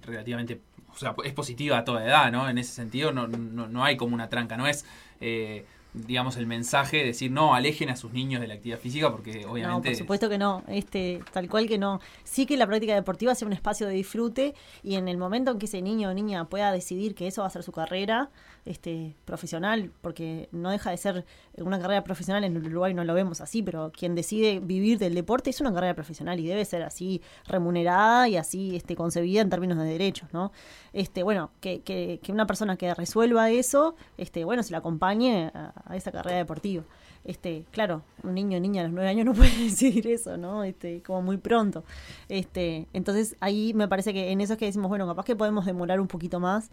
relativamente, 0.03 0.59
o 0.93 0.97
sea, 0.97 1.15
es 1.23 1.33
positiva 1.33 1.77
a 1.77 1.85
toda 1.85 2.05
edad, 2.05 2.31
¿no? 2.31 2.49
En 2.49 2.57
ese 2.57 2.73
sentido 2.73 3.11
no, 3.11 3.27
no, 3.27 3.67
no 3.67 3.83
hay 3.83 3.97
como 3.97 4.15
una 4.15 4.29
tranca, 4.29 4.57
no 4.57 4.67
es, 4.67 4.85
digamos, 5.93 6.37
el 6.37 6.47
mensaje 6.47 6.97
de 6.97 7.05
decir, 7.05 7.31
no, 7.31 7.53
alejen 7.53 7.89
a 7.89 7.95
sus 7.95 8.11
niños 8.13 8.41
de 8.41 8.47
la 8.47 8.55
actividad 8.55 8.79
física 8.79 9.11
porque 9.11 9.41
No, 9.41 9.51
obviamente... 9.51 9.89
por 9.89 9.97
supuesto 9.97 10.29
que 10.29 10.37
no, 10.37 10.63
este, 10.67 11.21
tal 11.31 11.47
cual 11.49 11.67
que 11.67 11.77
no. 11.77 11.99
Sí 12.23 12.45
que 12.45 12.57
la 12.57 12.65
práctica 12.65 12.95
deportiva 12.95 13.35
sea 13.35 13.47
un 13.47 13.53
espacio 13.53 13.87
de 13.87 13.93
disfrute 13.93 14.55
y 14.81 14.95
en 14.95 15.07
el 15.07 15.17
momento 15.17 15.51
en 15.51 15.59
que 15.59 15.65
ese 15.65 15.81
niño 15.81 16.09
o 16.09 16.13
niña 16.13 16.45
pueda 16.45 16.71
decidir 16.71 17.15
que 17.15 17.27
eso 17.27 17.41
va 17.41 17.47
a 17.47 17.51
ser 17.51 17.63
su 17.63 17.71
carrera 17.71 18.29
este, 18.65 19.15
profesional, 19.25 19.91
porque 20.01 20.49
no 20.51 20.71
deja 20.71 20.91
de 20.91 20.97
ser 20.97 21.25
una 21.57 21.79
carrera 21.79 22.03
profesional, 22.03 22.43
en 22.43 22.57
Uruguay 22.57 22.93
no 22.93 23.03
lo 23.03 23.13
vemos 23.13 23.41
así, 23.41 23.61
pero 23.61 23.91
quien 23.91 24.15
decide 24.15 24.59
vivir 24.59 24.97
del 24.99 25.15
deporte 25.15 25.49
es 25.49 25.61
una 25.61 25.73
carrera 25.73 25.93
profesional 25.93 26.39
y 26.39 26.47
debe 26.47 26.63
ser 26.65 26.83
así 26.83 27.21
remunerada 27.47 28.27
y 28.29 28.37
así 28.37 28.75
este, 28.75 28.95
concebida 28.95 29.41
en 29.41 29.49
términos 29.49 29.77
de 29.77 29.85
derechos, 29.85 30.29
¿no? 30.33 30.51
Este, 30.93 31.23
bueno, 31.23 31.51
que, 31.59 31.81
que, 31.81 32.19
que 32.23 32.31
una 32.31 32.47
persona 32.47 32.77
que 32.77 32.93
resuelva 32.93 33.49
eso, 33.49 33.95
este, 34.17 34.45
bueno, 34.45 34.63
se 34.63 34.71
la 34.71 34.79
acompañe 34.79 35.51
a, 35.53 35.73
a 35.85 35.95
esa 35.95 36.11
carrera 36.11 36.37
deportiva. 36.37 36.83
Este, 37.25 37.63
claro, 37.71 38.01
un 38.23 38.33
niño 38.35 38.57
o 38.57 38.59
niña 38.59 38.81
a 38.81 38.83
los 38.85 38.93
nueve 38.93 39.09
años 39.09 39.25
no 39.25 39.33
puede 39.33 39.49
decidir 39.57 40.07
eso, 40.07 40.35
¿no? 40.37 40.63
Este, 40.63 41.01
como 41.03 41.21
muy 41.21 41.37
pronto. 41.37 41.83
Este, 42.27 42.87
entonces 42.93 43.35
ahí 43.39 43.73
me 43.73 43.87
parece 43.87 44.13
que 44.13 44.31
en 44.31 44.41
eso 44.41 44.53
es 44.53 44.59
que 44.59 44.65
decimos, 44.65 44.89
bueno, 44.89 45.07
capaz 45.07 45.23
que 45.25 45.35
podemos 45.35 45.65
demorar 45.65 45.99
un 46.01 46.07
poquito 46.07 46.39
más 46.39 46.69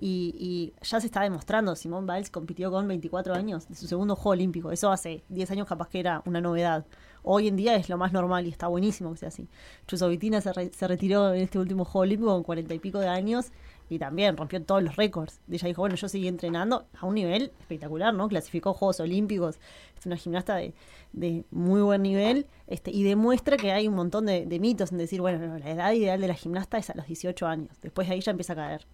y, 0.00 0.34
y 0.38 0.72
ya 0.84 1.00
se 1.00 1.06
está 1.06 1.20
demostrando. 1.22 1.76
Simón 1.76 2.06
Biles 2.06 2.30
compitió 2.30 2.70
con 2.70 2.88
24 2.88 3.34
años 3.34 3.68
de 3.68 3.74
su 3.76 3.86
segundo 3.86 4.16
juego 4.16 4.30
olímpico. 4.30 4.72
Eso 4.72 4.90
hace 4.90 5.22
10 5.28 5.50
años 5.52 5.68
capaz 5.68 5.88
que 5.88 6.00
era 6.00 6.22
una 6.26 6.40
novedad. 6.40 6.84
Hoy 7.24 7.46
en 7.46 7.54
día 7.54 7.76
es 7.76 7.88
lo 7.88 7.96
más 7.96 8.12
normal 8.12 8.46
y 8.46 8.50
está 8.50 8.66
buenísimo 8.66 9.12
que 9.12 9.18
sea 9.18 9.28
así. 9.28 9.48
Chusovitina 9.86 10.40
se, 10.40 10.52
re- 10.52 10.72
se 10.72 10.88
retiró 10.88 11.32
en 11.32 11.42
este 11.42 11.60
último 11.60 11.84
juego 11.84 12.00
olímpico 12.02 12.32
con 12.32 12.42
40 12.42 12.74
y 12.74 12.78
pico 12.80 12.98
de 12.98 13.06
años 13.06 13.52
y 13.92 13.98
también 13.98 14.36
rompió 14.36 14.62
todos 14.62 14.82
los 14.82 14.96
récords. 14.96 15.40
Y 15.50 15.56
ella 15.56 15.68
dijo, 15.68 15.82
bueno, 15.82 15.96
yo 15.96 16.08
seguí 16.08 16.28
entrenando 16.28 16.86
a 16.98 17.06
un 17.06 17.14
nivel 17.14 17.52
espectacular, 17.60 18.14
¿no? 18.14 18.28
Clasificó 18.28 18.72
Juegos 18.72 19.00
Olímpicos, 19.00 19.58
es 19.98 20.06
una 20.06 20.16
gimnasta 20.16 20.56
de, 20.56 20.72
de 21.12 21.44
muy 21.50 21.82
buen 21.82 22.02
nivel 22.02 22.46
este, 22.66 22.90
y 22.90 23.02
demuestra 23.02 23.56
que 23.56 23.70
hay 23.72 23.86
un 23.88 23.94
montón 23.94 24.26
de, 24.26 24.46
mitos 24.60 24.92
en 24.92 24.98
decir, 24.98 25.20
bueno, 25.20 25.46
no, 25.46 25.58
la 25.58 25.70
edad 25.70 25.92
ideal 25.92 26.20
de 26.20 26.28
la 26.28 26.34
gimnasta 26.34 26.78
es 26.78 26.88
a 26.90 26.94
los 26.94 27.06
18 27.06 27.46
años. 27.46 27.68
Después 27.82 28.08
de 28.08 28.14
ahí 28.14 28.20
ya 28.20 28.30
empieza 28.30 28.54
a 28.54 28.56
caer. 28.56 28.86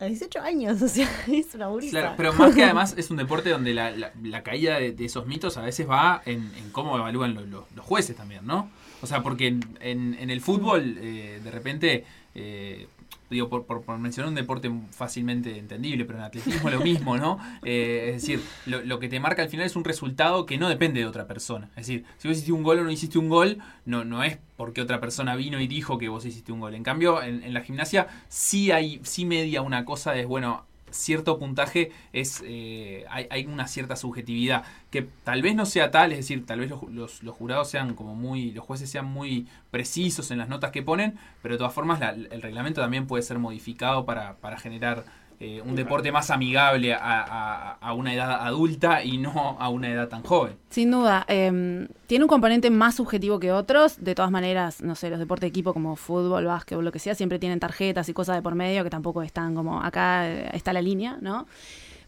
A 0.00 0.06
18 0.06 0.40
años, 0.40 0.82
o 0.82 0.88
sea, 0.88 1.08
es 1.28 1.54
una 1.54 1.68
burisa. 1.68 2.00
Claro, 2.00 2.14
pero 2.16 2.32
más 2.32 2.54
que 2.56 2.64
además 2.64 2.94
es 2.98 3.08
un 3.12 3.18
deporte 3.18 3.50
donde 3.50 3.72
la, 3.72 4.42
caída 4.42 4.80
de, 4.80 4.96
esos 5.04 5.26
mitos 5.26 5.56
a 5.58 5.62
veces 5.62 5.88
va 5.88 6.22
en, 6.26 6.50
cómo 6.72 6.96
evalúan 6.98 7.34
lo- 7.34 7.46
lo- 7.46 7.66
los 7.76 7.84
jueces 7.86 8.16
también, 8.16 8.44
¿no? 8.44 8.68
O 9.00 9.06
sea, 9.06 9.22
porque 9.22 9.46
en 9.80 10.30
el 10.30 10.40
fútbol, 10.40 10.96
eh, 11.00 11.40
de 11.42 11.50
repente, 11.50 12.04
eh, 12.34 12.86
digo, 13.32 13.48
por, 13.48 13.64
por- 13.64 13.98
mencionar 13.98 14.28
un 14.28 14.34
deporte 14.34 14.70
fácilmente 14.90 15.58
entendible, 15.58 16.04
pero 16.04 16.18
en 16.18 16.24
atletismo 16.24 16.70
lo 16.70 16.80
mismo, 16.80 17.16
¿no? 17.16 17.38
Eh, 17.64 18.12
es 18.14 18.22
decir, 18.22 18.40
lo, 18.66 18.82
lo 18.82 18.98
que 18.98 19.08
te 19.08 19.20
marca 19.20 19.42
al 19.42 19.48
final 19.48 19.66
es 19.66 19.76
un 19.76 19.84
resultado 19.84 20.46
que 20.46 20.58
no 20.58 20.68
depende 20.68 21.00
de 21.00 21.06
otra 21.06 21.26
persona. 21.26 21.68
Es 21.76 21.86
decir, 21.86 22.04
si 22.18 22.28
vos 22.28 22.36
hiciste 22.36 22.52
un 22.52 22.62
gol 22.62 22.80
o 22.80 22.84
no 22.84 22.90
hiciste 22.90 23.18
un 23.18 23.28
gol, 23.28 23.58
no, 23.84 24.04
no 24.04 24.22
es 24.24 24.38
porque 24.56 24.80
otra 24.80 25.00
persona 25.00 25.34
vino 25.34 25.60
y 25.60 25.66
dijo 25.66 25.98
que 25.98 26.08
vos 26.08 26.24
hiciste 26.24 26.52
un 26.52 26.60
gol. 26.60 26.74
En 26.74 26.82
cambio, 26.82 27.22
en, 27.22 27.52
la 27.52 27.62
gimnasia 27.62 28.06
sí 28.28 28.70
hay, 28.70 29.00
sí 29.02 29.24
media 29.24 29.62
una 29.62 29.84
cosa 29.84 30.12
de, 30.12 30.24
bueno, 30.24 30.66
cierto 30.92 31.38
puntaje 31.38 31.90
es 32.12 32.42
eh, 32.46 33.04
hay, 33.10 33.26
hay 33.30 33.46
una 33.46 33.66
cierta 33.66 33.96
subjetividad 33.96 34.64
que 34.90 35.02
tal 35.24 35.42
vez 35.42 35.54
no 35.54 35.66
sea 35.66 35.90
tal, 35.90 36.12
es 36.12 36.18
decir, 36.18 36.46
tal 36.46 36.60
vez 36.60 36.70
los, 36.70 37.22
los- 37.22 37.36
jurados 37.36 37.68
sean 37.70 37.94
como 37.94 38.14
muy, 38.14 38.52
los 38.52 38.64
jueces 38.64 38.90
sean 38.90 39.06
muy 39.06 39.46
precisos 39.70 40.30
en 40.30 40.38
las 40.38 40.48
notas 40.48 40.70
que 40.70 40.82
ponen, 40.82 41.18
pero 41.42 41.54
de 41.54 41.58
todas 41.58 41.72
formas 41.74 42.00
la- 42.00 42.10
el 42.10 42.42
reglamento 42.42 42.80
también 42.80 43.06
puede 43.06 43.22
ser 43.22 43.38
modificado 43.38 44.04
para, 44.04 44.36
para 44.36 44.58
generar 44.58 45.04
eh, 45.44 45.60
un 45.64 45.74
deporte 45.74 46.12
más 46.12 46.30
amigable 46.30 46.94
a, 46.94 46.98
a- 47.02 47.72
a 47.80 47.92
una 47.94 48.14
edad 48.14 48.30
adulta 48.46 49.02
y 49.02 49.18
no 49.18 49.56
a 49.58 49.68
una 49.70 49.88
edad 49.90 50.08
tan 50.08 50.22
joven. 50.22 50.54
Sin 50.70 50.92
duda, 50.92 51.24
eh, 51.28 51.88
tiene 52.06 52.24
un 52.24 52.28
componente 52.28 52.70
más 52.70 52.94
subjetivo 52.94 53.40
que 53.40 53.50
otros. 53.50 53.96
De 54.02 54.14
todas 54.14 54.30
maneras, 54.30 54.80
no 54.82 54.94
sé, 54.94 55.10
los 55.10 55.18
deportes 55.18 55.42
de 55.42 55.48
equipo 55.48 55.72
como 55.72 55.96
fútbol, 55.96 56.44
básquetbol, 56.46 56.84
lo 56.84 56.92
que 56.92 57.00
sea, 57.00 57.16
siempre 57.16 57.40
tienen 57.40 57.58
tarjetas 57.58 58.08
y 58.08 58.12
cosas 58.14 58.36
de 58.36 58.42
por 58.42 58.54
medio 58.54 58.84
que 58.84 58.90
tampoco 58.90 59.22
están 59.22 59.54
como 59.56 59.82
acá 59.82 60.28
eh, 60.28 60.50
está 60.52 60.72
la 60.72 60.80
línea, 60.80 61.18
¿no? 61.20 61.46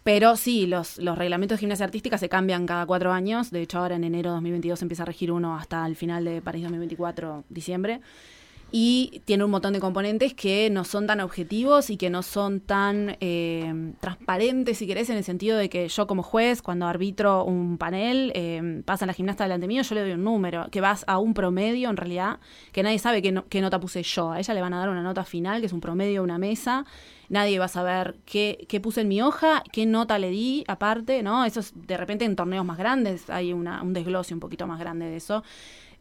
Pero 0.05 0.37
sí, 0.37 0.66
los, 0.66 0.99
los 0.99 1.16
reglamentos 1.16 1.57
de 1.57 1.61
gimnasia 1.61 1.85
artística 1.87 2.18
se 2.18 2.28
cambian 2.28 2.66
cada 2.66 2.85
cuatro 2.87 3.11
años. 3.12 3.51
De 3.51 3.62
hecho, 3.62 3.78
ahora 3.78 3.97
en 3.97 4.05
enero 4.05 4.30
de 4.30 4.35
2022 4.35 4.82
empieza 4.82 5.03
a 5.03 5.07
regir 5.07 5.32
uno 5.32 5.57
hasta 5.57 5.85
el 5.87 5.97
final 5.97 6.24
de 6.24 6.41
París 6.43 6.62
2024, 6.62 7.45
diciembre. 7.49 8.01
Y 8.77 9.22
tiene 9.25 9.45
un 9.45 9.53
montón 9.53 9.72
de 9.72 9.79
componentes 9.79 10.35
que 10.35 10.68
no 10.68 10.83
son 10.83 11.07
tan 11.07 11.20
objetivos 11.20 11.91
y 11.91 11.97
que 11.97 12.11
no 12.11 12.25
son 12.25 12.59
tan 12.59 13.16
eh, 13.20 13.93
transparentes, 14.01 14.79
si 14.79 14.89
querés, 14.89 15.09
en 15.11 15.16
el 15.16 15.22
sentido 15.22 15.57
de 15.57 15.68
que 15.68 15.87
yo 15.87 16.09
como 16.09 16.25
juez, 16.25 16.61
cuando 16.61 16.85
arbitro 16.89 17.45
un 17.45 17.79
panel, 17.79 18.33
eh, 18.35 18.83
pasa 18.85 19.07
la 19.07 19.12
gimnasta 19.12 19.45
delante 19.45 19.68
mío, 19.68 19.83
yo 19.83 19.95
le 19.95 20.01
doy 20.01 20.11
un 20.14 20.25
número, 20.25 20.66
que 20.72 20.81
vas 20.81 21.05
a 21.07 21.18
un 21.18 21.35
promedio 21.35 21.89
en 21.89 21.97
realidad, 21.97 22.41
que 22.72 22.83
nadie 22.83 22.99
sabe 22.99 23.22
qué, 23.22 23.31
no- 23.31 23.45
nota 23.49 23.79
puse 23.79 24.03
yo. 24.03 24.33
A 24.33 24.41
ella 24.41 24.55
le 24.55 24.61
van 24.61 24.75
a 24.75 24.81
dar 24.81 24.89
una 24.89 25.05
nota 25.05 25.22
final, 25.22 25.61
que 25.61 25.66
es 25.66 25.72
un 25.72 25.81
promedio 25.81 26.14
de 26.14 26.25
una 26.25 26.39
mesa. 26.39 26.85
Nadie 27.29 27.61
va 27.61 27.66
a 27.66 27.68
saber 27.68 28.16
qué, 28.27 28.66
qué 28.68 28.81
puse 28.81 29.03
en 29.03 29.09
mi 29.09 29.22
hoja, 29.22 29.62
qué 29.72 29.87
nota 29.87 30.18
le 30.18 30.31
di 30.31 30.64
aparte, 30.66 31.22
¿no? 31.22 31.45
Eso 31.45 31.61
es 31.61 31.72
de 31.75 31.97
repente 31.97 32.25
en 32.25 32.35
torneos 32.35 32.66
más 32.66 32.77
grandes 32.77 33.31
hay 33.31 33.53
una, 33.53 33.83
un 33.83 33.93
desglose 33.93 34.35
un 34.35 34.41
poquito 34.41 34.66
más 34.66 34.81
grande 34.81 35.07
de 35.07 35.16
eso 35.16 35.45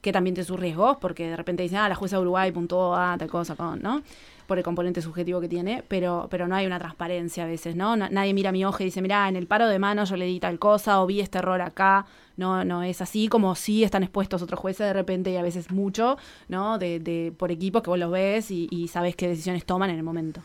que 0.04 0.12
también 0.12 0.36
tiene 0.36 0.46
sus 0.46 0.60
riesgos, 0.60 0.98
porque 0.98 1.30
de 1.30 1.36
repente 1.36 1.64
dicen, 1.64 1.80
ah, 1.80 1.90
la 1.90 1.96
jueza 1.96 2.18
de 2.18 2.22
Uruguay 2.22 2.52
puntuó 2.52 2.94
a 2.96 3.18
tal 3.18 3.30
cosa 3.30 3.56
con, 3.56 3.82
¿no? 3.82 4.04
Por 4.46 4.58
el 4.58 4.64
componente 4.64 5.02
subjetivo 5.02 5.40
que 5.40 5.48
tiene, 5.48 5.84
pero, 5.88 6.28
pero 6.30 6.48
no 6.48 6.56
hay 6.56 6.66
una 6.68 6.78
transparencia 6.78 7.46
a 7.46 7.48
veces, 7.48 7.76
¿no? 7.78 7.96
Na- 7.96 8.10
nadie 8.10 8.34
mira 8.34 8.52
mi 8.52 8.66
hoja 8.66 8.84
y 8.84 8.88
dice, 8.88 9.02
mira, 9.02 9.28
en 9.30 9.38
el 9.38 9.48
paro 9.48 9.68
de 9.68 9.80
mano 9.80 10.04
yo 10.04 10.18
le 10.18 10.26
di 10.26 10.40
tal 10.42 10.60
cosa, 10.60 11.02
o 11.02 11.08
vi 11.08 11.22
este 11.22 11.38
error 11.38 11.62
acá, 11.62 12.06
no, 12.36 12.66
no 12.66 12.84
es 12.84 13.02
así, 13.02 13.30
como 13.30 13.56
sí 13.56 13.86
están 13.86 14.04
expuestos 14.04 14.42
otros 14.42 14.60
jueces 14.60 14.86
de 14.86 14.94
repente 14.94 15.32
y 15.32 15.38
a 15.38 15.42
veces 15.42 15.72
mucho, 15.72 16.18
¿no? 16.50 16.78
De, 16.78 17.00
de, 17.00 17.32
por 17.36 17.52
equipos 17.52 17.82
que 17.82 17.90
vos 17.90 17.98
los 17.98 18.12
ves 18.12 18.52
y, 18.52 18.68
y 18.70 18.90
sabes 18.90 19.16
qué 19.16 19.30
decisiones 19.30 19.64
toman 19.66 19.90
en 19.90 19.96
el 19.96 20.04
momento. 20.04 20.42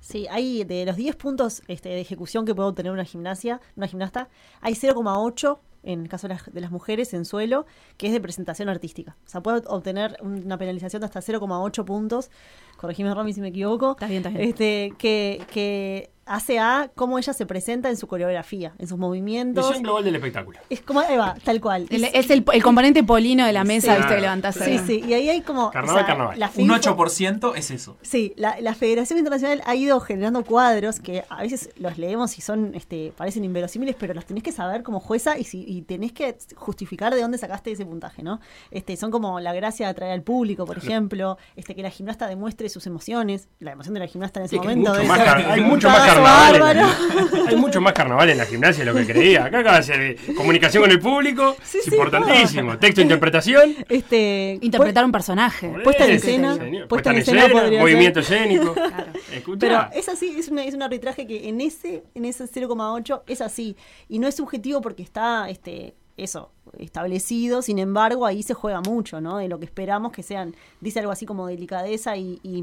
Sí, 0.00 0.26
hay 0.30 0.64
de 0.64 0.86
los 0.86 0.96
10 0.96 1.16
puntos 1.16 1.62
este, 1.68 1.90
de 1.90 2.00
ejecución 2.00 2.46
que 2.46 2.54
puede 2.54 2.70
obtener 2.70 2.92
una 2.92 3.04
gimnasia, 3.04 3.60
una 3.76 3.86
gimnasta, 3.86 4.28
hay 4.62 4.72
0,8 4.74 5.58
en 5.88 6.02
el 6.02 6.08
caso 6.08 6.28
de 6.28 6.34
las, 6.34 6.52
de 6.52 6.60
las 6.60 6.70
mujeres 6.70 7.14
en 7.14 7.24
suelo, 7.24 7.64
que 7.96 8.08
es 8.08 8.12
de 8.12 8.20
presentación 8.20 8.68
artística. 8.68 9.16
O 9.26 9.28
sea, 9.28 9.42
puede 9.42 9.62
obtener 9.66 10.18
una 10.20 10.58
penalización 10.58 11.00
de 11.00 11.06
hasta 11.06 11.20
0,8 11.20 11.84
puntos. 11.84 12.30
Corregime, 12.76 13.14
Romy, 13.14 13.32
si 13.32 13.40
me 13.40 13.48
equivoco. 13.48 13.92
Está 13.92 14.06
bien, 14.06 14.18
está 14.18 14.28
bien. 14.28 14.50
Este, 14.50 14.92
que, 14.98 15.42
que 15.50 16.10
hace 16.28 16.58
a 16.58 16.90
cómo 16.94 17.18
ella 17.18 17.32
se 17.32 17.46
presenta 17.46 17.88
en 17.88 17.96
su 17.96 18.06
coreografía, 18.06 18.72
en 18.78 18.86
sus 18.86 18.98
movimientos. 18.98 19.66
Visión 19.66 19.82
global 19.82 20.04
del 20.04 20.16
espectáculo. 20.16 20.58
Es 20.70 20.80
como, 20.82 21.00
ahí 21.00 21.16
va, 21.16 21.34
tal 21.44 21.60
cual. 21.60 21.86
El- 21.90 22.04
es 22.04 22.30
el, 22.30 22.44
el 22.52 22.62
componente 22.62 23.02
polino 23.04 23.46
de 23.46 23.52
la 23.52 23.64
mesa, 23.64 23.92
Sí. 23.94 23.98
viste, 23.98 24.14
que 24.14 24.20
levantás 24.20 24.54
Sí, 24.56 24.78
sí, 24.86 25.02
y 25.06 25.14
ahí 25.14 25.28
hay 25.28 25.40
como... 25.42 25.70
Carnaval, 25.70 25.94
o 25.96 25.98
sea, 25.98 26.06
carnaval. 26.06 26.38
la 26.38 26.46
Un 26.46 26.52
FIFO 26.52 26.96
8% 26.96 27.52
es 27.56 27.70
eso. 27.70 27.96
Sí, 28.02 28.32
la, 28.36 28.60
la 28.60 28.74
Federación 28.74 29.18
Internacional 29.18 29.62
ha 29.66 29.74
ido 29.74 29.98
generando 30.00 30.44
cuadros 30.44 31.00
que 31.00 31.24
a 31.28 31.42
veces 31.42 31.70
los 31.76 31.98
leemos 31.98 32.36
y 32.38 32.40
son, 32.42 32.74
este, 32.74 33.12
parecen 33.16 33.44
inverosímiles, 33.44 33.96
pero 33.98 34.14
los 34.14 34.24
tenés 34.26 34.42
que 34.42 34.52
saber 34.52 34.82
como 34.82 35.00
jueza 35.00 35.38
y, 35.38 35.44
si, 35.44 35.64
y 35.66 35.82
tenés 35.82 36.12
que 36.12 36.36
justificar 36.56 37.14
de 37.14 37.20
dónde 37.22 37.38
sacaste 37.38 37.72
ese 37.72 37.84
puntaje, 37.86 38.22
¿no? 38.22 38.40
Este, 38.70 38.96
son 38.96 39.10
como 39.10 39.40
la 39.40 39.52
gracia 39.52 39.86
de 39.86 39.90
atraer 39.92 40.12
al 40.12 40.22
público, 40.22 40.64
por 40.66 40.78
ejemplo, 40.78 41.38
este, 41.56 41.74
que 41.74 41.82
la 41.82 41.90
gimnasta 41.90 42.26
demuestre 42.26 42.68
sus 42.68 42.86
emociones, 42.86 43.48
la 43.60 43.72
emoción 43.72 43.94
de 43.94 44.00
la 44.00 44.06
gimnasta 44.06 44.40
en 44.40 44.46
ese 44.46 44.56
Sí, 44.56 44.60
hay 44.60 44.76
momento. 44.76 44.90
mucho 44.90 44.98
debe 45.02 45.08
más 45.08 45.18
ser 45.18 45.26
car- 45.44 45.50
hay 45.52 45.60
mucho 45.60 45.88
más 45.88 45.98
cagazo 45.98 46.17
carnaval. 46.22 46.70
en 46.70 46.76
la- 46.76 47.48
hay 47.50 47.56
mucho 47.56 47.80
más 47.80 47.92
carnaval 47.92 48.30
en 48.30 48.38
la 48.38 48.46
gimnasia 48.46 48.84
de 48.84 48.92
lo 48.92 48.96
que 48.98 49.06
creía. 49.06 49.44
Acá 49.46 49.60
acaba 49.60 49.76
de 49.78 49.82
ser 49.82 50.00
eh, 50.00 50.16
comunicación 50.36 50.82
con 50.82 50.90
el 50.90 51.00
público. 51.00 51.56
es 51.62 51.68
sí, 51.68 51.78
importantísimo. 51.90 52.78
Texto, 52.80 53.00
interpretación. 53.00 53.74
Este, 53.88 54.58
Interpretar 54.60 55.04
un 55.04 55.12
personaje. 55.12 55.68
Puesta 55.84 56.04
en 56.06 56.12
escena, 56.12 56.56
señor. 56.56 56.88
puesta 56.88 57.10
en 57.10 57.18
escena 57.18 57.48
podría 57.48 57.80
movimiento 57.80 58.22
ser. 58.22 58.38
escénico. 58.38 58.74
Escuchá. 59.32 59.58
Pero 59.58 60.00
es 60.00 60.08
así, 60.08 60.34
es, 60.38 60.48
una, 60.48 60.64
es 60.64 60.74
un 60.74 60.82
arbitraje 60.82 61.26
que 61.26 61.48
en 61.48 61.60
ese, 61.60 62.02
en 62.14 62.24
ese 62.24 62.44
0,8 62.44 63.22
es 63.26 63.40
así. 63.40 63.76
Y 64.08 64.18
no 64.18 64.26
es 64.28 64.34
subjetivo 64.36 64.80
porque 64.80 65.02
está, 65.02 65.48
este, 65.48 65.94
eso, 66.16 66.50
establecido. 66.78 67.62
Sin 67.62 67.78
embargo, 67.78 68.26
ahí 68.26 68.42
se 68.42 68.54
juega 68.54 68.80
mucho, 68.80 69.20
¿no? 69.20 69.38
De 69.38 69.48
lo 69.48 69.58
que 69.58 69.64
esperamos 69.64 70.12
que 70.12 70.22
sean, 70.22 70.54
dice 70.80 70.98
algo 71.00 71.12
así 71.12 71.26
como 71.26 71.46
delicadeza 71.46 72.16
y, 72.16 72.38
y, 72.42 72.62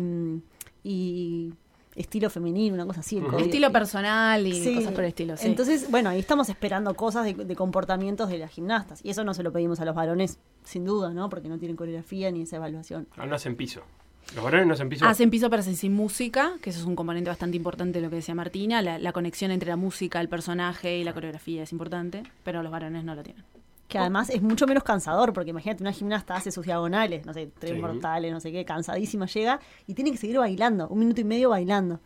y 0.83 1.53
estilo 1.95 2.29
femenino, 2.29 2.75
una 2.75 2.85
cosa 2.85 2.99
así. 2.99 3.17
el. 3.17 3.25
Estilo 3.41 3.71
personal 3.71 4.45
y 4.45 4.53
Sí. 4.61 4.75
cosas 4.75 4.91
por 4.91 5.03
el 5.03 5.09
estilo, 5.09 5.37
sí. 5.37 5.47
Entonces, 5.47 5.89
bueno, 5.89 6.09
ahí 6.09 6.19
estamos 6.19 6.49
esperando 6.49 6.93
cosas 6.95 7.25
de, 7.25 7.33
de 7.33 7.55
comportamientos 7.55 8.29
de 8.29 8.37
las 8.37 8.51
gimnastas. 8.51 8.99
Y 9.03 9.09
eso 9.09 9.23
no 9.23 9.33
se 9.33 9.43
lo 9.43 9.51
pedimos 9.51 9.79
a 9.79 9.85
los 9.85 9.95
varones, 9.95 10.37
sin 10.63 10.85
duda, 10.85 11.11
¿no? 11.13 11.29
Porque 11.29 11.47
no 11.49 11.57
tienen 11.57 11.77
coreografía 11.77 12.31
ni 12.31 12.41
esa 12.41 12.57
evaluación. 12.57 13.07
Ah, 13.17 13.25
no 13.25 13.35
hacen 13.35 13.55
piso. 13.55 13.81
Los 14.35 14.43
varones 14.43 14.65
no 14.67 14.73
hacen 14.73 14.89
piso. 14.89 15.05
Hacen 15.05 15.29
piso 15.29 15.49
pero 15.51 15.59
hacen 15.59 15.75
sin 15.75 15.93
música, 15.93 16.53
que 16.61 16.71
eso 16.71 16.79
es 16.79 16.85
un 16.85 16.95
componente 16.95 17.29
bastante 17.29 17.57
importante 17.57 17.99
de 17.99 18.05
lo 18.05 18.09
que 18.09 18.15
decía 18.17 18.33
Martina. 18.33 18.81
La, 18.81 18.97
la 18.97 19.11
conexión 19.13 19.51
entre 19.51 19.69
la 19.69 19.75
música, 19.75 20.19
el 20.19 20.29
personaje 20.29 20.97
y 20.97 21.03
la 21.03 21.13
coreografía 21.13 21.61
es 21.63 21.71
importante, 21.71 22.23
pero 22.43 22.63
los 22.63 22.71
varones 22.71 23.03
no 23.03 23.13
lo 23.13 23.21
tienen. 23.21 23.43
Que 23.87 23.99
además 23.99 24.31
es 24.31 24.41
mucho 24.41 24.65
menos 24.65 24.83
cansador, 24.83 25.31
porque 25.31 25.51
imagínate, 25.51 25.83
una 25.83 25.93
gimnasta 25.93 26.35
hace 26.35 26.51
sus 26.51 26.65
diagonales, 26.65 27.23
no 27.25 27.33
sé, 27.33 27.49
tres 27.59 27.73
Sí. 27.73 27.79
mortales, 27.79 28.31
no 28.31 28.39
sé 28.39 28.51
qué, 28.51 28.65
cansadísima 28.65 29.27
llega 29.27 29.59
y 29.85 29.93
tiene 29.93 30.11
que 30.11 30.17
seguir 30.17 30.39
bailando, 30.39 30.87
un 30.87 30.99
minuto 30.99 31.21
y 31.21 31.23
medio 31.23 31.49
bailando. 31.49 31.99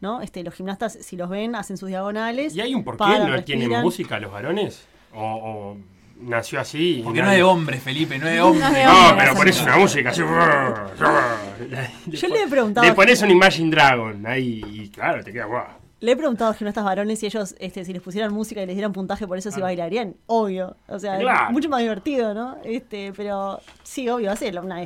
¿No? 0.00 0.20
Este, 0.20 0.44
los 0.44 0.54
gimnastas, 0.54 0.92
si 1.00 1.16
los 1.16 1.28
ven, 1.30 1.54
hacen 1.56 1.76
sus 1.76 1.88
diagonales. 1.88 2.54
¿Y 2.54 2.60
hay 2.60 2.74
un 2.74 2.84
por 2.84 2.94
qué 2.94 2.98
paran, 2.98 3.30
no 3.30 3.42
tienen 3.42 3.70
música 3.80 4.20
los 4.20 4.30
varones? 4.30 4.84
¿O, 5.14 5.22
o 5.22 5.76
nació 6.20 6.60
así? 6.60 7.00
Porque 7.04 7.22
no 7.22 7.30
es 7.30 7.36
de 7.36 7.42
hombre, 7.42 7.78
Felipe, 7.78 8.18
no 8.18 8.26
es 8.28 8.34
de 8.34 8.40
hombre. 8.42 8.84
No, 8.84 9.14
pero 9.18 9.34
pones 9.34 9.60
una 9.62 9.76
música 9.78 10.10
así. 10.10 10.20
Yo 10.20 10.26
le 12.28 12.42
he 12.42 12.48
preguntado. 12.48 12.86
Le 12.86 12.92
pones 12.94 13.22
un 13.22 13.30
Imagine 13.30 13.70
Dragon 13.70 14.26
ahí 14.26 14.62
y 14.70 14.88
claro, 14.90 15.24
te 15.24 15.32
queda 15.32 15.46
guau. 15.46 15.64
Le 16.02 16.12
he 16.12 16.16
preguntado 16.16 16.50
a 16.50 16.54
gimnastas 16.54 16.84
varones 16.84 17.20
si 17.20 17.26
ellos, 17.26 17.54
este, 17.60 17.84
si 17.84 17.92
les 17.92 18.02
pusieran 18.02 18.32
música 18.34 18.60
y 18.60 18.66
les 18.66 18.74
dieran 18.74 18.92
puntaje 18.92 19.24
por 19.28 19.38
eso, 19.38 19.52
si 19.52 19.60
bailarían. 19.60 20.16
Obvio. 20.26 20.76
O 20.88 20.98
sea, 20.98 21.16
Claro. 21.20 21.52
mucho 21.52 21.68
más 21.68 21.80
divertido, 21.80 22.34
¿no? 22.34 22.56
Este, 22.64 23.12
pero 23.16 23.60
sí, 23.84 24.08
obvio, 24.08 24.32
hace 24.32 24.50
una, 24.58 24.82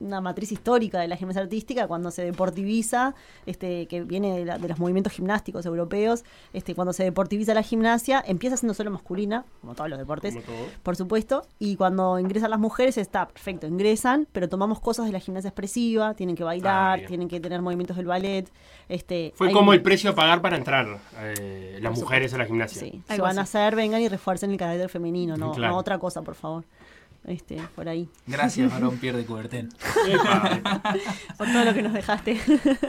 una 0.00 0.20
matriz 0.20 0.52
histórica 0.52 1.00
de 1.00 1.08
la 1.08 1.16
gimnasia 1.16 1.42
artística 1.42 1.86
cuando 1.88 2.10
se 2.10 2.22
deportiviza, 2.24 3.14
este, 3.46 3.86
que 3.86 4.02
viene 4.02 4.38
de, 4.38 4.44
la- 4.44 4.58
de 4.58 4.68
los 4.68 4.78
movimientos 4.78 5.12
gimnásticos 5.12 5.66
europeos, 5.66 6.24
este, 6.52 6.74
cuando 6.74 6.92
se 6.92 7.04
deportiviza 7.04 7.52
la 7.54 7.62
gimnasia, 7.62 8.22
empieza 8.26 8.56
siendo 8.56 8.74
solo 8.74 8.90
masculina, 8.90 9.44
como 9.60 9.74
todos 9.74 9.90
los 9.90 9.98
deportes, 9.98 10.36
por 10.82 10.96
supuesto, 10.96 11.42
y 11.58 11.76
cuando 11.76 12.18
ingresan 12.18 12.50
las 12.50 12.60
mujeres 12.60 12.96
está 12.98 13.26
perfecto, 13.28 13.66
ingresan, 13.66 14.28
pero 14.32 14.48
tomamos 14.48 14.80
cosas 14.80 15.06
de 15.06 15.12
la 15.12 15.20
gimnasia 15.20 15.48
expresiva, 15.48 16.14
tienen 16.14 16.36
que 16.36 16.44
bailar, 16.44 17.00
tienen 17.06 17.28
que 17.28 17.40
tener 17.40 17.60
movimientos 17.62 17.96
del 17.96 18.06
ballet. 18.06 18.48
Este, 18.88 19.32
Fue 19.34 19.50
como 19.52 19.72
el 19.72 19.82
precio 19.82 20.10
a 20.10 20.14
pagar 20.14 20.40
para 20.40 20.56
entrar 20.56 20.98
eh, 21.18 21.78
las 21.82 21.98
mujeres 21.98 22.32
a 22.34 22.38
la 22.38 22.44
gimnasia. 22.46 22.80
Sí, 22.80 23.02
si 23.08 23.20
van 23.20 23.38
a 23.38 23.42
hacer, 23.42 23.74
vengan 23.74 24.00
y 24.00 24.08
refuercen 24.08 24.50
el 24.50 24.56
carácter 24.56 24.88
femenino, 24.88 25.36
no, 25.36 25.52
Claro. 25.52 25.72
no 25.74 25.78
otra 25.78 25.98
cosa, 25.98 26.22
por 26.22 26.34
favor. 26.36 26.64
Este, 27.28 27.58
por 27.74 27.86
ahí. 27.88 28.08
Gracias, 28.26 28.70
varón 28.70 28.96
Pierre 29.00 29.18
de 29.18 29.26
Coubertin. 29.26 29.68
por 31.36 31.46
todo 31.46 31.64
lo 31.64 31.74
que 31.74 31.82
nos 31.82 31.92
dejaste. 31.92 32.40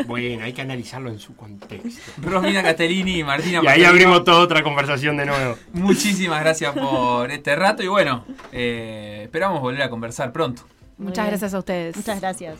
Bueno, 0.08 0.46
hay 0.46 0.54
que 0.54 0.62
analizarlo 0.62 1.10
en 1.10 1.20
su 1.20 1.36
contexto. 1.36 2.12
Romina 2.22 2.64
Castellini 2.64 3.20
y 3.20 3.24
Martina 3.24 3.60
Y 3.64 3.68
ahí 3.68 3.84
abrimos 3.84 4.24
toda 4.24 4.40
otra 4.40 4.64
conversación 4.64 5.18
de 5.18 5.26
nuevo. 5.26 5.58
Muchísimas 5.74 6.40
gracias 6.40 6.74
por 6.74 7.30
este 7.32 7.56
rato 7.58 7.84
y 7.84 7.88
bueno, 7.88 8.26
eh, 8.54 9.22
esperamos 9.24 9.62
volver 9.62 9.82
a 9.82 9.90
conversar 9.90 10.32
pronto. 10.32 10.64
Muchas 10.98 11.28
gracias 11.28 11.54
a 11.54 11.60
ustedes. 11.60 11.98
Muchas 11.98 12.20
gracias. 12.22 12.60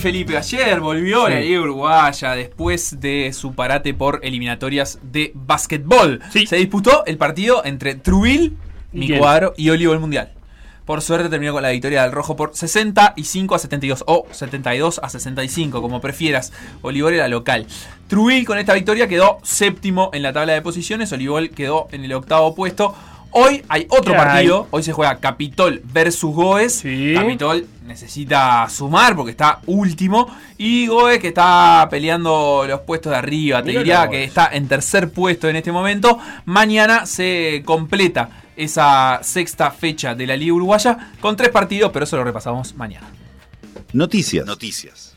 Felipe, 0.00 0.36
ayer 0.36 0.80
volvió 0.80 1.26
Sí. 1.26 1.32
la 1.32 1.40
Liga 1.40 1.60
Uruguaya 1.60 2.34
después 2.34 3.00
de 3.00 3.32
su 3.32 3.54
parate 3.54 3.94
por 3.94 4.20
eliminatorias 4.22 4.98
de 5.02 5.32
básquetbol. 5.34 6.20
Se 6.46 6.56
disputó 6.56 7.04
el 7.06 7.16
partido 7.18 7.62
entre 7.64 7.94
Trubil, 7.94 8.56
¿Y 8.92 8.98
mi 8.98 9.18
cuadro, 9.18 9.54
y 9.56 9.70
Olivo 9.70 9.92
el 9.92 10.00
Mundial. 10.00 10.32
Por 10.86 11.02
suerte 11.02 11.28
terminó 11.28 11.52
con 11.52 11.62
la 11.62 11.68
victoria 11.70 12.02
del 12.02 12.10
Rojo 12.10 12.34
por 12.34 12.56
65 12.56 13.54
a 13.54 13.58
72 13.60 14.02
o 14.08 14.26
72 14.32 14.98
a 15.00 15.08
65, 15.08 15.80
como 15.80 16.00
prefieras. 16.00 16.52
Olivol 16.82 17.14
era 17.14 17.28
local. 17.28 17.66
Trubil 18.08 18.44
con 18.44 18.58
esta 18.58 18.74
victoria 18.74 19.06
quedó 19.06 19.38
séptimo 19.44 20.10
en 20.12 20.22
la 20.24 20.32
tabla 20.32 20.54
de 20.54 20.62
posiciones. 20.62 21.12
Olivol 21.12 21.50
quedó 21.50 21.86
en 21.92 22.04
el 22.04 22.12
octavo 22.14 22.56
puesto. 22.56 22.96
Hoy 23.32 23.62
hay 23.68 23.86
otro 23.88 24.14
partido. 24.14 24.66
Hoy 24.70 24.82
se 24.82 24.92
juega 24.92 25.18
Capitol 25.18 25.80
versus 25.84 26.34
Goes. 26.34 26.82
Capitol 27.14 27.66
necesita 27.86 28.68
sumar 28.68 29.14
porque 29.16 29.30
está 29.32 29.60
último. 29.66 30.26
Y 30.58 30.86
Goes 30.86 31.18
que 31.18 31.28
está 31.28 31.86
peleando 31.90 32.64
los 32.66 32.80
puestos 32.80 33.10
de 33.10 33.18
arriba. 33.18 33.62
Te 33.62 33.70
diría 33.70 34.08
que 34.08 34.24
está 34.24 34.50
en 34.52 34.68
tercer 34.68 35.10
puesto 35.10 35.48
en 35.48 35.56
este 35.56 35.72
momento. 35.72 36.18
Mañana 36.44 37.06
se 37.06 37.62
completa 37.64 38.30
esa 38.56 39.20
sexta 39.22 39.70
fecha 39.70 40.14
de 40.14 40.26
la 40.26 40.36
Liga 40.36 40.52
Uruguaya 40.54 41.12
con 41.20 41.36
tres 41.36 41.50
partidos, 41.50 41.90
pero 41.92 42.04
eso 42.04 42.16
lo 42.16 42.24
repasamos 42.24 42.74
mañana. 42.74 43.06
Noticias. 43.92 44.46
Noticias. 44.46 45.09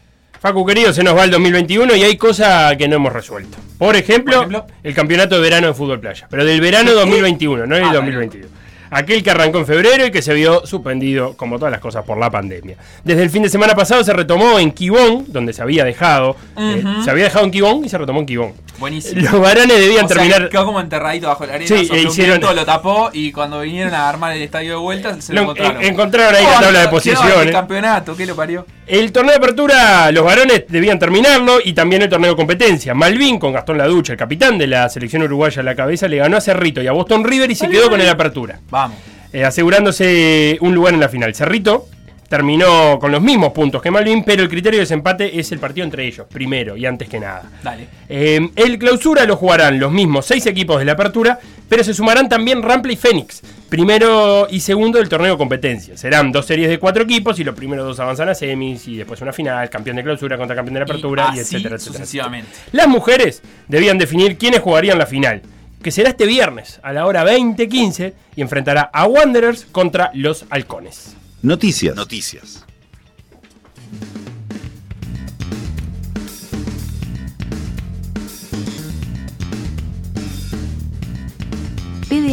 Facu 0.43 0.65
querido, 0.65 0.91
se 0.91 1.03
nos 1.03 1.15
va 1.15 1.23
el 1.23 1.31
2021 1.31 1.95
y 1.95 2.03
hay 2.03 2.17
cosas 2.17 2.75
que 2.75 2.85
no 2.89 2.97
hemos 2.97 3.13
resuelto. 3.13 3.57
Por 3.77 3.95
ejemplo, 3.95 4.65
el 4.83 4.93
campeonato 4.93 5.35
de 5.35 5.41
verano 5.41 5.67
de 5.67 5.73
fútbol 5.73 6.01
playa. 6.01 6.27
Pero 6.29 6.43
del 6.43 6.59
verano 6.59 6.91
2021, 6.91 7.65
no 7.65 7.77
el 7.77 7.83
Ah, 7.85 7.93
2022. 7.93 8.51
Aquel 8.95 9.23
que 9.23 9.31
arrancó 9.31 9.57
en 9.59 9.65
febrero 9.65 10.05
y 10.05 10.11
que 10.11 10.21
se 10.21 10.33
vio 10.35 10.67
suspendido, 10.67 11.35
como 11.37 11.57
todas 11.57 11.71
las 11.71 11.79
cosas, 11.79 12.03
por 12.03 12.17
la 12.17 12.29
pandemia. 12.29 12.75
Desde 13.05 13.23
el 13.23 13.29
fin 13.29 13.41
de 13.41 13.49
semana 13.49 13.73
pasado 13.73 14.03
se 14.03 14.11
retomó 14.13 14.59
en 14.59 14.71
Quibón, 14.71 15.25
donde 15.29 15.53
se 15.53 15.61
había 15.63 15.83
dejado. 15.85 16.35
eh, 16.57 16.83
se 17.03 17.09
había 17.09 17.23
dejado 17.23 17.45
en 17.45 17.51
Quibón 17.51 17.85
y 17.85 17.89
se 17.89 17.97
retomó 17.97 18.19
en 18.19 18.25
Quibón. 18.27 18.53
Buenísimo. 18.77 19.21
Los 19.21 19.39
varones 19.39 19.79
debían 19.79 20.05
O 20.05 20.07
sea, 20.09 20.17
terminar. 20.17 20.49
Quedó 20.49 20.65
como 20.65 20.79
enterradito 20.81 21.27
bajo 21.27 21.45
la 21.45 21.53
arena. 21.55 21.67
Sí, 21.67 21.89
un 22.05 22.15
viento, 22.15 22.53
lo 22.53 22.65
tapó 22.65 23.09
y 23.13 23.31
cuando 23.31 23.61
vinieron 23.61 23.93
a 23.95 24.09
armar 24.09 24.33
el 24.35 24.41
estadio 24.43 24.71
de 24.71 24.77
vuelta 24.77 25.19
se 25.21 25.31
lo, 25.33 25.37
Lo- 25.37 25.43
encontraron. 25.51 25.81
en- 25.81 25.93
encontraron 25.93 26.35
ahí 26.35 26.43
la 26.43 26.57
Oh, 26.57 26.61
tabla 26.61 26.79
de 26.81 26.87
posiciones. 26.89 27.37
El 27.47 27.51
campeonato, 27.51 28.15
¿qué 28.15 28.25
lo 28.27 28.35
parió? 28.35 28.65
El 28.85 29.13
torneo 29.13 29.31
de 29.31 29.37
apertura, 29.37 30.11
los 30.11 30.25
varones 30.25 30.65
debían 30.67 30.99
terminarlo 30.99 31.59
y 31.63 31.71
también 31.71 32.01
el 32.01 32.09
torneo 32.09 32.31
de 32.31 32.35
competencia. 32.35 32.93
Malvin, 32.93 33.39
con 33.39 33.53
Gastón 33.53 33.77
Laducha, 33.77 34.11
el 34.13 34.19
capitán 34.19 34.57
de 34.57 34.67
la 34.67 34.89
selección 34.89 35.23
uruguaya 35.23 35.61
a 35.61 35.63
la 35.63 35.73
cabeza, 35.73 36.07
le 36.09 36.17
ganó 36.17 36.35
a 36.35 36.41
Cerrito 36.41 36.81
y 36.81 36.87
a 36.87 36.91
Boston 36.91 37.23
River 37.23 37.49
y 37.49 37.55
se 37.55 37.69
quedó 37.69 37.89
con 37.89 38.01
el 38.01 38.09
apertura. 38.09 38.59
Vamos. 38.69 38.97
eh, 39.31 39.45
asegurándose 39.45 40.57
un 40.61 40.75
lugar 40.75 40.93
en 40.93 40.99
la 40.99 41.07
final. 41.09 41.33
Cerrito 41.33 41.87
terminó 42.27 42.97
con 42.99 43.11
los 43.11 43.21
mismos 43.21 43.53
puntos 43.53 43.81
que 43.81 43.89
Malvin, 43.89 44.23
pero 44.23 44.43
el 44.43 44.49
criterio 44.49 44.79
de 44.79 44.83
desempate 44.83 45.39
es 45.39 45.51
el 45.51 45.59
partido 45.59 45.85
entre 45.85 46.05
ellos, 46.05 46.27
primero 46.31 46.75
y 46.75 46.85
antes 46.85 47.07
que 47.07 47.19
nada. 47.19 47.43
Dale. 47.63 47.87
Eh, 48.09 48.49
el 48.55 48.77
clausura 48.79 49.23
lo 49.25 49.37
jugarán 49.37 49.79
los 49.79 49.91
mismos 49.91 50.25
seis 50.25 50.45
equipos 50.45 50.79
de 50.79 50.85
la 50.85 50.93
apertura, 50.93 51.39
pero 51.73 51.83
se 51.83 51.95
sumarán 51.95 52.29
también 52.29 52.61
Rample 52.61 52.93
y 52.93 52.95
Fénix, 52.95 53.41
primero 53.67 54.45
y 54.47 54.59
segundo 54.59 54.99
del 54.99 55.09
torneo 55.09 55.31
de 55.31 55.37
competencia. 55.39 55.97
Serán 55.97 56.31
dos 56.31 56.45
series 56.45 56.69
de 56.69 56.77
cuatro 56.77 57.01
equipos 57.01 57.39
y 57.39 57.43
los 57.43 57.55
primeros 57.55 57.83
dos 57.83 57.99
avanzan 57.99 58.29
a 58.29 58.35
semis 58.35 58.87
y 58.87 58.97
después 58.97 59.19
una 59.21 59.33
final, 59.33 59.71
campeón 59.71 59.95
de 59.95 60.03
clausura 60.03 60.37
contra 60.37 60.55
campeón 60.55 60.75
de 60.75 60.79
la 60.81 60.83
apertura 60.83 61.31
y, 61.33 61.39
así 61.39 61.55
etcétera, 61.55 61.77
etcétera. 61.77 61.97
sucesivamente. 61.97 62.51
Las 62.73 62.87
mujeres 62.87 63.41
debían 63.67 63.97
definir 63.97 64.37
quiénes 64.37 64.59
jugarían 64.59 64.99
la 64.99 65.07
final, 65.07 65.41
que 65.81 65.89
será 65.89 66.09
este 66.09 66.27
viernes 66.27 66.79
a 66.83 66.93
la 66.93 67.07
hora 67.07 67.23
20:15 67.25 68.13
y 68.35 68.41
enfrentará 68.41 68.91
a 68.93 69.07
Wanderers 69.07 69.65
contra 69.71 70.11
los 70.13 70.45
Halcones. 70.51 71.15
Noticias. 71.41 71.95
Noticias. 71.95 72.63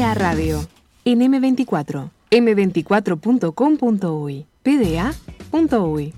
Radio. 0.00 0.66
En 1.04 1.20
M24. 1.20 2.08
M24.com.uy. 2.30 4.46
PDA.uy. 4.62 6.14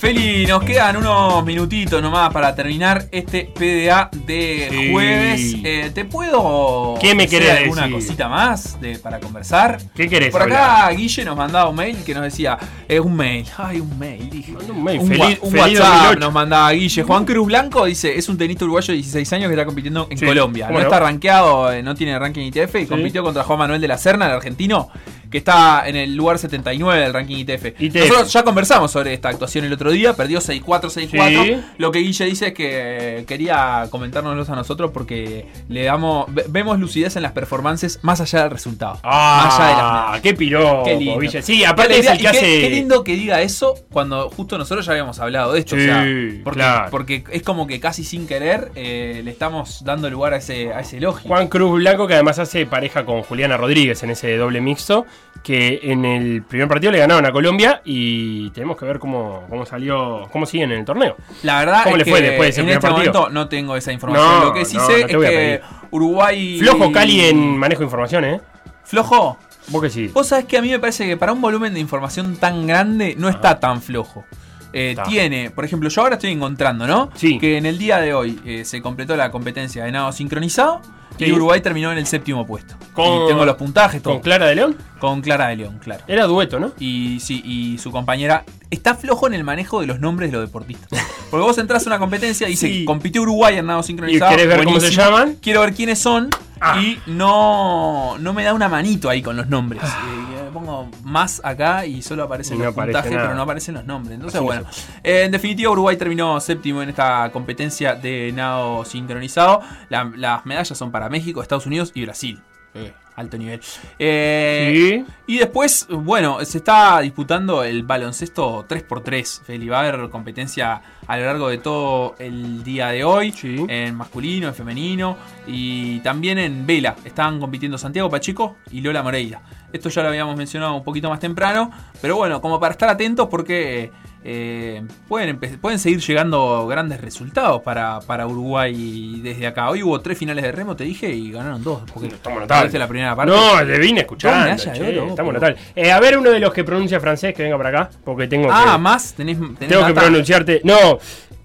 Feli, 0.00 0.46
nos 0.46 0.62
quedan 0.64 0.96
unos 0.96 1.44
minutitos 1.44 2.00
nomás 2.00 2.32
para 2.32 2.54
terminar 2.54 3.04
este 3.12 3.44
PDA 3.54 4.08
de 4.26 4.68
Sí. 4.70 4.90
jueves. 4.92 5.56
Eh, 5.62 5.90
¿Te 5.94 6.06
puedo 6.06 6.94
¿Qué 6.98 7.14
me 7.14 7.28
querés 7.28 7.50
alguna 7.50 7.82
decir? 7.82 7.96
cosita 7.96 8.26
más 8.26 8.80
de, 8.80 8.98
para 8.98 9.20
conversar? 9.20 9.76
¿Qué 9.94 10.08
querés 10.08 10.30
Por 10.30 10.40
acá 10.40 10.84
hablar? 10.86 10.96
Guille 10.96 11.22
nos 11.26 11.36
mandaba 11.36 11.68
un 11.68 11.76
mail 11.76 11.98
que 12.02 12.14
nos 12.14 12.22
decía, 12.22 12.56
es 12.88 12.98
un 12.98 13.14
mail, 13.14 13.44
ay, 13.58 13.80
un 13.80 13.98
mail, 13.98 14.30
dije. 14.30 14.54
Un 14.70 14.82
mail, 14.82 15.00
Un, 15.00 15.08
feliz- 15.08 15.38
un 15.42 15.50
feliz 15.52 15.78
WhatsApp 15.80 15.94
2008. 15.96 16.20
nos 16.20 16.32
mandaba 16.32 16.70
Guille. 16.72 17.02
Juan 17.02 17.24
Cruz 17.26 17.46
Blanco 17.46 17.84
dice, 17.84 18.16
es 18.16 18.26
un 18.30 18.38
tenista 18.38 18.64
uruguayo 18.64 18.86
de 18.92 18.94
16 18.94 19.30
años 19.34 19.48
que 19.48 19.54
está 19.54 19.66
compitiendo 19.66 20.06
en 20.10 20.16
Sí, 20.16 20.24
Colombia. 20.24 20.64
No, 20.64 20.68
¿cómo 20.68 20.78
no? 20.78 20.84
está 20.86 20.98
rankeado, 21.00 21.72
eh, 21.72 21.82
no 21.82 21.94
tiene 21.94 22.18
ranking 22.18 22.46
ITF 22.50 22.74
y 22.76 22.86
compitió 22.86 23.22
contra 23.22 23.44
Juan 23.44 23.58
Manuel 23.58 23.82
de 23.82 23.88
la 23.88 23.98
Serna, 23.98 24.24
el 24.28 24.32
argentino, 24.32 24.88
que 25.30 25.38
está 25.38 25.88
en 25.88 25.96
el 25.96 26.14
lugar 26.16 26.38
79 26.38 27.00
del 27.00 27.12
ranking 27.12 27.36
ITF. 27.36 27.80
ITF. 27.80 27.96
Nosotros 28.08 28.32
ya 28.32 28.42
conversamos 28.42 28.90
sobre 28.90 29.14
esta 29.14 29.28
actuación 29.28 29.64
el 29.64 29.72
otro 29.72 29.90
día, 29.92 30.14
perdió 30.14 30.40
6-4, 30.40 30.90
6-4. 30.90 31.44
Sí. 31.44 31.60
Lo 31.78 31.92
que 31.92 32.00
Guille 32.00 32.24
dice 32.26 32.48
es 32.48 32.54
que 32.54 33.24
quería 33.26 33.86
comentárnoslos 33.90 34.50
a 34.50 34.56
nosotros 34.56 34.90
porque 34.92 35.46
le 35.68 35.84
damos 35.84 36.26
ve- 36.34 36.44
vemos 36.48 36.78
lucidez 36.78 37.16
en 37.16 37.22
las 37.22 37.32
performances 37.32 37.98
más 38.02 38.20
allá 38.20 38.42
del 38.42 38.50
resultado. 38.50 38.98
más 39.04 39.54
allá 39.58 39.66
de 39.68 39.72
las 39.74 39.80
Ah, 39.82 40.18
qué 40.22 40.34
piropo, 40.34 40.84
Qué 40.84 40.96
lindo. 40.96 41.42
Sí, 41.42 41.64
aparte 41.64 41.98
es 41.98 42.06
el 42.06 42.16
que 42.16 42.22
qué- 42.22 42.28
hace. 42.28 42.60
Qué 42.62 42.70
lindo 42.70 43.04
que 43.04 43.12
diga 43.14 43.40
eso 43.42 43.74
cuando 43.92 44.30
justo 44.30 44.58
nosotros 44.58 44.84
ya 44.86 44.92
habíamos 44.92 45.18
hablado 45.20 45.52
de 45.52 45.60
esto. 45.60 45.76
Sí, 45.76 45.82
o 45.82 45.84
sea, 45.84 46.04
porque, 46.44 46.58
claro. 46.58 46.88
porque 46.90 47.24
es 47.30 47.42
como 47.42 47.66
que 47.66 47.78
casi 47.80 48.04
sin 48.04 48.26
querer 48.26 48.72
eh, 48.74 49.20
le 49.24 49.30
estamos 49.30 49.84
dando 49.84 50.10
lugar 50.10 50.34
a 50.34 50.38
ese, 50.38 50.72
a 50.72 50.80
ese 50.80 50.96
elogio. 50.96 51.28
Juan 51.28 51.48
Cruz 51.48 51.78
Blanco, 51.78 52.06
que 52.06 52.14
además 52.14 52.38
hace 52.38 52.66
pareja 52.66 53.04
con 53.04 53.22
Juliana 53.22 53.56
Rodríguez 53.56 54.02
en 54.02 54.10
ese 54.10 54.36
doble 54.36 54.60
mixto, 54.60 55.06
que 55.42 55.80
en 55.84 56.04
el 56.04 56.42
primer 56.42 56.68
partido 56.68 56.92
le 56.92 56.98
ganaron 56.98 57.24
a 57.24 57.32
Colombia 57.32 57.80
y 57.84 58.50
tenemos 58.50 58.76
que 58.76 58.84
ver 58.84 58.98
cómo, 58.98 59.44
cómo 59.48 59.64
salió, 59.64 60.28
cómo 60.30 60.44
siguen 60.44 60.72
en 60.72 60.80
el 60.80 60.84
torneo. 60.84 61.16
La 61.42 61.60
verdad 61.60 61.84
¿Cómo 61.84 61.96
es 61.96 62.00
le 62.00 62.04
que 62.04 62.10
fue 62.10 62.20
después 62.20 62.46
de 62.46 62.50
ese 62.50 62.60
en 62.60 62.66
primer 62.66 62.78
este 62.78 62.88
partido? 62.88 63.12
momento 63.12 63.34
no 63.34 63.48
tengo 63.48 63.76
esa 63.76 63.92
información. 63.92 64.38
No, 64.40 64.44
Lo 64.46 64.52
que 64.52 64.64
sí 64.64 64.76
no, 64.76 64.86
sé 64.86 65.06
no 65.12 65.22
es 65.22 65.30
que. 65.30 65.60
Uruguay. 65.90 66.58
Flojo 66.58 66.92
Cali 66.92 67.20
en 67.22 67.56
manejo 67.56 67.80
de 67.80 67.86
información, 67.86 68.24
¿eh? 68.24 68.40
¿Flojo? 68.84 69.38
Vos 69.68 69.82
que 69.82 69.90
sí. 69.90 70.08
Vos 70.08 70.26
sabés 70.26 70.44
que 70.44 70.58
a 70.58 70.62
mí 70.62 70.68
me 70.68 70.78
parece 70.78 71.06
que 71.06 71.16
para 71.16 71.32
un 71.32 71.40
volumen 71.40 71.72
de 71.74 71.80
información 71.80 72.36
tan 72.36 72.66
grande 72.66 73.14
no 73.16 73.28
está 73.28 73.58
tan 73.60 73.80
flojo. 73.80 74.24
Eh, 74.72 74.94
tiene, 75.08 75.50
por 75.50 75.64
ejemplo, 75.64 75.88
yo 75.88 76.02
ahora 76.02 76.14
estoy 76.14 76.30
encontrando, 76.30 76.86
¿no? 76.86 77.10
Sí. 77.14 77.38
Que 77.38 77.56
en 77.56 77.66
el 77.66 77.78
día 77.78 77.98
de 77.98 78.14
hoy 78.14 78.40
eh, 78.44 78.64
se 78.64 78.80
completó 78.82 79.16
la 79.16 79.30
competencia 79.30 79.84
de 79.84 79.92
nado 79.92 80.12
sincronizado 80.12 80.80
Sí. 81.24 81.30
y 81.30 81.32
Uruguay 81.32 81.60
terminó 81.60 81.92
en 81.92 81.98
el 81.98 82.06
séptimo 82.06 82.46
puesto. 82.46 82.74
Con- 82.92 83.24
y 83.24 83.28
tengo 83.28 83.44
los 83.44 83.56
puntajes, 83.56 84.02
todo. 84.02 84.14
¿Con 84.14 84.22
Clara 84.22 84.46
de 84.46 84.54
León? 84.56 84.76
Con 84.98 85.20
Clara 85.22 85.48
de 85.48 85.56
León, 85.56 85.78
claro. 85.82 86.02
Era 86.08 86.26
dueto, 86.26 86.58
¿no? 86.58 86.72
Y 86.78 87.20
sí, 87.20 87.42
y 87.44 87.78
su 87.78 87.90
compañera 87.90 88.44
está 88.70 88.94
flojo 88.94 89.26
en 89.26 89.34
el 89.34 89.44
manejo 89.44 89.80
de 89.80 89.86
los 89.86 90.00
nombres 90.00 90.30
de 90.30 90.38
los 90.38 90.46
deportistas. 90.46 90.88
Porque 91.30 91.44
vos 91.46 91.56
entras 91.58 91.84
a 91.86 91.90
una 91.90 91.98
competencia 91.98 92.46
y 92.48 92.52
dice, 92.52 92.66
Sí. 92.66 92.84
compitió 92.84 93.22
Uruguay 93.22 93.56
en 93.56 93.66
nado 93.66 93.82
sincronizado. 93.82 94.32
¿Y 94.32 94.36
querés 94.36 94.48
ver 94.48 94.64
cómo 94.64 94.80
se 94.80 94.90
llaman? 94.90 95.36
Quiero 95.40 95.60
ver 95.60 95.72
quiénes 95.74 95.98
son 95.98 96.28
Ah. 96.60 96.80
y 96.82 96.98
no, 97.06 98.18
no 98.18 98.32
me 98.34 98.44
da 98.44 98.52
una 98.52 98.68
manito 98.68 99.08
ahí 99.08 99.22
con 99.22 99.36
los 99.36 99.48
nombres. 99.48 99.82
Eh, 99.82 100.39
pongo 100.52 100.88
más 101.02 101.40
acá 101.44 101.86
y 101.86 102.02
solo 102.02 102.24
aparecen 102.24 102.56
Y 102.56 102.58
no 102.58 102.64
los 102.66 102.74
aparece 102.74 102.92
puntajes, 102.92 103.12
nada. 103.12 103.22
pero 103.24 103.36
no 103.36 103.42
aparecen 103.42 103.74
los 103.74 103.84
nombres. 103.84 104.14
Entonces, 104.14 104.38
Así 104.38 104.44
bueno. 104.44 104.66
eh, 105.02 105.22
en 105.24 105.30
definitiva, 105.32 105.70
Uruguay 105.70 105.96
terminó 105.96 106.40
séptimo 106.40 106.82
en 106.82 106.88
esta 106.90 107.30
competencia 107.32 107.94
de 107.94 108.32
nado 108.34 108.84
sincronizado. 108.84 109.60
La- 109.88 110.10
las 110.16 110.46
medallas 110.46 110.76
son 110.76 110.90
para 110.90 111.08
México, 111.08 111.42
Estados 111.42 111.66
Unidos 111.66 111.92
y 111.94 112.04
Brasil. 112.04 112.42
Eh, 112.74 112.92
alto 113.20 113.38
nivel. 113.38 113.60
Eh, 113.98 115.04
Sí. 115.06 115.12
y 115.34 115.38
después, 115.38 115.86
bueno, 115.90 116.44
se 116.44 116.58
está 116.58 117.00
disputando 117.00 117.62
el 117.62 117.82
baloncesto 117.84 118.64
3x3. 118.68 119.42
Feli, 119.44 119.68
va 119.68 119.78
a 119.80 119.88
haber 119.88 120.10
competencia 120.10 120.82
a 121.06 121.16
lo 121.16 121.24
largo 121.26 121.48
de 121.48 121.58
todo 121.58 122.14
el 122.18 122.62
día 122.64 122.88
de 122.88 123.04
hoy. 123.04 123.32
Sí. 123.32 123.64
En 123.68 123.94
masculino, 123.94 124.48
en 124.48 124.54
femenino. 124.54 125.16
Y 125.46 126.00
también 126.00 126.38
en 126.38 126.66
vela. 126.66 126.96
Estaban 127.04 127.38
compitiendo 127.40 127.78
Santiago 127.78 128.08
Pacheco 128.10 128.56
y 128.70 128.80
Lola 128.80 129.02
Moreira. 129.02 129.40
Esto 129.72 129.88
ya 129.88 130.02
lo 130.02 130.08
habíamos 130.08 130.36
mencionado 130.36 130.74
un 130.74 130.82
poquito 130.84 131.08
más 131.08 131.20
temprano. 131.20 131.70
Pero 132.00 132.16
bueno, 132.16 132.40
como 132.40 132.58
para 132.58 132.72
estar 132.72 132.88
atentos 132.88 133.28
porque 133.30 133.84
eh, 133.84 133.92
pueden, 134.22 135.40
empe- 135.40 135.58
pueden 135.58 135.78
seguir 135.78 136.00
llegando 136.00 136.66
grandes 136.66 137.00
resultados 137.00 137.62
para, 137.62 138.00
para 138.00 138.26
Uruguay 138.26 139.20
desde 139.22 139.46
acá. 139.46 139.70
Hoy 139.70 139.82
hubo 139.82 140.00
tres 140.00 140.18
finales 140.18 140.44
de 140.44 140.52
remo, 140.52 140.76
te 140.76 140.84
dije, 140.84 141.08
y 141.10 141.32
ganaron 141.32 141.62
dos. 141.64 141.82
Porque 141.92 142.08
Estamos 142.08 142.36
¿no 142.36 142.40
notables. 142.42 142.64
viste 142.64 142.78
la 142.78 142.88
primera 142.88 143.16
parte. 143.16 143.32
No, 143.32 143.62
le 143.64 143.78
vine 143.78 144.00
escuchando. 144.00 144.56
Che, 144.56 144.70
oro, 144.98 145.08
estamos 145.10 145.34
pero-. 145.40 145.56
Eh, 145.74 145.90
a 145.90 146.00
ver, 146.00 146.18
uno 146.18 146.30
de 146.30 146.38
los 146.40 146.52
que 146.52 146.64
pronuncia 146.64 147.00
francés 147.00 147.34
que 147.34 147.42
venga 147.42 147.56
para 147.56 147.68
acá, 147.70 147.90
porque 148.04 148.26
tengo 148.28 148.48
Ah, 148.52 148.72
que. 148.74 148.78
más, 148.78 149.14
tenés, 149.14 149.38
tenés 149.38 149.68
Tengo 149.68 149.86
que 149.86 149.94
pronunciarte. 149.94 150.60
No, 150.64 150.98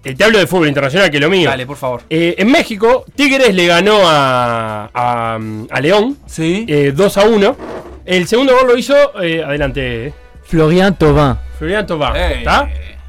eh, 0.04 0.14
te 0.14 0.24
hablo 0.24 0.38
de 0.38 0.46
fútbol 0.46 0.68
internacional, 0.68 1.10
que 1.10 1.16
es 1.16 1.22
lo 1.22 1.30
mío. 1.30 1.48
Dale, 1.48 1.66
por 1.66 1.76
favor. 1.76 2.02
Eh, 2.10 2.34
en 2.38 2.50
México, 2.50 3.04
Tigres 3.14 3.54
le 3.54 3.66
ganó 3.66 4.00
a, 4.04 4.90
a, 4.92 5.38
a 5.70 5.80
León 5.80 6.16
Sí. 6.26 6.64
eh, 6.68 6.92
2 6.94 7.16
a 7.18 7.24
1. 7.24 7.56
El 8.04 8.28
segundo 8.28 8.54
gol 8.56 8.68
lo 8.68 8.76
hizo, 8.78 8.94
eh, 9.20 9.42
adelante, 9.42 10.12
Florian 10.46 10.94
Thauvin. 10.96 11.36
Florian 11.58 11.86
Thauvin, 11.86 12.08
Eh. 12.16 12.34
¿está? 12.38 12.68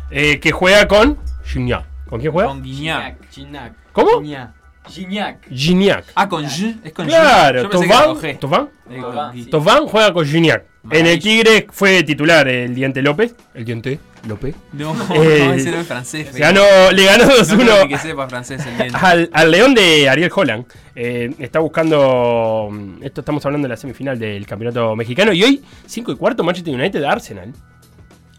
Eh, 0.09 0.39
que 0.39 0.51
juega 0.51 0.87
con 0.87 1.17
Gignac. 1.45 1.85
¿Con 2.09 2.19
quién 2.19 2.31
juega? 2.31 2.49
Con 2.49 2.63
Guiñac. 2.63 3.15
Gignac. 3.31 3.73
¿Cómo? 3.91 4.21
Gignac. 4.21 4.51
Gignac. 4.87 5.47
Gignac. 5.49 6.05
Ah, 6.15 6.29
con 6.29 6.45
G. 6.45 6.77
Es 6.83 6.93
con 6.93 7.05
G. 7.05 7.09
Claro, 7.09 7.63
Yo 7.63 7.69
pensé 7.69 7.87
que 7.87 7.93
era 7.93 8.03
con 8.05 8.13
Thauvin, 8.15 8.35
G. 8.35 8.39
Thauvin, 8.39 8.67
Eh, 8.89 9.01
con 9.01 9.13
Thauvin, 9.15 9.31
G. 9.41 9.43
sí. 9.43 9.49
Thauvin 9.49 9.87
juega 9.87 10.13
con 10.13 10.25
Gignac. 10.25 10.63
En 10.89 11.05
el. 11.05 11.19
Tigre 11.19 11.67
fue 11.69 12.03
titular 12.03 12.47
el 12.47 12.73
Diente 12.73 13.01
López. 13.01 13.35
El 13.53 13.65
Diente 13.65 13.99
López. 14.27 14.55
No, 14.73 14.93
Eh, 15.13 15.43
no, 15.47 15.53
ese 15.53 15.71
no 15.71 15.77
es 15.79 15.87
francés. 15.87 16.33
Ganó, 16.35 16.61
le 16.93 17.05
ganó 17.05 17.25
No 17.25 17.31
2-1 17.33 17.55
creo 17.63 17.83
ni 17.83 17.89
que 17.89 17.97
sepa 17.97 18.27
francés 18.29 18.61
al, 18.93 19.29
al 19.33 19.51
León 19.51 19.73
de 19.75 20.09
Ariel 20.09 20.31
Holland. 20.33 20.65
Eh, 20.95 21.33
está 21.39 21.59
buscando. 21.59 22.69
mm, 22.71 23.03
Esto 23.03 23.21
estamos 23.21 23.45
hablando 23.45 23.65
de 23.67 23.69
la 23.73 23.77
semifinal 23.77 24.17
del 24.17 24.45
campeonato 24.45 24.95
mexicano. 24.95 25.31
Y 25.33 25.43
hoy, 25.43 25.63
5 25.85 26.11
y 26.11 26.15
cuarto, 26.15 26.43
Manchester 26.43 26.73
United 26.73 27.03
Arsenal. 27.03 27.53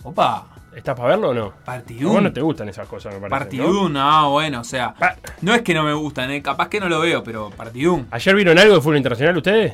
Opa. 0.03 0.47
¿Estás 0.75 0.95
para 0.95 1.09
verlo 1.09 1.31
o 1.31 1.35
no? 1.35 1.53
Partidún. 1.65 2.13
vos 2.13 2.23
no 2.23 2.33
te 2.33 2.41
gustan 2.41 2.69
esas 2.69 2.87
cosas, 2.87 3.13
me 3.13 3.29
parece. 3.29 3.57
¿no? 3.57 3.65
Partidún, 3.65 3.93
no, 3.95 4.31
bueno, 4.31 4.61
o 4.61 4.65
sea. 4.65 4.95
Pa- 4.95 5.17
No 5.41 5.53
es 5.55 5.63
que 5.63 5.75
no 5.75 5.83
me 5.83 5.93
gustan, 5.93 6.31
eh, 6.31 6.41
capaz 6.41 6.69
que 6.69 6.79
no 6.79 6.89
lo 6.89 7.01
veo, 7.01 7.25
pero 7.25 7.51
partidún. 7.51 8.07
¿Ayer 8.13 8.37
vieron 8.37 8.57
algo 8.59 8.75
de 8.77 8.81
fútbol 8.81 8.97
internacional 8.99 9.37
ustedes? 9.37 9.73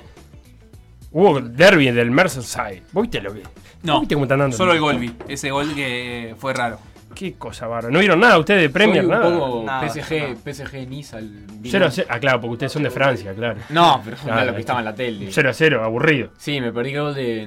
Hubo 1.15 1.41
derby 1.41 1.91
del 1.93 2.11
Merseyside. 2.11 2.83
¿Vos 2.93 3.03
viste 3.03 3.21
lo 3.23 3.33
que? 3.33 3.43
No, 3.85 4.01
¿Viste 4.01 4.15
cómo 4.17 4.25
están 4.25 4.41
dando? 4.41 4.57
solo 4.57 4.73
el 4.73 4.81
gol 4.81 4.99
vi. 4.99 5.13
Ese 5.29 5.51
gol 5.51 5.73
que 5.75 6.35
fue 6.39 6.53
raro. 6.53 6.79
Qué 7.15 7.35
cosa 7.35 7.69
barra. 7.69 7.89
¿No 7.91 8.01
vieron 8.01 8.19
nada 8.19 8.37
ustedes 8.39 8.63
de 8.63 8.71
Premier? 8.71 9.05
Soy 9.05 9.13
un 9.15 9.21
Nada. 9.21 9.39
poco 9.39 9.63
Nada, 9.65 9.89
PSG, 9.89 10.37
PSG 10.45 10.89
Niza. 10.89 11.19
el- 11.21 11.47
Cero 11.65 11.87
a 11.87 11.91
cero. 11.93 12.09
Ah, 12.11 12.19
claro, 12.19 12.41
porque 12.41 12.53
ustedes 12.55 12.73
son 12.73 12.83
de 12.83 12.91
Francia, 12.91 13.33
claro. 13.33 13.61
No, 13.69 14.03
pero 14.05 14.17
Claro, 14.17 14.41
no 14.41 14.47
lo 14.47 14.55
que 14.55 14.61
estaba 14.61 14.81
en 14.81 14.85
la 14.87 14.95
tele. 14.97 15.29
0 15.31 15.49
a 15.49 15.53
0, 15.53 15.85
aburrido. 15.85 16.31
Sí, 16.37 16.61
me 16.61 16.73
perdí 16.73 16.93
el 16.95 17.01
gol 17.01 17.15
de, 17.15 17.47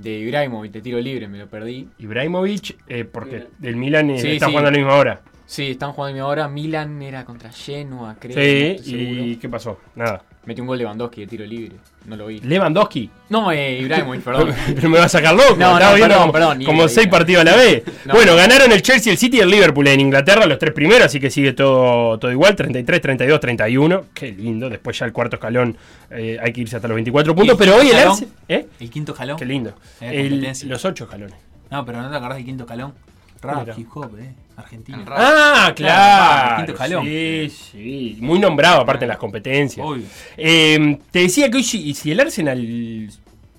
de 0.00 0.10
Ibrahimovic 0.20 0.70
de 0.70 0.80
tiro 0.80 1.00
libre, 1.00 1.26
me 1.26 1.38
lo 1.38 1.48
perdí. 1.48 1.88
Ibrahimovic, 1.98 2.76
eh, 2.86 3.04
porque 3.04 3.48
el 3.60 3.74
Milan 3.74 4.10
eh, 4.10 4.20
Sí, 4.20 4.28
está 4.34 4.46
sí. 4.46 4.52
jugando 4.52 4.68
a 4.68 4.72
la 4.72 4.78
misma 4.78 4.94
hora. 4.94 5.20
Sí, 5.46 5.72
están 5.72 5.90
jugando 5.92 6.22
ahora. 6.22 6.46
Milan 6.46 7.02
era 7.02 7.24
contra 7.24 7.50
Genoa, 7.50 8.14
creo. 8.20 8.36
no 8.36 8.40
Sí, 8.40 8.48
estoy 8.76 8.94
y 8.94 9.14
seguro. 9.16 9.40
¿qué 9.40 9.48
pasó? 9.48 9.80
Nada. 9.96 10.22
Metió 10.46 10.64
un 10.64 10.68
gol 10.68 10.78
Lewandowski 10.78 11.20
de 11.20 11.26
tiro 11.26 11.44
libre. 11.44 11.76
No 12.06 12.16
lo 12.16 12.26
vi. 12.26 12.40
Lewandowski. 12.40 13.10
No, 13.28 13.52
eh, 13.52 13.80
Ibrahimovic, 13.82 14.22
perdón. 14.22 14.54
Pero 14.74 14.88
me 14.88 14.98
va 14.98 15.04
a 15.04 15.08
sacar 15.08 15.34
loco. 15.34 15.54
No, 15.58 15.78
no, 15.78 15.94
viendo 15.94 16.00
perdón, 16.00 16.18
como, 16.20 16.32
perdón, 16.32 16.64
como 16.64 16.78
iba, 16.82 16.88
seis 16.88 17.08
partidos 17.08 17.42
a 17.42 17.44
la 17.44 17.56
vez. 17.56 17.82
No. 18.06 18.14
bueno, 18.14 18.34
ganaron 18.34 18.72
el 18.72 18.80
Chelsea, 18.80 19.12
el 19.12 19.18
City 19.18 19.36
y 19.36 19.40
el 19.40 19.50
Liverpool 19.50 19.86
en 19.86 20.00
Inglaterra, 20.00 20.46
los 20.46 20.58
tres 20.58 20.72
primeros, 20.72 21.04
así 21.04 21.20
que 21.20 21.28
sigue 21.28 21.52
todo, 21.52 22.18
todo 22.18 22.32
igual. 22.32 22.56
33, 22.56 23.00
32, 23.02 23.38
31. 23.38 24.04
Qué 24.14 24.32
lindo. 24.32 24.70
Después 24.70 24.98
ya 24.98 25.04
el 25.04 25.12
cuarto 25.12 25.36
escalón 25.36 25.76
eh, 26.10 26.38
hay 26.42 26.52
que 26.52 26.62
irse 26.62 26.76
hasta 26.76 26.88
los 26.88 26.94
24 26.94 27.34
puntos. 27.34 27.54
¿Y 27.54 27.58
Pero 27.58 27.76
hoy 27.76 27.82
el 27.88 27.92
escalón? 27.92 28.12
Arsenal. 28.12 28.34
¿Eh? 28.48 28.66
El 28.80 28.90
quinto 28.90 29.12
jalón. 29.14 29.36
Qué 29.36 29.44
lindo. 29.44 29.74
El- 30.00 30.40
los 30.66 30.84
ocho 30.86 31.04
escalones. 31.04 31.34
No, 31.70 31.84
pero 31.84 32.00
no 32.00 32.10
te 32.10 32.16
acordás 32.16 32.38
de 32.38 32.44
quinto 32.46 32.64
escalón. 32.64 32.94
Rap, 33.42 33.68
hip 33.78 33.88
hop, 33.94 34.18
eh. 34.18 34.34
Argentino. 34.56 34.98
Ah, 35.08 35.72
Claro, 35.74 35.74
claro. 35.74 36.56
quinto 36.56 36.72
escalón. 36.72 37.04
Sí, 37.06 37.50
sí. 37.72 38.16
Muy 38.20 38.38
nombrado, 38.38 38.82
aparte 38.82 39.04
en 39.06 39.08
las 39.08 39.16
competencias. 39.18 39.86
Obvio. 39.86 40.04
Eh, 40.36 40.98
te 41.10 41.20
decía 41.20 41.50
que 41.50 41.56
hoy, 41.56 41.64
si, 41.64 41.94
si 41.94 42.10
el 42.12 42.20
Arsenal 42.20 43.08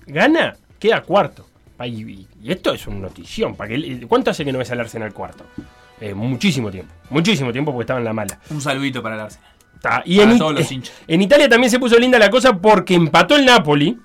gana, 0.06 0.56
queda 0.78 1.02
cuarto. 1.02 1.46
Y, 1.84 2.26
y 2.40 2.52
esto 2.52 2.72
es 2.74 2.86
una 2.86 3.00
notición. 3.00 3.56
Para 3.56 3.68
que, 3.70 3.74
el- 3.74 4.06
¿Cuánto 4.06 4.30
hace 4.30 4.44
que 4.44 4.52
no 4.52 4.58
ves 4.58 4.70
al 4.70 4.78
Arsenal 4.80 5.12
cuarto? 5.12 5.44
Eh, 6.00 6.14
muchísimo 6.14 6.70
tiempo. 6.70 6.92
Muchísimo 7.10 7.50
tiempo 7.52 7.72
porque 7.72 7.82
estaba 7.82 7.98
en 7.98 8.04
la 8.04 8.12
mala. 8.12 8.38
Un 8.50 8.60
saludito 8.60 9.02
para 9.02 9.16
el 9.16 9.20
Arsenal. 9.22 9.48
Ta, 9.80 10.02
y 10.04 10.18
Para 10.18 10.28
en, 10.30 10.36
It- 10.36 10.38
todos 10.38 10.54
los 10.54 10.70
hinchas. 10.70 10.94
en 11.08 11.22
Italia 11.22 11.48
también 11.48 11.70
se 11.70 11.80
puso 11.80 11.98
linda 11.98 12.16
la 12.20 12.30
cosa 12.30 12.56
porque 12.56 12.94
empató 12.94 13.34
el 13.34 13.44
Napoli 13.44 13.98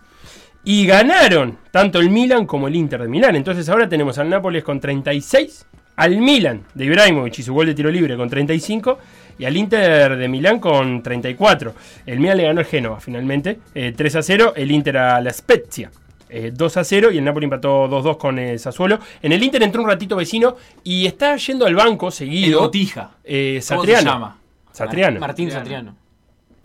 y 0.70 0.86
ganaron 0.86 1.58
tanto 1.72 1.98
el 2.00 2.10
Milan 2.10 2.46
como 2.46 2.68
el 2.68 2.76
Inter 2.76 3.02
de 3.02 3.08
Milán. 3.08 3.38
Entonces 3.38 3.70
ahora 3.70 3.88
tenemos 3.88 4.18
al 4.18 4.28
Nápoles 4.30 4.66
con 4.66 4.82
36, 4.82 5.66
al 5.96 6.18
Milan 6.18 6.64
de 6.74 6.84
Ibrahimovic 6.84 7.40
y 7.40 7.44
su 7.44 7.54
gol 7.54 7.68
de 7.68 7.74
tiro 7.74 7.90
libre 7.90 8.18
con 8.18 8.30
35 8.30 8.98
y 9.40 9.46
al 9.46 9.56
Inter 9.56 10.18
de 10.18 10.28
Milán 10.28 10.60
con 10.60 11.02
34. 11.02 11.74
El 12.06 12.20
Milan 12.20 12.36
le 12.38 12.44
ganó 12.44 12.60
al 12.60 12.66
Génova 12.66 13.00
finalmente, 13.00 13.60
eh, 13.74 13.94
3 13.96 14.16
a 14.18 14.22
0, 14.22 14.54
el 14.58 14.70
Inter 14.72 14.98
a 14.98 15.22
la 15.22 15.32
Spezia. 15.32 15.90
eh, 16.30 16.52
2 16.54 16.76
a 16.78 16.84
0 16.84 17.12
y 17.14 17.18
el 17.20 17.24
Napoli 17.24 17.46
empató 17.46 17.88
2-2 17.88 18.18
con 18.18 18.38
eh, 18.38 18.58
Sassuolo. 18.60 19.00
En 19.22 19.32
el 19.32 19.42
Inter 19.42 19.64
entró 19.64 19.82
un 19.82 19.88
ratito 19.88 20.18
vecino 20.18 20.58
y 20.84 21.06
está 21.06 21.38
yendo 21.38 21.66
al 21.66 21.76
banco 21.76 22.12
seguido. 22.12 22.60
El 22.60 22.66
Botija. 22.66 23.12
Eh, 23.24 23.62
¿Cómo 23.70 23.84
se 23.86 23.92
Satriano. 23.94 24.12
llama? 24.12 24.38
Satriano. 24.74 25.20
Martín 25.22 25.50
Satriano. 25.50 25.96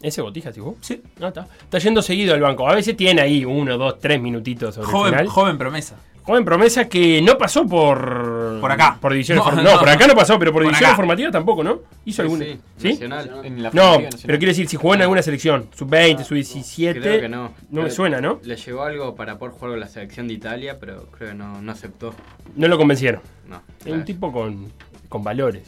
¿Ese 0.02 0.20
Botija, 0.20 0.50
tipo? 0.52 0.76
Sí. 0.80 1.00
No, 1.20 1.28
está. 1.28 1.46
Está 1.62 1.78
yendo 1.78 2.02
seguido 2.02 2.34
al 2.34 2.40
banco. 2.40 2.68
A 2.68 2.74
veces 2.74 2.96
tiene 2.96 3.22
ahí 3.22 3.44
uno, 3.44 3.78
dos, 3.78 3.98
tres 4.00 4.20
minutitos 4.20 4.74
sobre 4.74 4.86
el 4.88 4.92
Joven, 4.92 5.10
final. 5.12 5.28
joven 5.28 5.58
promesa. 5.58 5.96
Joven 6.24 6.44
promesa 6.44 6.88
que 6.88 7.20
no 7.20 7.36
pasó 7.36 7.66
por. 7.66 8.58
Por 8.60 8.70
acá. 8.70 8.96
Por 9.00 9.12
divisiones 9.12 9.44
No, 9.44 9.50
no. 9.52 9.62
no, 9.62 9.78
por 9.80 9.88
acá 9.88 10.06
no 10.06 10.14
pasó, 10.14 10.38
pero 10.38 10.52
por, 10.52 10.62
Por 10.62 10.68
divisiones 10.70 10.88
acá. 10.90 10.96
formativas 10.96 11.32
tampoco, 11.32 11.64
¿no? 11.64 11.80
Hizo 12.04 12.22
alguna. 12.22 12.44
Sí, 12.44 12.58
¿Sí? 12.78 12.88
Nacional. 12.92 13.30
En 13.44 13.62
la 13.62 13.70
No, 13.72 13.92
nacional. 13.92 14.10
pero 14.26 14.38
quiere 14.38 14.52
decir, 14.52 14.68
si 14.68 14.76
jugó 14.76 14.94
en 14.94 15.02
alguna 15.02 15.20
selección, 15.22 15.66
sub-20, 15.74 16.22
sub-17. 16.24 17.00
Creo 17.00 17.20
que 17.22 17.28
no. 17.28 17.52
No 17.70 17.82
me 17.82 17.90
suena, 17.90 18.20
¿no? 18.20 18.38
Le 18.44 18.54
llegó 18.56 18.82
algo 18.84 19.14
para 19.16 19.36
poder 19.38 19.54
jugar 19.54 19.70
con 19.72 19.80
la 19.80 19.88
selección 19.88 20.28
de 20.28 20.34
Italia, 20.34 20.78
pero 20.78 21.06
creo 21.10 21.30
que 21.30 21.34
no, 21.34 21.60
no 21.60 21.72
aceptó. 21.72 22.14
No 22.54 22.68
lo 22.68 22.78
convencieron. 22.78 23.20
No. 23.48 23.60
Es 23.84 23.92
un 23.92 24.04
tipo 24.04 24.32
con, 24.32 24.70
con 25.08 25.24
valores. 25.24 25.64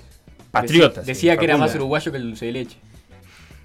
Patriotas. 0.52 1.04
Decía, 1.04 1.32
sí, 1.32 1.38
que 1.40 1.44
era 1.46 1.56
más 1.56 1.74
uruguayo 1.74 2.12
que 2.12 2.18
el 2.18 2.24
dulce 2.24 2.46
de 2.46 2.52
leche. 2.52 2.78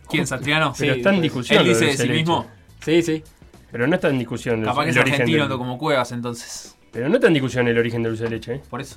¿Quién, 0.09 0.27
Satriano? 0.27 0.73
Pero 0.77 0.93
Sí, 0.93 0.99
está 0.99 1.13
en 1.13 1.21
discusión. 1.21 1.59
Él 1.61 1.67
dice 1.69 1.85
de 1.85 1.97
sí 1.97 2.09
mismo. 2.09 2.45
Sí, 2.83 3.01
sí. 3.01 3.23
Pero 3.71 3.85
no 3.87 3.95
está 3.95 4.09
en 4.09 4.17
discusión 4.19 4.59
el, 4.59 4.65
Capaz 4.65 4.83
que 4.85 4.89
es 4.91 4.97
argentino 4.97 5.47
del- 5.47 5.57
como 5.57 5.77
Cuevas, 5.77 6.11
entonces. 6.11 6.75
Pero 6.91 7.07
no 7.07 7.15
está 7.15 7.27
en 7.27 7.33
discusión 7.33 7.67
el 7.67 7.77
origen 7.77 8.01
del 8.01 8.13
dulce 8.13 8.23
de 8.23 8.29
leche, 8.31 8.53
¿eh? 8.55 8.61
Por 8.69 8.81
eso. 8.81 8.95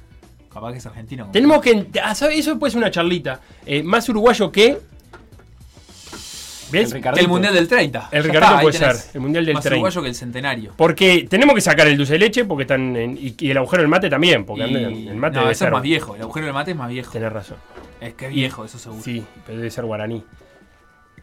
Capaz 0.52 0.72
que 0.72 0.78
es 0.78 0.86
argentino. 0.86 1.24
como 1.24 1.32
Tenemos 1.32 1.60
que. 1.60 1.86
ah. 2.02 2.12
Eso 2.32 2.58
puede 2.58 2.70
ser 2.70 2.78
una 2.78 2.90
charlita. 2.90 3.40
Eh, 3.66 3.82
más 3.82 4.08
uruguayo 4.08 4.50
que. 4.50 4.78
¿Ves? 6.70 6.90
El. 6.94 7.02
El 7.18 7.28
Mundial 7.28 7.52
del 7.52 7.68
30. 7.68 8.08
El 8.10 8.30
ahí 8.42 8.62
puede 8.62 8.78
ser. 8.78 8.96
El 9.12 9.20
Mundial 9.20 9.44
del 9.44 9.54
Más 9.54 9.62
30. 9.62 9.76
uruguayo 9.76 10.02
que 10.02 10.08
el 10.08 10.14
centenario. 10.14 10.72
Porque 10.76 11.26
tenemos 11.28 11.54
que 11.54 11.60
sacar 11.60 11.86
el 11.86 11.98
dulce 11.98 12.14
de 12.14 12.18
leche 12.20 12.44
porque 12.46 12.62
están 12.62 12.96
en- 12.96 13.18
y, 13.18 13.34
y 13.38 13.50
el 13.50 13.58
agujero 13.58 13.82
del 13.82 13.88
mate 13.90 14.08
también. 14.08 14.46
Porque 14.46 14.62
Y- 14.66 14.74
anda- 14.74 14.88
el 15.10 15.16
mate 15.16 15.34
no, 15.34 15.40
debe 15.42 15.52
eso 15.52 15.58
ser. 15.58 15.68
es 15.68 15.72
más 15.72 15.82
viejo. 15.82 16.14
El 16.16 16.22
agujero 16.22 16.46
del 16.46 16.54
mate 16.54 16.70
es 16.70 16.76
más 16.78 16.88
viejo. 16.88 17.12
Tenés 17.12 17.30
razón. 17.32 17.58
Es 18.00 18.14
que 18.14 18.26
es 18.28 18.32
viejo, 18.32 18.64
eso 18.64 18.78
seguro. 18.78 19.02
Sí, 19.02 19.22
pero 19.44 19.58
debe 19.58 19.70
ser 19.70 19.84
guaraní. 19.84 20.24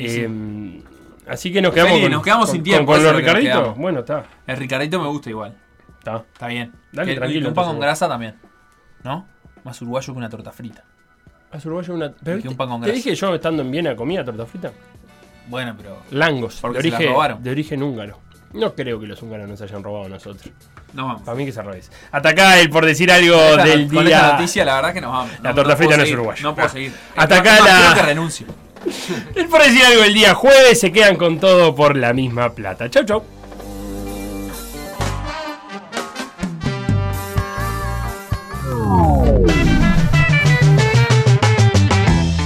Sí. 0.07 0.21
Eh, 0.21 0.81
así 1.27 1.51
que 1.51 1.61
nos 1.61 1.73
quedamos 1.73 1.93
Feli, 1.93 2.03
con, 2.05 2.11
nos 2.13 2.23
quedamos 2.23 2.45
con- 2.47 2.55
sin 2.55 2.63
tiempo, 2.63 2.91
Con, 2.93 3.03
con 3.03 3.13
los 3.13 3.21
quedamos. 3.39 3.77
Bueno, 3.77 3.99
está. 3.99 4.23
El 4.47 4.57
Ricardito 4.57 4.99
me 5.01 5.07
gusta 5.09 5.29
igual. 5.29 5.55
Está. 5.99 6.17
Está 6.33 6.47
bien. 6.47 6.71
Dale, 6.91 7.13
Que- 7.13 7.17
tranquilo, 7.19 7.49
Un 7.49 7.53
pan 7.53 7.65
con 7.65 7.79
grasa 7.79 8.07
también. 8.07 8.35
¿No? 9.03 9.27
Más 9.63 9.81
uruguayo 9.81 10.13
que 10.13 10.17
una 10.17 10.29
torta 10.29 10.51
frita. 10.51 10.83
Más 11.51 11.65
uruguayo 11.65 11.93
una. 11.93 12.11
Pero 12.23 12.41
que 12.41 12.47
un 12.47 12.53
te- 12.53 12.57
pan 12.57 12.69
con 12.69 12.81
te 12.81 12.87
grasa. 12.87 12.95
dije 12.95 13.15
yo 13.15 13.35
estando 13.35 13.61
en 13.61 13.71
Viena 13.71 13.95
comía 13.95 14.23
torta 14.23 14.45
frita. 14.45 14.71
Bueno, 15.47 15.75
pero. 15.77 15.97
Langos. 16.11 16.55
De 16.55 16.61
Porque 16.61 16.81
se 16.81 16.89
la 16.89 16.95
origen, 16.97 17.13
robaron. 17.13 17.43
de 17.43 17.51
origen 17.51 17.83
húngaro. 17.83 18.19
No 18.53 18.73
creo 18.73 18.99
que 18.99 19.05
los 19.05 19.21
húngaros 19.21 19.47
nos 19.47 19.61
hayan 19.61 19.83
robado 19.83 20.05
a 20.05 20.09
nosotros. 20.09 20.49
No 20.93 21.05
vamos. 21.05 21.21
Para 21.21 21.37
mí 21.37 21.43
que 21.43 21.51
es 21.51 21.57
al 21.57 21.65
revés. 21.67 21.91
Hasta 22.11 22.29
acá 22.29 22.59
el 22.59 22.69
por 22.71 22.83
decir 22.85 23.11
algo 23.11 23.35
Esta- 23.35 23.63
del 23.63 23.87
con 23.93 24.05
día. 24.05 24.15
esta 24.17 24.31
noticia, 24.33 24.65
la 24.65 24.75
verdad 24.75 24.93
que 24.93 25.01
nos 25.01 25.11
vamos. 25.11 25.31
La 25.43 25.49
No- 25.49 25.55
torta 25.55 25.71
no 25.71 25.77
frita 25.77 25.97
no 25.97 26.01
es 26.03 26.07
seguir, 26.07 26.15
uruguaya. 26.19 26.41
No 26.43 26.55
puedo 26.55 26.67
Ah. 26.67 26.71
seguir. 26.71 26.93
Hasta 27.15 27.37
acá 27.37 27.59
la- 27.63 27.93
que 27.95 28.01
renuncio. 28.01 28.47
El 29.35 29.47
por 29.47 29.61
decir 29.61 29.83
algo 29.83 30.03
el 30.03 30.13
día 30.13 30.33
jueves 30.33 30.79
se 30.79 30.91
quedan 30.91 31.15
con 31.15 31.39
todo 31.39 31.75
por 31.75 31.95
la 31.95 32.13
misma 32.13 32.53
plata. 32.53 32.89
Chau, 32.89 33.03
chau. 33.05 33.23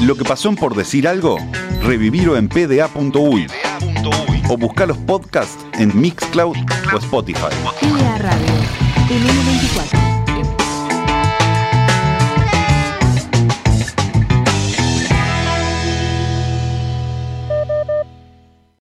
Lo 0.01 0.15
que 0.15 0.25
pasó 0.25 0.49
en 0.49 0.55
por 0.57 0.75
decir 0.75 1.07
algo, 1.07 1.37
revivirlo 1.81 2.35
en 2.35 2.49
pda.uy 2.49 3.47
o 4.49 4.57
buscar 4.57 4.87
los 4.87 4.97
podcasts 4.97 5.65
en 5.79 5.97
Mixcloud 5.99 6.57
o 6.93 6.97
Spotify. 6.97 7.47
PDA 7.79 8.17
Radio, 8.17 8.45
el 9.09 9.23
N24. 9.23 10.12